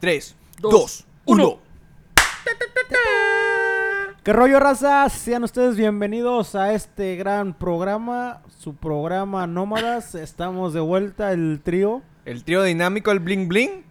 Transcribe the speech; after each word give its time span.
3, 0.00 0.34
Dos, 0.60 0.72
2, 0.72 1.06
1. 1.26 1.58
¿Qué 4.24 4.32
rollo, 4.32 4.58
raza? 4.58 5.08
Sean 5.10 5.44
ustedes 5.44 5.76
bienvenidos 5.76 6.54
a 6.54 6.72
este 6.72 7.16
gran 7.16 7.52
programa, 7.52 8.40
su 8.58 8.74
programa 8.74 9.46
Nómadas. 9.46 10.14
Estamos 10.14 10.72
de 10.72 10.80
vuelta, 10.80 11.32
el 11.32 11.60
trío. 11.62 12.02
El 12.24 12.44
trío 12.44 12.62
dinámico, 12.62 13.10
el 13.10 13.18
bling 13.20 13.48
bling. 13.48 13.84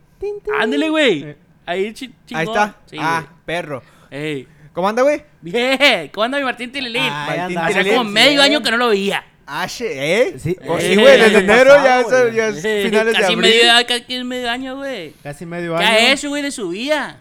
Ándale, 0.60 0.90
güey. 0.90 1.24
Eh. 1.24 1.38
Ahí 1.66 1.94
chi- 1.94 2.14
chingón. 2.26 2.40
Ahí 2.40 2.48
está. 2.48 2.76
Sí, 2.88 2.98
ah, 3.00 3.22
güey. 3.26 3.36
perro. 3.46 3.84
Ey. 4.10 4.48
¿Cómo 4.74 4.90
anda, 4.90 5.04
güey? 5.04 5.24
Bien. 5.42 6.10
¿Cómo 6.14 6.24
anda 6.24 6.38
mi 6.40 6.44
Martín 6.44 6.72
Tililín? 6.72 7.04
Martín 7.04 7.60
Tililín. 7.68 7.98
como 7.98 8.10
medio 8.10 8.42
año 8.42 8.62
que 8.64 8.72
no 8.72 8.78
lo 8.78 8.90
veía. 8.90 9.24
Ah, 9.52 9.66
she- 9.68 9.86
¿eh? 10.22 10.36
Sí. 10.40 10.52
Eh, 10.62 10.78
sí, 10.80 10.96
güey, 10.96 11.20
desde 11.20 11.40
enero 11.40 11.72
ya, 11.84 12.04
pasado, 12.04 12.28
es- 12.28 12.36
ya 12.36 12.48
es 12.50 12.64
Eh, 12.64 12.84
finales 12.86 13.14
de 13.14 13.20
casi 13.20 13.34
abril. 13.34 13.52
medio, 13.52 13.88
casi 13.88 14.24
medio 14.24 14.50
año, 14.52 14.76
güey. 14.78 15.14
Casi 15.24 15.46
medio 15.46 15.76
¿Qué 15.78 15.84
año. 15.84 15.98
ha 15.98 16.12
hecho, 16.12 16.30
güey, 16.30 16.44
de 16.44 16.52
su 16.52 16.70
vida? 16.70 17.20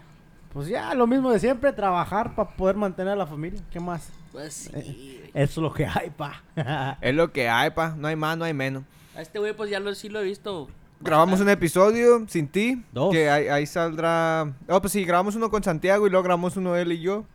Pues 0.53 0.67
ya, 0.67 0.93
lo 0.93 1.07
mismo 1.07 1.31
de 1.31 1.39
siempre, 1.39 1.71
trabajar 1.73 2.35
para 2.35 2.49
poder 2.51 2.75
mantener 2.75 3.13
a 3.13 3.15
la 3.15 3.25
familia. 3.27 3.59
¿Qué 3.71 3.79
más? 3.79 4.09
Pues 4.31 4.53
sí, 4.53 4.69
güey. 4.71 5.31
Eso 5.33 5.41
es 5.43 5.57
lo 5.57 5.73
que 5.73 5.85
hay, 5.87 6.09
pa. 6.15 6.43
Es 7.01 7.15
lo 7.15 7.31
que 7.31 7.49
hay, 7.49 7.71
pa. 7.71 7.95
No 7.97 8.07
hay 8.07 8.15
más, 8.15 8.37
no 8.37 8.45
hay 8.45 8.53
menos. 8.53 8.83
A 9.15 9.21
este 9.21 9.39
güey, 9.39 9.53
pues 9.53 9.69
ya 9.71 9.79
lo, 9.79 9.93
sí 9.95 10.07
lo 10.09 10.19
he 10.19 10.23
visto. 10.23 10.69
Grabamos 11.01 11.39
un 11.39 11.49
episodio 11.49 12.25
sin 12.27 12.47
ti. 12.47 12.83
Dos. 12.91 13.11
Que 13.11 13.29
ahí, 13.29 13.47
ahí 13.47 13.65
saldrá. 13.65 14.53
Oh, 14.67 14.81
pues 14.81 14.91
sí, 14.93 15.03
grabamos 15.05 15.35
uno 15.35 15.49
con 15.49 15.63
Santiago 15.63 16.05
y 16.05 16.09
luego 16.09 16.23
grabamos 16.23 16.57
uno 16.57 16.75
él 16.75 16.91
y 16.91 16.99
yo. 17.01 17.25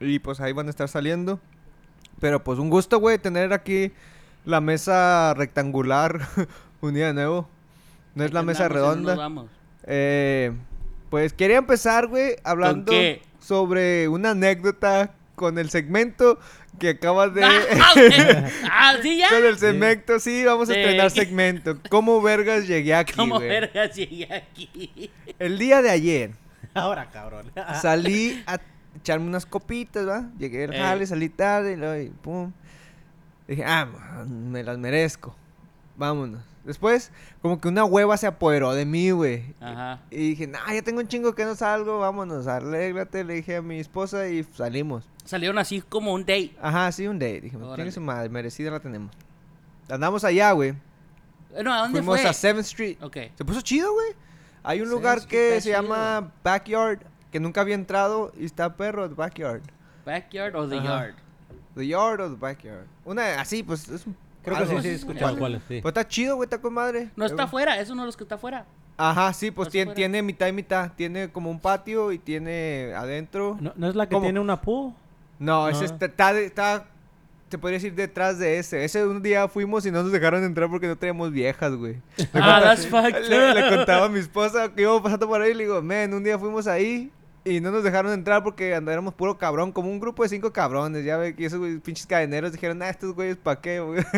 Y 0.00 0.18
pues 0.18 0.40
ahí 0.40 0.52
van 0.52 0.66
a 0.66 0.70
estar 0.70 0.88
saliendo. 0.88 1.40
Pero 2.20 2.42
pues 2.42 2.58
un 2.58 2.68
gusto, 2.70 2.98
güey, 2.98 3.18
tener 3.18 3.52
aquí 3.52 3.92
la 4.44 4.60
mesa 4.60 5.34
rectangular 5.34 6.20
unida 6.80 7.08
de 7.08 7.14
nuevo. 7.14 7.48
No 8.14 8.24
es 8.24 8.32
la 8.32 8.42
mesa 8.42 8.68
redonda. 8.68 9.16
Eh, 9.84 10.52
pues 11.10 11.32
quería 11.32 11.58
empezar, 11.58 12.06
güey, 12.08 12.36
hablando 12.44 12.92
sobre 13.38 14.08
una 14.08 14.30
anécdota 14.30 15.14
con 15.34 15.58
el 15.58 15.70
segmento 15.70 16.38
que 16.78 16.90
acabas 16.90 17.34
de... 17.34 17.42
Ah, 17.44 18.50
ah, 18.70 18.94
sí, 19.02 19.18
ya. 19.18 19.28
con 19.28 19.44
el 19.44 19.58
segmento, 19.58 20.18
sí, 20.20 20.44
vamos 20.44 20.68
a 20.70 20.74
Sí. 20.74 20.80
estrenar 20.80 21.10
segmento. 21.10 21.78
¿Cómo 21.88 22.20
vergas 22.22 22.66
llegué 22.66 22.94
aquí, 22.94 23.14
¿Cómo 23.14 23.38
vergas 23.40 23.94
llegué 23.94 24.32
aquí? 24.32 25.10
El 25.38 25.58
día 25.58 25.82
de 25.82 25.90
ayer 25.90 26.30
Ahora, 26.74 27.10
cabrón. 27.10 27.50
salí 27.80 28.42
a 28.46 28.58
echarme 28.96 29.26
unas 29.26 29.46
copitas, 29.46 30.06
¿va? 30.06 30.30
Llegué 30.38 30.64
al 30.64 30.74
jale, 30.74 31.06
salí 31.06 31.28
tarde 31.28 32.04
y 32.04 32.08
pum. 32.10 32.52
Dije, 33.48 33.64
ah, 33.64 33.86
me 34.28 34.62
las 34.62 34.78
merezco. 34.78 35.34
Vámonos. 35.96 36.42
Después, 36.64 37.10
como 37.40 37.60
que 37.60 37.66
una 37.68 37.84
hueva 37.84 38.16
se 38.16 38.26
apoderó 38.26 38.72
de 38.72 38.84
mí, 38.86 39.10
güey. 39.10 39.54
Ajá. 39.60 40.00
Y 40.10 40.30
dije, 40.30 40.46
nah, 40.46 40.72
ya 40.72 40.82
tengo 40.82 41.00
un 41.00 41.08
chingo 41.08 41.34
que 41.34 41.44
no 41.44 41.56
salgo, 41.56 41.98
vámonos, 41.98 42.46
arréglate, 42.46 43.24
le 43.24 43.34
dije 43.34 43.56
a 43.56 43.62
mi 43.62 43.80
esposa 43.80 44.28
y 44.28 44.44
salimos. 44.44 45.04
Salieron 45.24 45.58
así 45.58 45.80
como 45.80 46.12
un 46.12 46.20
date. 46.22 46.54
Ajá, 46.62 46.90
sí, 46.92 47.06
un 47.08 47.18
date. 47.18 47.40
Dije, 47.42 47.58
tiene 47.74 47.90
su 47.90 48.00
madre, 48.00 48.28
merecida 48.28 48.70
la 48.70 48.80
tenemos. 48.80 49.10
Andamos 49.90 50.22
allá, 50.24 50.52
güey. 50.52 50.74
Bueno, 51.50 51.72
¿a 51.72 51.78
dónde 51.78 51.98
Fuimos 51.98 52.20
fue? 52.20 52.30
a 52.30 52.32
7th 52.32 52.58
Street. 52.60 52.96
Ok. 53.02 53.16
Se 53.36 53.44
puso 53.44 53.60
chido, 53.60 53.92
güey. 53.92 54.12
Hay 54.62 54.80
un 54.80 54.86
7th 54.86 54.90
lugar 54.90 55.26
que 55.26 55.60
se 55.60 55.70
llama 55.70 56.32
Backyard, 56.44 57.00
que 57.32 57.40
nunca 57.40 57.60
había 57.60 57.74
entrado 57.74 58.32
y 58.38 58.44
está 58.44 58.76
perro, 58.76 59.08
Backyard. 59.10 59.62
Backyard 60.06 60.54
o 60.54 60.68
the 60.68 60.78
Ajá. 60.78 60.84
yard. 60.86 61.14
The 61.74 61.86
Yard 61.86 62.20
o 62.20 62.30
the 62.30 62.36
Backyard. 62.38 62.86
Una 63.04 63.40
así, 63.40 63.62
pues 63.62 63.88
es 63.88 64.06
un... 64.06 64.16
Creo 64.44 64.58
que 64.58 64.64
sí, 64.66 64.70
sí, 64.72 64.76
así. 64.78 64.88
escuchaba 64.88 65.30
¿Cuál? 65.30 65.38
cuál 65.38 65.54
es, 65.54 65.62
sí. 65.68 65.80
Pues 65.80 65.90
está 65.92 66.06
chido, 66.08 66.36
güey, 66.36 66.46
está 66.46 66.58
con 66.60 66.74
madre. 66.74 67.10
No 67.16 67.24
está 67.24 67.44
afuera, 67.44 67.78
es 67.80 67.90
uno 67.90 68.02
de 68.02 68.06
los 68.06 68.16
que 68.16 68.24
está 68.24 68.34
afuera. 68.34 68.66
Ajá, 68.96 69.32
sí, 69.32 69.50
pues 69.52 69.68
tiene, 69.68 70.20
mitad 70.22 70.48
y 70.48 70.52
mitad. 70.52 70.90
Tiene 70.96 71.30
como 71.30 71.50
un 71.50 71.60
patio 71.60 72.10
y 72.12 72.18
tiene 72.18 72.92
adentro. 72.96 73.56
¿No, 73.60 73.72
no 73.76 73.88
es 73.88 73.94
la 73.94 74.06
que 74.08 74.14
¿Cómo? 74.14 74.24
tiene 74.26 74.40
una 74.40 74.60
pool? 74.60 74.92
No, 75.38 75.68
ese 75.68 75.84
está, 75.86 76.06
está, 76.06 76.32
de- 76.32 76.44
está- 76.46 76.86
te 77.48 77.58
podría 77.58 77.76
decir 77.78 77.94
detrás 77.94 78.38
de 78.38 78.58
ese. 78.58 78.84
Ese 78.84 79.04
un 79.06 79.22
día 79.22 79.46
fuimos 79.48 79.84
y 79.86 79.90
no 79.90 80.02
nos 80.02 80.10
dejaron 80.12 80.42
entrar 80.42 80.68
porque 80.70 80.86
no 80.88 80.96
teníamos 80.96 81.30
viejas, 81.32 81.74
güey. 81.74 81.94
Le 82.16 82.24
Ah, 82.24 82.30
contaba- 82.32 82.60
that's 82.62 82.86
fucked 82.86 83.28
le, 83.28 83.54
le 83.54 83.76
contaba 83.76 84.06
a 84.06 84.08
mi 84.08 84.18
esposa 84.18 84.72
que 84.74 84.82
íbamos 84.82 85.02
pasando 85.02 85.28
por 85.28 85.40
ahí 85.40 85.50
y 85.52 85.54
le 85.54 85.64
digo, 85.64 85.80
men, 85.82 86.12
un 86.14 86.24
día 86.24 86.38
fuimos 86.38 86.66
ahí 86.66 87.10
y 87.44 87.60
no 87.60 87.70
nos 87.70 87.82
dejaron 87.84 88.12
entrar 88.12 88.42
porque 88.42 88.74
andábamos 88.74 89.14
puro 89.14 89.36
cabrón, 89.38 89.72
como 89.72 89.90
un 89.90 90.00
grupo 90.00 90.22
de 90.22 90.28
cinco 90.28 90.52
cabrones, 90.52 91.04
ya 91.04 91.16
ve 91.16 91.34
que 91.34 91.46
esos 91.46 91.58
güey, 91.58 91.78
pinches 91.78 92.06
cadeneros 92.06 92.52
dijeron, 92.52 92.80
ah, 92.82 92.88
estos 92.88 93.14
güeyes 93.14 93.36
pa' 93.36 93.60
qué, 93.60 93.80
güey?" 93.80 94.02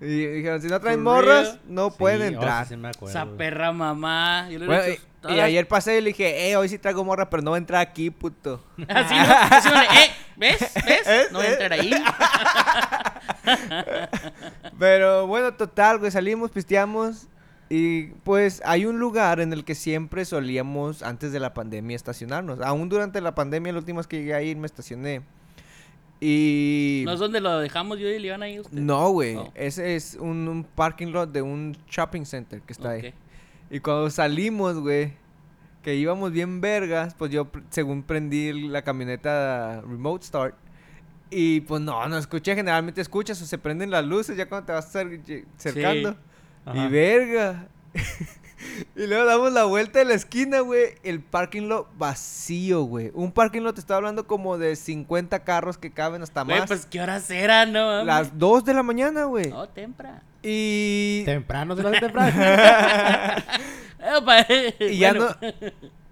Y 0.00 0.26
dijeron, 0.26 0.60
si 0.60 0.66
no 0.66 0.80
traen 0.80 1.04
For 1.04 1.22
morras, 1.22 1.58
no 1.68 1.92
pueden 1.92 2.18
Sí, 2.30 2.34
oh, 2.34 2.38
entrar. 2.38 2.64
sí, 2.66 2.74
sí 2.74 2.76
me 2.76 2.88
acuerdo, 2.88 3.10
Esa 3.10 3.24
güey. 3.24 3.36
perra 3.36 3.70
mamá. 3.70 4.48
Yo 4.50 4.58
le 4.58 4.66
Bueno, 4.66 4.82
y, 5.28 5.38
ayer 5.38 5.68
pasé 5.68 5.98
y 5.98 6.00
le 6.00 6.08
dije, 6.08 6.50
eh, 6.50 6.56
hoy 6.56 6.68
sí 6.68 6.76
traigo 6.76 7.04
morra, 7.04 7.30
pero 7.30 7.40
no 7.44 7.52
va 7.52 7.56
a 7.56 7.58
entrar 7.58 7.80
aquí, 7.80 8.10
puto. 8.10 8.64
Así, 8.88 9.14
¿no? 9.14 9.34
Así, 9.50 9.68
¿no? 9.68 9.80
eh, 9.80 10.10
¿ves? 10.36 10.58
¿Ves? 10.84 11.06
¿Es? 11.06 11.30
No 11.30 11.38
voy 11.38 11.46
a 11.46 11.50
entrar 11.52 11.72
ahí. 11.74 11.92
Pero 14.78 15.26
bueno, 15.28 15.54
total, 15.54 15.98
güey, 15.98 16.10
salimos, 16.10 16.50
pisteamos. 16.50 17.28
Y 17.74 18.08
pues 18.22 18.60
hay 18.66 18.84
un 18.84 18.98
lugar 18.98 19.40
en 19.40 19.54
el 19.54 19.64
que 19.64 19.74
siempre 19.74 20.26
solíamos, 20.26 21.02
antes 21.02 21.32
de 21.32 21.40
la 21.40 21.54
pandemia, 21.54 21.96
estacionarnos. 21.96 22.60
Aún 22.60 22.90
durante 22.90 23.22
la 23.22 23.34
pandemia, 23.34 23.72
la 23.72 23.78
última 23.78 23.96
vez 23.96 24.06
que 24.06 24.18
llegué 24.18 24.34
a 24.34 24.42
ir, 24.42 24.58
me 24.58 24.66
estacioné. 24.66 25.22
Y... 26.20 27.00
No 27.06 27.14
es 27.14 27.18
donde 27.18 27.40
lo 27.40 27.58
dejamos 27.60 27.98
yo 27.98 28.10
y 28.10 28.18
le 28.18 28.26
iban 28.26 28.42
ahí 28.42 28.60
usted. 28.60 28.76
No, 28.76 29.08
güey. 29.12 29.36
Oh. 29.36 29.50
Ese 29.54 29.96
es 29.96 30.18
un, 30.20 30.48
un 30.48 30.64
parking 30.64 31.12
lot 31.12 31.32
de 31.32 31.40
un 31.40 31.74
shopping 31.88 32.26
center 32.26 32.60
que 32.60 32.74
está 32.74 32.90
ahí. 32.90 33.14
Y 33.70 33.80
cuando 33.80 34.10
salimos, 34.10 34.78
güey, 34.78 35.14
que 35.82 35.94
íbamos 35.94 36.30
bien 36.30 36.60
vergas, 36.60 37.14
pues 37.14 37.30
yo 37.30 37.50
según 37.70 38.02
prendí 38.02 38.68
la 38.68 38.82
camioneta 38.82 39.80
remote 39.80 40.26
start. 40.26 40.54
Y 41.30 41.62
pues 41.62 41.80
no, 41.80 42.06
no 42.06 42.18
escuché, 42.18 42.54
generalmente 42.54 43.00
escuchas 43.00 43.40
o 43.40 43.46
se 43.46 43.56
prenden 43.56 43.90
las 43.90 44.04
luces 44.04 44.36
ya 44.36 44.46
cuando 44.46 44.66
te 44.66 44.72
vas 44.72 44.94
acercando. 44.94 46.18
Ajá. 46.64 46.78
Y 46.84 46.88
verga. 46.88 47.66
y 48.96 49.06
luego 49.06 49.24
damos 49.24 49.52
la 49.52 49.64
vuelta 49.64 49.98
de 49.98 50.04
la 50.04 50.14
esquina, 50.14 50.60
güey. 50.60 50.94
El 51.02 51.20
parking 51.20 51.68
lot 51.68 51.88
vacío, 51.96 52.82
güey. 52.82 53.10
Un 53.14 53.32
parking 53.32 53.62
lot 53.62 53.74
te 53.74 53.80
estaba 53.80 53.98
hablando 53.98 54.26
como 54.26 54.58
de 54.58 54.76
50 54.76 55.44
carros 55.44 55.78
que 55.78 55.90
caben 55.92 56.22
hasta 56.22 56.44
Güey, 56.44 56.60
más. 56.60 56.68
pues 56.68 56.86
qué 56.86 57.00
horas 57.00 57.30
eran, 57.30 57.72
¿no? 57.72 58.04
Las 58.04 58.38
2 58.38 58.64
de 58.64 58.74
la 58.74 58.82
mañana, 58.82 59.24
güey. 59.24 59.50
No, 59.50 59.68
temprano. 59.68 60.20
Y... 60.42 61.22
Temprano, 61.24 61.76
se 61.76 61.82
lo 61.82 61.90
temprano. 62.00 62.32
Y 64.80 64.98
ya 64.98 65.12
no. 65.12 65.28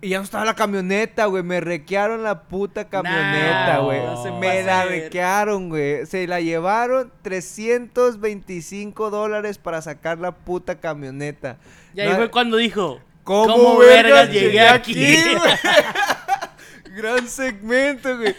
Y 0.03 0.09
ya 0.11 0.19
no 0.19 0.25
estaba 0.25 0.45
la 0.47 0.55
camioneta, 0.55 1.27
güey. 1.27 1.43
Me 1.43 1.61
requearon 1.61 2.23
la 2.23 2.43
puta 2.45 2.89
camioneta, 2.89 3.79
güey. 3.81 4.01
no 4.01 4.39
me 4.39 4.63
la 4.63 4.85
requearon, 4.87 5.69
güey. 5.69 6.07
Se 6.07 6.27
la 6.27 6.41
llevaron 6.41 7.13
325 7.23 9.11
dólares 9.11 9.59
para 9.59 9.83
sacar 9.83 10.19
la 10.19 10.33
puta 10.33 10.81
camioneta. 10.81 11.59
Y 11.95 12.01
ahí 12.01 12.09
No- 12.09 12.17
fue 12.17 12.31
cuando 12.31 12.57
dijo, 12.57 13.01
¿Cómo, 13.25 13.47
¿Cómo 13.47 13.79
vergas 13.79 14.29
vergas 14.29 14.29
llegué 14.31 14.47
llegué 14.47 14.69
aquí? 14.69 15.17
Gran 16.97 17.29
segmento, 17.29 18.17
güey. 18.17 18.35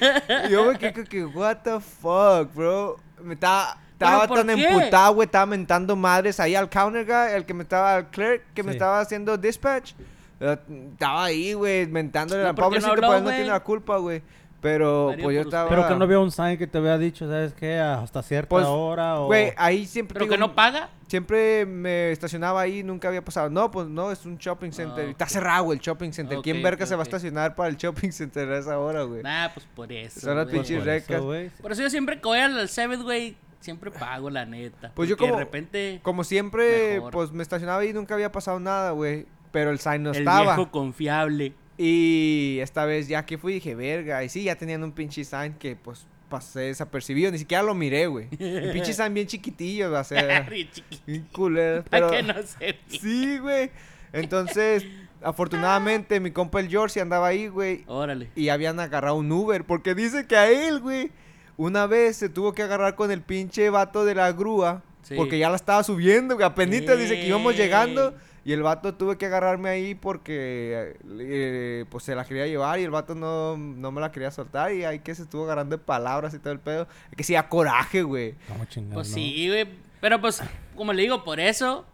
Y 0.48 0.52
yo 0.52 0.66
me 0.66 0.78
quedé 0.78 1.04
que, 1.06 1.26
what 1.26 1.58
the 1.64 1.80
fuck, 1.80 2.54
bro. 2.54 2.98
Me 3.22 3.36
estaba, 3.36 3.78
estaba 3.94 4.28
¿por 4.28 4.40
tan 4.40 4.50
emputado, 4.50 5.14
güey. 5.14 5.26
Estaba 5.26 5.46
mentando 5.46 5.96
madres 5.96 6.40
ahí 6.40 6.56
al 6.56 6.70
counter 6.70 7.06
guy, 7.06 7.36
el 7.36 7.46
que 7.46 7.54
me 7.54 7.64
estaba, 7.64 7.96
al 7.96 8.10
clerk 8.10 8.44
que 8.54 8.64
me 8.64 8.72
estaba 8.74 9.00
haciendo 9.00 9.38
dispatch. 9.38 9.94
Eh, 10.41 10.57
Estaba 10.94 11.25
ahí, 11.25 11.53
güey, 11.53 11.88
mentándole 11.88 12.41
¿No 12.41 12.47
la 12.50 12.56
qué 12.56 12.62
no 12.62 12.68
pues 12.96 13.22
no 13.24 13.29
tiene 13.29 13.46
la 13.46 13.59
culpa, 13.62 13.97
güey. 13.97 14.22
Pero, 14.62 15.07
Mario, 15.09 15.24
pues 15.24 15.35
yo 15.35 15.41
estaba. 15.41 15.69
Pero 15.69 15.88
que 15.88 15.96
no 15.96 16.03
había 16.03 16.19
un 16.19 16.29
sign 16.31 16.56
que 16.57 16.68
te 16.68 16.78
había 16.78 16.96
dicho, 17.00 17.28
¿sabes 17.28 17.52
qué? 17.53 17.79
Hasta 17.79 18.22
cierta 18.22 18.47
Pues, 18.50 18.66
hora 18.68 19.19
o... 19.19 19.25
Güey, 19.25 19.53
ahí 19.57 19.88
siempre. 19.88 20.13
pero 20.13 20.25
digo, 20.25 20.35
que 20.35 20.40
no 20.40 20.53
paga. 20.53 20.90
Siempre 21.07 21.66
me 21.66 22.12
estacionaba 22.12 22.62
ahí, 22.62 22.84
nunca 22.84 23.07
había 23.07 23.25
pasado. 23.25 23.50
No, 23.50 23.72
pues 23.72 23.88
no, 23.88 24.12
es 24.12 24.24
un 24.25 24.38
shopping 24.38 24.69
center. 24.72 25.07
Ah, 25.07 25.12
Está 25.12 25.25
cerrado 25.28 25.63
güey, 25.63 25.78
el 25.80 25.81
shopping 25.84 26.12
center. 26.12 26.40
¿Quién 26.44 26.62
verga 26.62 26.84
ok, 26.85 26.90
se 26.90 26.96
va 26.96 27.01
a 27.01 27.03
estacionar 27.03 27.56
para 27.56 27.69
el 27.69 27.75
shopping 27.78 28.12
center 28.12 28.50
a 28.51 28.60
esa 28.60 28.77
hora, 28.77 29.01
güey? 29.04 29.24
Nah, 29.24 29.50
pues 29.51 29.66
por 29.75 29.92
eso. 29.92 30.19
Son 30.19 30.36
las 30.38 30.45
güey. 30.45 30.57
Pues 30.57 30.68
pinches 30.68 30.83
por 30.83 30.94
eso, 30.94 31.07
recas. 31.07 31.21
güey. 31.24 31.50
Por 31.62 31.71
eso 31.71 31.81
yo 31.81 31.89
siempre 31.89 32.18
que 32.21 32.27
voy 32.27 32.38
al 32.39 32.69
Seventh, 32.69 33.01
güey, 33.04 33.36
siempre 33.62 33.89
pago, 33.89 34.30
la 34.30 34.45
neta. 34.45 34.92
Pues 34.94 35.10
yo 35.10 35.18
como- 35.18 35.33
de 35.33 35.39
repente 35.39 36.00
Como 36.04 36.24
siempre, 36.24 36.94
Mejor. 36.95 37.12
pues 37.12 37.31
me 37.31 37.42
estacionaba 37.42 37.81
ahí 37.81 37.89
y 37.89 37.94
nunca 37.94 38.13
había 38.13 38.31
pasado 38.31 38.60
nada, 38.60 38.92
güey. 38.92 39.25
Pero 39.51 39.71
el 39.71 39.80
sign 39.80 40.03
no 40.03 40.12
el 40.12 40.19
estaba. 40.19 40.56
viejo 40.56 40.71
confiable. 40.71 41.53
Y 41.77 42.59
esta 42.62 42.86
vez 42.86 43.07
ya 43.07 43.25
que 43.25 43.38
fui 43.38 43.53
dije, 43.53 43.75
verga. 43.75 44.24
Y 44.24 44.30
sí, 44.30 44.44
ya 44.44 44.56
tenían 44.56 44.83
un 44.83 44.92
pinche 44.92 45.24
sign 45.24 45.53
que 45.53 45.75
pues 45.75 46.06
pasé 46.30 46.62
desapercibido. 46.62 47.31
Ni 47.31 47.38
siquiera 47.38 47.63
lo 47.63 47.74
miré, 47.74 48.07
güey. 48.07 48.27
El 48.39 48.71
pinche 48.71 48.94
sign 48.94 49.13
bien 49.13 49.27
chiquitillo, 49.27 49.92
o 49.92 50.03
sea, 50.03 50.48
Chiquito, 50.71 51.03
bien 51.06 51.27
culero. 51.31 51.83
Para 51.83 52.09
Pero... 52.09 52.12
que 52.12 52.33
no 52.33 52.44
se. 52.44 52.77
Sí, 52.88 53.38
güey. 53.39 53.71
Entonces, 54.13 54.86
afortunadamente, 55.21 56.19
mi 56.19 56.31
compa 56.31 56.59
el 56.59 56.69
George 56.69 57.00
andaba 57.01 57.27
ahí, 57.27 57.47
güey. 57.47 57.83
Órale. 57.88 58.30
Y 58.36 58.50
habían 58.50 58.80
agarrado 58.80 59.15
un 59.15 59.31
Uber. 59.31 59.63
Porque 59.63 59.95
dice 59.95 60.25
que 60.27 60.36
a 60.38 60.50
él, 60.50 60.80
güey, 60.80 61.12
una 61.57 61.88
vez 61.88 62.18
se 62.18 62.30
tuvo 62.30 62.54
que 62.54 62.63
agarrar 62.63 62.95
con 62.95 63.12
el 63.12 63.21
pinche 63.21 63.69
vato 63.69 64.06
de 64.06 64.15
la 64.15 64.31
grúa. 64.31 64.83
Sí. 65.04 65.15
Porque 65.15 65.39
ya 65.39 65.50
la 65.50 65.56
estaba 65.56 65.83
subiendo, 65.83 66.36
güey. 66.36 66.45
Apenitas 66.45 66.97
dice 66.97 67.15
que 67.15 67.27
íbamos 67.27 67.56
llegando. 67.56 68.15
Y 68.44 68.54
el 68.54 68.64
vato 68.64 68.96
tuve 68.96 69.18
que 69.18 69.28
agarrarme 69.28 69.70
ahí 69.70 69.94
porque 69.94 70.98
eh, 71.20 71.86
pues 71.90 72.04
se 72.04 72.16
la 72.16 72.26
quería 72.26 72.48
llevar 72.48 72.80
y 72.80 72.84
el 72.84 72.90
vato 72.90 73.14
no, 73.14 73.56
no 73.56 73.92
me 73.92 74.02
la 74.02 74.12
quería 74.12 74.32
soltar 74.32 74.74
y 74.74 74.84
ahí 74.84 75.00
que 75.00 75.14
se 75.14 75.24
estuvo 75.24 75.44
agarrando 75.44 75.78
de 75.78 75.84
palabras 75.84 76.34
y 76.34 76.40
todo 76.40 76.52
el 76.52 76.60
pedo. 76.60 76.88
Es 77.12 77.18
que 77.18 77.24
sí, 77.24 77.36
a 77.36 77.48
coraje, 77.50 78.02
güey. 78.02 78.34
¿Cómo 78.48 78.66
chingados, 78.66 78.96
Pues 78.96 79.10
no? 79.10 79.14
sí, 79.16 79.48
güey. 79.48 79.68
Pero 80.00 80.20
pues, 80.20 80.42
como 80.76 80.92
le 80.92 81.04
digo, 81.04 81.24
por 81.24 81.40
eso. 81.40 81.86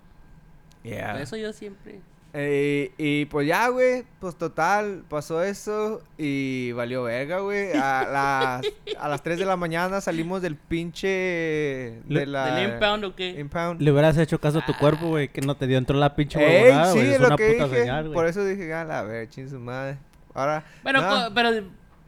Yeah. 0.84 1.12
Por 1.14 1.22
eso 1.22 1.36
yo 1.36 1.52
siempre. 1.52 2.00
Eh, 2.34 2.92
y 2.98 3.26
pues 3.26 3.48
ya, 3.48 3.68
güey, 3.70 4.04
pues 4.20 4.36
total, 4.36 5.04
pasó 5.10 5.42
eso 5.42 6.04
y 6.18 6.72
valió 6.74 7.04
verga, 7.04 7.40
güey. 7.40 7.72
A 7.74 8.06
las, 8.62 8.66
a 9.00 9.08
las 9.10 9.24
3 9.24 9.40
de 9.40 9.46
la 9.46 9.56
mañana 9.56 10.02
salimos 10.02 10.42
del 10.42 10.56
pinche... 10.56 12.00
Le- 12.08 12.20
De 12.22 12.26
la... 12.28 12.56
¿Del 12.56 12.74
impound 12.74 13.06
o 13.06 13.16
qué? 13.16 13.30
impound. 13.40 13.82
Le 13.82 13.92
hubieras 13.92 14.18
hecho 14.18 14.40
caso 14.40 14.60
a 14.60 14.66
tu 14.66 14.74
cuerpo, 14.78 15.08
güey, 15.08 15.30
que 15.30 15.42
no 15.42 15.56
te 15.56 15.68
dio 15.68 15.78
entró 15.78 15.98
la 15.98 16.16
pinche 16.16 16.40
Ey, 16.40 16.64
huevonada, 16.66 16.92
sí, 16.94 17.00
güey. 17.00 17.12
es 17.14 17.20
lo 17.22 17.28
una 17.28 17.36
que 17.38 17.52
puta 17.54 17.64
dije. 17.66 17.80
señal, 17.80 18.04
güey. 18.04 18.14
Por 18.14 18.28
eso 18.28 18.46
dije, 18.46 18.74
a 18.74 18.84
la 18.84 19.04
ver, 19.04 19.30
chin 19.30 19.50
su 19.50 19.60
madre. 19.60 19.98
Ahora... 20.34 20.64
Pero, 20.84 21.02
no. 21.02 21.10
co- 21.10 21.34
pero, 21.34 21.50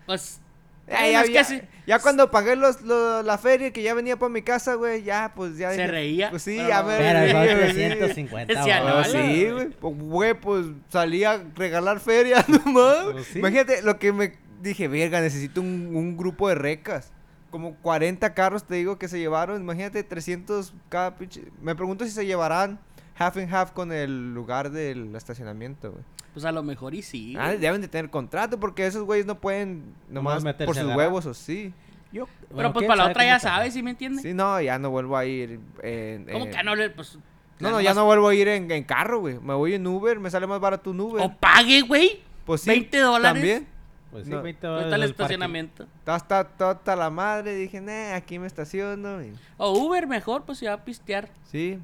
pues. 0.06 0.42
Ya, 0.90 1.08
ya, 1.08 1.22
es 1.22 1.28
que 1.28 1.34
ya- 1.34 1.44
sí. 1.44 1.62
ya 1.86 2.00
cuando 2.00 2.32
pagué 2.32 2.56
los, 2.56 2.82
lo- 2.82 3.22
la 3.24 3.38
feria 3.38 3.72
que 3.72 3.82
ya 3.84 3.94
venía 3.94 4.18
para 4.18 4.30
mi 4.30 4.42
casa, 4.42 4.74
güey, 4.76 5.04
ya, 5.04 5.34
pues 5.36 5.58
ya... 5.58 5.72
Se 5.74 5.86
reía, 5.88 6.30
Pues 6.32 6.44
sí, 6.44 6.56
pero 6.58 6.70
ya 6.70 6.82
no. 6.82 6.88
me 6.88 6.98
Pero 6.98 7.32
son 7.32 7.46
güey, 7.58 7.68
sí. 7.68 7.74
350, 7.74 8.54
Decía, 8.54 8.82
güey. 8.82 8.94
No, 8.94 9.04
sí, 9.04 9.50
güey. 9.52 9.70
Pues, 9.70 9.96
Güey, 9.98 10.34
pues 10.34 10.66
salí 10.90 11.24
a 11.24 11.42
regalar 11.56 12.00
feria 12.00 12.44
nomás. 12.66 13.06
Pues 13.12 13.28
sí. 13.28 13.40
Imagínate 13.40 13.82
lo 13.84 14.00
que 14.00 14.12
me 14.14 14.34
dije, 14.62 14.88
verga, 14.88 15.22
necesito 15.22 15.62
un, 15.62 15.92
un 15.96 16.18
grupo 16.18 16.50
de 16.50 16.56
recas. 16.56 17.12
Como 17.52 17.76
40 17.78 18.34
carros, 18.36 18.64
te 18.66 18.76
digo, 18.76 19.00
que 19.00 19.08
se 19.08 19.18
llevaron. 19.18 19.60
Imagínate, 19.62 20.04
300 20.04 20.74
cada 20.90 21.16
pinche. 21.18 21.44
Me 21.62 21.74
pregunto 21.76 22.06
si 22.06 22.12
se 22.12 22.26
llevarán 22.28 22.80
half 23.20 23.38
and 23.38 23.54
half 23.54 23.72
con 23.72 23.92
el 23.92 24.34
lugar 24.34 24.72
del 24.72 25.16
estacionamiento, 25.16 25.92
güey. 25.92 26.04
Pues 26.34 26.46
a 26.46 26.52
lo 26.52 26.64
mejor 26.64 26.94
y 26.96 27.02
sí. 27.02 27.36
Ah, 27.38 27.52
deben 27.54 27.82
de 27.82 27.88
tener 27.88 28.10
contrato 28.10 28.60
porque 28.60 28.86
esos 28.88 29.04
güeyes 29.04 29.26
no 29.26 29.40
pueden 29.40 29.94
nomás 30.10 30.44
meterse 30.44 30.66
por 30.66 30.76
sus 30.76 30.96
huevos 30.96 31.26
o 31.26 31.34
sí. 31.34 31.74
Yo- 32.12 32.26
Pero 32.42 32.56
bueno, 32.56 32.74
pues 32.74 32.88
para 32.88 33.04
la 33.04 33.10
otra 33.12 33.24
ya 33.24 33.36
está. 33.38 33.50
sabes, 33.50 33.74
¿sí 33.74 33.84
me 33.84 33.92
entiendes? 33.92 34.22
Sí, 34.24 34.34
no, 34.34 34.60
ya 34.62 34.80
no 34.80 34.90
vuelvo 34.90 35.16
a 35.18 35.26
ir 35.26 35.60
en... 35.84 36.26
¿Cómo 36.32 36.46
que 36.50 36.64
no 36.64 36.76
le.? 36.76 36.90
Pues. 36.90 37.18
No, 37.60 37.72
no, 37.72 37.82
ya 37.82 37.94
no 37.94 38.06
vuelvo 38.06 38.30
a 38.30 38.34
ir 38.36 38.48
en, 38.48 38.72
en 38.72 38.84
carro, 38.84 39.20
güey. 39.20 39.38
Me 39.40 39.54
voy 39.54 39.74
en 39.74 39.86
Uber, 39.86 40.20
me 40.20 40.30
sale 40.32 40.48
más 40.48 40.60
barato 40.60 40.92
un 40.92 41.00
Uber. 41.02 41.24
O 41.24 41.32
pague, 41.36 41.82
güey. 41.82 42.22
Pues 42.46 42.62
sí, 42.62 42.70
20 42.70 42.98
dólares. 43.00 43.34
También. 43.42 43.68
Pues 44.12 44.26
sí, 44.26 44.32
No. 44.32 44.42
20 44.42 44.66
¿Dónde 44.66 44.84
dólares 44.86 44.94
está 44.94 45.06
el 45.06 45.12
estacionamiento? 45.12 45.84
Está, 46.00 46.16
está, 46.16 46.42
está, 46.42 46.72
está 46.72 46.96
la 46.96 47.10
madre. 47.12 47.54
Dije, 47.56 47.80
nah, 47.82 48.16
aquí 48.16 48.40
me 48.40 48.48
estaciono. 48.48 49.22
y- 49.24 49.34
O 49.58 49.72
Uber 49.78 50.08
mejor, 50.08 50.46
pues 50.46 50.58
se 50.58 50.68
va 50.68 50.74
a 50.74 50.84
pistear. 50.86 51.30
Sí. 51.52 51.78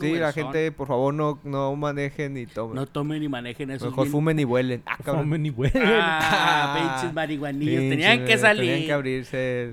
Sí, 0.00 0.12
la 0.14 0.32
gente, 0.32 0.70
por 0.72 0.86
favor, 0.86 1.12
no, 1.12 1.40
no 1.42 1.74
manejen 1.74 2.34
ni 2.34 2.46
tomen. 2.46 2.76
No 2.76 2.86
tomen 2.86 3.20
ni 3.20 3.28
manejen 3.28 3.70
esos. 3.72 3.88
Mejor 3.90 4.04
bien- 4.04 4.12
fumen 4.12 4.38
y 4.38 4.44
vuelen. 4.44 4.82
Ah, 4.86 4.96
cabrón. 5.04 5.24
Fumen 5.24 5.46
y 5.46 5.50
huelen. 5.50 5.82
Ah, 5.84 6.94
pinches 7.00 7.14
marihuanillos. 7.14 7.80
Tenían 7.90 8.24
que 8.24 8.38
salir. 8.38 8.64
Tenían 8.70 8.86
que 8.86 8.92
abrirse. 8.92 9.72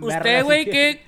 Usted, 0.00 0.44
güey, 0.44 0.64
¿qué, 0.66 1.00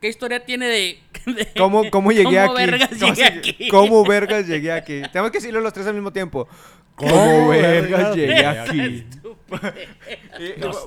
¿qué 0.00 0.08
historia 0.08 0.44
tiene 0.44 0.66
de. 0.66 0.98
de- 1.32 1.48
¿Cómo, 1.56 1.88
cómo 1.90 2.12
llegué 2.12 2.24
¿Cómo 2.24 2.52
aquí? 2.52 2.66
vergas 2.66 2.88
¿Cómo, 2.90 3.00
llegué 3.14 3.14
se- 3.16 3.24
aquí? 3.38 3.68
¿Cómo 3.68 4.04
vergas 4.04 4.46
llegué 4.46 4.72
aquí? 4.72 5.02
Tenemos 5.12 5.30
que 5.30 5.38
decirlo 5.38 5.60
los 5.60 5.72
tres 5.72 5.86
al 5.86 5.94
mismo 5.94 6.12
tiempo. 6.12 6.46
¿Cómo, 6.94 7.10
¿Cómo 7.12 7.48
vergas 7.48 8.14
llegué 8.14 8.44
aquí? 8.46 9.04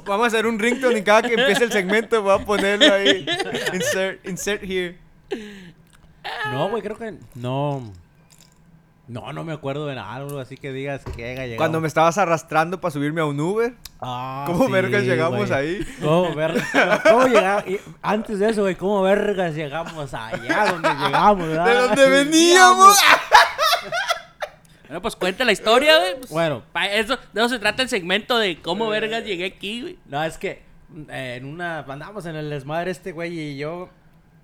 Vamos 0.06 0.26
a 0.26 0.28
hacer 0.28 0.46
un 0.46 0.60
ringtone 0.60 1.00
y 1.00 1.02
cada 1.02 1.24
que 1.24 1.34
empiece 1.34 1.64
el 1.64 1.72
segmento 1.72 2.22
voy 2.22 2.40
a 2.40 2.46
ponerlo 2.46 2.94
ahí. 2.94 3.26
Insert, 3.74 4.28
insert 4.28 4.64
here. 4.64 4.98
No, 6.52 6.70
güey, 6.70 6.82
creo 6.82 6.98
que 6.98 7.16
no. 7.36 7.92
No, 9.08 9.34
no 9.34 9.44
me 9.44 9.52
acuerdo 9.52 9.86
de 9.88 9.96
nada, 9.96 10.14
algo 10.14 10.40
así 10.40 10.56
que 10.56 10.72
digas 10.72 11.04
que 11.16 11.26
haya 11.32 11.44
llegado. 11.44 11.58
Cuando 11.58 11.82
me 11.82 11.88
estabas 11.88 12.18
arrastrando 12.18 12.80
para 12.80 12.92
subirme 12.92 13.20
a 13.20 13.26
un 13.26 13.38
Uber. 13.38 13.74
Ah, 14.00 14.46
¿Cómo 14.48 14.68
sí, 14.68 14.72
vergas 14.72 15.04
llegamos 15.04 15.52
ahí? 15.52 15.86
¿Cómo 16.02 16.34
vergas? 16.34 17.02
¿Cómo 17.04 17.28
llegamos? 17.28 17.66
Antes 18.02 18.40
de 18.40 18.50
eso, 18.50 18.62
güey, 18.62 18.76
¿cómo 18.76 19.02
vergas 19.02 19.56
llegamos 19.56 20.14
allá 20.14 20.72
donde 20.72 20.90
llegamos? 20.90 21.48
¿De 21.48 21.54
verdad? 21.54 21.88
dónde 21.88 22.10
veníamos? 22.10 22.98
Bueno, 24.88 25.02
pues 25.02 25.16
cuenta 25.18 25.44
la 25.44 25.52
historia, 25.52 25.98
güey. 25.98 26.16
pues, 26.20 26.30
Bueno. 26.30 26.64
eso, 26.92 27.18
de 27.34 27.42
eso 27.42 27.50
se 27.50 27.60
trata 27.60 27.82
el 27.82 27.90
segmento 27.90 28.38
de 28.38 28.62
cómo 28.62 28.88
vergas 28.88 29.26
llegué 29.26 29.46
aquí, 29.46 29.82
güey. 29.82 29.98
No, 30.06 30.24
es 30.24 30.38
que 30.38 30.62
eh, 31.10 31.36
en 31.38 31.46
una. 31.46 31.80
Andamos 31.80 32.26
en 32.26 32.36
el 32.36 32.50
desmadre 32.50 32.92
este 32.92 33.12
güey 33.12 33.38
y 33.38 33.58
yo. 33.58 33.90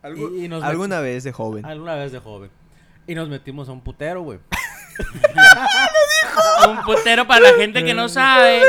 Algu- 0.04 0.38
y, 0.40 0.46
y 0.46 0.48
nos 0.48 0.64
Alguna 0.64 1.00
vez 1.02 1.24
de 1.24 1.32
joven. 1.32 1.66
Alguna 1.66 1.96
vez 1.96 2.12
de 2.12 2.20
joven. 2.20 2.50
Y 3.08 3.16
nos 3.16 3.28
metimos 3.30 3.68
a 3.70 3.72
un 3.72 3.82
putero, 3.82 4.22
güey. 4.22 4.40
Un 6.70 6.84
putero 6.84 7.26
para 7.28 7.40
la 7.42 7.54
gente 7.58 7.84
que 7.84 7.94
no 7.94 8.10
sabe. 8.10 8.62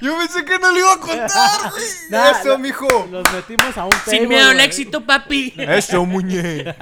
Yo 0.00 0.16
pensé 0.18 0.44
que 0.44 0.58
no 0.58 0.70
le 0.72 0.78
iba 0.80 0.92
a 0.94 0.98
contar, 0.98 1.70
güey. 1.70 1.84
Nah, 2.10 2.30
Eso, 2.30 2.58
mijo. 2.58 2.86
Nos 3.10 3.30
metimos 3.32 3.76
a 3.76 3.84
un 3.84 3.90
table, 3.90 4.18
Sin 4.18 4.28
miedo 4.28 4.48
al 4.48 4.60
éxito, 4.60 5.04
papi. 5.04 5.54
Eso, 5.58 6.04
muñe. 6.06 6.74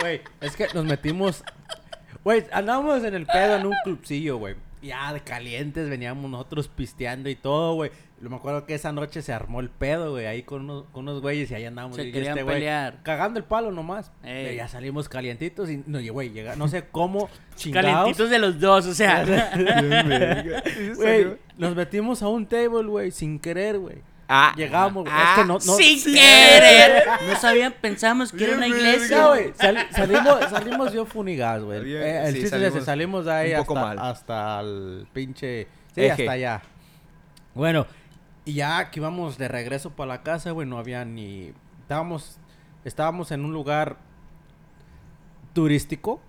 Güey, 0.00 0.22
es 0.40 0.56
que 0.56 0.68
nos 0.74 0.84
metimos. 0.84 1.44
Güey, 2.24 2.46
andábamos 2.52 3.02
en 3.04 3.14
el 3.14 3.26
pedo 3.26 3.56
en 3.56 3.66
un 3.66 3.74
clubcillo, 3.84 4.38
güey. 4.38 4.54
Ya 4.82 5.12
de 5.12 5.20
calientes 5.20 5.88
veníamos 5.88 6.30
nosotros 6.30 6.68
pisteando 6.68 7.28
y 7.28 7.36
todo, 7.36 7.74
güey. 7.74 7.90
Lo 8.20 8.30
me 8.30 8.36
acuerdo 8.36 8.66
que 8.66 8.74
esa 8.74 8.92
noche 8.92 9.22
se 9.22 9.32
armó 9.32 9.60
el 9.60 9.68
pedo, 9.68 10.12
güey, 10.12 10.26
ahí 10.26 10.42
con 10.42 10.62
unos, 10.62 10.84
con 10.92 11.08
unos 11.08 11.20
güeyes 11.20 11.50
y 11.50 11.54
ahí 11.54 11.64
andábamos. 11.64 11.96
Se 11.96 12.04
y 12.04 12.12
querían 12.12 12.32
este 12.32 12.44
güey 12.44 12.56
pelear. 12.56 13.02
Cagando 13.02 13.38
el 13.38 13.44
palo 13.44 13.72
nomás. 13.72 14.12
Ey. 14.22 14.56
Ya 14.56 14.68
salimos 14.68 15.08
calientitos 15.08 15.70
y, 15.70 15.82
no, 15.86 16.00
y, 16.00 16.08
güey, 16.08 16.30
llega, 16.30 16.54
no 16.54 16.68
sé 16.68 16.84
cómo 16.90 17.28
chingados. 17.56 17.90
Calentitos 17.90 18.30
de 18.30 18.38
los 18.38 18.60
dos, 18.60 18.86
o 18.86 18.94
sea. 18.94 19.24
Güey, 20.96 21.36
nos 21.56 21.74
metimos 21.74 22.22
a 22.22 22.28
un 22.28 22.46
table, 22.46 22.84
güey, 22.84 23.10
sin 23.10 23.38
querer, 23.38 23.78
güey. 23.78 23.98
Ah, 24.28 24.54
Llegamos, 24.56 25.06
ah, 25.10 25.34
es 25.36 25.40
que 25.42 25.46
no, 25.46 25.54
no, 25.54 25.60
Sin 25.60 25.98
sí. 25.98 26.14
querer. 26.14 27.04
No 27.28 27.36
sabían, 27.36 27.74
pensamos 27.80 28.32
que 28.32 28.44
era 28.44 28.56
una 28.56 28.66
iglesia. 28.66 29.26
Güey, 29.26 29.52
sal- 29.54 29.86
salimos, 29.90 30.38
salimos 30.50 30.92
yo 30.92 31.04
funigas, 31.04 31.62
güey. 31.62 31.92
Eh, 31.94 32.26
el 32.28 32.34
sí, 32.34 32.40
chiste 32.42 32.50
salimos 32.58 32.84
salimos 32.84 33.24
de 33.26 33.32
ahí 33.32 33.52
un 33.52 33.58
poco 33.64 33.76
hasta, 33.78 33.86
mal. 33.86 33.98
hasta 33.98 34.60
el 34.60 35.06
pinche... 35.12 35.68
Sí, 35.94 36.00
Eje. 36.00 36.10
hasta 36.22 36.32
allá. 36.32 36.62
Bueno, 37.54 37.86
y 38.46 38.54
ya 38.54 38.90
que 38.90 39.00
íbamos 39.00 39.36
de 39.36 39.48
regreso 39.48 39.90
para 39.90 40.08
la 40.08 40.22
casa, 40.22 40.52
güey, 40.52 40.66
no 40.66 40.78
había 40.78 41.04
ni... 41.04 41.52
Estábamos, 41.82 42.38
estábamos 42.84 43.30
en 43.32 43.44
un 43.44 43.52
lugar 43.52 43.98
turístico. 45.52 46.20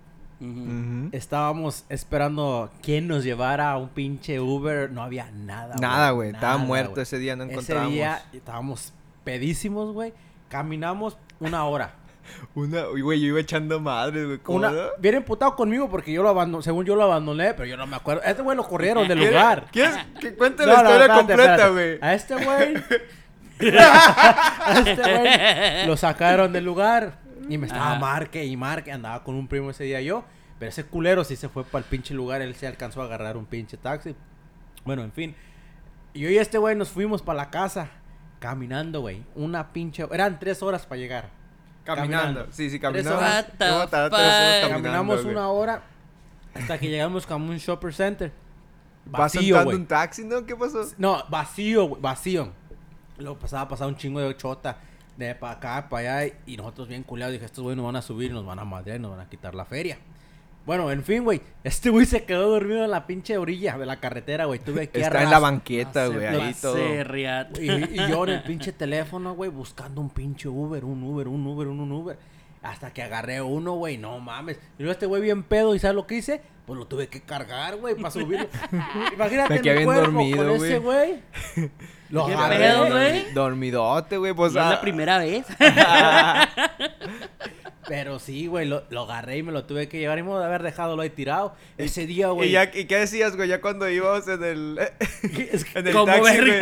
Estábamos 1.11 1.85
esperando 1.89 2.69
quién 2.81 3.07
nos 3.07 3.23
llevara 3.23 3.71
a 3.71 3.77
un 3.77 3.89
pinche 3.89 4.39
Uber. 4.39 4.91
No 4.91 5.01
había 5.03 5.29
nada, 5.31 5.75
Nada, 5.79 6.12
güey. 6.12 6.31
Estaba 6.31 6.57
muerto 6.57 7.01
ese 7.01 7.17
día, 7.19 7.35
no 7.35 7.43
Ese 7.43 7.53
encontramos. 7.53 7.91
día 7.91 8.23
estábamos 8.33 8.93
pedísimos, 9.23 9.93
güey. 9.93 10.13
Caminamos 10.50 11.17
una 11.39 11.65
hora. 11.65 11.95
Una, 12.55 12.83
güey, 12.85 13.19
yo 13.19 13.27
iba 13.27 13.39
echando 13.41 13.79
madres, 13.81 14.25
güey. 14.25 14.38
¿Cómo 14.39 14.59
Una, 14.59 14.71
bien 14.97 15.15
emputado 15.15 15.55
conmigo 15.57 15.89
porque 15.89 16.13
yo 16.13 16.23
lo 16.23 16.29
abandoné, 16.29 16.63
según 16.63 16.85
yo 16.85 16.95
lo 16.95 17.03
abandoné, 17.03 17.53
pero 17.53 17.65
yo 17.65 17.75
no 17.75 17.85
me 17.85 17.97
acuerdo. 17.97 18.21
A 18.25 18.29
este 18.29 18.41
güey 18.41 18.55
lo 18.55 18.63
corrieron 18.67 19.07
del 19.09 19.17
¿Quieres- 19.19 19.33
lugar. 19.33 19.65
¿Quieres 19.71 19.95
que 20.21 20.33
cuente 20.35 20.65
No, 20.65 20.71
la 20.71 20.83
no, 20.83 20.89
historia 20.89 21.05
espérate, 21.05 21.33
completa, 21.35 21.67
güey? 21.69 21.97
A 22.01 22.13
este 22.13 22.35
güey. 22.35 22.73
a 23.77 24.83
este 24.85 25.17
güey 25.17 25.88
lo 25.88 25.97
sacaron 25.97 26.53
del 26.53 26.63
lugar. 26.65 27.23
Y 27.50 27.57
me 27.57 27.67
estaba 27.67 27.93
Ah. 27.93 28.00
marque 28.00 28.45
y 28.45 28.55
marque. 28.57 28.91
Andaba 28.91 29.23
con 29.23 29.35
un 29.35 29.47
primo 29.47 29.69
ese 29.69 29.83
día 29.83 30.01
yo. 30.01 30.23
Pero 30.59 30.69
ese 30.69 30.83
culero 30.85 31.23
sí 31.23 31.35
se 31.35 31.50
fue 31.50 31.63
para 31.63 31.83
el 31.83 31.89
pinche 31.89 32.13
lugar. 32.13 32.41
Él 32.41 32.55
se 32.55 32.67
alcanzó 32.67 33.01
a 33.01 33.05
agarrar 33.05 33.38
un 33.38 33.45
pinche 33.45 33.75
taxi. 33.77 34.15
Bueno, 34.85 35.03
en 35.03 35.12
fin. 35.12 35.35
Y 36.13 36.21
yo 36.21 36.29
y 36.29 36.38
este 36.38 36.57
güey 36.57 36.75
nos 36.75 36.89
fuimos 36.89 37.21
para 37.21 37.38
la 37.38 37.50
casa. 37.50 37.89
Caminando, 38.39 39.01
güey. 39.01 39.23
Una 39.35 39.71
pinche. 39.73 40.05
Eran 40.12 40.39
tres 40.39 40.62
horas 40.62 40.85
para 40.85 41.00
llegar. 41.00 41.29
Caminando. 41.83 42.17
Caminando. 42.17 42.51
Sí, 42.53 42.69
sí, 42.69 42.79
Tres 42.79 42.81
caminando. 42.81 43.17
horas. 43.17 43.45
Horas 43.59 43.89
caminando, 43.89 44.69
Caminamos 44.69 45.21
güey. 45.23 45.35
una 45.35 45.47
hora. 45.50 45.83
Hasta 46.53 46.77
que 46.77 46.88
llegamos 46.89 47.25
como 47.25 47.50
un 47.50 47.57
shopper 47.57 47.93
center. 47.93 48.31
¿Vas 49.05 49.33
Vacío, 49.33 49.63
güey. 49.65 49.75
un 49.75 49.85
taxi, 49.85 50.23
no? 50.23 50.45
¿Qué 50.45 50.55
pasó? 50.55 50.81
No, 50.97 51.23
vacío, 51.29 51.85
güey, 51.89 52.01
vacío. 52.01 52.53
Luego 53.17 53.38
pasaba, 53.38 53.67
pasaba 53.67 53.89
un 53.89 53.97
chingo 53.97 54.19
de 54.21 54.38
chota 54.38 54.77
de 55.17 55.36
para 55.36 55.53
acá, 55.53 55.89
para 55.89 56.22
allá. 56.22 56.34
Y 56.46 56.58
nosotros 56.58 56.88
bien 56.88 57.03
culiados, 57.03 57.34
dije, 57.34 57.46
estos 57.46 57.63
güey 57.63 57.75
nos 57.75 57.86
van 57.86 57.96
a 57.96 58.01
subir, 58.01 58.32
nos 58.32 58.46
van 58.46 58.60
a 58.60 58.65
madrear, 58.65 59.00
nos 59.00 59.12
van 59.12 59.22
a 59.22 59.29
quitar 59.29 59.55
la 59.55 59.65
feria. 59.65 59.98
Bueno, 60.65 60.89
en 60.91 61.03
fin, 61.03 61.24
güey. 61.24 61.41
Este 61.63 61.89
güey 61.89 62.05
se 62.05 62.24
quedó 62.24 62.50
dormido 62.50 62.84
en 62.84 62.91
la 62.91 63.05
pinche 63.05 63.38
orilla 63.38 63.77
de 63.77 63.86
la 63.86 64.00
carretera, 64.00 64.46
güey. 64.46 64.60
Tuve 64.60 64.89
que 64.89 65.01
Está 65.01 65.24
en 65.24 65.29
la 65.29 65.39
banqueta, 65.39 66.08
güey, 66.08 66.25
ahí 66.25 66.53
todo. 66.62 66.77
y, 66.77 67.70
y 67.70 67.96
yo 68.10 68.24
en 68.25 68.29
el 68.34 68.43
pinche 68.43 68.72
teléfono, 68.72 69.34
güey, 69.36 69.50
buscando 69.50 70.01
un 70.01 70.10
pinche 70.10 70.48
Uber, 70.48 70.84
un 70.86 71.03
Uber, 71.03 71.27
un 71.27 71.46
Uber, 71.46 71.67
un, 71.67 71.79
un 71.79 71.91
Uber. 71.91 72.17
Hasta 72.62 72.93
que 72.93 73.03
agarré 73.03 73.41
uno, 73.41 73.74
güey, 73.74 73.98
no 73.98 74.20
mames. 74.20 74.58
Y 74.77 74.84
luego 74.84 74.93
este 74.93 75.05
güey 75.05 75.22
bien 75.22 75.43
pedo, 75.43 75.75
¿y 75.75 75.79
sabes 75.79 75.96
lo 75.96 76.08
que 76.08 76.15
hice? 76.15 76.41
Pues 76.65 76.79
lo 76.79 76.88
tuve 76.88 77.08
que 77.08 77.22
cargar, 77.22 77.75
güey, 77.75 77.96
para 77.96 78.12
subirlo. 78.12 78.48
Imagínate 79.13 79.62
quedé 79.62 79.79
mi 79.79 79.86
cuerpo 79.86 80.03
dormido, 80.03 80.38
con 80.38 80.65
ese 80.65 80.77
güey. 80.79 81.20
Lo 82.10 82.27
¿Qué 82.27 82.36
pedo, 82.36 82.91
güey? 82.91 83.34
Dormidote, 83.34 84.17
güey. 84.17 84.34
Pues, 84.34 84.51
es 84.51 84.58
ah, 84.60 84.70
la 84.70 84.82
primera 84.82 85.17
vez. 85.17 85.48
Pero 87.88 88.20
sí, 88.20 88.46
güey, 88.46 88.67
lo, 88.67 88.84
lo 88.91 89.01
agarré 89.01 89.38
y 89.38 89.43
me 89.43 89.51
lo 89.51 89.65
tuve 89.65 89.89
que 89.89 90.00
llevar 90.00 90.20
y 90.20 90.24
me 90.24 90.32
de 90.32 90.46
haber 90.46 90.62
dejado 90.62 90.96
lo 90.96 91.01
ahí 91.01 91.10
tirado. 91.10 91.55
Ese 91.77 92.05
día, 92.05 92.27
güey. 92.29 92.50
¿Y, 92.50 92.51
ya, 92.51 92.70
¿Y 92.72 92.86
qué 92.86 93.00
decías, 93.00 93.36
güey? 93.36 93.50
Ya 93.50 93.62
cuando 93.62 93.89
íbamos 93.89 94.27
en 94.27 94.43
el, 94.43 94.79
en 95.74 95.88
el 95.88 95.93
Como 95.93 96.05
taxi, 96.05 96.39
güey. 96.39 96.60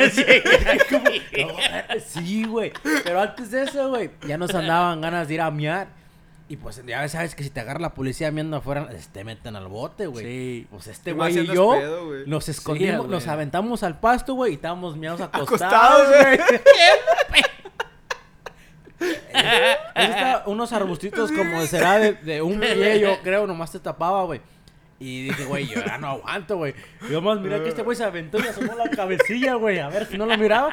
No, 1.46 1.60
eh, 1.60 2.00
sí, 2.06 2.46
güey. 2.46 2.72
Pero 3.04 3.20
antes 3.20 3.52
de 3.52 3.64
eso, 3.64 3.90
güey, 3.90 4.10
ya 4.26 4.38
nos 4.38 4.56
andaban 4.56 5.02
ganas 5.02 5.28
de 5.28 5.34
ir 5.34 5.42
a 5.42 5.52
miar. 5.52 6.01
Y 6.52 6.58
pues 6.58 6.84
ya 6.86 7.08
sabes 7.08 7.34
que 7.34 7.46
si 7.46 7.50
te 7.50 7.62
agarra 7.62 7.80
la 7.80 7.94
policía 7.94 8.30
miando 8.30 8.58
afuera, 8.58 8.86
pues, 8.90 9.08
te 9.08 9.24
meten 9.24 9.56
al 9.56 9.68
bote, 9.68 10.08
güey. 10.08 10.26
Sí. 10.26 10.68
Pues 10.70 10.88
este 10.88 11.14
más 11.14 11.32
güey 11.32 11.46
y 11.46 11.48
yo 11.48 11.72
pedo, 11.72 12.08
güey. 12.08 12.24
nos 12.28 12.50
escondimos, 12.50 13.08
nos 13.08 13.26
aventamos 13.30 13.84
al 13.84 14.02
pasto, 14.02 14.34
güey, 14.34 14.52
y 14.52 14.56
estábamos 14.56 14.98
miados 14.98 15.22
Acostados, 15.22 16.10
acostados, 16.10 16.10
güey. 16.10 16.38
¿Qué 19.00 19.06
Eso 19.96 20.12
estaba 20.12 20.44
unos 20.48 20.74
arbustitos 20.74 21.32
como 21.32 21.66
será 21.68 22.00
de, 22.00 22.16
de 22.16 22.42
un 22.42 22.60
pie, 22.60 23.00
yo 23.00 23.18
creo, 23.24 23.48
nomás 23.48 23.72
te 23.72 23.80
tapaba, 23.80 24.26
güey. 24.26 24.42
Y 25.00 25.24
dije, 25.24 25.46
güey, 25.46 25.66
yo 25.68 25.84
ya 25.84 25.98
no 25.98 26.10
aguanto, 26.10 26.58
güey. 26.58 26.76
Y 27.10 27.14
vamos, 27.14 27.40
mira 27.40 27.64
que 27.64 27.70
este 27.70 27.82
güey 27.82 27.98
se 27.98 28.04
aventó 28.04 28.38
y 28.38 28.48
asomó 28.48 28.76
la 28.76 28.88
cabecilla, 28.88 29.56
güey. 29.56 29.80
A 29.80 29.90
ver 29.90 30.06
si 30.06 30.16
no 30.16 30.28
lo 30.28 30.38
miraba. 30.38 30.70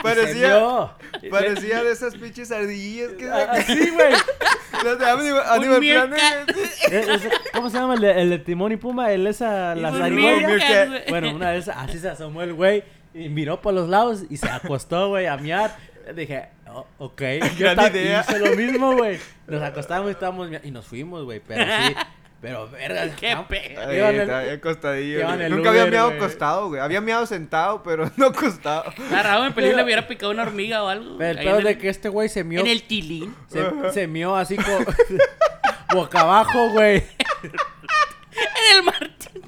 Parecía-. 0.00 0.94
Parecía 1.28 1.82
de 1.82 1.90
esas 1.90 2.14
pinches 2.14 2.52
ardillas 2.52 3.10
que... 3.18 3.28
Ah, 3.28 3.48
Así, 3.50 3.90
güey. 3.90 4.14
De 4.98 5.06
Animal, 5.06 5.42
Animal 5.48 5.80
Planet. 5.80 6.56
Eh, 6.90 7.30
¿Cómo 7.52 7.70
se 7.70 7.78
llama 7.78 7.94
el 7.94 8.00
de, 8.00 8.22
el 8.22 8.30
de 8.30 8.38
Timón 8.38 8.72
y 8.72 8.76
Puma? 8.76 9.12
El 9.12 9.26
esa, 9.26 9.74
la 9.74 9.92
zarigüeya. 9.92 11.04
Bueno, 11.08 11.34
una 11.34 11.50
de 11.50 11.58
esas, 11.58 11.76
así 11.76 11.98
se 11.98 12.08
asomó 12.08 12.42
el 12.42 12.54
güey 12.54 12.82
y 13.14 13.28
miró 13.28 13.60
por 13.60 13.74
los 13.74 13.88
lados 13.88 14.24
y 14.30 14.36
se 14.36 14.48
acostó, 14.48 15.08
güey, 15.10 15.26
a 15.26 15.36
miar. 15.36 15.76
Dije, 16.14 16.48
oh, 16.68 16.86
ok. 16.98 17.22
Yo 17.56 17.70
Gran 17.74 17.92
idea. 17.92 18.20
hice 18.22 18.38
lo 18.38 18.56
mismo, 18.56 18.96
güey. 18.96 19.18
Nos 19.46 19.62
acostamos 19.62 20.08
y 20.08 20.12
estábamos 20.12 20.48
y 20.62 20.70
nos 20.70 20.86
fuimos, 20.86 21.24
güey. 21.24 21.40
Pero 21.46 21.64
sí, 21.64 21.94
pero 22.42 22.68
verga. 22.68 23.16
Qué 23.20 23.36
pedo. 23.48 23.86
Güey. 23.86 23.98
el 25.44 25.50
Nunca 25.56 25.70
había 25.70 25.86
miado 25.86 26.08
güey. 26.08 26.18
acostado, 26.18 26.68
güey. 26.68 26.80
Había 26.82 27.00
miado 27.00 27.24
sentado, 27.24 27.82
pero 27.82 28.10
no 28.16 28.26
acostado. 28.26 28.92
Ah, 29.10 29.22
raro, 29.22 29.46
en 29.46 29.54
película 29.54 29.78
le 29.78 29.84
hubiera 29.84 30.06
picado 30.06 30.32
una 30.32 30.42
hormiga 30.42 30.82
o 30.82 30.88
algo. 30.88 31.16
Pero 31.16 31.38
el 31.38 31.46
pedo 31.46 31.60
de 31.62 31.70
el- 31.70 31.78
que 31.78 31.88
este 31.88 32.08
güey 32.10 32.28
se 32.28 32.44
mió. 32.44 32.60
En 32.60 32.66
el 32.66 32.82
tilín. 32.82 33.34
Se, 33.48 33.92
se 33.94 34.06
mió 34.06 34.36
así 34.36 34.56
como. 34.56 34.84
boca 35.94 36.20
abajo, 36.20 36.68
güey. 36.70 36.96
En 37.44 38.76
el 38.76 38.82
Martín. 38.82 39.42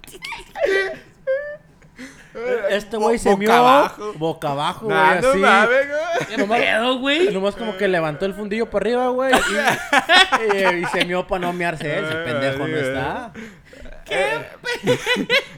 Este 2.71 2.97
güey 2.97 3.19
se 3.19 3.29
Boca 3.31 3.39
mió. 3.39 3.53
abajo. 3.53 4.13
Boca 4.17 4.51
abajo, 4.51 4.87
güey. 4.87 4.97
Nah, 4.97 5.21
no 5.21 5.29
así. 5.31 5.39
mames, 5.39 5.69
güey. 5.89 6.27
¿Qué 6.29 6.37
Nomás- 6.39 6.61
pedo, 6.61 6.99
güey? 6.99 7.33
Nomás 7.33 7.55
como 7.57 7.77
que 7.77 7.87
levantó 7.89 8.27
el 8.27 8.35
fundillo 8.35 8.69
para 8.71 8.83
arriba, 8.85 9.09
güey. 9.09 9.33
Y, 9.33 10.57
y- 10.57 10.83
y 10.83 10.85
se 10.87 11.05
mió 11.05 11.27
para 11.27 11.47
no 11.47 11.53
mearse 11.53 11.99
él. 11.99 12.05
Ese 12.05 12.15
pendejo 12.17 12.67
no 12.67 12.77
está. 12.77 13.33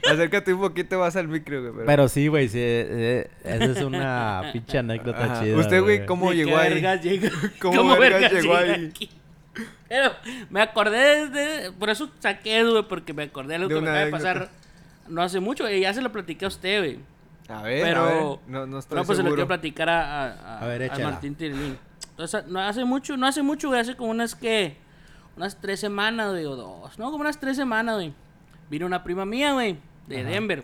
Acércate 0.09 0.53
un 0.53 0.61
poquito 0.61 0.99
más 0.99 1.15
al 1.15 1.27
micro, 1.27 1.59
güey. 1.61 1.73
pero- 1.73 1.85
Pero 1.85 2.07
sí, 2.07 2.27
güey. 2.27 2.47
Sí, 2.47 2.59
eh, 2.61 3.29
esa 3.43 3.65
es 3.65 3.81
una 3.81 4.49
pinche 4.53 4.77
anécdota 4.77 5.23
Ajá. 5.23 5.41
chida. 5.43 5.57
Usted, 5.57 5.81
güey, 5.81 6.05
¿cómo 6.05 6.29
¿De 6.29 6.35
qué 6.37 6.45
llegó 6.45 6.57
ahí? 6.57 6.81
llegó? 7.01 7.29
¿Cómo 7.59 7.97
vergas 7.97 8.31
llegó 8.31 8.55
ahí? 8.55 8.89
aquí? 8.91 9.09
Pero 9.89 10.11
me 10.49 10.61
acordé 10.61 11.27
de... 11.29 11.71
Por 11.71 11.89
eso 11.89 12.09
saqué, 12.19 12.63
güey, 12.63 12.83
porque 12.83 13.13
me 13.13 13.23
acordé 13.23 13.53
de 13.53 13.59
lo 13.59 13.67
De 13.67 13.75
que 13.75 13.81
me 13.81 13.89
acaba 13.89 14.05
de 14.05 14.11
pasar 14.11 14.49
no 15.09 15.21
hace 15.21 15.39
mucho. 15.39 15.69
Y 15.69 15.81
ya 15.81 15.93
se 15.93 16.01
lo 16.01 16.11
platiqué 16.11 16.45
a 16.45 16.47
usted, 16.49 16.79
güey. 16.79 16.99
A 17.49 17.61
ver, 17.61 17.81
Pero- 17.83 18.01
a 18.01 18.05
ver. 18.05 18.23
No, 18.47 18.65
no 18.67 18.79
estoy 18.79 18.97
No, 18.97 19.05
pues 19.05 19.17
se 19.17 19.23
lo 19.23 19.29
quiero 19.29 19.47
platicar 19.47 19.89
a, 19.89 20.01
a, 20.25 20.31
a, 20.33 20.59
A 20.63 20.67
ver, 20.67 20.81
a 20.81 20.85
échala. 20.87 21.11
Martín 21.11 21.35
Tirilín. 21.35 21.77
Entonces, 22.09 22.45
no 22.47 22.59
hace 22.59 22.83
mucho, 22.83 23.15
no 23.15 23.27
hace 23.27 23.41
mucho, 23.43 23.69
güey, 23.69 23.79
hace 23.79 23.95
como 23.95 24.09
unas 24.11 24.35
que, 24.35 24.75
unas 25.37 25.55
tres 25.61 25.79
semanas, 25.79 26.31
güey, 26.31 26.45
o 26.45 26.55
dos, 26.55 26.97
no, 26.97 27.05
como 27.11 27.21
unas 27.21 27.39
tres 27.39 27.55
semanas, 27.55 27.95
güey. 27.95 28.13
Vino 28.69 28.85
una 28.85 29.03
prima 29.03 29.23
mía, 29.25 29.53
güey, 29.53 29.77
de 30.07 30.23
Denver. 30.23 30.63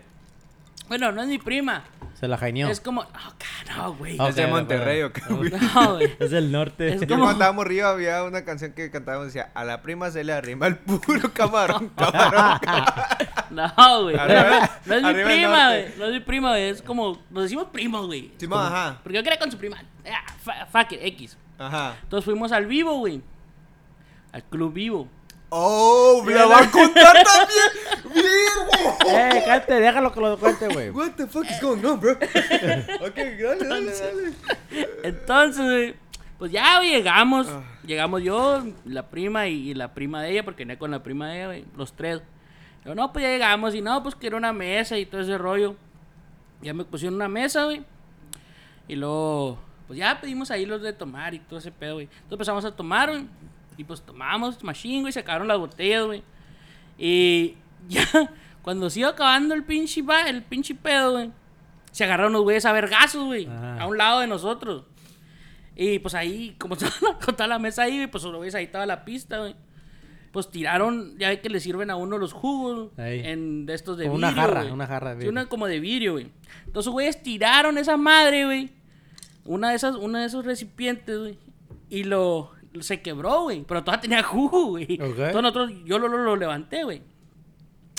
Bueno, 0.88 1.12
no 1.12 1.22
es 1.22 1.28
mi 1.28 1.38
prima, 1.38 1.82
Se 2.20 2.28
la 2.28 2.36
jaineó. 2.36 2.68
es 2.68 2.80
como, 2.80 3.02
no, 3.04 3.08
ca- 3.10 3.74
no, 3.76 3.94
güey. 3.94 4.16
Ah, 4.20 4.28
Es 4.28 4.36
de 4.36 4.46
Monterrey. 4.46 5.02
¿o 5.02 5.10
güey? 5.30 5.50
No, 5.50 5.94
güey. 5.94 6.14
Es 6.18 6.30
del 6.30 6.52
norte. 6.52 6.88
Es 6.94 7.00
Yo 7.00 7.06
como- 7.08 7.20
cuando 7.24 7.32
estábamos 7.32 7.64
arriba 7.64 7.90
había 7.90 8.22
una 8.24 8.44
canción 8.44 8.72
que 8.72 8.90
cantábamos 8.90 9.26
decía 9.28 9.50
a 9.54 9.64
la 9.64 9.80
prima 9.82 10.10
se 10.10 10.22
le 10.24 10.32
arrima 10.32 10.66
el 10.66 10.76
puro 10.76 11.32
camarón, 11.32 11.88
camarón. 11.96 12.58
No, 13.50 14.02
güey. 14.02 14.16
Arriba- 14.16 14.70
No 14.86 14.94
es 14.94 15.02
mi 15.02 15.24
prima, 15.24 15.68
güey. 15.68 15.86
No 15.98 16.04
es 16.06 16.12
mi 16.12 16.20
prima, 16.20 16.48
güey. 16.50 16.68
Es 16.70 16.82
como, 16.82 17.18
nos 17.30 17.44
decimos 17.44 17.66
primos, 17.72 18.06
güey. 18.06 18.32
Simón, 18.36 18.66
ajá, 18.66 19.00
Porque 19.02 19.16
yo 19.18 19.22
quería 19.22 19.38
con 19.38 19.50
su 19.50 19.56
prima. 19.58 19.82
Ah, 20.06 20.66
fuck 20.70 20.92
it, 20.92 20.98
X. 21.02 21.38
ajá. 21.58 21.94
Entonces 22.02 22.24
fuimos 22.24 22.52
al 22.52 22.66
vivo, 22.66 22.98
güey. 22.98 23.22
Al 24.32 24.42
club 24.44 24.72
vivo. 24.72 25.08
Oh, 25.56 26.20
me 26.26 26.34
la 26.34 26.46
va 26.46 26.62
a 26.62 26.70
contar 26.70 27.22
también. 27.22 28.02
Güey. 28.14 29.14
Eh, 29.14 29.42
cállate, 29.44 29.74
déjalo 29.74 30.12
que 30.12 30.20
lo 30.20 30.36
cuente, 30.36 30.66
güey. 30.68 30.90
What 30.90 31.12
the 31.12 31.26
fuck 31.28 31.44
is 31.48 31.60
going 31.60 31.84
on, 31.84 32.00
bro? 32.00 32.12
ok, 32.12 33.16
dale, 33.16 33.68
dale, 33.68 33.92
dale. 33.92 34.32
Entonces, 35.04 35.64
güey, 35.64 35.94
pues 36.38 36.50
ya 36.50 36.78
güey, 36.78 36.90
llegamos. 36.90 37.48
Ah. 37.48 37.62
Llegamos 37.86 38.22
yo, 38.22 38.64
la 38.84 39.08
prima 39.08 39.46
y, 39.46 39.70
y 39.70 39.74
la 39.74 39.94
prima 39.94 40.22
de 40.22 40.32
ella, 40.32 40.44
porque 40.44 40.64
venía 40.64 40.78
con 40.78 40.90
la 40.90 41.02
prima 41.02 41.28
de 41.28 41.36
ella, 41.36 41.46
güey, 41.46 41.64
los 41.76 41.92
tres. 41.92 42.20
Yo, 42.84 42.96
no, 42.96 43.12
pues 43.12 43.22
ya 43.22 43.30
llegamos. 43.30 43.76
Y 43.76 43.80
no, 43.80 44.02
pues 44.02 44.16
que 44.16 44.26
era 44.26 44.36
una 44.36 44.52
mesa 44.52 44.98
y 44.98 45.06
todo 45.06 45.20
ese 45.20 45.38
rollo. 45.38 45.76
Ya 46.62 46.74
me 46.74 46.84
pusieron 46.84 47.14
una 47.14 47.28
mesa, 47.28 47.64
güey. 47.64 47.84
Y 48.88 48.96
luego, 48.96 49.58
pues 49.86 50.00
ya 50.00 50.20
pedimos 50.20 50.50
ahí 50.50 50.66
los 50.66 50.82
de 50.82 50.92
tomar 50.92 51.32
y 51.32 51.38
todo 51.38 51.60
ese 51.60 51.70
pedo, 51.70 51.94
güey. 51.94 52.06
Entonces 52.06 52.32
empezamos 52.32 52.64
a 52.64 52.74
tomar, 52.74 53.10
güey. 53.10 53.26
Y 53.76 53.84
pues 53.84 54.02
tomamos 54.02 54.62
machine, 54.62 55.00
güey. 55.02 55.12
Se 55.12 55.20
acabaron 55.20 55.48
las 55.48 55.58
botellas, 55.58 56.04
güey. 56.04 56.22
Y 56.98 57.56
ya, 57.88 58.04
cuando 58.62 58.88
se 58.90 59.00
iba 59.00 59.10
acabando 59.10 59.54
el 59.54 59.64
pinche, 59.64 60.02
el 60.28 60.42
pinche 60.42 60.74
pedo, 60.74 61.12
güey. 61.12 61.30
Se 61.90 62.04
agarraron 62.04 62.32
los 62.32 62.42
güeyes 62.42 62.64
a 62.66 62.72
vergazos, 62.72 63.24
güey. 63.24 63.46
A 63.46 63.86
un 63.86 63.96
lado 63.98 64.20
de 64.20 64.26
nosotros. 64.26 64.84
Y 65.76 65.98
pues 66.00 66.14
ahí, 66.14 66.54
como 66.58 66.74
estaba 66.74 66.92
la, 67.00 67.18
con 67.18 67.34
toda 67.36 67.46
la 67.48 67.58
mesa 67.58 67.82
ahí, 67.82 67.96
güey, 67.96 68.06
pues 68.08 68.22
los 68.24 68.34
güeyes 68.36 68.54
ahí 68.54 68.64
estaba 68.64 68.86
la 68.86 69.04
pista, 69.04 69.38
güey. 69.38 69.54
Pues 70.32 70.50
tiraron, 70.50 71.16
ya 71.18 71.28
ve 71.28 71.40
que 71.40 71.48
le 71.48 71.60
sirven 71.60 71.90
a 71.90 71.96
uno 71.96 72.18
los 72.18 72.32
jugos 72.32 72.90
Ahí. 72.98 73.20
en 73.24 73.66
de 73.66 73.74
estos 73.74 73.96
de 73.96 74.04
Como 74.06 74.16
una 74.16 74.28
vidrio, 74.30 74.42
jarra, 74.42 74.60
güey. 74.62 74.72
una 74.72 74.86
jarra 74.88 75.10
de 75.10 75.14
Sí, 75.14 75.18
vidrio. 75.18 75.30
una 75.30 75.46
como 75.46 75.66
de 75.68 75.78
vidrio, 75.78 76.12
güey. 76.14 76.32
Entonces, 76.66 76.90
güeyes 76.92 77.22
tiraron 77.22 77.78
esa 77.78 77.96
madre, 77.96 78.44
güey. 78.44 78.70
Una 79.44 79.70
de 79.70 79.76
esas, 79.76 79.94
una 79.94 80.20
de 80.20 80.26
esos 80.26 80.44
recipientes, 80.44 81.16
güey. 81.18 81.38
Y 81.88 82.02
lo, 82.04 82.50
se 82.80 83.00
quebró, 83.02 83.42
güey. 83.42 83.64
Pero 83.64 83.82
todavía 83.82 84.00
tenía 84.00 84.22
jugo, 84.22 84.66
güey. 84.66 84.84
Ok. 84.84 85.00
Entonces 85.00 85.34
nosotros, 85.34 85.72
yo 85.84 85.98
lo, 85.98 86.08
lo, 86.08 86.18
lo 86.18 86.36
levanté, 86.36 86.84
güey. 86.84 87.02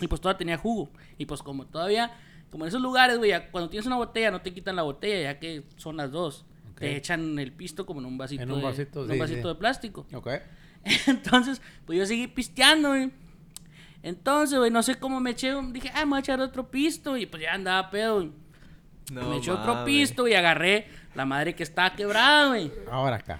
Y 0.01 0.08
pues 0.08 0.22
todavía 0.22 0.38
tenía 0.38 0.58
jugo. 0.58 0.89
Y 1.17 1.25
pues 1.25 1.41
como 1.41 1.65
todavía, 1.65 2.12
como 2.51 2.65
en 2.65 2.70
esos 2.70 2.82
lugares, 2.82 3.17
güey, 3.17 3.32
cuando 3.51 3.70
tienes 3.70 3.86
una 3.86 3.96
botella 3.96 4.32
no 4.32 4.41
te 4.41 4.53
quitan 4.53 4.75
la 4.75 4.84
botella, 4.84 5.32
ya 5.32 5.39
que 5.39 5.63
son 5.77 5.98
las 5.98 6.12
dos. 6.12 6.46
Te 6.77 6.98
echan 6.98 7.39
el 7.39 7.53
pisto 7.53 7.86
como 7.86 8.01
en 8.01 8.05
un 8.05 8.17
vasito, 8.17 8.44
En 8.44 8.51
un 8.51 8.60
de, 8.60 8.65
vasito, 8.65 9.01
en 9.03 9.08
sí, 9.08 9.13
un 9.13 9.20
vasito 9.20 9.41
sí. 9.41 9.48
de 9.48 9.55
plástico. 9.55 10.05
Ok. 10.13 10.27
Entonces, 11.08 11.62
pues 11.86 11.98
yo 11.98 12.05
seguí 12.05 12.27
pisteando, 12.27 12.89
güey. 12.89 13.12
Entonces, 14.03 14.60
güey, 14.60 14.72
no 14.72 14.84
sé 14.84 14.96
cómo 14.96 15.20
me 15.20 15.32
eché. 15.32 15.53
Dije, 15.72 15.89
ah, 15.96 16.05
me 16.05 16.12
voy 16.12 16.17
a 16.17 16.20
echar 16.20 16.41
otro 16.41 16.70
pisto. 16.70 17.15
Y 17.17 17.25
pues 17.25 17.41
ya 17.41 17.53
andaba 17.53 17.89
pedo, 17.89 18.15
güey. 18.15 18.32
No, 19.12 19.29
me 19.29 19.38
eché 19.38 19.51
otro 19.51 19.86
pisto 19.86 20.27
y 20.27 20.34
agarré 20.34 20.88
la 21.15 21.25
madre 21.25 21.55
que 21.55 21.63
estaba 21.63 21.93
quebrada, 21.95 22.48
güey. 22.48 22.72
Ahora 22.91 23.15
acá. 23.17 23.39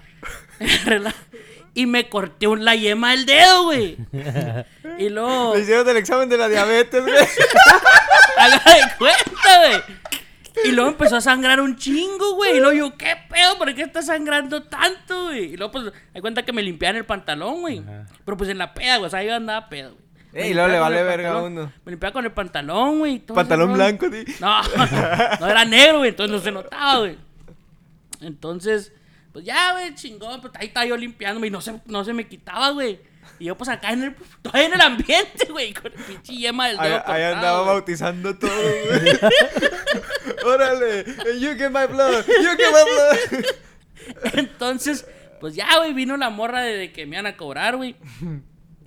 Y 1.74 1.84
me 1.86 2.08
corté 2.08 2.46
un- 2.46 2.64
la 2.64 2.74
yema 2.74 3.10
del 3.10 3.26
dedo, 3.26 3.64
güey. 3.64 3.98
y 4.98 5.08
luego, 5.10 5.54
Me 5.54 5.60
hicieron 5.60 5.88
el 5.88 5.96
examen 5.98 6.28
de 6.28 6.38
la 6.38 6.48
diabetes, 6.48 7.02
güey. 7.02 7.14
haga 8.38 8.56
de 8.64 8.96
cuenta, 8.98 9.58
güey. 9.58 9.82
Y 10.64 10.72
luego 10.72 10.88
empezó 10.90 11.16
a 11.16 11.20
sangrar 11.20 11.60
un 11.60 11.76
chingo, 11.76 12.34
güey. 12.34 12.56
Y 12.56 12.60
luego 12.60 12.72
yo, 12.72 12.96
¿qué 12.96 13.14
pedo? 13.28 13.58
¿Por 13.58 13.74
qué 13.74 13.82
está 13.82 14.00
sangrando 14.00 14.62
tanto, 14.62 15.24
güey? 15.24 15.52
Y 15.52 15.56
luego, 15.58 15.70
pues, 15.72 15.92
hay 16.14 16.22
cuenta 16.22 16.44
que 16.44 16.54
me 16.54 16.62
limpiaban 16.62 16.96
el 16.96 17.04
pantalón, 17.04 17.60
güey. 17.60 17.80
Ajá. 17.80 18.06
Pero 18.24 18.36
pues 18.38 18.48
en 18.48 18.56
la 18.56 18.72
peda, 18.72 18.96
güey. 18.96 19.06
O 19.08 19.10
sea, 19.10 19.22
yo 19.22 19.34
andaba 19.34 19.68
pedo, 19.68 19.90
güey. 19.92 20.06
Ey, 20.32 20.50
y 20.50 20.54
luego 20.54 20.68
le 20.68 20.78
vale 20.78 21.02
verga 21.02 21.32
a 21.32 21.42
uno. 21.42 21.72
Me 21.84 21.92
limpiaba 21.92 22.12
con 22.14 22.24
el 22.24 22.32
pantalón, 22.32 22.98
güey. 23.00 23.18
Pantalón 23.18 23.74
blanco, 23.74 24.06
sí. 24.10 24.24
No, 24.40 24.62
no 25.40 25.46
era 25.46 25.64
negro, 25.66 25.98
güey. 25.98 26.10
Entonces 26.10 26.34
no 26.34 26.42
se 26.42 26.50
notaba, 26.52 27.00
güey. 27.00 27.18
Entonces, 28.20 28.92
pues 29.32 29.44
ya, 29.44 29.72
güey, 29.72 29.94
chingón. 29.94 30.40
Pues 30.40 30.52
ahí 30.56 30.68
estaba 30.68 30.86
yo 30.86 30.96
limpiándome 30.96 31.48
y 31.48 31.50
no 31.50 31.60
se, 31.60 31.80
no 31.86 32.04
se 32.04 32.12
me 32.12 32.26
quitaba, 32.26 32.70
güey. 32.70 33.00
Y 33.38 33.46
yo, 33.46 33.56
pues 33.56 33.68
acá 33.68 33.92
en 33.92 34.04
el, 34.04 34.14
todavía 34.42 34.66
en 34.66 34.74
el 34.74 34.80
ambiente, 34.80 35.46
güey, 35.50 35.74
con 35.74 35.92
el 35.92 35.98
pinche 36.04 36.34
yema 36.34 36.68
del 36.68 36.78
dedo. 36.78 37.02
ahí 37.06 37.22
andaba 37.22 37.62
bautizando 37.62 38.36
todo, 38.38 38.50
güey. 38.50 39.18
Órale. 40.44 41.04
You 41.38 41.54
get 41.56 41.70
my 41.70 41.86
blood. 41.86 42.24
You 42.26 42.50
get 42.56 42.70
my 42.72 42.84
blood. 42.90 43.44
Entonces, 44.34 45.06
pues 45.40 45.54
ya, 45.54 45.66
güey, 45.78 45.92
vino 45.92 46.16
la 46.16 46.30
morra 46.30 46.62
de, 46.62 46.92
que 46.92 47.06
me 47.06 47.16
iban 47.16 47.26
a 47.26 47.36
cobrar, 47.36 47.76
güey. 47.76 47.96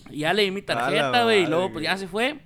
Y 0.09 0.19
ya 0.19 0.33
le 0.33 0.43
di 0.43 0.51
mi 0.51 0.61
tarjeta, 0.61 1.23
güey. 1.23 1.43
Y 1.43 1.47
luego, 1.47 1.71
pues 1.73 1.83
ya 1.83 1.97
se 1.97 2.07
fue. 2.07 2.39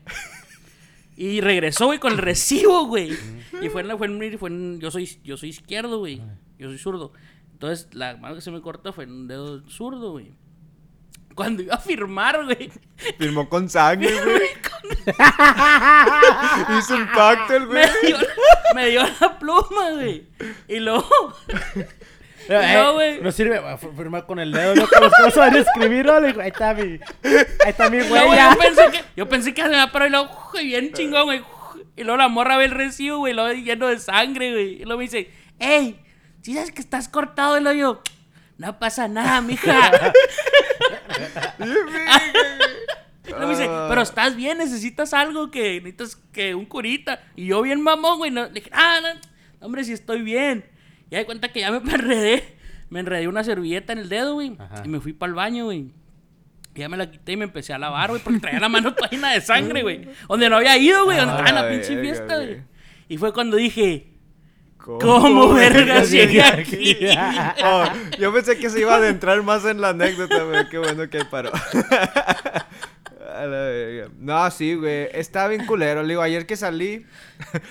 Y 1.16 1.42
regresó, 1.42 1.86
güey, 1.86 2.00
con 2.00 2.14
el 2.14 2.18
recibo, 2.18 2.86
güey. 2.88 3.16
Y 3.62 3.70
fue 3.70 3.82
en 3.82 3.88
la, 3.88 3.98
fue 3.98 4.08
en, 4.08 4.40
fue 4.40 4.50
en- 4.50 4.80
yo 4.80 4.90
soy, 4.92 5.20
yo 5.24 5.38
soy 5.38 5.50
izquierdo, 5.50 6.00
güey. 6.00 6.22
Yo 6.58 6.68
soy 6.70 6.78
zurdo. 6.78 7.12
Entonces, 7.54 7.88
la 7.94 8.16
mano 8.18 8.36
que 8.36 8.42
se 8.42 8.52
me 8.52 8.62
cortó 8.62 8.94
fue 8.94 9.06
en 9.06 9.12
un 9.12 9.28
dedo 9.28 9.62
zurdo, 9.70 10.12
güey. 10.12 10.32
cuando 11.36 11.64
iba 11.64 11.76
a 11.76 11.80
firmar, 11.80 12.44
güey. 12.46 12.72
Firmó 13.18 13.48
con 13.50 13.70
sangre, 13.70 14.12
güey. 14.24 14.50
Hizo 16.78 16.96
un 16.96 17.08
pacto 17.14 17.56
el 17.56 17.68
güey. 17.68 17.84
Me 18.02 18.08
dio, 18.08 18.18
me 18.76 18.90
dio 18.90 19.04
la 19.20 19.40
pluma, 19.40 19.92
güey. 19.94 20.28
Y 20.68 20.80
luego. 20.80 21.08
Eh, 22.50 22.74
No, 22.76 22.96
güey. 22.96 23.22
No 23.22 23.32
sirve 23.32 23.58
a 23.58 23.78
firmar 23.78 24.26
con 24.26 24.38
el 24.38 24.52
dedo, 24.52 24.76
no 24.76 24.86
como 24.90 25.10
cómo 25.10 25.32
saben 25.32 25.56
escribir, 25.56 26.06
¿no? 26.06 26.16
Ahí 26.18 26.50
está 26.50 26.74
mi. 26.74 26.82
Ahí 27.24 27.70
está 27.70 27.90
mi 27.90 28.00
luego 28.00 28.32
huella. 28.32 28.52
yo 28.52 28.60
pensé 28.60 28.92
que, 28.92 29.04
yo 29.16 29.30
pensé 29.30 29.54
que 29.54 29.62
se 29.62 29.70
me 29.70 29.76
iba 29.76 29.84
a 29.84 29.92
parar 29.94 30.10
y 30.10 30.12
luego, 30.12 30.30
bien 30.62 30.92
chingón, 30.92 31.24
güey. 31.24 31.42
Y 31.96 32.04
luego 32.04 32.18
la 32.18 32.28
morra 32.28 32.58
ve 32.58 32.66
el 32.66 32.72
recibo, 32.72 33.20
güey, 33.20 33.34
lo 33.34 33.50
lleno 33.54 33.88
de 33.88 33.98
sangre, 33.98 34.52
güey. 34.52 34.82
Y 34.82 34.84
luego 34.84 34.98
me 34.98 35.04
dice, 35.06 35.32
¡Ey! 35.58 36.02
¿Sí 36.44 36.54
sabes 36.54 36.72
que 36.72 36.82
estás 36.82 37.10
cortado? 37.10 37.58
Y 37.58 37.62
luego 37.62 37.80
yo, 37.80 38.02
no 38.60 38.78
pasa 38.78 39.08
nada, 39.08 39.42
mija. 39.42 39.92
Me 43.40 43.48
dice, 43.48 43.66
Ah. 43.70 43.86
pero 43.90 44.02
estás 44.02 44.36
bien, 44.36 44.58
necesitas 44.58 45.14
algo 45.14 45.50
que 45.50 45.80
necesitas 45.82 46.18
que 46.32 46.54
un 46.56 46.66
curita. 46.66 47.22
Y 47.36 47.46
yo 47.48 47.62
bien 47.62 47.82
mamón, 47.82 48.18
güey. 48.18 48.32
No, 48.32 48.44
le 48.46 48.52
dije, 48.52 48.70
ah, 48.74 49.00
no, 49.02 49.66
hombre, 49.66 49.84
si 49.84 49.94
estoy 49.94 50.22
bien. 50.22 50.66
Y 51.10 51.16
de 51.16 51.26
cuenta 51.26 51.48
que 51.52 51.62
ya 51.62 51.72
me 51.72 51.78
enredé. 51.92 52.58
Me 52.90 53.00
enredé 53.00 53.28
una 53.28 53.44
servilleta 53.44 53.94
en 53.94 54.00
el 54.00 54.10
dedo, 54.10 54.34
güey. 54.36 54.56
Y 54.84 54.88
me 54.90 55.00
fui 55.00 55.14
para 55.14 55.30
el 55.30 55.36
baño, 55.36 55.66
güey. 55.66 55.92
Y 56.76 56.80
ya 56.80 56.90
me 56.90 56.98
la 56.98 57.10
quité 57.10 57.32
y 57.32 57.38
me 57.38 57.46
empecé 57.46 57.74
a 57.74 57.78
lavar, 57.80 58.10
güey, 58.10 58.22
porque 58.22 58.40
traía 58.40 58.60
la 58.60 58.70
mano 58.70 58.94
toda 58.94 59.10
llena 59.10 59.32
de 59.32 59.42
sangre, 59.42 59.82
güey. 59.84 60.08
Donde 60.28 60.50
no 60.50 60.58
había 60.58 60.78
ido, 60.78 61.06
güey, 61.06 61.18
donde 61.18 61.34
Ah, 61.34 61.38
estaba 61.38 61.50
en 61.50 61.56
la 61.56 61.62
la 61.64 61.70
pinche 61.70 62.00
fiesta, 62.02 62.36
güey. 62.38 62.62
Y 63.08 63.18
fue 63.18 63.34
cuando 63.34 63.58
dije, 63.58 64.13
¿Cómo, 64.84 65.00
¿cómo 65.00 65.54
vergas 65.54 66.12
llegué 66.12 66.42
aquí? 66.44 66.98
Oh, 67.64 67.86
yo 68.20 68.34
pensé 68.34 68.58
que 68.58 68.70
se 68.70 68.82
iba 68.82 68.94
a 68.94 68.98
adentrar 68.98 69.42
más 69.42 69.64
en 69.64 69.80
la 69.80 69.90
anécdota, 69.90 70.44
güey. 70.44 70.68
Qué 70.68 70.78
bueno 70.78 71.10
que 71.10 71.24
paró. 71.26 71.52
No, 74.20 74.50
sí, 74.52 74.76
güey. 74.76 75.10
Está 75.12 75.48
bien 75.48 75.66
culero. 75.66 76.04
Le 76.04 76.10
digo, 76.10 76.22
ayer 76.22 76.46
que 76.46 76.56
salí. 76.56 77.06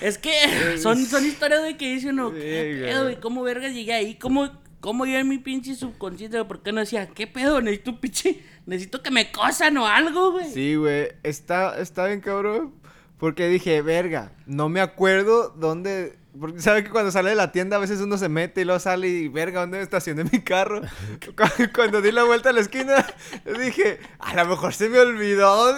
Es 0.01 0.17
que 0.17 0.77
son, 0.77 1.03
son 1.05 1.25
historias 1.25 1.63
de 1.63 1.77
que 1.77 1.93
dice 1.93 2.09
uno, 2.09 2.31
Sí, 2.31 2.35
¿qué 2.41 2.81
pedo, 2.85 3.03
güey? 3.03 3.19
¿Cómo 3.19 3.43
vergas 3.43 3.73
llegué 3.73 3.93
ahí? 3.93 4.15
¿Cómo, 4.15 4.51
cómo 4.81 5.05
yo 5.05 5.17
en 5.17 5.29
mi 5.29 5.37
pinche 5.37 5.73
subconsciente? 5.73 6.43
¿Por 6.43 6.61
qué 6.61 6.73
no 6.73 6.81
decía, 6.81 7.07
qué 7.07 7.27
pedo? 7.27 7.61
Necesito 7.61 7.91
un 7.91 7.99
pinche, 7.99 8.43
necesito 8.65 9.01
que 9.01 9.09
me 9.09 9.31
cosan 9.31 9.77
o 9.77 9.87
algo, 9.87 10.33
güey. 10.33 10.51
Sí, 10.51 10.75
güey. 10.75 11.13
Está, 11.23 11.79
está 11.79 12.07
bien 12.07 12.19
cabrón. 12.19 12.73
Porque 13.17 13.47
dije, 13.47 13.81
verga, 13.81 14.33
no 14.45 14.67
me 14.67 14.81
acuerdo 14.81 15.49
dónde. 15.57 16.17
Porque 16.39 16.59
sabe 16.61 16.83
que 16.83 16.89
cuando 16.89 17.11
sale 17.11 17.29
de 17.29 17.35
la 17.35 17.51
tienda 17.51 17.77
a 17.77 17.79
veces 17.79 17.99
uno 18.01 18.17
se 18.17 18.27
mete 18.27 18.61
y 18.61 18.65
luego 18.65 18.79
sale 18.79 19.07
y, 19.07 19.27
verga, 19.27 19.61
¿dónde 19.61 19.81
estacioné 19.81 20.23
mi 20.23 20.41
carro? 20.41 20.81
Cu- 21.37 21.71
cuando 21.75 22.01
di 22.01 22.11
la 22.11 22.23
vuelta 22.23 22.49
a 22.49 22.53
la 22.53 22.61
esquina, 22.61 23.05
dije, 23.59 23.99
a 24.19 24.33
lo 24.43 24.49
mejor 24.49 24.73
se 24.73 24.89
me 24.89 24.99
olvidó. 24.99 25.67
A 25.75 25.77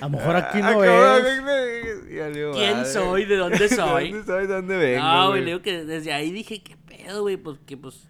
lo 0.00 0.08
mejor 0.10 0.36
aquí 0.36 0.58
no 0.62 0.82
es. 0.82 1.44
valió 2.20 2.52
¿Quién 2.52 2.72
madre. 2.78 2.90
soy? 2.92 3.24
¿De 3.26 3.36
dónde 3.36 3.68
soy? 3.74 4.12
¿Dónde 4.12 4.26
soy? 4.26 4.46
¿Dónde 4.46 4.76
vengo? 4.76 5.04
No, 5.04 5.28
güey, 5.28 5.40
le 5.40 5.46
digo 5.48 5.62
que 5.62 5.84
desde 5.84 6.12
ahí 6.12 6.30
dije, 6.30 6.62
qué 6.62 6.76
pedo, 6.76 7.22
güey, 7.22 7.36
pues 7.36 7.58
que 7.66 7.76
pues, 7.76 8.08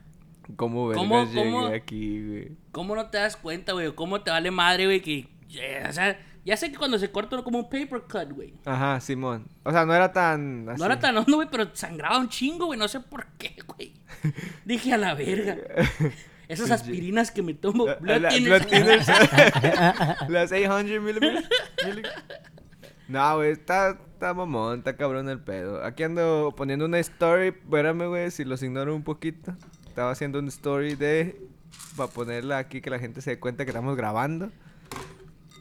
¿Cómo 0.57 0.89
vergas 0.89 1.03
¿Cómo- 1.05 1.25
llegué 1.27 1.51
cómo? 1.51 1.67
aquí, 1.67 2.27
güey? 2.27 2.53
¿cómo 2.73 2.95
no 2.97 3.11
te 3.11 3.19
das 3.19 3.37
cuenta, 3.37 3.73
güey? 3.73 3.89
¿O 3.89 3.97
¿Cómo 3.97 4.23
te 4.23 4.31
vale 4.31 4.51
madre, 4.51 4.85
güey? 4.87 5.01
Que, 5.01 5.29
eh, 5.55 5.85
o 5.89 5.93
sea, 5.93 6.19
ya 6.45 6.57
sé 6.57 6.71
que 6.71 6.79
cuando 6.79 6.99
se 6.99 7.11
corta 7.11 7.37
uno 7.37 7.45
como 7.45 7.59
un 7.59 7.65
paper 7.65 8.03
cut, 8.11 8.33
güey. 8.33 8.55
Ajá, 8.65 9.01
Simón. 9.01 9.47
O 9.63 9.71
sea, 9.71 9.85
no 9.85 9.95
era 9.95 10.13
tan. 10.13 10.65
No 10.65 10.73
así. 10.73 10.83
era 10.83 10.99
tan 10.99 11.17
hondo, 11.17 11.37
güey, 11.37 11.49
pero 11.51 11.71
sangraba 11.75 12.19
un 12.19 12.29
chingo, 12.29 12.67
güey. 12.67 12.79
No 12.79 12.89
sé 12.89 13.01
por 13.01 13.27
qué, 13.39 13.57
güey. 13.67 13.95
Dije 14.65 14.93
a 14.95 14.97
la 14.99 15.15
verga. 15.15 15.57
Esas 16.49 16.73
aspirinas 16.73 17.31
que 17.31 17.43
me 17.43 17.55
tomo. 17.55 17.87
La- 18.01 18.19
la-. 18.19 18.31
Las 20.29 20.51
800 20.51 21.01
mililitros. 21.01 21.45
No, 23.07 23.37
güey, 23.37 23.53
está, 23.53 23.91
está 24.13 24.35
mamón, 24.35 24.79
está 24.79 24.97
cabrón 24.97 25.29
el 25.29 25.41
pedo. 25.41 25.85
Aquí 25.85 26.03
ando 26.03 26.53
poniendo 26.57 26.87
una 26.87 26.99
story. 26.99 27.49
Espérame, 27.49 28.09
güey, 28.09 28.31
si 28.31 28.45
los 28.45 28.63
ignoro 28.63 28.95
un 28.97 29.05
poquito. 29.05 29.55
Estaba 29.87 30.11
haciendo 30.11 30.39
una 30.39 30.49
story 30.49 30.95
de. 30.97 31.41
Para 31.97 32.11
ponerla 32.11 32.59
aquí 32.59 32.81
que 32.81 32.91
la 32.91 32.99
gente 32.99 33.21
se 33.21 33.31
dé 33.31 33.41
cuenta 33.41 33.65
que 33.65 33.71
estamos 33.71 33.97
grabando. 33.97 34.51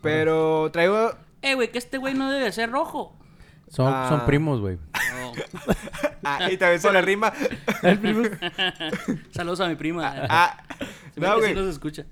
Pero 0.01 0.69
traigo. 0.71 1.11
Eh, 1.41 1.55
güey, 1.55 1.71
que 1.71 1.77
este 1.77 1.97
güey 1.97 2.13
no 2.13 2.29
debe 2.31 2.51
ser 2.51 2.69
rojo. 2.71 3.15
Son, 3.67 3.91
Ah. 3.93 4.07
son 4.09 4.25
primos, 4.25 4.59
güey. 4.61 4.77
No. 4.77 5.31
Ah, 6.23 6.51
y 6.51 6.57
también 6.57 6.81
se 6.81 6.91
le 6.91 7.01
rima. 7.01 7.31
Saludos 9.31 9.59
a 9.61 9.67
mi 9.67 9.75
prima. 9.75 10.13
Ah, 10.29 10.57
Se 11.13 11.19
no, 11.21 11.35
que 11.35 11.47
sí 11.47 11.53
güey. 11.53 11.55
nos 11.55 11.67
escucha. 11.73 12.05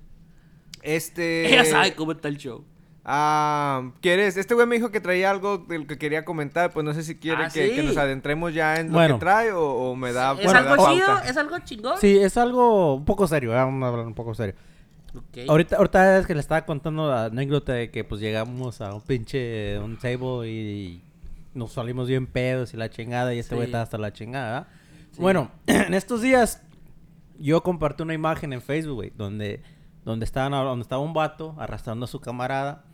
Este. 0.81 1.47
Ella 1.53 1.65
sabe 1.65 1.93
cómo 1.93 2.13
está 2.13 2.27
el 2.27 2.37
show. 2.37 2.63
Ah, 3.03 3.91
¿quieres? 4.01 4.35
Este 4.37 4.53
güey 4.53 4.67
me 4.67 4.75
dijo 4.75 4.91
que 4.91 4.99
traía 4.99 5.29
algo 5.31 5.59
del 5.59 5.87
que 5.87 5.97
quería 5.97 6.25
comentar, 6.25 6.71
pues 6.71 6.85
no 6.85 6.93
sé 6.93 7.03
si 7.03 7.15
quiere 7.15 7.45
Ah, 7.45 7.49
que, 7.49 7.81
nos 7.83 7.95
adentremos 7.97 8.53
ya 8.53 8.79
en 8.79 8.87
lo 8.87 8.93
Bueno. 8.93 9.15
que 9.15 9.19
trae 9.21 9.51
o, 9.53 9.61
o 9.63 9.95
me 9.95 10.11
da 10.11 10.33
¿Es 10.39 10.53
algo 10.53 10.89
chido? 10.91 11.17
¿Es 11.25 11.37
algo 11.37 11.59
chingón? 11.59 11.97
Sí, 11.99 12.17
es 12.17 12.35
algo 12.37 12.95
un 12.95 13.05
poco 13.05 13.25
serio, 13.27 13.53
eh, 13.53 13.55
vamos 13.55 13.81
a 13.83 13.87
hablar 13.87 14.05
un 14.07 14.13
poco 14.13 14.33
serio. 14.35 14.55
Ahorita, 15.47 15.77
ahorita 15.77 16.19
es 16.19 16.27
que 16.27 16.33
le 16.33 16.39
estaba 16.39 16.65
contando 16.65 17.09
la 17.09 17.25
anécdota 17.25 17.73
de 17.73 17.89
que 17.91 18.03
pues 18.03 18.21
llegamos 18.21 18.81
a 18.81 18.93
un 18.93 19.01
pinche 19.01 19.79
un 19.79 19.97
table 19.97 20.47
y 20.49 21.01
nos 21.53 21.73
salimos 21.73 22.07
bien 22.07 22.27
pedos 22.27 22.73
y 22.73 22.77
la 22.77 22.89
chingada 22.89 23.33
y 23.33 23.39
este 23.39 23.55
güey 23.55 23.67
Sí. 23.67 23.73
hasta 23.75 23.97
la 23.97 24.13
chingada. 24.13 24.67
Bueno, 25.17 25.49
en 25.67 25.93
estos 25.93 26.21
días 26.21 26.61
yo 27.39 27.63
compartí 27.63 28.03
una 28.03 28.13
imagen 28.13 28.53
en 28.53 28.61
Facebook, 28.61 28.95
güey, 28.95 29.13
donde 29.15 29.61
donde 30.05 30.23
estaban 30.25 30.51
donde 30.51 30.83
estaba 30.83 31.01
un 31.01 31.13
vato 31.13 31.55
arrastrando 31.57 32.05
a 32.05 32.07
su 32.07 32.19
camarada 32.21 32.85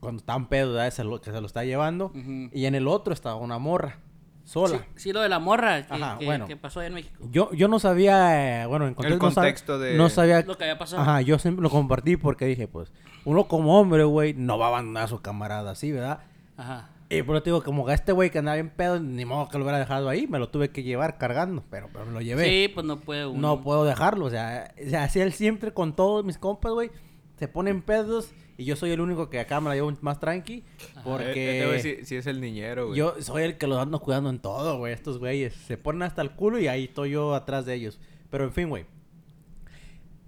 cuando 0.00 0.18
estaban 0.20 0.48
pedos, 0.48 0.74
¿verdad? 0.74 0.90
Se 0.92 1.04
lo- 1.04 1.20
que 1.20 1.30
se 1.32 1.40
lo 1.40 1.46
está 1.46 1.64
llevando 1.64 2.12
y 2.52 2.66
en 2.66 2.74
el 2.74 2.88
otro 2.88 3.14
estaba 3.14 3.36
una 3.36 3.58
morra 3.58 3.98
sola. 4.46 4.78
Sí, 4.78 4.84
sí, 4.96 5.12
lo 5.12 5.20
de 5.20 5.28
la 5.28 5.38
morra 5.38 5.86
que, 5.86 5.92
Ajá, 5.94 6.16
que- 6.18 6.24
bueno. 6.24 6.46
que 6.46 6.56
pasó 6.56 6.80
allá 6.80 6.86
en 6.88 6.94
México. 6.94 7.14
Yo, 7.30 7.52
yo 7.52 7.68
no 7.68 7.78
sabía, 7.78 8.62
eh, 8.62 8.66
bueno, 8.66 8.86
en 8.86 8.94
contexto, 8.94 9.22
no 9.26 9.30
sab- 9.30 9.34
contexto 9.34 9.78
de- 9.78 9.94
no 9.96 10.08
sabía 10.08 10.40
Lo 10.42 10.56
que 10.56 10.64
había 10.64 10.78
pasado. 10.78 11.02
Ajá, 11.02 11.20
yo 11.20 11.38
siempre 11.38 11.62
lo 11.62 11.68
compartí 11.70 12.16
porque 12.16 12.46
dije, 12.46 12.66
pues, 12.68 12.90
uno 13.24 13.48
como 13.48 13.78
hombre, 13.78 14.04
güey, 14.04 14.32
no 14.34 14.56
va 14.56 14.66
a 14.66 14.68
abandonar 14.68 15.02
a 15.04 15.08
su 15.08 15.20
camarada 15.20 15.72
así, 15.72 15.92
¿verdad? 15.92 16.20
Ajá. 16.56 16.88
Y 17.08 17.22
por 17.22 17.36
eso 17.36 17.42
te 17.44 17.50
digo, 17.50 17.62
como 17.62 17.88
este 17.90 18.10
güey 18.10 18.30
que 18.30 18.38
andaba 18.38 18.56
bien 18.56 18.70
pedo, 18.70 18.98
ni 18.98 19.24
modo 19.24 19.48
que 19.48 19.58
lo 19.58 19.64
hubiera 19.64 19.78
dejado 19.78 20.08
ahí, 20.08 20.26
me 20.26 20.38
lo 20.40 20.48
tuve 20.48 20.70
que 20.70 20.82
llevar 20.82 21.18
cargando, 21.18 21.62
pero, 21.70 21.88
pero 21.92 22.04
me 22.06 22.12
lo 22.12 22.20
llevé. 22.20 22.44
Sí, 22.44 22.68
pues 22.72 22.84
no 22.84 22.98
puede 22.98 23.26
uno. 23.26 23.40
no 23.40 23.62
puedo 23.62 23.84
dejarlo, 23.84 24.24
o 24.26 24.30
sea, 24.30 24.72
o 24.84 24.88
sea, 24.90 25.04
así 25.04 25.20
él 25.20 25.32
siempre 25.32 25.72
con 25.72 25.94
todos 25.94 26.24
mis 26.24 26.36
compas, 26.38 26.72
güey, 26.72 26.90
se 27.36 27.46
ponen 27.46 27.82
pedos 27.82 28.32
y 28.58 28.64
yo 28.64 28.76
soy 28.76 28.90
el 28.90 29.00
único 29.00 29.28
que 29.30 29.38
acá 29.40 29.60
me 29.60 29.68
la 29.68 29.74
llevo 29.74 29.92
más 30.00 30.18
tranqui, 30.20 30.64
porque... 31.04 31.62
Eh, 31.62 31.80
eh, 31.84 32.00
sí 32.04 32.16
es 32.16 32.26
el 32.26 32.40
niñero, 32.40 32.86
güey. 32.88 32.98
Yo 32.98 33.14
soy 33.20 33.42
el 33.42 33.58
que 33.58 33.66
los 33.66 33.78
ando 33.78 34.00
cuidando 34.00 34.30
en 34.30 34.38
todo, 34.38 34.78
güey. 34.78 34.92
Estos 34.94 35.18
güeyes 35.18 35.52
se 35.54 35.76
ponen 35.76 36.02
hasta 36.02 36.22
el 36.22 36.30
culo 36.30 36.58
y 36.58 36.66
ahí 36.68 36.84
estoy 36.84 37.10
yo 37.10 37.34
atrás 37.34 37.66
de 37.66 37.74
ellos. 37.74 37.98
Pero 38.30 38.44
en 38.44 38.52
fin, 38.52 38.68
güey. 38.68 38.86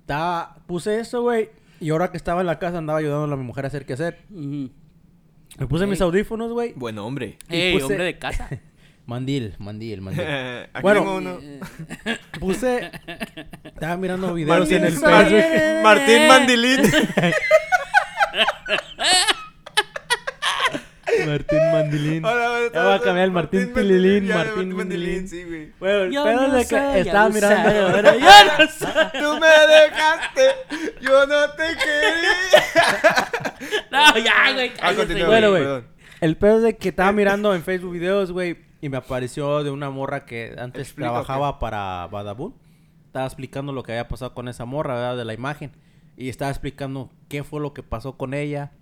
Estaba- 0.01 0.57
Puse 0.67 1.01
eso, 1.01 1.23
güey. 1.23 1.51
Y 1.81 1.91
ahora 1.91 2.11
que 2.11 2.17
estaba 2.17 2.41
en 2.41 2.47
la 2.47 2.59
casa 2.59 2.79
andaba 2.79 2.99
ayudando 2.99 3.33
a 3.33 3.37
mi 3.37 3.45
mujer 3.45 3.65
a 3.65 3.69
hacer 3.69 3.87
qué 3.87 3.93
hacer. 3.95 4.19
Me 4.31 5.67
puse 5.69 5.87
mis 5.87 6.01
audífonos, 6.01 6.53
güey. 6.53 6.73
Buen 6.75 6.99
hombre. 6.99 7.39
Y 7.49 7.57
Ey, 7.57 7.75
puse- 7.75 7.85
hombre 7.85 8.05
de 8.05 8.19
casa. 8.19 8.49
Mandil, 9.07 9.55
mandil, 9.59 10.03
mandil. 10.03 10.23
Aquí 10.75 10.83
Bueno. 10.83 11.01
tengo 11.01 11.17
uno. 11.17 11.39
Puse. 12.41 12.91
Estaba 13.65 13.97
mirando 13.97 14.35
videos 14.35 14.71
en 14.71 14.85
el 14.85 14.93
Martín, 14.99 15.11
Mar- 15.11 15.27
Facebook. 15.31 15.83
Martín 15.83 16.29
Mandilín. 16.29 16.81
Martín 21.27 21.73
Mandilín. 21.73 22.23
Ya 22.23 22.85
voy 22.85 22.93
a 22.95 23.01
cambiar 23.01 23.27
el 23.27 23.31
Martín 23.33 23.73
Pililín, 23.73 24.27
ya, 24.27 24.37
Martín 24.37 24.77
Mandilín. 24.77 25.29
sí, 25.29 25.45
güey. 25.45 25.73
Bueno, 25.79 26.05
el 26.05 26.13
Yo 26.13 26.25
pedo 26.25 26.49
no 26.49 26.55
de 26.55 26.67
que 26.67 27.01
estaba 27.01 27.29
mirando. 27.29 27.71
Yo 27.71 28.03
no. 28.03 29.33
Tú 29.35 29.41
me 29.41 29.49
dejaste, 29.49 30.43
yo 31.01 31.27
no 31.27 31.51
te 31.51 31.65
quería. 31.77 33.29
No, 33.91 34.19
ya, 34.19 34.53
güey. 34.53 34.73
Ah, 34.81 34.95
continúa. 34.95 35.27
Bueno, 35.27 35.51
güey. 35.51 35.63
perdón. 35.63 35.87
El 36.21 36.37
pedo 36.37 36.57
es 36.57 36.63
de 36.63 36.77
que 36.77 36.89
estaba 36.91 37.13
mirando 37.13 37.55
en 37.55 37.63
Facebook 37.63 37.93
videos, 37.93 38.33
güey, 38.33 38.59
y 38.81 38.89
me 38.89 38.97
apareció 38.97 39.63
de 39.63 39.71
una 39.71 39.91
morra 39.91 40.25
que 40.25 40.55
antes 40.59 40.95
trabajaba 40.95 41.59
para 41.59 42.07
Badabun. 42.09 42.55
Estaba 43.07 43.27
explicando 43.27 43.73
lo 43.73 43.83
que 43.83 43.93
había 43.93 44.09
pasado 44.09 44.35
con 44.35 44.49
esa 44.49 44.65
morra, 44.65 44.95
¿verdad? 44.95 45.17
De 45.17 45.25
la 45.25 45.35
imagen. 45.35 45.73
Y 46.19 46.29
estaba 46.29 46.51
explicando 46.51 47.11
qué 47.29 47.45
fue 47.45 47.61
lo 47.61 47.73
que 47.73 47.85
pasó 47.85 48.17
con 48.17 48.35
ella. 48.35 48.73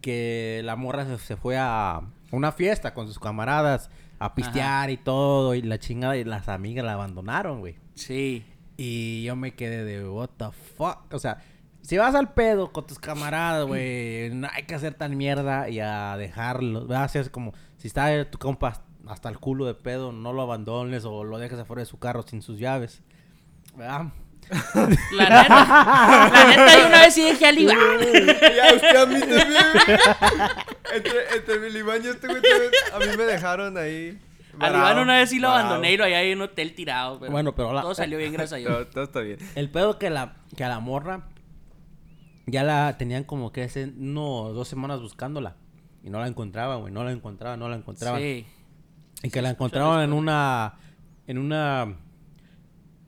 Que 0.00 0.62
la 0.64 0.74
morra 0.74 1.04
se, 1.04 1.18
se 1.18 1.36
fue 1.36 1.58
a 1.58 2.00
una 2.32 2.50
fiesta 2.50 2.94
con 2.94 3.06
sus 3.06 3.18
camaradas 3.18 3.90
a 4.18 4.34
pistear 4.34 4.88
y 4.88 4.96
todo. 4.96 5.54
Y 5.54 5.60
la 5.60 5.78
chingada 5.78 6.16
y 6.16 6.24
las 6.24 6.48
amigas 6.48 6.86
la 6.86 6.94
abandonaron, 6.94 7.60
güey. 7.60 7.76
Sí. 7.94 8.42
Y 8.78 9.22
yo 9.24 9.36
me 9.36 9.54
quedé 9.54 9.84
de, 9.84 10.08
what 10.08 10.30
the 10.38 10.46
fuck. 10.50 11.12
O 11.12 11.18
sea, 11.18 11.42
si 11.82 11.98
vas 11.98 12.14
al 12.14 12.32
pedo 12.32 12.72
con 12.72 12.86
tus 12.86 12.98
camaradas, 12.98 13.66
güey, 13.66 14.30
no 14.30 14.48
hay 14.50 14.62
que 14.62 14.74
hacer 14.74 14.94
tan 14.94 15.14
mierda 15.14 15.68
y 15.68 15.80
a 15.80 16.16
dejarlo. 16.16 16.86
¿verdad? 16.86 17.04
Así 17.04 17.18
es 17.18 17.28
como, 17.28 17.52
si 17.76 17.88
está 17.88 18.30
tu 18.30 18.38
compa 18.38 18.82
hasta 19.06 19.28
el 19.28 19.38
culo 19.38 19.66
de 19.66 19.74
pedo, 19.74 20.12
no 20.12 20.32
lo 20.32 20.40
abandones 20.40 21.04
o 21.04 21.22
lo 21.22 21.36
dejes 21.36 21.58
afuera 21.58 21.80
de 21.80 21.86
su 21.86 21.98
carro 21.98 22.22
sin 22.22 22.40
sus 22.40 22.58
llaves. 22.58 23.02
¿Verdad? 23.76 24.06
La 25.12 25.42
neta, 25.42 26.28
la 26.32 26.44
neta, 26.48 26.78
yo 26.80 26.86
una 26.86 27.00
vez 27.02 27.14
sí 27.14 27.22
dejé 27.22 27.46
al 27.46 27.58
Iván. 27.58 27.76
Ya, 28.56 28.74
usted 28.74 28.96
a 28.96 29.06
mí 29.06 29.20
también. 29.20 29.48
entre, 30.94 31.36
entre 31.36 31.58
mi 31.70 31.78
Iván 31.78 32.02
y 32.04 32.08
este 32.08 32.26
güey 32.28 32.40
también, 32.42 32.70
A 32.94 32.98
mí 32.98 33.06
me 33.16 33.24
dejaron 33.24 33.76
ahí. 33.76 34.18
Al 34.60 34.74
Iván 34.74 34.98
una 34.98 35.16
vez 35.18 35.30
sí 35.30 35.38
lo 35.38 35.48
abandoné 35.50 35.92
y 35.92 35.96
lo 35.96 36.04
había 36.04 36.22
en 36.22 36.38
un 36.38 36.42
hotel 36.44 36.74
tirado. 36.74 37.18
Pero 37.20 37.30
Bueno, 37.32 37.54
pero 37.54 37.72
la- 37.72 37.82
todo 37.82 37.94
salió 37.94 38.18
bien, 38.18 38.32
gracias 38.32 38.54
a 38.54 38.56
Dios. 38.56 38.70
No, 38.70 38.86
todo 38.86 39.04
está 39.04 39.20
bien. 39.20 39.38
El 39.54 39.70
pedo 39.70 39.98
que 39.98 40.10
la 40.10 40.36
que 40.56 40.64
a 40.64 40.68
la 40.68 40.80
morra 40.80 41.28
ya 42.46 42.64
la 42.64 42.96
tenían 42.96 43.24
como 43.24 43.52
que 43.52 43.62
hace 43.64 43.92
uno 43.98 44.24
o 44.26 44.52
dos 44.54 44.66
semanas 44.68 45.00
buscándola 45.00 45.56
y 46.02 46.10
no 46.10 46.18
la 46.20 46.26
encontraban, 46.26 46.80
güey, 46.80 46.92
no 46.92 47.04
la 47.04 47.12
encontraban, 47.12 47.58
no 47.60 47.68
la 47.68 47.76
encontraban. 47.76 48.20
Sí. 48.20 48.46
Y 49.22 49.30
que 49.30 49.42
la 49.42 49.50
encontraron 49.50 50.00
en 50.00 50.12
una 50.12 50.74
en 51.26 51.38
una 51.38 51.94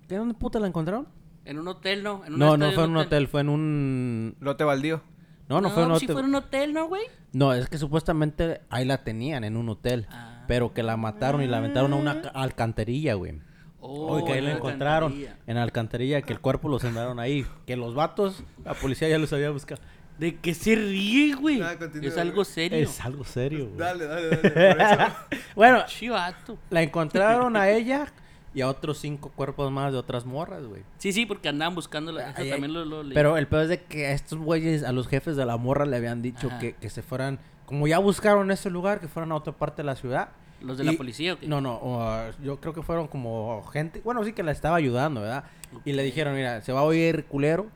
¿Qué 0.08 0.16
dónde 0.16 0.34
puta 0.34 0.58
la 0.60 0.66
encontraron? 0.66 1.08
En 1.44 1.58
un 1.58 1.68
hotel, 1.68 2.02
¿no? 2.02 2.22
En 2.26 2.34
un 2.34 2.38
No, 2.38 2.56
no 2.56 2.70
fue 2.72 2.84
en 2.84 2.90
un 2.90 2.96
hotel, 2.98 3.28
fue 3.28 3.40
en 3.40 3.48
un 3.48 4.36
Lote 4.40 4.64
baldío. 4.64 5.02
No, 5.48 5.60
no, 5.60 5.70
fue 5.70 5.82
en 5.82 5.90
un 5.90 5.98
sí 5.98 6.04
hotel. 6.06 6.14
fue 6.14 6.22
en 6.22 6.28
un 6.28 6.34
hotel, 6.36 6.72
¿no, 6.72 6.86
güey? 6.86 7.02
No, 7.32 7.52
es 7.54 7.68
que 7.68 7.78
supuestamente 7.78 8.60
ahí 8.70 8.84
la 8.84 9.02
tenían 9.02 9.42
en 9.44 9.56
un 9.56 9.68
hotel, 9.68 10.06
Ah. 10.10 10.44
pero 10.46 10.72
que 10.72 10.82
la 10.82 10.96
mataron 10.96 11.42
y 11.42 11.46
la 11.46 11.58
aventaron 11.58 11.92
a 11.92 11.96
una 11.96 12.22
ca- 12.22 12.28
alcantarilla, 12.34 13.14
güey. 13.14 13.40
Oh, 13.80 14.22
que 14.24 14.32
ahí 14.34 14.40
la 14.42 14.52
encontraron 14.52 15.14
en 15.46 15.54
la 15.56 15.62
alcantarilla, 15.62 16.20
que 16.22 16.32
el 16.34 16.40
cuerpo 16.40 16.68
lo 16.68 16.78
sembraron 16.78 17.18
ahí. 17.18 17.46
Que 17.66 17.76
los 17.76 17.94
vatos, 17.94 18.44
la 18.64 18.74
policía 18.74 19.08
ya 19.08 19.18
los 19.18 19.32
había 19.32 19.50
buscado. 19.50 19.80
¿De 20.18 20.36
qué 20.36 20.52
se 20.52 20.74
ríe, 20.74 21.34
güey? 21.34 21.62
Ah, 21.62 21.78
continúa, 21.78 22.08
es 22.10 22.18
algo 22.18 22.34
güey. 22.34 22.44
serio. 22.44 22.78
Es 22.78 23.00
algo 23.00 23.24
serio, 23.24 23.66
güey. 23.68 23.78
Dale, 23.78 24.04
dale, 24.04 24.28
dale. 24.36 24.50
Por 24.50 24.82
eso. 24.82 25.14
bueno, 25.56 25.82
Chivato. 25.86 26.58
la 26.68 26.82
encontraron 26.82 27.56
a 27.56 27.70
ella 27.70 28.06
y 28.52 28.62
a 28.62 28.68
otros 28.68 28.98
cinco 28.98 29.30
cuerpos 29.30 29.70
más 29.70 29.92
de 29.92 29.98
otras 29.98 30.26
morras, 30.26 30.64
güey. 30.64 30.82
Sí, 30.98 31.12
sí, 31.12 31.26
porque 31.26 31.48
andaban 31.48 31.74
buscando 31.74 32.12
la... 32.12 32.34
ay. 32.36 32.50
lo, 32.60 32.84
lo. 32.84 33.14
Pero 33.14 33.36
el 33.36 33.46
peor 33.46 33.62
es 33.62 33.68
de 33.68 33.82
que 33.82 34.06
a 34.06 34.12
estos 34.12 34.38
güeyes, 34.38 34.82
a 34.82 34.92
los 34.92 35.06
jefes 35.06 35.36
de 35.36 35.46
la 35.46 35.56
morra 35.56 35.86
le 35.86 35.96
habían 35.96 36.22
dicho 36.22 36.50
que, 36.58 36.74
que 36.74 36.90
se 36.90 37.02
fueran, 37.02 37.38
como 37.66 37.86
ya 37.86 37.98
buscaron 37.98 38.50
ese 38.50 38.70
lugar, 38.70 39.00
que 39.00 39.08
fueran 39.08 39.30
a 39.32 39.36
otra 39.36 39.52
parte 39.52 39.82
de 39.82 39.86
la 39.86 39.94
ciudad. 39.94 40.30
¿Los 40.60 40.76
de 40.76 40.84
la 40.84 40.92
policía 40.92 41.34
o 41.34 41.38
qué? 41.38 41.46
No, 41.46 41.60
no, 41.60 41.78
o, 41.80 42.30
yo 42.42 42.60
creo 42.60 42.74
que 42.74 42.82
fueron 42.82 43.08
como 43.08 43.62
gente, 43.72 44.02
bueno, 44.04 44.22
sí 44.24 44.32
que 44.32 44.42
la 44.42 44.52
estaba 44.52 44.76
ayudando, 44.76 45.22
¿verdad? 45.22 45.44
Y 45.84 45.92
le 45.92 46.02
dijeron, 46.02 46.34
mira, 46.34 46.60
se 46.60 46.72
va 46.72 46.80
a 46.80 46.84
oír 46.84 47.24
culero, 47.26 47.68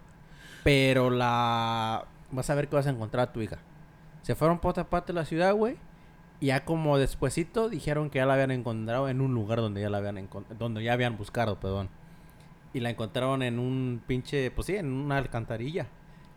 pero 0.64 1.10
la... 1.10 2.06
Vas 2.30 2.50
a 2.50 2.54
ver 2.56 2.68
que 2.68 2.74
vas 2.74 2.86
a 2.86 2.90
encontrar 2.90 3.28
a 3.28 3.32
tu 3.32 3.40
hija. 3.40 3.58
Se 4.22 4.34
fueron 4.34 4.58
por 4.58 4.70
otra 4.70 4.84
parte 4.90 5.12
de 5.12 5.20
la 5.20 5.24
ciudad, 5.24 5.54
güey. 5.54 5.76
Y 6.40 6.46
ya 6.46 6.64
como 6.64 6.98
despuesito 6.98 7.68
dijeron 7.68 8.10
que 8.10 8.18
ya 8.18 8.26
la 8.26 8.34
habían 8.34 8.50
encontrado 8.50 9.08
en 9.08 9.20
un 9.20 9.32
lugar 9.34 9.60
donde 9.60 9.80
ya 9.80 9.88
la 9.90 9.98
habían 9.98 10.28
donde 10.58 10.82
ya 10.82 10.92
habían 10.92 11.16
buscado, 11.16 11.58
perdón. 11.60 11.88
Y 12.72 12.80
la 12.80 12.90
encontraron 12.90 13.42
en 13.42 13.58
un 13.58 14.02
pinche, 14.06 14.50
pues 14.50 14.66
sí, 14.66 14.76
en 14.76 14.92
una 14.92 15.16
alcantarilla. 15.18 15.86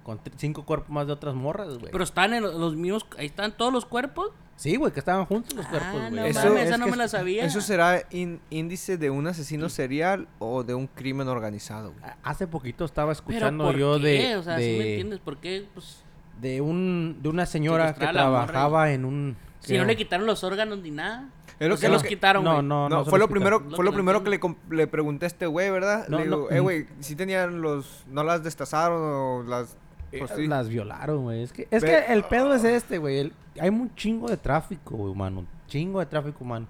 Con 0.04 0.22
cinco 0.38 0.64
cuerpos 0.66 0.90
más 0.90 1.08
de 1.08 1.14
otras 1.14 1.36
morras, 1.36 1.78
güey. 1.80 1.92
Pero 1.92 2.04
están 2.04 2.34
en 2.34 2.44
los, 2.44 2.76
mismos... 2.76 3.06
Ahí 3.18 3.26
están 3.26 3.58
todos 3.58 3.74
los 3.74 3.86
cuerpos. 3.86 4.30
Sí, 4.56 4.78
güey, 4.78 4.94
que 4.94 5.00
estaban 5.00 5.26
juntos 5.26 5.54
los 5.56 5.66
Ah, 5.66 5.70
cuerpos, 5.70 6.12
no 6.12 6.18
güey. 6.22 6.30
Eso- 6.30 6.48
mames, 6.48 6.62
es 6.62 6.68
esa 6.70 6.78
no 6.78 6.88
me 6.88 6.96
la 6.96 7.08
sabía. 7.10 7.44
¿Eso 7.44 7.60
será 7.60 8.04
in- 8.12 8.40
índice 8.50 8.98
de 8.98 9.10
un 9.10 9.28
asesino 9.28 9.68
serial 9.68 10.28
o 10.40 10.64
de 10.64 10.74
un 10.76 10.88
crimen 10.88 11.28
organizado? 11.28 11.92
güey? 12.00 12.12
Hace 12.24 12.48
poquito 12.48 12.86
estaba 12.86 13.12
Pero 13.12 13.20
escuchando 13.20 13.66
¿por 13.66 13.76
yo 13.78 13.98
qué? 13.98 14.04
de... 14.30 14.36
O 14.38 14.44
sea, 14.44 14.56
de... 14.56 14.64
¿sí 14.64 14.78
me 14.80 14.90
entiendes? 14.92 15.20
¿Por 15.20 15.38
qué? 15.40 15.66
Pues... 15.74 16.04
de 16.40 16.62
un 16.62 17.18
de 17.22 17.30
una 17.30 17.46
señora 17.46 17.94
que 17.94 18.08
trabajaba 18.08 18.92
en 18.92 19.04
un 19.06 19.36
Si 19.67 19.77
no 19.77 19.86
le 19.86 19.95
quitaron 19.95 20.25
los 20.25 20.43
órganos 20.43 20.80
ni 20.80 20.91
nada. 20.91 21.30
Es 21.60 21.67
lo 21.67 21.73
¿O 21.73 21.77
que- 21.77 21.82
se 21.82 21.89
los 21.89 22.03
que- 22.03 22.10
quitaron, 22.10 22.43
no, 22.43 22.53
güey? 22.56 22.63
no, 22.65 22.88
No, 22.89 23.06
fue 23.06 23.17
lo 23.19 23.27
primero, 23.27 23.60
Lo 23.60 23.69
fue 23.71 23.77
que 23.77 23.84
lo 23.84 23.93
primero 23.93 24.23
que 24.23 24.30
le, 24.30 24.39
le 24.69 24.86
pregunté 24.88 25.25
a 25.25 25.27
este 25.27 25.47
güey, 25.47 25.69
¿verdad? 25.71 26.08
No, 26.08 26.17
le 26.19 26.23
digo, 26.25 26.47
no, 26.49 26.56
eh, 26.56 26.60
güey, 26.60 26.86
si 26.99 27.15
tenían 27.15 27.62
los, 27.62 28.03
no 28.08 28.23
las 28.23 28.43
destazaron 28.43 29.01
o 29.01 29.43
las, 29.43 29.75
Eh, 30.12 30.19
pues, 30.19 30.32
sí. 30.36 30.45
Las 30.47 30.69
violaron, 30.69 31.23
güey. 31.23 31.41
Es 31.43 31.51
que, 31.51 31.67
es 31.71 31.84
que 31.84 31.97
el 32.10 32.23
pedo 32.25 32.53
es 32.53 32.63
este, 32.63 32.97
güey. 32.99 33.32
Hay 33.60 33.69
un 33.69 33.93
chingo 33.95 34.27
de 34.30 34.38
tráfico, 34.38 34.95
güey, 34.95 35.13
mano. 35.15 35.45
Chingo 35.67 35.99
de 35.99 36.06
tráfico, 36.06 36.45
mano. 36.45 36.67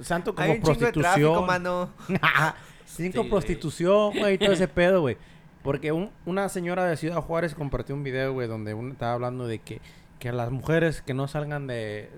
Santo 0.00 0.32
como 0.34 0.44
Hay 0.44 0.52
un 0.52 0.62
chingo 0.62 0.68
de 0.86 0.92
prostitución. 0.92 1.32
tráfico, 1.32 1.42
mano. 1.46 1.90
Cinco 2.86 3.22
Sí, 3.24 3.28
prostitución, 3.28 4.18
güey, 4.18 4.34
y 4.34 4.38
todo 4.38 4.52
ese 4.52 4.68
pedo, 4.68 5.00
güey. 5.02 5.16
Porque 5.62 5.90
un- 5.92 6.10
una 6.24 6.48
señora 6.48 6.84
de 6.86 6.96
Ciudad 6.96 7.20
Juárez 7.20 7.54
compartió 7.54 7.94
un 7.94 8.02
video, 8.04 8.32
güey, 8.32 8.46
donde 8.48 8.72
un- 8.74 8.92
estaba 8.92 9.12
hablando 9.14 9.46
de 9.46 9.58
que, 9.58 9.80
que 10.18 10.32
las 10.32 10.50
mujeres 10.50 11.02
que 11.02 11.14
no 11.14 11.28
salgan 11.28 11.66
de 11.66 12.10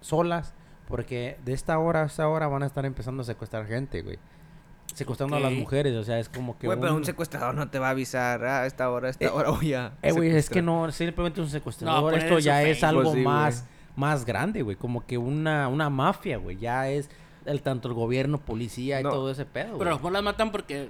solas, 0.00 0.54
porque 0.86 1.38
de 1.44 1.52
esta 1.52 1.78
hora 1.78 2.02
a 2.02 2.06
esta 2.06 2.28
hora 2.28 2.46
van 2.48 2.62
a 2.62 2.66
estar 2.66 2.84
empezando 2.86 3.22
a 3.22 3.24
secuestrar 3.24 3.66
gente, 3.66 4.02
güey. 4.02 4.18
Secuestrando 4.94 5.36
a 5.36 5.40
las 5.40 5.52
mujeres, 5.52 5.94
o 5.96 6.02
sea, 6.02 6.18
es 6.18 6.28
como 6.28 6.58
que. 6.58 6.66
Güey, 6.66 6.80
pero 6.80 6.92
un- 6.92 6.98
un 7.00 7.04
secuestrador 7.04 7.54
no 7.54 7.68
te 7.68 7.78
va 7.78 7.88
a 7.88 7.90
avisar, 7.90 8.44
ah, 8.44 8.62
a 8.62 8.66
esta 8.66 8.90
hora, 8.90 9.08
a 9.08 9.10
esta 9.10 9.26
Eh, 9.26 9.28
hora 9.28 9.50
voy 9.50 9.74
a 9.74 9.92
Eh, 10.02 10.12
güey, 10.12 10.28
es 10.30 10.48
que 10.48 10.60
secuestrar". 10.60 10.64
no, 10.64 10.90
simplemente 10.92 11.40
un 11.40 11.48
secuestrador. 11.50 12.14
Esto 12.14 12.38
ya 12.38 12.62
es 12.62 12.82
algo 12.82 13.02
Pues 13.02 13.14
sí, 13.14 13.22
güey. 13.22 13.24
más, 13.24 13.66
más 13.96 14.24
grande, 14.24 14.62
güey. 14.62 14.76
Como 14.76 15.06
que 15.06 15.18
una, 15.18 15.68
una 15.68 15.90
mafia, 15.90 16.38
güey. 16.38 16.56
Ya 16.56 16.88
es 16.88 17.10
el 17.44 17.62
tanto 17.62 17.88
el 17.88 17.94
gobierno, 17.94 18.38
policía 18.38 19.00
y 19.00 19.04
No. 19.04 19.10
todo 19.10 19.30
ese 19.30 19.44
pedo. 19.44 19.64
Pero 19.64 19.74
a 19.74 19.76
güey. 19.76 19.88
lo 19.90 19.96
mejor 19.96 20.12
las 20.12 20.22
matan 20.22 20.50
porque... 20.52 20.88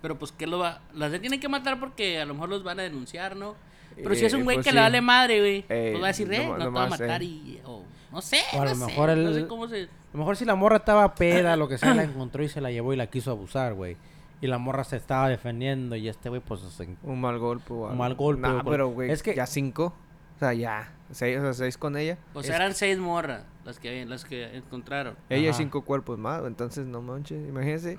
Pero 0.00 0.16
pues, 0.18 0.30
¿qué 0.32 0.46
lo 0.46 0.58
va...? 0.60 0.80
Las 0.94 1.10
tienen 1.20 1.40
que 1.40 1.48
matar 1.48 1.80
porque 1.80 2.20
a 2.20 2.24
lo 2.24 2.34
mejor 2.34 2.48
los 2.48 2.62
van 2.62 2.78
a 2.78 2.82
denunciar, 2.84 3.34
¿no? 3.36 3.56
Pero 4.02 4.14
si 4.14 4.24
es 4.24 4.32
un 4.34 4.40
Eh, 4.40 4.44
güey 4.44 4.56
pues 4.56 4.64
que 4.64 4.70
sí. 4.70 4.76
le 4.76 4.80
vale 4.82 5.00
madre, 5.00 5.38
güey, 5.40 5.64
Eh, 5.68 5.88
pues 5.92 6.02
va 6.02 6.06
a 6.06 6.08
decir, 6.08 6.32
eh, 6.32 6.46
no- 6.46 6.58
no, 6.58 6.64
te 6.64 6.70
va 6.70 6.84
a 6.84 6.88
matar 6.88 7.22
eh. 7.22 7.26
y... 7.26 7.60
o 7.64 7.82
no 8.12 8.20
sé, 8.22 8.38
O 8.54 8.60
a 8.62 8.64
lo 8.64 8.70
no 8.74 8.76
sé, 8.76 8.86
mejor 8.86 9.08
no 9.16 9.32
sé 9.32 9.38
el- 9.40 9.46
cómo 9.48 9.68
se... 9.68 9.82
A 9.84 9.88
lo 10.14 10.18
mejor 10.20 10.36
si 10.36 10.44
la 10.46 10.54
morra 10.54 10.76
estaba 10.78 11.14
peda, 11.14 11.56
lo 11.56 11.68
que 11.68 11.76
sea, 11.78 11.94
la 11.94 12.02
encontró 12.04 12.42
y 12.42 12.48
se 12.48 12.60
la 12.60 12.70
llevó 12.70 12.92
y 12.94 12.96
la 12.96 13.08
quiso 13.08 13.30
abusar, 13.30 13.74
güey. 13.74 13.96
Y 14.40 14.46
la 14.46 14.56
morra 14.58 14.84
se 14.84 14.96
estaba 14.96 15.28
defendiendo 15.28 15.96
y 15.96 16.08
este 16.08 16.28
güey, 16.30 16.40
pues, 16.40 16.60
se- 16.60 16.88
Un 17.02 17.20
mal 17.20 17.38
golpe 17.38 17.72
o 17.72 17.76
Un 17.76 17.84
algo. 17.90 17.96
mal 17.98 18.14
golpe, 18.14 18.42
Nah, 18.42 18.62
pero, 18.64 18.88
güey, 18.88 19.10
es 19.10 19.22
que- 19.22 19.34
ya 19.34 19.46
cinco. 19.46 19.92
O 20.36 20.38
sea, 20.38 20.54
ya. 20.54 20.92
Seis, 21.10 21.36
o 21.38 21.40
sea, 21.42 21.52
seis 21.52 21.76
con 21.76 21.96
ella. 21.96 22.16
O 22.34 22.42
sea, 22.42 22.56
eran 22.56 22.72
seis 22.74 22.96
morras 22.98 23.42
las 23.64 23.78
que, 23.80 24.06
las 24.06 24.24
que 24.24 24.56
encontraron. 24.56 25.16
Ella 25.28 25.42
y 25.42 25.48
Ajá. 25.48 25.58
cinco 25.58 25.82
cuerpos 25.82 26.18
más. 26.18 26.42
Entonces, 26.46 26.86
no 26.86 27.02
manches, 27.02 27.46
imagínense. 27.48 27.96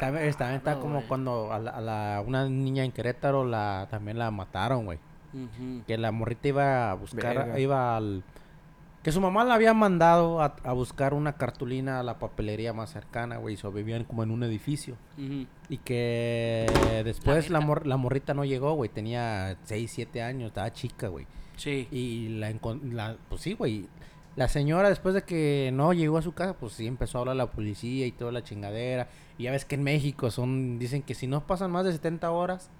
También, 0.00 0.24
es- 0.26 0.36
también 0.36 0.58
está 0.58 0.70
raro, 0.74 0.80
como 0.82 1.02
cuando 1.08 1.52
a 1.52 1.58
la, 1.58 1.70
a 1.72 1.80
la- 1.80 2.22
una 2.26 2.48
niña 2.48 2.84
en 2.84 2.92
Querétaro 2.92 3.44
la, 3.44 3.88
también 3.90 4.18
la 4.18 4.30
mataron, 4.30 4.84
güey. 4.86 4.98
Que 5.86 5.98
la 5.98 6.12
morrita 6.12 6.48
iba 6.48 6.90
a 6.90 6.94
buscar, 6.94 7.36
Verga. 7.36 7.58
iba 7.60 7.96
al... 7.96 8.22
Que 9.02 9.12
su 9.12 9.20
mamá 9.20 9.44
la 9.44 9.52
había 9.54 9.74
mandado 9.74 10.40
a, 10.40 10.56
a 10.64 10.72
buscar 10.72 11.12
una 11.12 11.34
cartulina 11.34 12.00
a 12.00 12.02
la 12.02 12.18
papelería 12.18 12.72
más 12.72 12.90
cercana, 12.90 13.36
güey. 13.36 13.54
Y 13.54 13.56
so- 13.58 13.70
vivían 13.70 14.04
como 14.04 14.22
en 14.22 14.30
un 14.30 14.42
edificio. 14.44 14.96
Y 15.68 15.76
que 15.78 16.66
después 17.04 17.50
la, 17.50 17.60
mor- 17.60 17.86
la 17.86 17.96
morrita 17.98 18.32
no 18.32 18.44
llegó, 18.46 18.72
güey. 18.74 18.88
Tenía 18.88 19.58
6, 19.64 19.90
7 19.94 20.22
años, 20.22 20.48
estaba 20.48 20.72
chica, 20.72 21.08
güey. 21.08 21.26
Sí. 21.56 21.86
Y 21.90 22.28
la, 22.38 22.52
la 22.90 23.16
pues 23.28 23.42
sí, 23.42 23.52
güey. 23.52 23.86
La 24.36 24.48
señora 24.48 24.88
después 24.88 25.14
de 25.14 25.22
que 25.22 25.70
no 25.72 25.92
llegó 25.92 26.16
a 26.18 26.22
su 26.22 26.32
casa, 26.32 26.54
pues 26.54 26.72
sí 26.72 26.86
empezó 26.86 27.18
a 27.18 27.20
hablar 27.20 27.34
a 27.34 27.36
la 27.36 27.50
policía 27.50 28.06
y 28.06 28.10
toda 28.12 28.32
la 28.32 28.42
chingadera. 28.42 29.08
Y 29.38 29.44
ya 29.44 29.52
ves 29.52 29.64
que 29.66 29.74
en 29.76 29.82
México 29.84 30.30
son 30.30 30.78
dicen 30.78 31.02
que 31.02 31.14
si 31.14 31.26
no 31.26 31.46
pasan 31.46 31.70
más 31.70 31.84
de 31.84 31.92
70 31.92 32.30
horas 32.30 32.70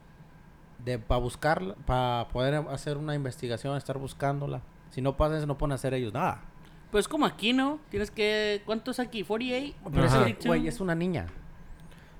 de 0.84 0.98
para 0.98 1.20
buscarla, 1.20 1.74
para 1.86 2.28
poder 2.32 2.54
hacer 2.70 2.96
una 2.96 3.14
investigación, 3.14 3.76
estar 3.76 3.98
buscándola. 3.98 4.60
Si 4.90 5.00
no 5.00 5.16
pasan 5.16 5.38
eso 5.38 5.46
no 5.46 5.56
pueden 5.58 5.72
hacer 5.72 5.94
ellos 5.94 6.12
nada. 6.12 6.42
Pues 6.90 7.08
como 7.08 7.26
aquí, 7.26 7.52
¿no? 7.52 7.80
Tienes 7.90 8.10
que... 8.10 8.62
¿Cuánto 8.64 8.92
es 8.92 9.00
aquí? 9.00 9.24
¿48? 9.24 9.74
Pero 9.84 9.90
42? 10.08 10.46
güey, 10.46 10.68
es 10.68 10.80
una 10.80 10.94
niña. 10.94 11.26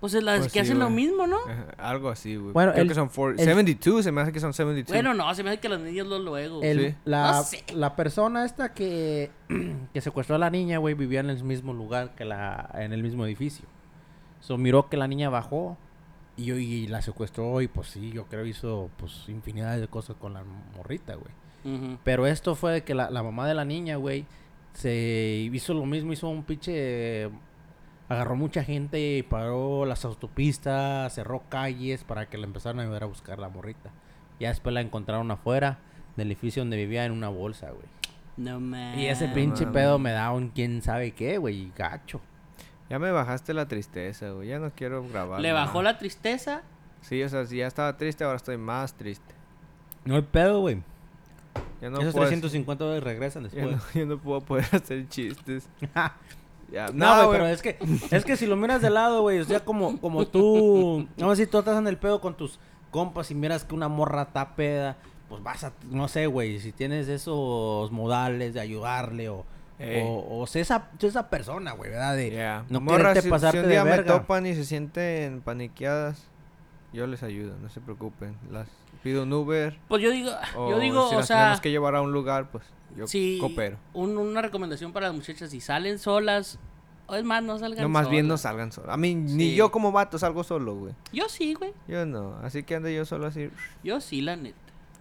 Pues 0.00 0.12
es 0.14 0.22
las 0.22 0.40
Pues 0.40 0.53
que 0.53 0.59
sí, 0.59 0.66
hacen 0.66 0.79
lo 0.81 0.90
mismo, 0.90 1.27
¿no? 1.27 1.37
Ajá, 1.48 1.66
Algo 1.79 2.11
así, 2.11 2.37
güey. 2.37 2.53
Bueno, 2.53 2.72
Creo 2.72 2.83
el- 2.83 2.88
que 2.88 2.94
son 2.94 3.09
four- 3.09 3.33
el- 3.38 3.44
72, 3.46 4.05
se 4.05 4.12
me 4.12 4.20
hace 4.20 4.33
que 4.33 4.40
son 4.40 4.53
72. 4.53 4.92
Bueno, 4.94 5.14
no, 5.14 5.33
se 5.35 5.42
me 5.44 5.50
hace 5.50 5.61
que 5.61 5.68
los 5.68 5.81
niños 5.81 6.07
lo 6.09 6.18
luego. 6.18 6.61
El- 6.62 6.90
Sí. 6.90 6.94
la, 7.05 7.33
No 7.33 7.42
sé. 7.42 7.64
la 7.74 7.94
persona 7.96 8.44
esta 8.44 8.74
que, 8.74 9.31
que 9.94 10.00
secuestró 10.00 10.35
a 10.37 10.38
la 10.38 10.50
niña, 10.50 10.79
güey, 10.79 10.94
vivía 10.94 11.20
en 11.20 11.31
el 11.31 11.42
mismo 11.44 11.72
lugar 11.72 12.14
que 12.16 12.24
la, 12.24 12.68
en 12.74 12.92
el 12.92 13.03
mismo 13.03 13.24
edificio. 13.24 13.66
So, 14.40 14.59
miró 14.59 14.88
que 14.90 14.96
la 14.98 15.07
niña 15.09 15.31
bajó 15.31 15.79
y, 16.36 16.52
y 16.52 16.86
la 16.86 17.02
secuestró 17.02 17.60
y 17.60 17.68
pues 17.68 17.88
sí, 17.88 18.10
yo 18.12 18.26
creo 18.26 18.44
hizo 18.46 18.90
pues 18.96 19.28
infinidad 19.28 19.78
de 19.78 19.88
cosas 19.88 20.16
con 20.16 20.34
la 20.34 20.44
morrita, 20.76 21.14
güey. 21.14 21.32
Pero 22.04 22.26
esto 22.26 22.54
fue 22.54 22.72
de 22.72 22.84
que 22.84 22.94
la, 22.94 23.08
la 23.10 23.22
mamá 23.22 23.48
de 23.48 23.54
la 23.54 23.64
niña, 23.64 23.96
güey, 23.96 24.26
se 24.74 25.48
hizo 25.50 25.72
lo 25.72 25.86
mismo, 25.86 26.12
hizo 26.12 26.28
un 26.28 26.44
pinche... 26.44 27.30
Agarró 28.06 28.36
mucha 28.36 28.62
gente 28.62 29.16
y 29.16 29.22
paró 29.22 29.86
las 29.86 30.04
autopistas, 30.04 31.14
cerró 31.14 31.42
calles 31.48 32.04
para 32.04 32.28
que 32.28 32.36
la 32.36 32.44
empezaran 32.44 32.80
a 32.80 32.82
ayudar 32.82 33.04
a 33.04 33.06
buscar 33.06 33.38
la 33.38 33.48
morrita. 33.48 33.92
Ya 34.38 34.48
después 34.48 34.74
la 34.74 34.82
encontraron 34.82 35.30
afuera 35.30 35.78
del 36.16 36.26
edificio 36.26 36.60
donde 36.60 36.76
vivía 36.76 37.06
en 37.06 37.12
una 37.12 37.30
bolsa, 37.30 37.70
güey. 37.70 37.86
No 38.36 38.60
mames. 38.60 38.98
Y 38.98 39.06
ese 39.06 39.28
pinche 39.28 39.66
pedo 39.66 39.98
me 39.98 40.10
da 40.10 40.32
un 40.32 40.48
quién 40.50 40.82
sabe 40.82 41.12
qué, 41.12 41.38
güey, 41.38 41.72
gacho. 41.74 42.20
Ya 42.94 43.00
me 43.00 43.11
bajaste 43.11 43.52
la 43.54 43.66
tristeza, 43.66 44.30
güey. 44.30 44.50
Ya 44.50 44.61
no 44.61 44.70
quiero 44.70 45.04
grabar. 45.09 45.40
Le 45.40 45.48
nada. 45.48 45.64
bajó 45.64 45.83
la 45.83 45.98
tristeza. 45.98 46.62
Sí, 47.00 47.20
o 47.24 47.28
sea, 47.28 47.44
si 47.44 47.57
ya 47.57 47.66
estaba 47.66 47.96
triste, 47.96 48.22
ahora 48.22 48.37
estoy 48.37 48.57
más 48.57 48.94
triste. 48.94 49.35
No 50.04 50.14
hay 50.14 50.22
pedo, 50.22 50.61
güey. 50.61 50.80
Ya 51.83 51.90
no 51.90 51.98
Esos 51.98 52.12
puedo... 52.12 52.28
350 52.28 52.85
dólares 52.85 53.02
regresan 53.02 53.42
Ya 53.48 53.66
después. 53.66 53.76
no, 53.76 54.00
ya 54.00 54.07
no 54.07 54.18
puedo 54.18 54.42
poder 54.42 54.66
hacer 54.70 55.09
chistes. 55.09 55.68
Ya, 56.72 56.87
No, 56.87 56.92
nada, 56.92 57.24
güey, 57.24 57.38
pero 57.40 57.48
es 57.48 57.62
que, 57.62 57.78
es 58.12 58.24
que 58.24 58.37
si 58.37 58.46
lo 58.46 58.54
miras 58.54 58.80
de 58.80 58.90
lado, 58.90 59.22
güey, 59.22 59.40
o 59.40 59.44
sea, 59.44 59.64
como, 59.64 60.00
como 60.00 60.26
tú, 60.28 61.07
no 61.16 61.35
sé 61.35 61.44
si 61.44 61.50
tú 61.50 61.59
estás 61.59 61.76
en 61.76 61.88
el 61.88 61.98
pedo 61.98 62.20
con 62.20 62.37
tus 62.37 62.61
compas 62.92 63.30
y 63.33 63.35
miras 63.35 63.64
que 63.64 63.74
una 63.74 63.88
morra 63.88 64.22
está 64.22 64.54
peda, 64.54 64.96
pues 65.28 65.42
vas 65.42 65.64
a, 65.64 65.72
no 65.90 66.07
sé, 66.07 66.26
güey, 66.26 66.61
si 66.61 66.70
tienes 66.70 67.09
esos 67.09 67.90
modales 67.92 68.54
de 68.54 68.61
ayudarle 68.61 69.28
o, 69.28 69.44
Ey. 69.78 70.02
o, 70.06 70.38
o 70.40 70.46
sé 70.46 70.60
esa, 70.60 70.88
sé 70.98 71.08
esa 71.08 71.28
persona, 71.30 71.72
güey, 71.72 71.90
¿verdad? 71.90 72.14
De 72.16 72.30
Ya. 72.30 72.64
no 72.68 72.80
Morra, 72.80 72.98
quererte 72.98 73.22
si, 73.22 73.30
pasarte 73.30 73.58
si 73.58 73.62
un 73.62 73.68
de 73.68 73.70
día 73.72 73.84
me 73.84 73.90
verga. 73.90 74.18
topan 74.20 74.46
y 74.46 74.54
se 74.54 74.64
sienten 74.64 75.40
paniqueadas, 75.40 76.22
yo 76.92 77.06
les 77.06 77.22
ayudo, 77.22 77.56
no 77.60 77.68
se 77.68 77.80
preocupen. 77.80 78.37
Las 78.50 78.68
pido 79.02 79.24
un 79.24 79.32
Uber. 79.32 79.76
Pues 79.88 80.02
yo 80.02 80.10
digo, 80.10 80.30
O 80.56 80.70
yo 80.70 80.78
digo, 80.78 81.08
si 81.08 81.14
o 81.16 81.18
las 81.18 81.26
sea, 81.26 81.37
tenemos 81.38 81.60
que 81.60 81.70
llevar 81.70 81.96
a 81.96 82.02
un 82.02 82.12
lugar, 82.12 82.50
pues 82.50 82.64
yo 82.96 83.06
si 83.08 83.38
coopero. 83.40 83.76
un- 83.92 84.16
una 84.16 84.40
recomendación 84.42 84.92
para 84.92 85.08
las 85.08 85.16
muchachas, 85.16 85.50
si 85.50 85.60
salen 85.60 85.98
solas, 85.98 86.58
o 87.06 87.16
es 87.16 87.24
más, 87.24 87.42
no 87.42 87.58
salgan 87.58 87.82
No, 87.82 87.88
más 87.90 88.08
bien 88.08 88.26
no 88.28 88.38
solas. 88.38 88.40
salgan 88.42 88.72
solos. 88.72 88.90
A 88.90 88.96
mí, 88.96 89.14
ni 89.14 89.50
Sí. 89.50 89.54
yo 89.56 89.70
como 89.72 89.90
vato 89.92 90.18
salgo 90.18 90.42
solo, 90.44 90.74
güey. 90.76 90.94
Yo 91.12 91.28
sí, 91.28 91.52
güey. 91.54 91.74
Yo 91.88 92.06
no. 92.06 92.37
Así 92.42 92.62
que 92.62 92.76
ando 92.76 92.88
yo 92.88 93.04
solo 93.04 93.26
así. 93.26 93.50
Yo 93.82 94.00
sí, 94.00 94.20
la 94.22 94.37
neta. 94.37 94.56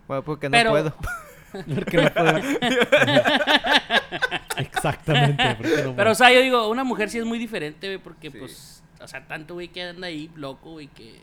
Bueno, 0.07 0.23
porque 0.23 0.49
Pero- 0.49 0.71
no 0.71 0.71
puedo. 0.71 0.93
Porque 1.75 1.97
no 1.97 2.13
puedo. 2.13 2.37
Exactamente, 4.57 5.55
porque 5.57 5.83
no 5.83 5.95
Pero, 5.95 6.11
o 6.11 6.15
sea, 6.15 6.31
yo 6.33 6.41
digo, 6.41 6.69
una 6.69 6.83
mujer 6.83 7.09
sí 7.09 7.17
es 7.19 7.25
muy 7.25 7.39
diferente, 7.39 7.87
güey, 7.87 7.97
porque, 7.99 8.31
Sí. 8.31 8.37
pues, 8.39 8.83
o 9.01 9.07
sea, 9.07 9.25
tanto, 9.27 9.55
güey, 9.55 9.67
que 9.69 9.83
anda 9.83 10.07
ahí 10.07 10.29
loco, 10.35 10.71
güey, 10.71 10.87
que, 10.87 11.19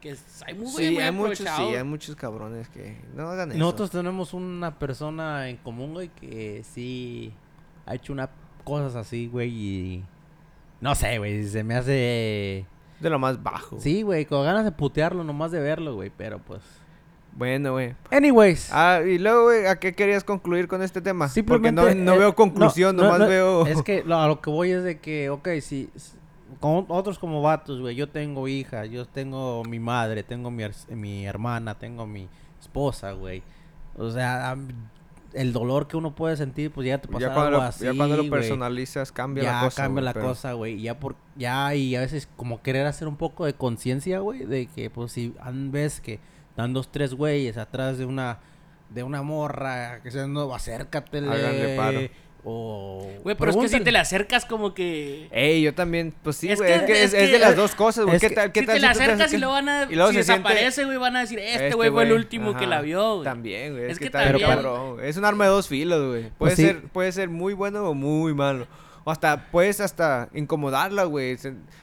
que 0.00 0.16
hay 0.46 0.54
muy, 0.54 0.66
Sí, 0.68 0.90
muy 0.90 1.02
hay 1.02 1.12
muchos, 1.12 1.38
sí, 1.38 1.62
hay 1.62 1.84
muchos 1.84 2.16
cabrones 2.16 2.68
que 2.68 3.00
no 3.14 3.28
hagan 3.28 3.50
eso. 3.50 3.58
Nosotros 3.58 3.90
tenemos 3.90 4.34
una 4.34 4.78
persona 4.78 5.48
en 5.48 5.56
común, 5.58 5.92
güey, 5.94 6.08
que 6.08 6.62
sí 6.64 7.32
ha 7.86 7.94
hecho 7.94 8.12
unas 8.12 8.28
cosas 8.64 8.96
así, 8.96 9.26
güey, 9.28 9.50
y... 9.50 10.04
No 10.80 10.94
sé, 10.94 11.18
güey, 11.18 11.44
se 11.44 11.64
me 11.64 11.74
hace... 11.74 12.66
De 13.00 13.10
lo 13.10 13.18
más 13.18 13.42
bajo. 13.42 13.78
Sí, 13.80 14.02
güey, 14.02 14.26
con 14.26 14.44
ganas 14.44 14.64
de 14.64 14.72
putearlo 14.72 15.24
nomás 15.24 15.50
de 15.50 15.60
verlo, 15.60 15.94
güey, 15.94 16.10
pero 16.14 16.38
pues... 16.38 16.60
Bueno, 17.36 17.72
güey. 17.72 17.94
Anyways. 18.10 18.70
Ah, 18.72 19.00
y 19.06 19.18
luego, 19.18 19.44
güey, 19.44 19.66
¿a 19.66 19.78
qué 19.78 19.94
querías 19.94 20.24
concluir 20.24 20.68
con 20.68 20.82
este 20.82 21.00
tema? 21.02 21.26
Porque 21.26 21.34
Simplemente, 21.34 21.94
no, 21.94 22.04
no 22.04 22.14
eh, 22.14 22.18
veo 22.18 22.34
conclusión, 22.34 22.96
no, 22.96 23.02
no, 23.02 23.08
nomás 23.08 23.20
no, 23.20 23.28
veo... 23.28 23.66
Es 23.66 23.82
que 23.84 24.02
lo- 24.04 24.18
a 24.18 24.26
lo 24.26 24.40
que 24.40 24.48
voy 24.50 24.70
es 24.70 24.82
de 24.82 24.98
que, 25.00 25.28
ok, 25.30 25.48
si... 25.60 25.90
Con 26.60 26.86
otros 26.88 27.18
como 27.18 27.42
vatos, 27.42 27.80
güey, 27.80 27.94
yo 27.94 28.08
tengo 28.08 28.48
hija, 28.48 28.86
yo 28.86 29.04
tengo 29.06 29.62
mi 29.64 29.78
madre, 29.78 30.22
tengo 30.22 30.50
mi, 30.50 30.64
mi 30.90 31.26
hermana, 31.26 31.74
tengo 31.78 32.06
mi 32.06 32.28
esposa, 32.58 33.12
güey. 33.12 33.42
O 33.98 34.10
sea, 34.10 34.56
el 35.34 35.52
dolor 35.52 35.86
que 35.86 35.98
uno 35.98 36.14
puede 36.14 36.36
sentir, 36.38 36.70
pues 36.70 36.86
ya 36.86 36.98
te 36.98 37.08
pasa 37.08 37.26
ya, 37.28 37.34
cuando 37.34 37.48
algo 37.48 37.58
lo, 37.58 37.64
así, 37.64 37.84
ya 37.84 37.94
cuando 37.94 38.16
lo 38.16 38.30
personalizas 38.30 39.12
cambia 39.12 39.44
ya 39.44 39.52
la 39.52 39.60
cosa. 39.64 39.82
cambia 39.82 40.02
la 40.04 40.12
pero- 40.14 40.26
cosa, 40.28 40.52
güey. 40.54 40.80
Ya 40.80 40.98
por 40.98 41.16
ya 41.36 41.74
y 41.74 41.94
a 41.94 42.00
veces 42.00 42.26
como 42.36 42.62
querer 42.62 42.86
hacer 42.86 43.06
un 43.08 43.16
poco 43.16 43.44
de 43.44 43.52
conciencia, 43.52 44.20
güey, 44.20 44.44
de 44.46 44.66
que 44.66 44.88
pues 44.88 45.12
si 45.12 45.34
ves 45.70 46.00
que 46.00 46.20
dan 46.56 46.72
dos 46.72 46.90
tres 46.90 47.14
güeyes 47.14 47.56
atrás 47.56 47.98
de 47.98 48.04
una 48.06 48.38
de 48.90 49.02
una 49.02 49.22
morra, 49.22 50.00
que 50.02 50.10
sea 50.10 50.26
no, 50.26 50.54
acércatele. 50.54 51.30
Háganle 51.30 51.76
paro. 51.76 52.00
O 52.48 53.04
Güey, 53.24 53.34
pero 53.36 53.50
es 53.50 53.56
que 53.56 53.68
si 53.68 53.80
te 53.80 53.90
le 53.90 53.98
acercas 53.98 54.44
como 54.44 54.72
que... 54.72 55.26
Ey, 55.32 55.62
yo 55.62 55.74
también, 55.74 56.14
pues 56.22 56.36
sí, 56.36 56.48
Es 56.48 56.60
güey. 56.60 56.70
Es, 56.70 56.80
que- 56.82 56.86
que, 56.86 56.92
es 57.02 57.12
es, 57.12 57.14
es 57.14 57.26
que- 57.26 57.32
de 57.32 57.38
las 57.40 57.56
dos 57.56 57.74
cosas, 57.74 58.04
güey. 58.04 58.14
es 58.14 58.22
¿Qué 58.22 58.28
que 58.28 58.34
tal, 58.36 58.52
qué 58.52 58.60
si 58.60 58.66
tal 58.66 58.76
te 58.76 58.80
le 58.82 58.86
acercas 58.86 59.32
y 59.32 59.38
luego 59.38 59.54
van 59.54 59.68
a... 59.68 59.82
y 59.90 59.96
luego 59.96 60.12
si 60.12 60.18
se 60.18 60.22
siente- 60.22 60.48
desaparece, 60.48 60.84
güey, 60.84 60.96
van 60.96 61.16
a 61.16 61.20
decir, 61.22 61.40
este 61.40 61.74
güey 61.74 61.90
fue 61.90 62.04
el 62.04 62.12
último 62.12 62.54
que 62.56 62.68
la 62.68 62.82
vio, 62.82 63.14
güey. 63.14 63.24
También, 63.24 63.72
güey. 63.72 63.86
Es, 63.86 63.92
Es 63.94 63.98
que, 63.98 64.04
que 64.04 64.10
también- 64.12 64.48
cabrón. 64.48 64.94
güey. 64.94 65.08
Es 65.08 65.16
un 65.16 65.24
arma 65.24 65.46
de 65.46 65.50
dos 65.50 65.66
filos, 65.66 65.98
güey. 66.08 66.22
Puede, 66.22 66.32
Pues 66.38 66.54
sí. 66.54 66.62
ser, 66.66 66.82
puede 66.84 67.10
ser 67.10 67.28
muy 67.28 67.52
bueno 67.52 67.82
o 67.90 67.94
muy 67.94 68.32
malo. 68.32 68.68
O 69.08 69.12
hasta, 69.12 69.52
puedes 69.52 69.80
hasta 69.80 70.28
incomodarla, 70.34 71.04
güey. 71.04 71.38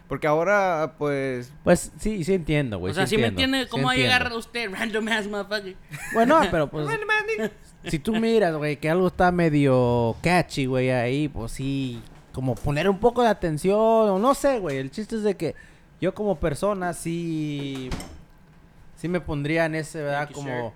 Porque 0.10 0.28
ahora, 0.28 0.96
pues... 0.98 1.54
Pues 1.64 1.94
sí, 1.98 2.22
sí 2.26 2.34
entiendo, 2.34 2.80
güey. 2.80 2.92
o 2.92 2.94
sea, 2.94 3.08
sí 3.08 3.16
si 3.16 3.22
me 3.22 3.28
entiende 3.28 3.66
cómo 3.70 3.88
va 3.88 3.94
a 3.94 3.96
llegar 3.96 4.30
usted, 4.34 4.70
random 4.78 5.08
ass 5.08 5.28
motherfucker. 5.28 5.78
Bueno, 6.14 6.42
pero 6.52 6.70
pues 6.70 6.86
si 7.88 7.98
tú 8.00 8.14
miras, 8.18 8.54
güey, 8.58 8.76
que 8.76 8.90
algo 8.90 9.08
está 9.08 9.32
medio 9.32 10.18
catchy, 10.22 10.66
güey, 10.66 10.92
ahí, 10.92 11.30
pues 11.30 11.54
sí, 11.54 12.02
como 12.34 12.56
poner 12.56 12.90
un 12.90 13.00
poco 13.00 13.24
de 13.24 13.30
atención, 13.30 13.80
o 13.80 14.20
no 14.20 14.34
sé, 14.34 14.60
güey. 14.60 14.76
El 14.76 14.92
chiste 14.92 15.16
es 15.16 15.24
de 15.24 15.38
que 15.38 15.56
yo 16.02 16.14
como 16.14 16.42
persona 16.42 16.92
sí, 16.92 17.90
sí 18.98 19.08
me 19.08 19.22
pondría 19.22 19.64
en 19.64 19.76
ese, 19.76 20.02
¿verdad? 20.04 20.30
Como. 20.30 20.74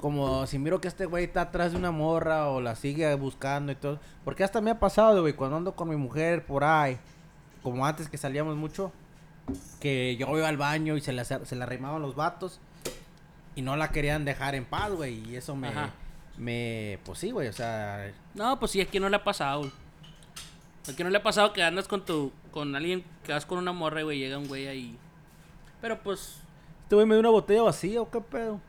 Como 0.00 0.46
si 0.46 0.58
miro 0.58 0.80
que 0.80 0.88
este 0.88 1.06
güey 1.06 1.24
está 1.24 1.42
atrás 1.42 1.72
de 1.72 1.78
una 1.78 1.90
morra 1.90 2.48
o 2.48 2.60
la 2.60 2.74
sigue 2.74 3.14
buscando 3.14 3.72
y 3.72 3.74
todo. 3.76 4.00
Porque 4.24 4.44
hasta 4.44 4.60
me 4.60 4.70
ha 4.70 4.78
pasado, 4.80 5.20
güey, 5.20 5.34
cuando 5.34 5.56
ando 5.58 5.74
con 5.74 5.88
mi 5.88 5.96
mujer 5.96 6.44
por 6.46 6.64
ahí, 6.64 6.98
como 7.62 7.84
antes 7.86 8.08
que 8.08 8.16
salíamos 8.18 8.56
mucho, 8.56 8.92
que 9.80 10.16
yo 10.16 10.26
iba 10.36 10.48
al 10.48 10.56
baño 10.56 10.96
y 10.96 11.00
se 11.00 11.12
le, 11.12 11.22
acer- 11.22 11.44
se 11.44 11.56
le 11.56 11.62
arrimaban 11.62 12.00
los 12.02 12.14
vatos 12.14 12.60
y 13.54 13.62
no 13.62 13.76
la 13.76 13.90
querían 13.90 14.24
dejar 14.24 14.54
en 14.54 14.64
paz, 14.64 14.90
güey. 14.92 15.22
Y 15.28 15.36
eso 15.36 15.54
me, 15.56 15.68
Ajá. 15.68 15.90
me, 16.38 16.98
pues 17.04 17.18
sí, 17.18 17.30
güey, 17.30 17.48
o 17.48 17.52
sea, 17.52 18.10
No, 18.34 18.58
pues 18.58 18.72
sí, 18.72 18.80
aquí 18.80 18.98
no 19.00 19.08
le 19.08 19.16
ha 19.16 19.24
pasado, 19.24 19.60
güey. 19.60 19.72
Aquí 20.90 21.04
no 21.04 21.10
le 21.10 21.18
ha 21.18 21.22
pasado 21.22 21.52
que 21.52 21.62
andas 21.62 21.86
con 21.88 22.04
tu... 22.04 22.32
Con 22.50 22.74
alguien 22.74 23.04
que 23.24 23.32
vas 23.32 23.44
con 23.46 23.58
una 23.58 23.72
morra, 23.72 24.02
güey, 24.02 24.18
llega 24.18 24.38
un 24.38 24.48
güey 24.48 24.66
ahí. 24.66 24.98
Pero 25.80 26.00
pues... 26.02 26.40
este 26.82 26.94
güey 26.96 27.06
me 27.06 27.14
dio 27.14 27.20
una 27.20 27.28
botella 27.30 27.62
vacía 27.62 28.00
o 28.00 28.10
qué 28.10 28.20
pedo. 28.20 28.60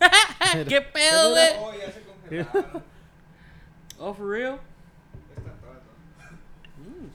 ¿Qué 0.68 0.80
pedo, 0.80 1.30
güey? 1.30 2.44
Oh, 4.00 4.14
for 4.14 4.28
real? 4.28 4.60
Mm. 6.76 7.08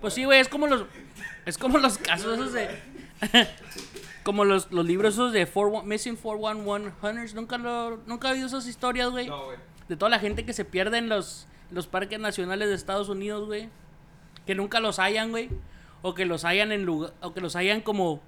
Pues 0.00 0.14
sí, 0.14 0.24
güey, 0.24 0.38
es 0.38 0.48
como 0.48 0.68
los. 0.68 0.84
Es 1.44 1.58
como 1.58 1.78
los 1.78 1.98
casos 1.98 2.34
esos 2.34 2.52
de. 2.52 2.68
como 4.22 4.44
los, 4.44 4.70
los 4.70 4.86
libros 4.86 5.14
esos 5.14 5.32
de 5.32 5.44
41 5.44 5.82
Missing 5.84 6.16
411 6.16 6.92
Hunters. 7.02 7.34
Nunca 7.34 7.58
lo. 7.58 7.96
Nunca 8.06 8.28
he 8.28 8.32
oído 8.32 8.46
esas 8.46 8.68
historias, 8.68 9.10
güey. 9.10 9.28
De 9.88 9.96
toda 9.96 10.08
la 10.08 10.20
gente 10.20 10.44
que 10.44 10.52
se 10.52 10.64
pierde 10.64 10.98
en 10.98 11.08
los, 11.08 11.48
los 11.72 11.88
parques 11.88 12.20
nacionales 12.20 12.68
de 12.68 12.74
Estados 12.74 13.08
Unidos, 13.08 13.46
güey. 13.46 13.68
Que 14.46 14.54
nunca 14.54 14.78
los 14.78 15.00
hayan, 15.00 15.30
güey. 15.30 15.50
O 16.02 16.14
que 16.14 16.26
los 16.26 16.44
hayan 16.44 16.70
en 16.70 16.84
lugar. 16.84 17.12
O 17.20 17.34
que 17.34 17.40
los 17.40 17.56
hayan 17.56 17.80
como. 17.80 18.22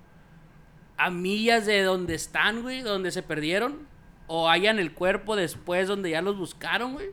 A 0.98 1.10
millas 1.10 1.64
de 1.64 1.82
donde 1.82 2.14
están, 2.14 2.62
güey. 2.62 2.82
Donde 2.82 3.10
se 3.10 3.22
perdieron. 3.22 3.86
O 4.26 4.50
hayan 4.50 4.78
el 4.78 4.92
cuerpo 4.92 5.36
después 5.36 5.88
donde 5.88 6.10
ya 6.10 6.20
los 6.20 6.36
buscaron, 6.36 6.92
güey. 6.92 7.08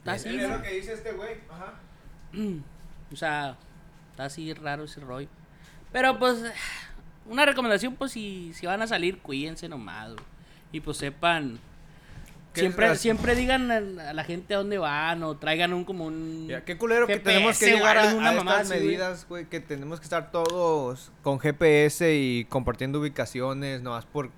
Está 0.00 0.12
así, 0.12 0.28
Es 0.36 0.48
lo 0.48 0.60
que 0.60 0.70
dice 0.70 0.92
este 0.92 1.12
güey. 1.12 1.36
Ajá. 1.50 1.74
O 3.12 3.16
sea, 3.16 3.58
está 4.10 4.24
así 4.24 4.54
raro 4.54 4.84
ese 4.84 4.98
rollo. 5.00 5.28
Pero 5.92 6.18
pues, 6.18 6.42
una 7.26 7.44
recomendación, 7.44 7.94
pues 7.94 8.12
si, 8.12 8.54
si 8.54 8.64
van 8.64 8.80
a 8.80 8.86
salir, 8.86 9.18
cuídense 9.18 9.68
nomás, 9.68 10.14
güey. 10.14 10.24
Y 10.72 10.80
pues 10.80 10.96
sepan. 10.96 11.58
¿Qué 12.52 12.60
Siempre, 12.60 12.92
es- 12.92 13.00
siempre 13.00 13.34
digan 13.34 13.70
a, 13.70 14.10
a 14.10 14.12
la 14.12 14.24
gente 14.24 14.54
a 14.54 14.58
dónde 14.58 14.76
van 14.78 15.22
o 15.22 15.36
traigan 15.36 15.72
un 15.72 15.84
como 15.84 16.04
un... 16.06 16.46
Ya, 16.48 16.64
qué 16.64 16.76
culero 16.76 17.06
que 17.06 17.18
tenemos 17.18 17.58
que 17.58 17.66
llegar 17.72 17.96
a, 17.96 18.10
alguna 18.10 18.30
a 18.30 18.32
mamada 18.34 18.60
estas 18.62 18.76
así, 18.76 18.84
medidas, 18.84 19.26
güey, 19.28 19.46
que 19.46 19.60
tenemos 19.60 20.00
que 20.00 20.04
estar 20.04 20.30
todos 20.30 21.10
con 21.22 21.38
GPS 21.40 22.14
y 22.14 22.44
compartiendo 22.46 23.00
ubicaciones, 23.00 23.80
nomás 23.82 24.04
por 24.04 24.30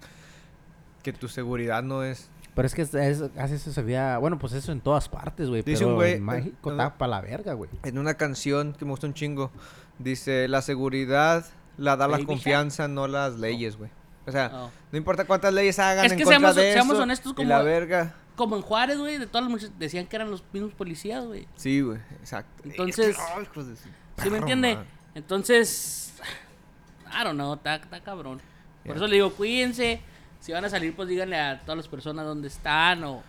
que 1.02 1.12
tu 1.12 1.28
seguridad 1.28 1.82
no 1.82 2.04
es... 2.04 2.30
Pero 2.54 2.66
es 2.66 2.74
que 2.74 2.82
es, 2.82 2.94
es- 2.94 3.22
hace 3.36 3.56
eso 3.56 3.72
se 3.72 3.82
veía, 3.82 4.16
bueno, 4.18 4.38
pues 4.38 4.52
eso 4.52 4.70
en 4.70 4.80
todas 4.80 5.08
partes, 5.08 5.48
güey. 5.48 5.62
Dice 5.62 5.78
pero 5.80 5.88
un 5.88 5.94
güey, 5.96 6.12
en 6.14 6.24
México 6.24 6.70
eh, 6.70 6.74
está 6.74 6.96
para 6.96 7.10
la 7.10 7.20
verga, 7.20 7.54
güey. 7.54 7.68
En 7.82 7.98
una 7.98 8.14
canción 8.14 8.74
que 8.74 8.84
me 8.84 8.92
gusta 8.92 9.08
un 9.08 9.14
chingo, 9.14 9.50
dice, 9.98 10.46
la 10.46 10.62
seguridad 10.62 11.44
la 11.78 11.96
da 11.96 12.06
la 12.06 12.20
confianza, 12.24 12.86
no 12.86 13.08
las 13.08 13.34
leyes, 13.40 13.76
güey. 13.76 13.90
O 14.26 14.32
sea, 14.32 14.50
Oh. 14.54 14.70
no 14.90 14.98
importa 14.98 15.24
cuántas 15.26 15.52
leyes 15.52 15.78
hagan 15.78 16.06
Es 16.06 16.12
en 16.12 16.18
que 16.18 16.24
contra 16.24 16.38
seamos- 16.40 16.56
de 16.56 16.72
seamos 16.72 16.94
eso, 16.94 17.02
honestos 17.02 17.32
y 17.32 17.34
como- 17.34 17.48
la 17.48 17.62
verga... 17.62 18.14
Como 18.36 18.56
en 18.56 18.62
Juárez, 18.62 18.98
güey, 18.98 19.18
de 19.18 19.26
todas 19.28 19.42
las 19.44 19.50
muchachas 19.52 19.78
decían 19.78 20.06
que 20.06 20.16
eran 20.16 20.28
los 20.30 20.42
mismos 20.52 20.72
policías, 20.74 21.24
güey. 21.24 21.46
Sí, 21.54 21.80
güey, 21.82 21.98
exacto. 22.20 22.64
Entonces, 22.64 23.10
Es 23.10 23.16
que, 23.16 23.22
ay, 23.36 23.42
hijos 23.44 23.66
de 23.68 23.76
su 23.76 23.88
¿Sí 24.22 24.30
me 24.30 24.38
entiende? 24.38 24.76
Entonces, 25.14 26.14
I 27.12 27.22
don't 27.22 27.34
know, 27.34 27.54
está, 27.54 27.76
está 27.76 28.00
cabrón. 28.00 28.40
Por 28.84 28.96
eso 28.96 29.06
le 29.06 29.14
digo, 29.14 29.30
cuídense. 29.32 30.00
Si 30.40 30.52
van 30.52 30.64
a 30.64 30.68
salir, 30.68 30.94
pues 30.96 31.08
díganle 31.08 31.38
a 31.40 31.60
todas 31.62 31.76
las 31.76 31.88
personas 31.88 32.24
dónde 32.26 32.48
están 32.48 33.04
o... 33.04 33.22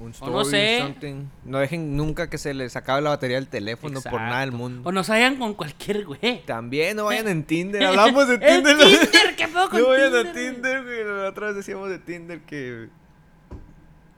un 0.00 0.08
O 0.08 0.12
story, 0.12 0.32
no 0.32 0.44
sé. 0.44 0.78
something. 0.80 1.24
No 1.44 1.58
dejen 1.58 1.96
nunca 1.96 2.28
que 2.30 2.38
se 2.38 2.54
les 2.54 2.74
acabe 2.76 3.02
la 3.02 3.10
batería 3.10 3.36
del 3.36 3.48
teléfono 3.48 4.00
por 4.00 4.20
nada 4.20 4.40
del 4.40 4.52
mundo. 4.52 4.88
O 4.88 4.92
nos 4.92 5.10
hayan 5.10 5.36
con 5.36 5.54
cualquier 5.54 6.04
güey. 6.04 6.42
También 6.46 6.96
no 6.96 7.04
vayan 7.04 7.28
en 7.28 7.44
Tinder. 7.44 7.82
Hablamos 7.86 8.26
de 8.28 8.34
¡El 8.34 8.40
Tinder. 8.62 8.76
Tinder! 8.78 9.36
¿Qué 9.36 9.48
con 9.70 9.80
no 9.80 9.88
vayan 9.88 10.14
a 10.14 10.32
Tinder, 10.32 10.32
güey? 10.32 10.54
Tinder, 10.54 10.82
güey. 10.84 11.22
La 11.22 11.28
otra 11.28 11.46
vez 11.48 11.56
decíamos 11.56 11.88
de 11.90 11.98
Tinder 11.98 12.40
que. 12.40 12.88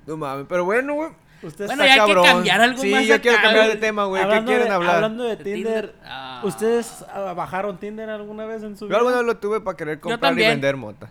No 0.06 0.16
mames. 0.16 0.46
Pero 0.48 0.64
bueno, 0.64 0.94
güey. 0.94 1.10
Ustedes 1.42 1.70
Bueno, 1.70 1.84
ya 1.84 2.04
hay 2.04 2.14
que 2.14 2.22
cambiar 2.22 2.60
algo 2.60 2.80
sí, 2.80 2.90
más 2.92 3.04
yo 3.04 3.20
quiero 3.20 3.42
cambiar 3.42 3.66
de 3.68 3.76
tema, 3.76 4.04
güey. 4.04 4.22
¿Qué 4.22 4.44
quieren 4.44 4.68
de, 4.68 4.74
hablar? 4.74 4.94
Hablando 4.96 5.24
de 5.24 5.36
De 5.36 5.42
Tinder, 5.44 5.94
Ah. 6.04 6.40
¿ustedes 6.44 7.04
ah, 7.12 7.32
bajaron 7.34 7.78
Tinder 7.78 8.08
alguna 8.10 8.46
vez 8.46 8.62
en 8.62 8.76
su 8.76 8.84
Yo 8.84 8.88
vida? 8.90 8.98
alguna 8.98 9.16
vez 9.16 9.26
lo 9.26 9.36
tuve 9.38 9.60
para 9.60 9.76
querer 9.76 9.98
comprar 9.98 10.32
y 10.34 10.36
vender 10.36 10.76
mota. 10.76 11.10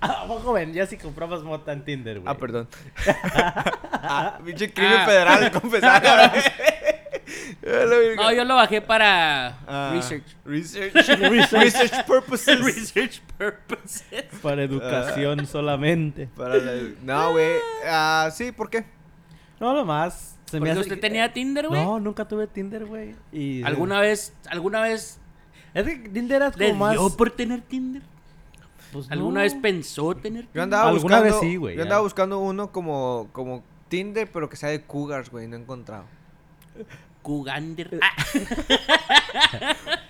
¿A 0.22 0.26
poco 0.26 0.52
ven? 0.54 0.72
Ya 0.72 0.86
si 0.86 0.96
comprabas 0.96 1.42
mota 1.42 1.72
en 1.72 1.84
Tinder, 1.84 2.20
güey. 2.20 2.32
Ah, 2.32 2.38
perdón. 2.38 2.68
ah, 3.92 4.38
pinche 4.44 4.72
crimen 4.72 4.98
Ah. 5.00 5.06
federal, 5.06 5.50
confesar. 5.60 6.32
No, 8.16 8.32
yo 8.32 8.44
lo 8.44 8.54
bajé 8.56 8.80
para 8.80 9.58
Ah, 9.66 9.90
research. 9.94 10.24
Research. 10.44 10.92
research 11.52 12.06
purposes. 12.06 12.60
research 12.64 13.20
purposes. 13.38 14.24
Para 14.42 14.62
educación 14.62 15.46
solamente. 15.46 16.28
Para 16.36 16.56
la- 16.56 16.72
No, 17.02 17.32
güey. 17.32 17.52
Ah, 17.86 18.30
sí, 18.32 18.52
¿por 18.52 18.70
qué? 18.70 18.84
No, 19.60 19.74
nomás. 19.74 20.36
Se 20.46 20.58
¿Por 20.58 20.66
qué 20.66 20.72
hace 20.72 20.80
usted 20.80 20.94
que- 20.96 21.00
tenía 21.00 21.32
Tinder, 21.32 21.68
güey? 21.68 21.84
No, 21.84 22.00
nunca 22.00 22.26
tuve 22.26 22.46
Tinder, 22.46 22.84
güey. 22.86 23.14
¿Alguna 23.64 24.00
vez, 24.00 24.34
alguna 24.48 24.80
vez 24.80 25.20
Es 25.74 25.84
que 25.84 25.96
Tinder 26.08 26.42
era 26.42 26.50
como 26.50 26.74
más... 26.74 26.92
dio 26.92 27.16
por 27.16 27.30
tener 27.30 27.60
Tinder? 27.60 28.02
Pues, 28.92 29.10
¿Alguna 29.10 29.40
no. 29.40 29.44
vez 29.44 29.54
pensó 29.54 30.14
tener 30.14 30.42
Yo 30.44 30.48
Tinder? 30.50 30.62
andaba 30.62 30.88
Alguna 30.90 31.18
buscando. 31.20 31.24
vez 31.40 31.50
sí, 31.50 31.56
güey, 31.56 31.74
Yo 31.74 31.78
ya. 31.78 31.82
andaba 31.84 32.02
buscando 32.02 32.38
uno 32.40 32.72
como, 32.72 33.28
como 33.32 33.62
Tinder, 33.88 34.30
pero 34.30 34.48
que 34.48 34.56
sea 34.56 34.68
de 34.70 34.82
Cougars, 34.82 35.30
güey. 35.30 35.46
No 35.48 35.56
he 35.56 35.60
encontrado. 35.60 36.04
Cugander. 37.22 38.00
Ah, 38.02 38.14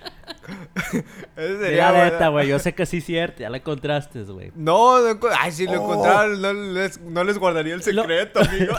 Ese 1.37 1.53
Sí, 1.57 1.59
sería, 1.63 1.91
la 1.91 1.99
güey. 1.99 2.11
neta, 2.11 2.27
güey. 2.29 2.47
Yo 2.47 2.59
sé 2.59 2.73
que 2.73 2.85
sí 2.85 2.97
es 2.97 3.05
cierto. 3.05 3.41
Ya 3.41 3.49
la 3.49 3.57
encontraste, 3.57 4.23
güey. 4.23 4.51
No, 4.55 4.99
no 5.13 5.19
Ay, 5.39 5.51
si 5.51 5.65
lo 5.65 5.73
Oh. 5.73 5.75
encontraran, 5.93 6.41
no 6.41 6.53
les, 6.53 6.99
no 7.01 7.23
les 7.23 7.37
guardaría 7.37 7.73
el 7.73 7.83
secreto, 7.83 8.39
amigo. 8.49 8.73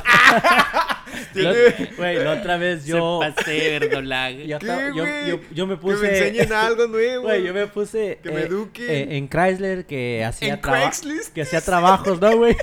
Lo- 1.35 1.53
Tiene- 1.53 1.91
Güey, 1.97 2.19
la 2.25 2.33
otra 2.33 2.57
vez 2.57 2.85
yo... 2.87 3.21
Se 3.23 3.33
pasé, 3.33 3.79
verdolaga. 3.79 4.37
yo, 4.39 4.59
¿Qué, 4.59 4.67
estaba- 4.67 4.95
yo, 4.95 5.05
yo, 5.27 5.41
yo 5.53 5.67
me 5.67 5.75
Que 5.75 5.81
puse... 5.81 6.03
me 6.03 6.09
enseñen 6.19 6.53
algo 6.53 6.87
nuevo. 6.87 7.23
Güey, 7.25 7.43
yo 7.45 7.53
me 7.55 7.67
puse... 7.67 8.19
Que 8.23 8.31
me 8.31 8.41
eh, 8.41 8.47
eduquen. 8.47 8.91
eh, 8.91 9.17
en 9.19 9.29
Chrysler 9.29 9.85
que 9.87 10.25
hacía 10.25 10.55
¿En 10.55 10.61
traba- 10.61 10.79
Craigslist? 10.79 11.33
Que 11.35 11.43
hacía 11.43 11.61
trabajos, 11.61 12.21
¿no, 12.21 12.37
güey? 12.37 12.57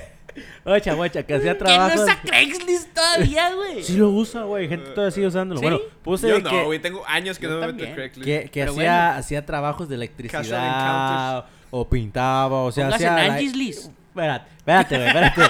Ocha, 0.64 0.94
guacha, 0.94 1.22
que 1.22 1.34
hacía 1.34 1.56
¿Quién 1.58 1.76
no 1.78 2.02
usa 2.02 2.20
Craigslist 2.22 2.94
todavía, 2.94 3.54
güey? 3.54 3.82
Sí 3.82 3.96
lo 3.96 4.10
usa, 4.10 4.42
güey. 4.44 4.68
Gente 4.68 4.90
todavía 4.90 5.10
sigue 5.10 5.26
usándolo. 5.26 5.60
¿Sí? 5.60 5.64
Bueno, 5.66 5.78
puse 6.02 6.28
Yo 6.28 6.34
de 6.36 6.42
no, 6.42 6.50
que... 6.50 6.64
güey. 6.64 6.78
Tengo 6.78 7.02
años 7.06 7.38
que 7.38 7.46
Yo 7.46 7.52
no 7.54 7.60
me 7.66 7.72
meto 7.72 7.84
en 7.84 7.94
Craigslist. 7.94 8.50
que, 8.50 8.62
hacía, 8.62 8.72
bueno. 8.74 9.18
hacía 9.18 9.46
trabajos 9.46 9.88
de 9.88 9.94
electricidad 9.96 11.44
o 11.70 11.88
pintaba, 11.88 12.62
o 12.62 12.72
sea, 12.72 12.88
hacía... 12.88 13.08
en 13.08 13.14
la- 13.28 13.34
Angie's 13.34 13.56
List. 13.56 13.90
Espérate, 14.08 14.48
espérate, 14.58 14.96
güey, 14.96 15.06
espérate. 15.08 15.42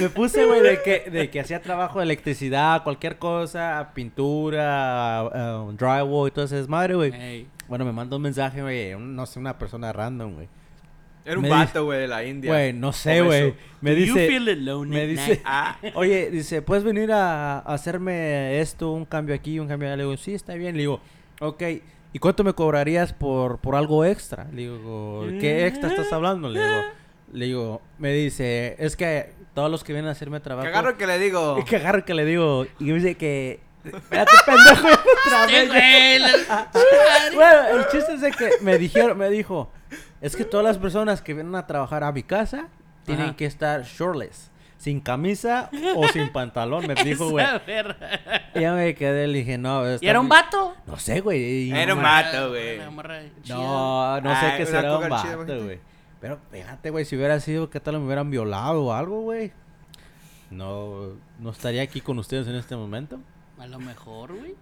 Me 0.00 0.08
puse, 0.10 0.44
güey, 0.44 0.60
de 0.62 0.82
que, 0.82 1.10
de 1.10 1.30
que 1.30 1.40
hacía 1.40 1.62
trabajo 1.62 2.00
de 2.00 2.04
electricidad, 2.04 2.82
cualquier 2.82 3.18
cosa, 3.18 3.90
pintura, 3.94 5.62
uh, 5.64 5.72
drywall 5.72 6.28
y 6.28 6.30
todo 6.32 6.44
ese 6.44 6.56
desmadre, 6.56 6.94
güey. 6.96 7.12
Ey. 7.14 7.48
Bueno, 7.68 7.84
me 7.84 7.92
mandó 7.92 8.16
un 8.16 8.22
mensaje, 8.22 8.62
güey, 8.62 8.94
un- 8.94 9.14
no 9.14 9.26
sé, 9.26 9.38
una 9.38 9.58
persona 9.58 9.92
random, 9.92 10.34
güey. 10.34 10.48
Era 11.26 11.38
un 11.38 11.42
Me 11.42 11.48
vato, 11.48 11.84
güey, 11.84 12.00
de 12.02 12.08
la 12.08 12.24
India. 12.24 12.50
Güey, 12.52 12.72
no 12.72 12.92
sé, 12.92 13.20
güey. 13.20 13.52
Me 13.80 13.90
Do 13.90 13.96
you 13.98 14.14
dice... 14.14 14.28
feel 14.28 14.48
alone 14.48 14.94
Me 14.94 15.06
dice... 15.08 15.42
Ah, 15.44 15.76
Oye, 15.94 16.30
dice, 16.30 16.62
¿puedes 16.62 16.84
venir 16.84 17.10
a, 17.10 17.58
a 17.58 17.74
hacerme 17.74 18.60
esto, 18.60 18.92
un 18.92 19.04
cambio 19.04 19.34
aquí, 19.34 19.58
un 19.58 19.66
cambio 19.66 19.88
allá? 19.88 19.96
Le 19.96 20.04
digo, 20.04 20.16
sí, 20.16 20.34
está 20.34 20.54
bien. 20.54 20.74
Le 20.76 20.82
digo, 20.82 21.00
ok, 21.40 21.62
¿y 22.12 22.18
cuánto 22.20 22.44
me 22.44 22.52
cobrarías 22.52 23.12
por, 23.12 23.58
por 23.58 23.74
algo 23.74 24.04
extra? 24.04 24.44
Le 24.52 24.62
digo, 24.62 25.26
¿qué 25.40 25.66
extra 25.66 25.88
estás 25.90 26.12
hablando? 26.12 26.48
Le 26.48 26.60
digo, 26.60 26.82
le 27.32 27.44
digo, 27.46 27.82
me 27.98 28.12
dice, 28.12 28.76
es 28.78 28.94
que 28.94 29.32
todos 29.52 29.68
los 29.68 29.82
que 29.82 29.92
vienen 29.92 30.08
a 30.08 30.12
hacerme 30.12 30.38
que 30.38 30.44
trabajo... 30.44 30.68
agarro 30.68 30.96
que 30.96 31.08
le 31.08 31.18
digo. 31.18 31.64
Que 31.68 31.76
agarro 31.76 32.04
que 32.04 32.14
le 32.14 32.24
digo, 32.24 32.66
y 32.78 32.84
me 32.84 32.94
dice 32.94 33.16
que... 33.16 33.58
Espérate, 33.84 34.32
pendejo, 34.46 34.88
otra 35.28 35.46
vez. 35.46 36.22
Bueno, 37.34 37.68
el 37.78 37.86
chiste 37.88 38.14
es 38.14 38.20
de 38.20 38.30
que 38.30 38.50
me 38.60 38.78
dijeron, 38.78 39.16
me 39.18 39.28
dijo, 39.30 39.70
es 40.26 40.36
que 40.36 40.44
todas 40.44 40.64
las 40.64 40.78
personas 40.78 41.22
que 41.22 41.34
vienen 41.34 41.54
a 41.54 41.66
trabajar 41.66 42.04
a 42.04 42.12
mi 42.12 42.22
casa 42.22 42.68
tienen 43.04 43.26
Ajá. 43.26 43.36
que 43.36 43.46
estar 43.46 43.82
shortless, 43.84 44.50
sin 44.78 45.00
camisa 45.00 45.70
o 45.94 46.06
sin 46.08 46.30
pantalón, 46.32 46.86
me 46.86 46.94
dijo, 47.04 47.30
güey. 47.30 47.46
Y 48.54 48.60
ya 48.60 48.72
me 48.74 48.94
quedé, 48.94 49.26
le 49.28 49.38
dije, 49.38 49.58
no, 49.58 49.82
¿Y 50.00 50.06
era 50.06 50.20
un 50.20 50.28
vato? 50.28 50.74
No 50.86 50.98
sé, 50.98 51.20
güey. 51.20 51.70
Era 51.70 51.94
un 51.94 52.02
vato, 52.02 52.48
güey. 52.50 52.78
No, 53.48 54.20
no 54.20 54.30
Ah, 54.30 54.40
sé 54.40 54.56
qué 54.56 54.62
una 54.62 54.70
será 54.70 54.98
un 54.98 55.08
vato, 55.08 55.64
güey. 55.64 55.78
Pero 56.20 56.38
fíjate, 56.50 56.90
güey, 56.90 57.04
si 57.04 57.14
hubiera 57.16 57.38
sido, 57.40 57.70
¿qué 57.70 57.78
tal 57.78 57.98
me 57.98 58.04
hubieran 58.06 58.30
violado 58.30 58.84
o 58.86 58.92
algo, 58.92 59.20
güey? 59.20 59.52
No, 60.50 61.10
no 61.40 61.50
estaría 61.50 61.82
aquí 61.82 62.00
con 62.00 62.18
ustedes 62.18 62.46
en 62.48 62.54
este 62.54 62.74
momento. 62.76 63.18
A 63.58 63.66
lo 63.66 63.78
mejor, 63.78 64.34
güey. 64.34 64.54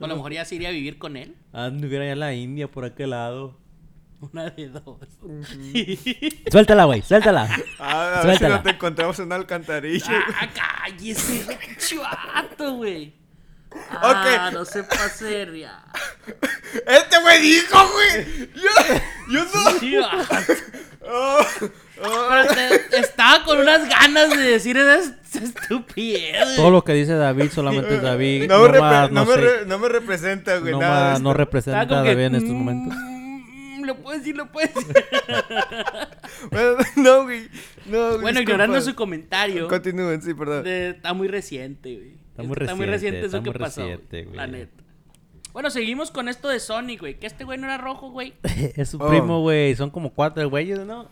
O 0.00 0.04
a 0.04 0.08
lo 0.08 0.16
mejor 0.16 0.32
ya 0.32 0.44
se 0.44 0.54
iría 0.54 0.68
a 0.68 0.72
vivir 0.72 0.98
con 0.98 1.16
él. 1.16 1.34
Anduviera 1.52 2.04
allá 2.04 2.12
en 2.12 2.20
la 2.20 2.32
India, 2.34 2.68
por 2.68 2.84
aquel 2.84 3.10
lado. 3.10 3.56
Una 4.32 4.50
de 4.50 4.68
dos. 4.68 4.98
Suéltala, 6.50 6.84
güey, 6.84 7.02
suéltala. 7.02 7.48
Ah, 7.80 8.20
a 8.22 8.26
ver 8.26 8.38
si 8.38 8.44
no 8.44 8.62
te 8.62 8.70
encontramos 8.70 9.18
en 9.20 9.26
una 9.26 9.36
alcantarilla. 9.36 10.24
ah, 10.40 10.48
cállese, 10.84 11.58
chivato, 11.78 12.74
güey. 12.74 13.14
Ah, 13.90 14.50
no 14.52 14.64
se 14.64 14.82
pase 14.82 15.44
ria- 15.46 15.84
Este 16.86 17.20
güey 17.20 17.40
dijo, 17.42 17.78
güey. 17.92 18.50
Yo, 18.54 18.94
yo 19.30 19.44
no. 19.44 19.78
Chivato. 19.78 20.52
Oh, 21.10 21.38
oh. 22.02 22.26
Pero 22.30 22.54
te- 22.54 22.98
estaba 22.98 23.44
con 23.44 23.58
unas 23.60 23.88
ganas 23.88 24.30
de 24.30 24.42
decir 24.42 24.76
esa 24.76 25.14
estupidez. 25.44 26.56
Todo 26.56 26.70
lo 26.70 26.82
que 26.82 26.94
dice 26.94 27.14
David 27.14 27.50
solamente 27.52 27.96
es 27.96 28.02
David. 28.02 28.48
No, 28.48 28.62
me, 28.62 28.68
repre- 28.68 28.80
más, 28.80 29.10
no, 29.12 29.24
no 29.24 29.30
me 29.30 29.36
re- 29.36 29.66
no 29.66 29.78
me 29.78 29.88
representa, 29.88 30.58
güey. 30.58 30.72
no, 30.72 30.80
nada 30.80 31.12
más, 31.12 31.20
no 31.20 31.34
representa 31.34 31.80
a 31.82 31.86
que, 31.86 31.94
David 31.94 32.24
en 32.24 32.34
estos 32.36 32.50
mm, 32.50 32.56
momentos. 32.56 32.96
Lo 33.88 33.96
puedo 33.96 34.18
decir, 34.18 34.36
lo 34.36 34.50
puedo 34.52 34.68
decir. 34.68 34.94
Bueno, 36.50 36.76
no, 36.96 37.22
güey. 37.24 37.48
No, 37.86 38.08
güey, 38.10 38.20
Bueno, 38.20 38.40
ignorando 38.40 38.80
su 38.80 38.94
comentario. 38.94 39.66
Continúen, 39.68 40.22
sí, 40.22 40.34
perdón. 40.34 40.62
de- 40.64 40.90
está 40.90 41.12
muy 41.14 41.26
reciente, 41.28 41.94
güey. 41.96 42.12
Está 42.30 42.42
muy 42.42 42.56
Está 42.60 42.74
muy 42.74 42.86
reciente, 42.86 43.18
eso 43.20 43.26
está 43.38 43.42
que 43.42 43.50
muy 43.50 43.58
pasó. 43.58 43.80
reciente, 43.82 44.24
güey. 44.24 44.36
La 44.36 44.46
neta. 44.46 44.82
Bueno, 45.52 45.70
seguimos 45.70 46.10
con 46.10 46.28
esto 46.28 46.48
de 46.48 46.60
Sonic, 46.60 47.00
güey. 47.00 47.18
Que 47.18 47.26
este 47.26 47.44
güey 47.44 47.58
no 47.58 47.66
era 47.66 47.78
rojo, 47.78 48.10
güey. 48.10 48.34
es 48.76 48.90
su 48.90 48.98
Oh. 48.98 49.08
primo, 49.08 49.40
güey. 49.40 49.74
Son 49.74 49.90
como 49.90 50.12
cuatro 50.12 50.48
güeyes, 50.48 50.78
¿no? 50.80 51.08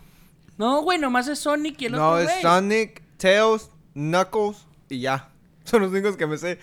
No, 0.57 0.81
güey, 0.83 0.97
nomás 0.99 1.27
es 1.27 1.39
Sonic 1.39 1.81
y 1.81 1.85
el 1.87 1.91
No, 1.93 2.09
otro 2.11 2.19
es 2.19 2.29
güey. 2.29 2.41
Sonic, 2.41 3.01
Tails, 3.17 3.69
Knuckles 3.93 4.65
y 4.89 4.99
ya. 5.01 5.29
Son 5.65 5.81
los 5.81 5.91
únicos 5.91 6.15
que 6.15 6.27
me 6.27 6.37
sé. 6.37 6.59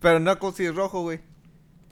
Pero 0.00 0.18
Knuckles 0.18 0.56
sí 0.56 0.64
es 0.66 0.74
rojo, 0.74 1.02
güey. 1.02 1.20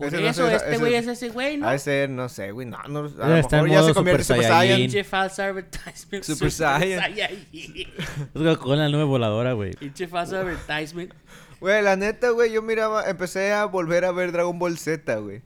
Por 0.00 0.08
Ese 0.08 0.22
no 0.22 0.28
eso, 0.28 0.48
sé, 0.48 0.56
este 0.56 0.78
güey 0.78 0.94
es 0.94 1.06
ese 1.06 1.28
güey, 1.28 1.58
¿no? 1.58 1.68
De 1.68 1.78
ser, 1.78 2.08
no 2.08 2.30
sé, 2.30 2.52
güey. 2.52 2.66
No, 2.66 2.78
no, 2.88 3.00
a 3.00 3.10
Ya 3.10 3.26
lo 3.26 3.34
mejor 3.34 3.68
ya 3.68 3.82
se 3.82 3.92
convierte 3.92 4.22
en 4.22 4.26
Super 4.26 4.44
Saiyan. 4.44 4.76
Pinche 4.78 5.04
advertisement. 5.42 6.24
Super 6.24 6.50
Saiyan. 6.50 7.12
Es 7.12 8.56
con 8.56 8.78
la 8.78 8.88
nube 8.88 9.04
voladora, 9.04 9.52
güey. 9.52 9.74
Pinche 9.74 10.08
false 10.08 10.34
advertisement. 10.34 11.12
Güey, 11.60 11.82
la 11.82 11.96
neta, 11.96 12.30
güey, 12.30 12.50
yo 12.50 12.62
miraba, 12.62 13.10
empecé 13.10 13.52
a 13.52 13.66
volver 13.66 14.06
a 14.06 14.12
ver 14.12 14.32
Dragon 14.32 14.58
Ball 14.58 14.78
Z, 14.78 15.16
güey. 15.18 15.42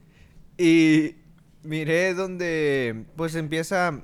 Y 0.57 1.15
miré 1.63 2.13
donde, 2.13 3.03
pues 3.17 3.35
empieza, 3.35 4.03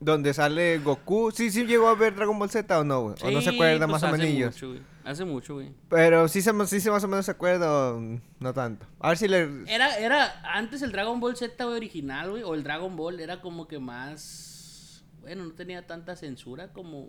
donde 0.00 0.32
sale 0.32 0.78
Goku. 0.78 1.30
Sí, 1.30 1.50
sí 1.50 1.66
llegó 1.66 1.88
a 1.88 1.94
ver 1.94 2.14
Dragon 2.14 2.38
Ball 2.38 2.48
Z 2.48 2.80
o 2.80 2.84
no, 2.84 3.02
güey. 3.02 3.16
o 3.22 3.30
no 3.30 3.42
se 3.42 3.50
acuerda 3.50 3.86
pues 3.86 4.00
más 4.00 4.10
o 4.10 4.16
menos. 4.16 4.64
Hace 5.04 5.24
mucho, 5.24 5.54
güey. 5.54 5.72
Pero 5.88 6.28
sí 6.28 6.42
se, 6.42 6.52
sí 6.66 6.80
se 6.80 6.90
más 6.90 7.02
o 7.04 7.08
menos 7.08 7.24
se 7.24 7.30
acuerda, 7.30 7.92
o 7.92 8.00
no 8.38 8.54
tanto. 8.54 8.86
A 8.98 9.08
ver 9.08 9.18
si 9.18 9.28
le... 9.28 9.48
Era, 9.66 9.96
era, 9.98 10.42
antes 10.54 10.82
el 10.82 10.92
Dragon 10.92 11.20
Ball 11.20 11.36
Z 11.36 11.64
güey, 11.64 11.76
original, 11.76 12.30
güey, 12.30 12.42
o 12.42 12.54
el 12.54 12.62
Dragon 12.62 12.94
Ball 12.96 13.20
era 13.20 13.40
como 13.40 13.66
que 13.66 13.78
más, 13.78 15.04
bueno, 15.20 15.44
no 15.44 15.52
tenía 15.52 15.86
tanta 15.86 16.16
censura 16.16 16.72
como... 16.72 17.08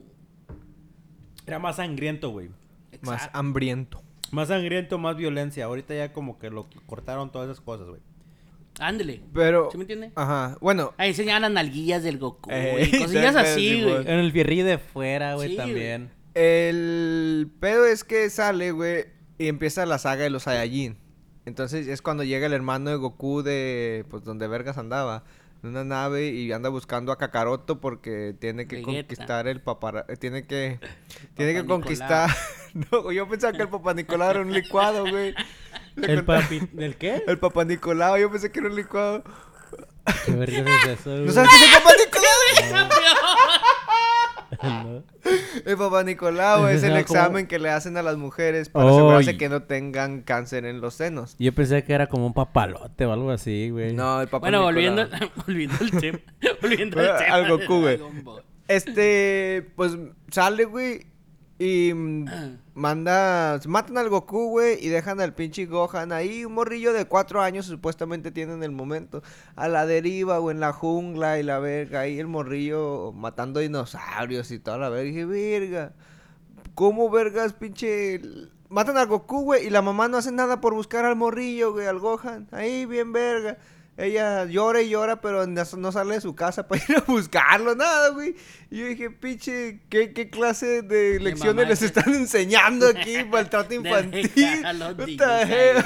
Era 1.45 1.59
más 1.59 1.77
sangriento, 1.77 2.29
güey. 2.29 2.49
Más 3.01 3.29
hambriento. 3.33 4.01
Más 4.31 4.47
sangriento, 4.47 4.97
más 4.97 5.17
violencia. 5.17 5.65
Ahorita 5.65 5.93
ya 5.93 6.13
como 6.13 6.39
que 6.39 6.49
lo 6.49 6.67
cortaron 6.85 7.31
todas 7.31 7.49
esas 7.49 7.61
cosas, 7.61 7.87
güey. 7.87 8.01
Ándele. 8.79 9.21
Pero... 9.33 9.69
¿Sí 9.69 9.77
me 9.77 9.83
entiende? 9.83 10.11
Ajá, 10.15 10.57
bueno, 10.61 10.93
Ahí 10.97 11.09
enseñaban 11.09 11.41
las 11.41 11.51
nalguillas 11.51 12.03
del 12.03 12.17
Goku, 12.17 12.49
Eh, 12.51 12.89
y 12.91 12.99
cosillas 12.99 13.33
sí, 13.33 13.39
así, 13.39 13.69
sí, 13.75 13.83
güey. 13.83 13.97
En 13.97 14.19
el 14.19 14.31
fierrillo 14.31 14.65
de 14.65 14.77
fuera, 14.77 15.35
güey, 15.35 15.49
Sí, 15.49 15.57
también. 15.57 16.11
El 16.33 17.51
pedo 17.59 17.85
es 17.85 18.03
que 18.03 18.29
sale, 18.29 18.71
güey, 18.71 19.05
y 19.37 19.47
empieza 19.47 19.85
la 19.85 19.97
saga 19.97 20.23
de 20.23 20.29
los 20.29 20.43
Saiyajin. 20.43 20.97
Entonces 21.45 21.87
es 21.87 22.01
cuando 22.01 22.23
llega 22.23 22.45
el 22.45 22.53
hermano 22.53 22.89
de 22.89 22.95
Goku 22.97 23.41
de, 23.41 24.05
pues, 24.09 24.23
donde 24.23 24.47
Vergas 24.47 24.77
andaba, 24.77 25.23
en 25.63 25.69
una 25.71 25.83
nave 25.83 26.29
y 26.29 26.51
anda 26.51 26.69
buscando 26.69 27.11
a 27.11 27.17
Kakaroto 27.17 27.79
porque 27.79 28.35
tiene 28.39 28.67
que 28.67 28.77
Vegeta. 28.77 28.91
conquistar 29.07 29.47
el 29.47 29.61
papá, 29.61 30.05
tiene 30.19 30.45
que, 30.45 30.79
tiene 31.35 31.53
que 31.53 31.65
conquistar. 31.65 32.29
no, 32.91 33.11
yo 33.11 33.27
pensaba 33.27 33.53
que 33.53 33.63
el 33.63 33.69
papá 33.69 33.93
Nicolau 33.93 34.31
era 34.31 34.41
un 34.41 34.51
licuado, 34.53 35.05
güey. 35.09 35.33
¿El 36.01 36.23
papi... 36.23 36.61
¿Del 36.71 36.95
qué? 36.95 37.23
El 37.27 37.37
papá 37.39 37.65
Nicolau, 37.65 38.17
yo 38.17 38.31
pensé 38.31 38.51
que 38.51 38.59
era 38.59 38.69
un 38.69 38.75
licuado. 38.75 39.23
¿Qué 40.25 40.31
verga 40.31 40.59
es 40.59 40.99
eso, 40.99 41.09
¿No 41.09 41.21
güey? 41.23 41.31
sabes 41.31 41.49
qué 41.49 41.55
es 41.57 41.63
el 41.63 41.83
papá 41.83 41.91
Nicolau? 41.97 43.20
No. 44.83 45.03
El 45.65 45.77
papá 45.77 46.03
Nicolau 46.03 46.67
es 46.67 46.83
el 46.83 46.89
Como- 46.91 46.99
examen 47.01 47.47
que 47.47 47.59
le 47.59 47.69
hacen 47.69 47.97
a 47.97 48.01
las 48.03 48.17
mujeres 48.17 48.69
para 48.69 48.85
Oh, 48.85 48.89
asegurarse 48.89 49.31
y- 49.31 49.37
que 49.37 49.49
no 49.49 49.63
tengan 49.63 50.21
cáncer 50.21 50.65
en 50.65 50.81
los 50.81 50.95
senos. 50.95 51.35
Yo 51.39 51.53
pensé 51.53 51.83
que 51.83 51.93
era 51.93 52.07
como 52.07 52.25
un 52.27 52.33
papalote 52.33 53.05
o 53.05 53.13
algo 53.13 53.31
así, 53.31 53.69
güey. 53.69 53.93
No, 53.93 54.21
el 54.21 54.27
papá 54.27 54.49
Bueno, 54.49 54.71
Nicolau. 54.71 54.95
volviendo, 54.95 55.31
volviendo 55.47 55.75
al 55.81 55.91
tema. 55.91 56.19
Volviendo 56.61 56.99
al 56.99 57.17
tema. 57.17 57.33
al 57.35 57.49
Goku, 57.49 57.73
de 57.75 57.79
güey. 57.81 57.97
Dragon 57.97 58.23
Ball. 58.23 58.43
Este, 58.67 59.67
pues 59.75 59.97
sale, 60.31 60.63
güey, 60.65 61.05
y 61.61 61.93
mm, 61.93 62.25
manda, 62.73 63.59
matan 63.67 63.99
al 63.99 64.09
Goku, 64.09 64.49
güey, 64.49 64.83
y 64.83 64.89
dejan 64.89 65.21
al 65.21 65.35
pinche 65.35 65.67
Gohan 65.67 66.11
ahí, 66.11 66.43
un 66.43 66.55
morrillo 66.55 66.91
de 66.91 67.05
cuatro 67.05 67.39
años 67.39 67.67
supuestamente 67.67 68.31
tiene 68.31 68.53
en 68.53 68.63
el 68.63 68.71
momento, 68.71 69.21
a 69.55 69.67
la 69.67 69.85
deriva, 69.85 70.39
o 70.39 70.49
en 70.49 70.59
la 70.59 70.73
jungla 70.73 71.37
y 71.37 71.43
la 71.43 71.59
verga, 71.59 71.99
ahí 71.99 72.17
el 72.17 72.25
morrillo 72.25 73.11
matando 73.11 73.59
dinosaurios 73.59 74.49
y 74.49 74.57
toda 74.57 74.79
la 74.79 74.89
verga, 74.89 75.03
dije, 75.03 75.25
verga, 75.25 75.93
¿cómo 76.73 77.11
vergas, 77.11 77.53
pinche... 77.53 78.21
Matan 78.69 78.97
al 78.97 79.05
Goku, 79.05 79.43
güey, 79.43 79.67
y 79.67 79.69
la 79.69 79.83
mamá 79.83 80.07
no 80.07 80.17
hace 80.17 80.31
nada 80.31 80.61
por 80.61 80.73
buscar 80.73 81.05
al 81.05 81.15
morrillo, 81.15 81.73
güey, 81.73 81.85
al 81.85 81.99
Gohan, 81.99 82.47
ahí 82.51 82.87
bien 82.87 83.13
verga. 83.13 83.59
Ella 83.97 84.45
llora 84.45 84.81
y 84.81 84.89
llora, 84.89 85.21
pero 85.21 85.45
no 85.45 85.91
sale 85.91 86.15
de 86.15 86.21
su 86.21 86.33
casa 86.33 86.67
para 86.67 86.81
ir 86.87 86.95
a 86.97 87.01
buscarlo, 87.01 87.75
nada, 87.75 88.09
güey. 88.09 88.35
Y 88.69 88.77
yo 88.79 88.85
dije, 88.87 89.09
pinche, 89.11 89.81
¿qué, 89.89 90.13
qué 90.13 90.29
clase 90.29 90.81
de 90.81 91.19
lecciones 91.19 91.67
les 91.67 91.79
que- 91.79 91.85
están 91.85 92.13
enseñando 92.13 92.87
aquí? 92.87 93.17
Maltrato 93.29 93.73
infantil. 93.73 94.31
a 94.65 95.41
hell? 95.43 95.83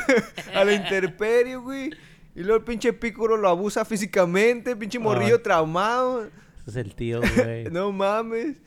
A 0.53 0.64
la 0.64 0.74
intemperie, 0.74 1.56
güey. 1.58 1.89
Y 2.36 2.41
luego 2.41 2.58
el 2.58 2.64
pinche 2.64 2.93
Piccolo 2.93 3.38
lo 3.38 3.49
abusa 3.49 3.86
físicamente, 3.86 4.76
pinche 4.76 4.99
morrillo 4.99 5.41
traumado. 5.41 6.24
Ese 6.68 6.70
es 6.70 6.76
el 6.78 6.95
tío, 6.95 7.22
güey. 7.36 7.66
No 7.66 7.91
mames. 7.91 8.58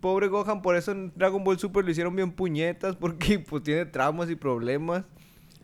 Pobre 0.00 0.28
Gohan, 0.28 0.62
por 0.62 0.76
eso 0.76 0.92
en 0.92 1.12
Dragon 1.16 1.42
Ball 1.42 1.58
Super 1.58 1.84
lo 1.84 1.90
hicieron 1.90 2.14
bien 2.14 2.30
puñetas, 2.30 2.94
porque 2.94 3.38
pues 3.40 3.62
tiene 3.64 3.84
traumas 3.86 4.30
y 4.30 4.36
problemas. 4.36 5.04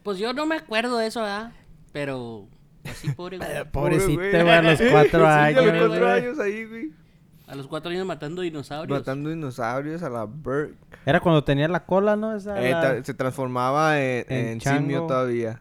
Pues 0.02 0.18
yo 0.18 0.32
no 0.32 0.44
me 0.46 0.56
acuerdo 0.56 0.98
de 0.98 1.06
eso, 1.06 1.20
¿verdad? 1.20 1.52
Pero 1.92 2.48
así 2.84 3.10
pobre 3.12 3.38
güey. 3.38 3.48
Pobrecito, 3.70 4.14
Pobre 4.14 4.42
güey, 4.42 4.54
a 4.54 4.62
los 4.62 4.80
cuatro 4.90 5.20
Sí, 5.20 5.26
años. 5.26 5.58
a 5.62 5.66
los 5.66 5.78
cuatro 5.88 6.06
güey. 6.06 6.10
años 6.20 6.38
ahí, 6.38 6.64
güey. 6.66 6.90
A 7.48 7.54
los 7.54 7.66
cuatro 7.66 7.90
años 7.90 8.06
matando 8.06 8.40
dinosaurios. 8.42 8.98
Matando 8.98 9.28
dinosaurios 9.30 10.02
a 10.02 10.08
la 10.08 10.26
Bert. 10.26 10.74
Era 11.04 11.20
cuando 11.20 11.44
tenía 11.44 11.68
la 11.68 11.84
cola, 11.84 12.16
¿no? 12.16 12.34
Esa, 12.34 12.58
Eh, 12.62 12.70
la- 12.70 13.04
se 13.04 13.12
transformaba 13.14 14.00
en, 14.00 14.24
En 14.28 14.46
en 14.46 14.60
simio 14.60 15.06
todavía. 15.06 15.60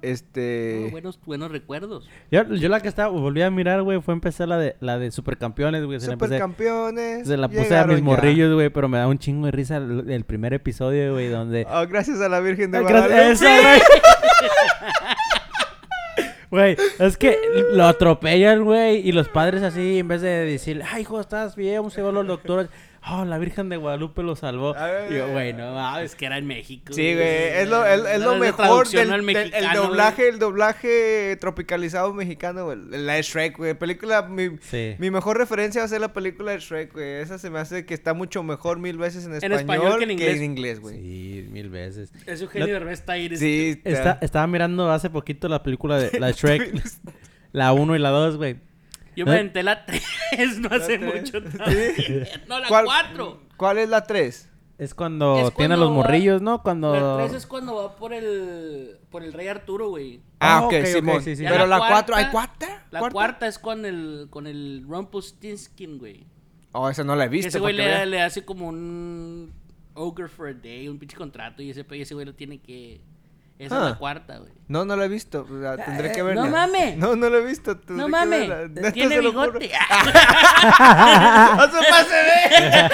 Este. 0.00 0.86
Oh, 0.88 0.90
buenos, 0.90 1.20
buenos 1.24 1.52
recuerdos. 1.52 2.08
Yo, 2.32 2.42
yo 2.54 2.68
la 2.68 2.80
que 2.80 2.88
estaba, 2.88 3.08
volví 3.10 3.40
a 3.42 3.50
mirar, 3.52 3.82
güey, 3.82 4.00
fue 4.02 4.12
empezar 4.14 4.48
la 4.48 4.58
de, 4.58 4.74
la 4.80 4.98
de 4.98 5.12
Supercampeones, 5.12 5.84
güey. 5.84 6.00
Supercampeones. 6.00 7.28
Se 7.28 7.36
la 7.36 7.46
puse 7.48 7.76
a 7.78 7.84
mis 7.86 7.98
ya. 7.98 8.02
morrillos, 8.02 8.52
güey, 8.52 8.68
pero 8.70 8.88
me 8.88 8.98
da 8.98 9.06
un 9.06 9.18
chingo 9.18 9.46
de 9.46 9.52
risa 9.52 9.76
el, 9.76 10.10
el 10.10 10.24
primer 10.24 10.54
episodio, 10.54 11.12
güey, 11.12 11.28
donde... 11.28 11.64
Ah, 11.70 11.84
gracias 11.84 12.20
a 12.20 12.28
la 12.28 12.40
Virgen 12.40 12.72
de 12.72 12.78
Ah, 12.78 12.82
gracias- 12.82 13.08
Guadalupe. 13.08 13.32
eso, 13.32 13.62
güey. 13.62 13.80
Güey, 16.52 16.76
es 16.98 17.16
que 17.16 17.38
lo 17.72 17.86
atropellan, 17.86 18.62
güey, 18.62 19.08
y 19.08 19.12
los 19.12 19.26
padres 19.26 19.62
así, 19.62 20.00
en 20.00 20.08
vez 20.08 20.20
de 20.20 20.28
decir, 20.28 20.82
ay, 20.86 21.00
hijo, 21.00 21.18
estás 21.18 21.56
bien, 21.56 21.76
vamos 21.76 21.94
a 21.94 21.96
llevarlo 21.96 22.20
al 22.20 22.26
doctor. 22.26 22.68
Oh, 23.10 23.24
la 23.24 23.36
Virgen 23.38 23.68
de 23.68 23.76
Guadalupe 23.76 24.22
lo 24.22 24.36
salvó. 24.36 24.76
Ay, 24.76 25.06
Y 25.10 25.14
yo, 25.16 25.28
güey, 25.32 25.52
no 25.52 25.98
Es 25.98 26.14
que 26.14 26.26
era 26.26 26.38
en 26.38 26.46
México. 26.46 26.92
Sí, 26.92 27.14
güey, 27.14 27.26
es 27.48 27.68
lo, 27.68 27.84
es, 27.84 28.00
es 28.06 28.20
lo 28.20 28.36
mejor 28.36 28.88
del, 28.88 29.12
el 29.12 29.22
mexicano, 29.22 29.82
doblaje, 29.88 30.28
el 30.28 30.38
doblaje 30.38 31.36
tropicalizado 31.40 32.14
mexicano, 32.14 32.66
güey. 32.66 32.78
La 32.90 33.14
de 33.14 33.22
Shrek, 33.22 33.58
güey. 33.58 33.74
Película, 33.74 34.22
mi, 34.22 34.56
Sí. 34.60 34.94
mi 34.98 35.10
mejor 35.10 35.36
referencia 35.36 35.80
va 35.80 35.86
a 35.86 35.88
ser 35.88 36.00
la 36.00 36.12
película 36.12 36.52
de 36.52 36.60
Shrek, 36.60 36.92
güey. 36.92 37.14
Esa 37.20 37.38
se 37.38 37.50
me 37.50 37.58
hace 37.58 37.84
que 37.84 37.94
está 37.94 38.14
mucho 38.14 38.42
mejor 38.44 38.78
mil 38.78 38.96
veces 38.98 39.26
en 39.26 39.34
español, 39.34 39.58
español 39.58 39.98
que 39.98 40.04
en 40.04 40.10
inglés. 40.12 40.40
inglés, 40.40 40.80
güey. 40.80 40.96
Sí, 41.00 41.48
mil 41.50 41.70
veces. 41.70 42.12
Es 42.26 42.40
Eugenio 42.40 42.68
Derbez 42.68 43.00
está 43.00 43.14
ahí. 43.14 43.36
Sí, 43.36 43.80
Está- 43.84 44.18
estaba 44.22 44.46
mirando 44.46 44.90
hace 44.92 45.10
poquito 45.10 45.48
la 45.48 45.62
película 45.64 45.98
de 45.98 46.20
la 46.20 46.30
Shrek, 46.32 46.72
la 47.50 47.72
1 47.72 47.96
y 47.96 47.98
la 47.98 48.10
2, 48.10 48.36
güey. 48.36 48.56
Yo 49.16 49.24
¿No? 49.24 49.32
me 49.32 49.38
aventé 49.38 49.62
la 49.62 49.84
3 49.84 50.02
no 50.60 50.68
hace 50.70 50.98
tres. 50.98 51.14
mucho 51.22 51.42
también. 51.42 51.94
No, 52.48 52.58
la 52.58 52.68
¿Cuál- 52.68 52.84
4. 52.86 53.42
¿Cuál 53.56 53.78
es 53.78 53.88
la 53.88 54.04
3? 54.06 54.48
Es 54.78 54.94
cuando 54.94 55.36
Es 55.36 55.54
tiene 55.54 55.74
a 55.74 55.76
cuando 55.76 55.76
los 55.76 55.90
va- 55.90 55.94
morrillos, 55.94 56.42
¿no? 56.42 56.62
Cuando... 56.62 57.18
La 57.18 57.24
3 57.26 57.34
es 57.36 57.46
cuando 57.46 57.74
va 57.76 57.94
por 57.96 58.12
el 58.14 58.96
por 59.10 59.22
el 59.22 59.32
rey 59.32 59.46
Arturo, 59.48 59.90
güey. 59.90 60.20
Ah, 60.40 60.56
Ah, 60.58 60.60
ok, 60.66 60.72
ok, 60.72 60.80
ok, 60.80 60.86
Simón. 60.86 61.22
sí, 61.22 61.36
sí, 61.36 61.42
Pero 61.44 61.64
sí. 61.64 61.70
la 61.70 61.78
La 61.78 61.88
4, 61.88 62.16
¿hay 62.16 62.30
cuarta-? 62.30 62.86
La 62.90 63.08
cuarta 63.10 63.46
es 63.46 63.58
con 63.58 63.84
el 63.84 64.26
con 64.30 64.46
el 64.46 64.84
Rumpelstiltskin, 64.88 65.98
güey. 65.98 66.26
Oh, 66.72 66.88
esa 66.88 67.04
no 67.04 67.14
la 67.14 67.24
he 67.24 67.28
Que 67.28 67.32
visto. 67.36 67.48
ese 67.48 67.58
güey 67.60 67.76
para 67.76 67.90
que 68.00 68.06
le, 68.06 68.06
le 68.06 68.22
hace 68.22 68.44
como 68.44 68.66
un 68.68 69.52
ogre 69.94 70.26
for 70.28 70.48
a 70.48 70.54
day, 70.54 70.88
un 70.88 70.98
pinche 70.98 71.16
contrato 71.16 71.62
y 71.62 71.68
ese, 71.70 71.84
y 71.92 72.00
ese 72.00 72.14
güey 72.14 72.24
lo 72.26 72.34
tiene 72.34 72.58
que 72.60 73.02
esa 73.66 73.76
es 73.76 73.82
Ah. 73.82 73.88
la 73.90 73.98
cuarta, 73.98 74.38
güey. 74.38 74.52
No, 74.68 74.84
no 74.84 74.96
la 74.96 75.04
he 75.04 75.08
visto. 75.08 75.44
tendré 75.84 76.12
que 76.12 76.20
eh, 76.20 76.22
verla. 76.22 76.44
no 76.44 76.50
mames. 76.50 76.96
No, 76.96 77.14
no 77.16 77.28
la 77.28 77.38
he 77.38 77.44
visto. 77.44 77.76
tendré 77.78 77.96
No 77.96 78.04
que 78.06 78.10
mames, 78.10 78.48
verla. 78.48 78.68
Neta, 78.68 78.92
tiene 78.92 79.14
se 79.16 79.22
lo 79.22 79.32
juro. 79.32 79.52
bigote. 79.52 79.68
¡No 81.56 81.62
se 81.70 81.90
pase 81.90 82.14
de! 82.14 82.90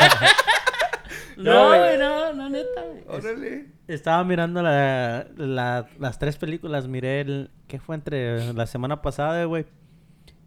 no, 1.37 1.67
güey. 1.69 1.79
güey, 1.81 1.99
no, 1.99 2.33
no 2.33 2.49
neta, 2.51 2.83
güey. 2.83 3.05
Órale. 3.19 3.67
Estaba 3.87 4.23
mirando 4.25 4.63
la, 4.63 5.27
la- 5.37 5.87
las 5.99 6.19
tres 6.19 6.37
películas, 6.37 6.89
miré 6.89 7.21
el... 7.23 7.51
¿Qué 7.69 7.79
fue 7.79 7.95
entre 7.95 8.53
la 8.53 8.67
semana 8.67 9.01
pasada, 9.03 9.45
güey? 9.45 9.67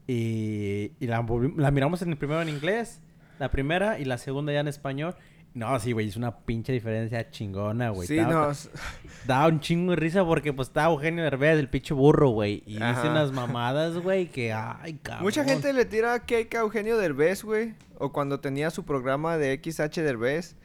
Y, 0.07 0.91
y 0.99 1.07
la, 1.07 1.21
volvi- 1.21 1.55
la 1.57 1.71
miramos 1.71 2.01
en 2.01 2.09
el 2.09 2.17
primero 2.17 2.41
en 2.41 2.49
inglés, 2.49 3.01
la 3.39 3.49
primera 3.49 3.99
y 3.99 4.05
la 4.05 4.17
segunda 4.17 4.51
ya 4.51 4.59
en 4.59 4.67
español. 4.67 5.15
No, 5.53 5.77
sí, 5.79 5.91
güey, 5.91 6.07
es 6.07 6.15
una 6.15 6.37
pinche 6.45 6.71
diferencia 6.71 7.29
chingona, 7.29 7.89
güey. 7.89 8.07
Sí, 8.07 8.17
Estaba- 8.17 8.47
no. 8.53 8.53
Daba 9.27 9.47
un 9.47 9.59
chingo 9.59 9.91
de 9.91 9.97
risa 9.97 10.23
porque 10.23 10.53
pues 10.53 10.69
estaba 10.69 10.93
Eugenio 10.93 11.23
Derbez, 11.25 11.59
el 11.59 11.67
pinche 11.69 11.93
burro, 11.93 12.29
güey. 12.29 12.63
Y 12.65 12.81
Ajá. 12.81 12.93
dice 13.01 13.09
unas 13.11 13.31
mamadas, 13.33 13.97
güey, 13.97 14.27
que 14.31 14.53
ay, 14.53 14.93
cabrón. 15.03 15.23
Mucha 15.25 15.43
gente 15.43 15.73
le 15.73 15.83
tira 15.85 16.19
cake 16.19 16.55
a 16.55 16.59
Eugenio 16.61 16.97
Derbez, 16.97 17.43
güey. 17.43 17.73
O 17.97 18.11
cuando 18.13 18.39
tenía 18.39 18.69
su 18.71 18.85
programa 18.85 19.37
de 19.37 19.59
XH 19.61 20.01
Derbez. 20.01 20.55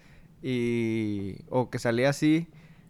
Y... 0.43 1.37
O 1.49 1.69
que 1.71 1.79
salía 1.79 2.11
así. 2.11 2.49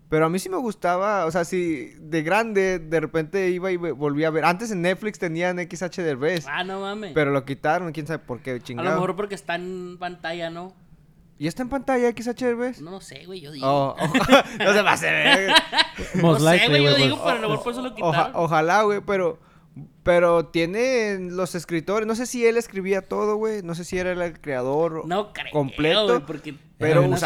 Pero 0.09 0.27
a 0.27 0.29
mí 0.29 0.39
sí 0.39 0.49
me 0.49 0.57
gustaba, 0.59 1.25
o 1.27 1.31
sea, 1.33 1.45
si 1.45 1.93
de 1.99 2.23
grande 2.23 2.79
de 2.79 3.01
repente 3.01 3.51
iba 3.51 3.73
y 3.73 3.77
volvía 3.77 4.29
a 4.29 4.31
ver. 4.31 4.45
Antes 4.45 4.71
en 4.71 4.83
Netflix 4.83 5.19
tenían 5.19 5.59
XH 5.59 5.97
Derbez. 6.03 6.47
Ah, 6.49 6.63
no 6.63 6.81
mames. 6.81 7.13
Pero 7.13 7.33
lo 7.33 7.45
quitaron, 7.45 7.91
quién 7.91 8.07
sabe 8.07 8.21
por 8.21 8.41
qué, 8.41 8.51
a 8.51 8.55
lo 8.55 8.59
chingado. 8.61 8.89
mejor 8.93 9.17
porque 9.17 9.35
está 9.35 9.57
en 9.57 9.97
pantalla, 9.99 10.49
¿no? 10.49 10.73
¿Y 11.39 11.47
está 11.47 11.63
en 11.63 11.69
pantalla 11.69 12.11
XH 12.11 12.45
Derbez? 12.45 12.81
No 12.81 12.93
lo 12.93 13.01
sé, 13.01 13.25
güey, 13.27 13.41
yo 13.41 13.53
digo. 13.53 13.67
Oh, 13.67 13.95
oh, 13.99 14.07
no 14.65 14.73
se 14.73 14.83
va 14.83 14.91
a 14.91 14.95
hacer. 14.95 15.51
Most 16.15 16.43
no 16.43 16.51
sé, 16.51 16.69
güey, 16.69 16.83
yo 16.85 16.95
digo, 16.95 17.21
pero 17.23 17.37
a 17.37 17.41
lo 17.41 17.49
mejor 17.51 17.65
por 17.65 17.73
eso 17.73 17.83
lo 17.83 17.91
Oja- 17.91 17.95
quitaron. 17.97 18.33
ojalá, 18.35 18.83
güey, 18.83 19.01
pero. 19.01 19.39
Pero 20.03 20.47
tiene 20.47 21.19
los 21.21 21.55
escritores. 21.55 22.07
No 22.07 22.15
sé 22.15 22.25
si 22.25 22.47
él 22.47 22.57
escribía 22.57 23.03
todo, 23.03 23.37
güey. 23.37 23.63
No 23.63 23.75
sé 23.75 23.85
si 23.85 23.99
era 23.99 24.13
el 24.13 24.41
creador 24.41 25.05
no 25.07 25.35
creo, 25.35 25.53
completo. 25.53 26.07
güey, 26.07 26.21
porque... 26.21 26.55
Pero 26.79 27.03
de 27.03 27.09
mucho 27.09 27.21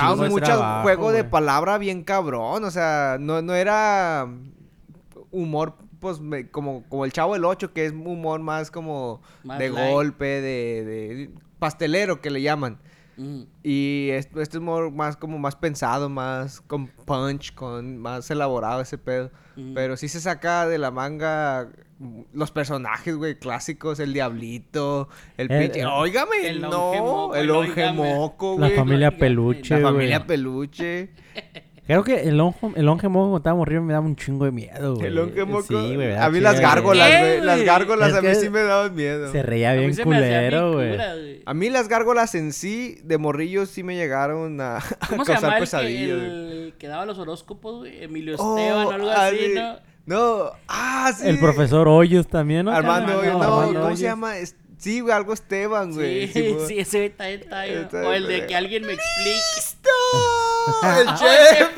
trabajo, 0.47 0.83
juego 0.83 1.13
de 1.13 1.23
palabra 1.23 1.79
bien 1.79 2.03
cabrón. 2.03 2.65
O 2.65 2.71
sea, 2.73 3.19
no, 3.21 3.41
no 3.43 3.55
era 3.55 4.27
humor, 5.31 5.75
pues, 6.01 6.19
me- 6.21 6.51
como, 6.51 6.83
como 6.89 7.05
el 7.05 7.13
Chavo 7.13 7.35
del 7.35 7.45
8, 7.45 7.73
que 7.73 7.87
es 7.87 7.93
humor 7.93 8.41
más 8.41 8.71
como 8.71 9.21
Más 9.45 9.59
de 9.59 9.69
light. 9.71 9.93
golpe, 9.93 10.25
de, 10.25 10.85
de 10.85 11.31
pastelero 11.59 12.21
que 12.21 12.31
le 12.31 12.43
llaman. 12.43 12.79
Mm. 13.21 13.43
Y 13.63 14.09
este, 14.13 14.41
este 14.41 14.59
humor 14.59 14.91
más 14.93 15.17
como 15.17 15.39
más 15.39 15.55
pensado, 15.55 16.09
más 16.09 16.61
con 16.63 16.87
punch, 16.87 17.53
con 17.55 17.99
más 17.99 18.31
elaborado 18.31 18.81
ese 18.81 18.97
pedo. 18.97 19.31
Ujú. 19.57 19.75
Pero 19.75 19.97
sí 19.99 20.09
se 20.09 20.21
saca 20.21 20.67
de 20.67 20.79
la 20.79 20.91
manga 20.91 21.69
mm, 21.99 22.21
los 22.33 22.51
personajes, 22.51 23.15
güey, 23.17 23.39
clásicos, 23.39 24.01
el 24.01 24.15
diablito, 24.15 25.09
el 25.37 25.51
El- 25.53 25.61
pinche... 25.65 25.81
el- 25.81 25.87
Óigame, 25.89 26.49
el 26.49 26.63
no, 26.63 27.35
el 27.35 27.43
el 27.43 27.51
óigame. 27.51 27.85
longemoco, 27.85 28.57
La 28.59 28.67
güey. 28.69 28.79
familia 28.79 29.11
peluche, 29.19 29.75
La 29.75 29.81
güey. 29.81 29.93
familia 29.93 30.27
peluche. 30.27 31.11
Creo 31.91 32.05
que 32.05 32.29
el 32.29 32.37
longe, 32.37 32.69
el 32.77 32.87
longe 32.87 33.09
moco 33.09 33.25
cuando 33.25 33.39
estaba 33.39 33.57
morrido 33.57 33.83
me 33.83 33.93
daba 33.93 34.07
un 34.07 34.15
chingo 34.15 34.45
de 34.45 34.53
miedo, 34.53 34.95
güey. 34.95 35.09
El 35.09 35.17
longemoco. 35.17 35.63
Sí, 35.65 35.97
güey. 35.97 36.15
a 36.15 36.31
mí 36.31 36.39
las 36.39 36.61
gárgolas, 36.61 37.11
¿Qué, 37.11 37.19
güey. 37.19 37.41
Las 37.41 37.63
gárgolas 37.63 38.11
Es 38.11 38.15
a 38.15 38.23
mí 38.23 38.35
sí 38.37 38.49
me 38.49 38.63
daban 38.63 38.95
miedo. 38.95 39.33
Se 39.33 39.43
reía 39.43 39.73
bien 39.73 39.97
culero, 39.97 40.71
bien 40.71 40.73
güey. 40.73 40.91
cura, 40.93 41.15
güey. 41.17 41.43
A 41.45 41.53
mí 41.53 41.69
las 41.69 41.89
gárgolas 41.89 42.37
en 42.37 42.53
sí, 42.53 43.01
de 43.03 43.19
morrillos, 43.19 43.71
sí 43.71 43.83
me 43.83 43.97
llegaron 43.97 44.61
a, 44.61 44.77
a 45.01 45.07
¿Cómo 45.09 45.25
se 45.25 45.33
causar 45.33 45.55
el 45.55 45.59
pesadillas. 45.59 46.17
güey. 46.17 46.29
el 46.67 46.75
que 46.79 46.87
daba 46.87 47.07
los 47.07 47.19
horóscopos, 47.19 47.79
güey? 47.79 48.05
Emilio 48.05 48.37
Oh, 48.39 48.57
Esteban 48.57 48.87
o 48.87 48.91
algo 48.93 49.11
ah, 49.11 49.27
así, 49.27 49.37
sí. 49.39 49.55
¿no? 49.57 49.77
No, 50.07 50.53
ah, 50.69 51.13
sí. 51.13 51.27
El 51.27 51.41
profesor 51.41 51.89
Hoyos 51.89 52.29
también, 52.29 52.67
¿no? 52.67 52.71
Armando, 52.71 53.19
Hoyos, 53.19 53.33
no, 53.33 53.41
¿cómo 53.41 53.81
Hoyos. 53.87 53.99
se 53.99 54.05
llama? 54.05 54.35
Sí, 54.79 55.01
güey, 55.01 55.13
algo 55.13 55.33
Esteban, 55.33 55.93
güey. 55.93 56.29
Sí, 56.29 56.55
sí, 56.69 56.79
ese 56.79 57.07
está, 57.07 57.29
está 57.29 57.65
O 58.07 58.13
el 58.13 58.29
de 58.29 58.47
que 58.47 58.55
alguien 58.55 58.87
me 58.87 58.93
explique. 58.93 59.41
¡Listo! 59.57 59.91
¡El 60.83 61.09
¡Oh, 61.09 61.15
chef! 61.17 61.71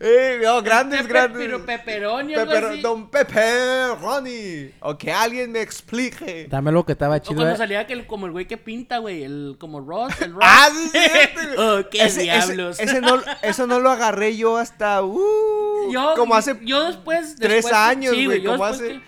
Eh, 0.00 0.40
no, 0.44 0.62
grandes, 0.62 1.00
Pepe- 1.02 1.08
grandes. 1.12 1.42
Pero 1.42 1.66
pepperoni, 1.66 2.34
así. 2.34 2.80
Don 2.80 3.10
Pepe 3.10 3.94
Ronnie. 4.00 4.74
O 4.80 4.96
que 4.96 5.12
alguien 5.12 5.52
me 5.52 5.60
explique. 5.60 6.46
Dame 6.48 6.72
lo 6.72 6.84
que 6.84 6.92
estaba 6.92 7.16
O 7.16 7.18
chido. 7.18 7.36
cuando 7.36 7.54
eh. 7.54 7.58
salía 7.58 7.86
que 7.86 7.92
el- 7.92 8.06
como 8.06 8.26
el 8.26 8.32
güey 8.32 8.46
que 8.46 8.56
pinta, 8.56 8.98
güey, 8.98 9.22
el 9.24 9.56
como 9.58 9.80
Ross, 9.80 10.12
el 10.20 10.32
Ross. 10.34 10.42
Ah, 10.44 10.68
sí, 10.92 10.98
oh, 11.58 11.80
qué 11.90 12.04
Ese- 12.04 12.22
diablos. 12.22 12.80
Ese, 12.80 13.00
no, 13.00 13.20
eso 13.42 13.66
no 13.66 13.80
lo 13.80 13.90
agarré 13.90 14.36
yo 14.36 14.56
hasta. 14.56 15.02
Uh, 15.02 15.92
yo, 15.92 16.14
como 16.16 16.34
hace. 16.34 16.58
yo 16.62 16.84
después, 16.84 17.36
tres 17.36 17.64
después 17.64 17.74
años, 17.74 18.14
sí, 18.14 18.26
güey, 18.26 18.40
yo 18.40 18.52
como 18.52 18.64
después 18.66 18.80
hace- 18.90 19.00
que- 19.00 19.04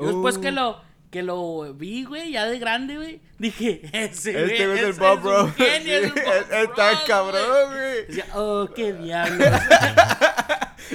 yo 0.00 0.06
después 0.06 0.38
que 0.38 0.50
lo 0.52 0.80
que 1.10 1.22
lo 1.22 1.72
vi, 1.74 2.04
güey, 2.04 2.32
ya 2.32 2.46
de 2.46 2.58
grande, 2.58 2.96
güey, 2.96 3.20
dije, 3.38 3.80
ese 3.92 4.32
güey, 4.32 4.44
Este 4.52 4.66
güey 4.66 4.78
es 4.78 4.84
el 4.84 4.90
ese 4.90 5.00
Bob 5.00 5.20
Bro. 5.22 5.52
genio, 5.56 5.94
es 5.96 6.04
el 6.04 6.12
Sí, 6.14 6.20
Bob 6.20 6.52
Está 6.70 6.90
Ross, 6.92 7.00
cabrón, 7.06 7.72
güey. 7.72 8.06
Decía, 8.06 8.26
oh, 8.34 8.68
qué 8.74 8.92
diablos. 9.02 9.48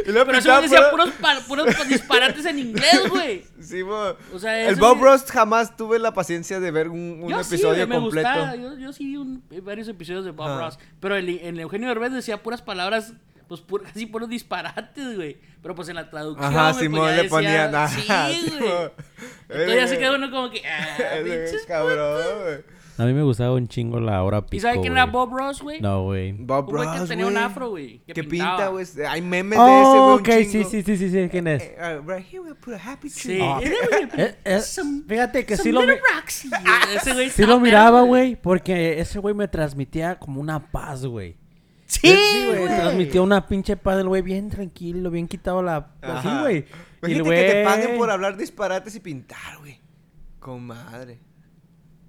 Y 0.05 0.11
luego 0.11 0.32
Pero 0.32 0.41
güey 0.43 0.61
decía 0.64 0.89
puro- 0.91 1.05
puros, 1.47 1.66
puros 1.66 1.88
disparates 1.88 2.45
en 2.45 2.59
inglés, 2.59 3.09
güey. 3.09 3.45
Sí, 3.61 3.82
bo. 3.84 4.18
O 4.34 4.39
sea, 4.39 4.68
el 4.68 4.76
Bob 4.76 4.97
güey- 4.97 5.03
Ross 5.03 5.24
jamás 5.32 5.78
tuve 5.78 5.99
la 5.99 6.14
paciencia 6.14 6.59
de 6.59 6.72
ver 6.72 6.89
un, 6.89 7.20
un 7.24 7.30
Yo 7.30 7.43
sí, 7.43 7.53
episodio 7.55 7.86
güey, 7.86 7.88
me 7.88 7.95
completo. 8.03 8.28
gustaba. 8.30 8.55
Yo, 8.55 8.78
yo 8.78 8.91
sí 8.93 9.05
vi 9.05 9.18
un- 9.18 9.43
varios 9.61 9.88
episodios 9.88 10.26
de 10.26 10.32
Bob 10.32 10.47
Ah. 10.47 10.59
Ross. 10.59 10.80
Pero 10.99 11.16
el, 11.16 11.30
el 11.30 11.59
Eugenio 11.59 11.88
Derbez 11.89 12.11
decía 12.11 12.41
puras 12.41 12.61
palabras, 12.61 13.14
pues 13.48 13.66
pur- 13.66 13.82
casi 13.84 14.06
puros 14.06 14.30
disparates, 14.30 15.16
güey. 15.16 15.38
Pero 15.62 15.76
pues 15.76 15.88
en 15.89 15.96
la 15.96 16.10
traducción. 16.10 16.54
Ajá, 16.56 16.72
güey, 16.74 16.84
Simón 16.84 17.00
pues, 17.02 17.12
ya 17.12 17.16
le 17.16 17.24
decía- 17.24 17.30
ponían. 17.30 17.76
Ajá, 17.76 18.30
Sí, 18.30 18.46
güey. 18.60 18.72
Entonces 19.50 19.76
ya 19.76 19.88
se 19.88 19.96
Eh, 19.96 20.00
queda 20.00 20.16
uno 20.16 20.32
como 20.32 20.50
que. 20.50 20.62
Ah, 20.66 20.98
güey 21.22 21.44
pinches 21.46 21.66
cabrón, 21.66 22.22
güey. 22.44 22.74
A 22.96 23.06
mí 23.06 23.14
me 23.14 23.24
gustaba 23.24 23.54
un 23.56 23.68
chingo 23.68 24.00
la 24.00 24.22
hora 24.22 24.41
pico. 24.46 24.56
¿Y 24.56 24.60
sabes 24.60 24.78
quién 24.80 24.94
era 24.94 25.06
güey. 25.06 25.14
Bob 25.14 25.34
Ross, 25.36 25.64
güey? 25.64 25.82
No, 25.82 26.04
güey. 26.04 26.32
Bob 26.34 26.70
Un 26.70 26.76
güey 26.76 26.91
que 26.94 27.00
Ross, 27.00 27.10
tenía 27.10 27.26
un 27.26 27.34
güey. 27.34 27.44
afro, 27.44 27.70
güey, 27.72 28.00
que 28.06 28.24
pinta, 28.24 28.68
güey. 28.68 28.86
Hay 29.10 29.20
memes 29.24 29.58
de 29.58 29.66
ese, 29.66 29.82
güey. 29.82 29.98
Oh, 30.00 30.14
un 30.14 30.20
ok, 30.20 30.28
sí, 30.30 30.52
chingo. 30.52 30.70
sí, 30.70 30.84
sí, 30.84 30.98
sí, 30.98 31.10
sí. 31.10 31.28
¿Quién 31.32 31.48
es? 31.48 31.64
Eh, 31.64 31.76
eh, 31.80 32.02
right 32.06 32.24
here 32.32 32.41
we 32.41 32.54
put 32.54 32.76
a 32.76 32.91
happy 32.91 33.10
Sí. 33.10 33.30
tree. 33.30 33.38
Era, 33.64 33.88
güey, 33.89 34.10
Eh, 34.28 34.36
eh, 34.46 34.60
some- 34.62 35.04
fíjate 35.08 35.44
que 35.44 35.58
sí 35.58 35.72
lo, 35.72 35.82
güey 35.82 35.98
sí 37.32 37.46
lo 37.48 37.60
miraba, 37.60 38.02
güey, 38.02 38.36
porque 38.36 39.00
ese 39.00 39.18
güey 39.18 39.34
me 39.34 39.48
transmitía 39.48 40.20
como 40.20 40.39
una 40.39 40.72
paz, 40.72 41.04
güey. 41.06 41.36
Sí, 42.02 42.46
güey. 42.48 42.66
Transmitía 42.66 43.22
una 43.22 43.46
pinche 43.48 43.78
paz 43.78 43.98
del 43.98 44.08
güey 44.08 44.22
bien 44.22 44.50
tranquilo, 44.50 45.10
bien 45.12 45.28
quitado 45.28 45.62
la... 45.62 45.91
Así, 46.02 46.30
güey. 46.41 46.66
Y 47.04 47.12
el 47.12 47.18
Imagínate 47.18 47.46
que 47.48 47.54
te 47.54 47.64
paguen 47.66 47.98
por 47.98 48.10
hablar 48.10 48.38
disparates 48.38 48.96
y 48.96 49.00
pintar, 49.00 49.58
güey. 49.60 49.80
Con 50.39 50.66
madre. 50.66 51.20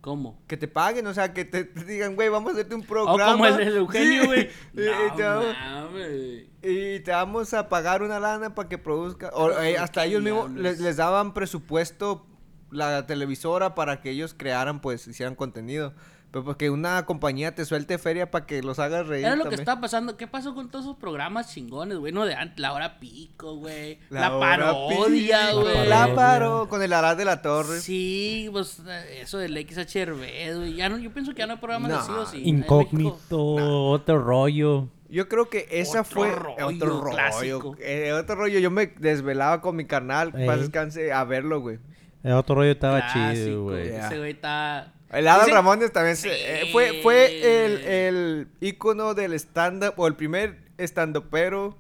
¿Cómo? 0.01 0.39
Que 0.47 0.57
te 0.59 0.68
paguen, 0.68 1.07
o 1.07 1.14
sea, 1.14 1.32
que 1.32 1.45
te, 1.47 1.64
te 1.64 1.85
digan, 1.85 2.14
güey, 2.14 2.28
vamos 2.28 2.51
a 2.51 2.53
hacerte 2.53 2.74
un 2.74 2.82
O 2.82 2.87
programa. 2.87 3.32
como 3.32 3.47
el 3.47 3.57
de 3.57 3.76
Eugenio, 3.78 4.20
Sí. 4.22 4.26
güey. 4.26 4.51
Y, 4.74 4.80
y 4.82 5.16
te 5.16 5.22
No, 5.22 5.28
vamos, 5.37 5.57
mames. 5.93 6.45
y 6.62 7.01
te 7.01 7.11
vamos 7.11 7.55
a 7.55 7.68
pagar 7.68 8.03
una 8.03 8.20
lana 8.20 8.55
para 8.55 8.68
que 8.68 8.76
produzca. 8.78 9.30
O, 9.32 9.51
eh, 9.62 9.78
hasta 9.78 10.05
ellos 10.05 10.22
mismos 10.22 10.51
les 10.53 10.97
daban 10.97 11.32
presupuesto 11.32 12.26
la 12.70 13.07
televisora 13.07 13.74
para 13.74 14.01
que 14.03 14.11
ellos 14.11 14.35
crearan, 14.37 14.80
pues, 14.80 15.07
hicieran 15.07 15.35
contenido. 15.37 15.95
Pero 16.35 16.45
porque 16.45 16.68
una 16.68 17.07
compañía 17.07 17.55
te 17.55 17.64
suelte 17.64 17.97
feria 17.97 18.28
para 18.28 18.45
que 18.45 18.61
los 18.61 18.80
hagas 18.80 19.07
reír. 19.07 19.24
Era 19.24 19.37
lo 19.37 19.49
que 19.49 19.55
estaba 19.55 19.80
pasando. 19.80 20.16
¿Qué 20.16 20.26
pasó 20.26 20.53
con 20.53 20.68
todos 20.68 20.85
esos 20.85 20.97
programas 20.97 21.55
chingones, 21.55 21.99
güey? 21.99 22.12
No 22.12 22.24
de 22.24 22.35
antes, 22.35 22.59
la 22.59 22.72
hora 22.72 22.99
pico, 22.99 23.55
güey. 23.55 24.01
La, 24.11 24.35
hora 24.35 24.57
parodia, 24.57 25.53
güey. 25.53 25.87
La 25.87 26.12
paro 26.12 26.68
con 26.68 26.82
el 26.82 26.93
Arad 26.93 27.16
de 27.16 27.24
la 27.24 27.41
Torre. 27.41 27.78
Sí, 27.78 28.49
pues 28.51 28.82
eh, 28.85 29.20
eso 29.22 29.39
del 29.39 29.57
XHRB, 29.57 30.57
güey. 30.57 30.74
Ya 30.74 30.89
no, 30.89 30.99
yo 30.99 31.12
pienso 31.12 31.35
que 31.35 31.39
ya 31.39 31.47
no 31.47 31.53
hay 31.53 31.59
programas 31.61 31.93
No, 31.93 31.99
así 31.99 32.11
o 32.11 32.26
sí. 32.26 32.43
Incógnito, 32.49 33.39
otro 33.39 34.18
rollo. 34.20 34.89
Yo 35.09 35.28
creo 35.28 35.49
que 35.49 35.68
esa 35.70 36.01
Otro 36.01 36.12
fue 36.14 36.32
rollo 36.32 36.66
otro 36.66 37.01
rollo. 37.01 37.14
clásico. 37.16 37.76
eh, 37.78 38.12
otro 38.12 38.35
rollo. 38.35 38.59
Yo 38.59 38.72
me 38.72 38.89
desvelaba 38.89 39.61
con 39.61 39.76
mi 39.76 39.85
carnal, 39.85 40.32
para 40.32 40.57
descanse, 40.57 41.12
a 41.12 41.22
verlo, 41.22 41.61
güey. 41.61 41.78
El 42.24 42.32
otro 42.32 42.57
rollo 42.57 42.72
estaba 42.72 42.99
Clásico, 43.12 43.35
chido, 43.35 43.62
güey. 43.62 43.89
Ese 43.91 44.18
güey 44.18 44.32
está. 44.32 44.93
El 45.14 45.28
Adal 45.28 45.42
Dicen- 45.46 45.54
Ramones 45.54 45.92
también 45.92 46.16
se- 46.16 46.28
Sí. 46.30 46.36
eh, 46.40 46.68
fue, 46.72 47.00
fue 47.02 47.64
el, 47.66 47.78
el 47.84 48.48
ícono 48.60 49.14
del 49.14 49.32
stand-up, 49.34 49.94
o 49.96 50.06
el 50.06 50.14
primer 50.16 50.58
stand-upero 50.78 51.78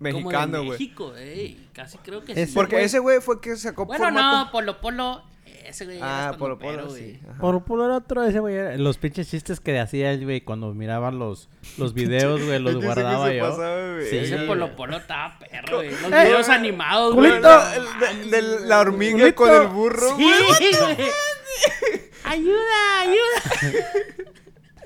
mexicano, 0.00 0.58
güey. 0.58 0.70
México, 0.70 1.14
ey. 1.16 1.68
Casi 1.72 1.98
creo 1.98 2.24
que 2.24 2.32
Ese 2.32 2.46
sí. 2.46 2.52
Porque 2.54 2.76
güey. 2.76 2.84
ese 2.84 2.98
güey 2.98 3.20
fue 3.20 3.40
que 3.40 3.56
sacó 3.56 3.86
Bueno, 3.86 4.04
formato. 4.04 4.44
no, 4.46 4.50
Polo 4.52 4.80
Polo. 4.80 5.22
Ese 5.66 5.86
güey. 5.86 5.98
ah, 6.02 6.26
era 6.28 6.36
Polo 6.38 6.58
Polo, 6.58 6.88
güey. 6.88 7.14
sí. 7.14 7.20
Por 7.40 7.64
por 7.64 7.80
el 7.80 7.90
otro, 7.90 8.22
ese 8.24 8.38
güey, 8.38 8.54
era- 8.54 8.76
los 8.76 8.98
pinches 8.98 9.30
chistes 9.30 9.60
que 9.60 9.78
hacía 9.80 10.12
el 10.12 10.22
güey 10.24 10.42
cuando 10.42 10.72
miraban 10.74 11.18
los, 11.18 11.48
los 11.78 11.94
videos, 11.94 12.44
güey, 12.44 12.58
los 12.58 12.74
Es 12.76 12.84
guardaba 12.84 13.32
yo. 13.32 13.48
pasaba, 13.48 13.92
güey. 13.94 14.10
Sí, 14.10 14.16
Ese. 14.18 14.38
Polo 14.46 14.76
Polo 14.76 14.98
estaba 14.98 15.38
perro, 15.38 15.78
güey. 15.78 15.90
Los 15.90 16.12
Eh, 16.12 16.24
videos 16.24 16.48
animados, 16.50 17.14
güey. 17.14 17.32
de, 17.32 18.30
de 18.30 18.42
la 18.66 18.80
hormiga 18.80 19.12
Culito. 19.18 19.34
con 19.36 19.50
el 19.54 19.68
burro, 19.68 20.16
Sí, 20.18 20.22
güey. 20.22 21.08
Ayuda, 22.24 23.00
ayuda. 23.00 23.86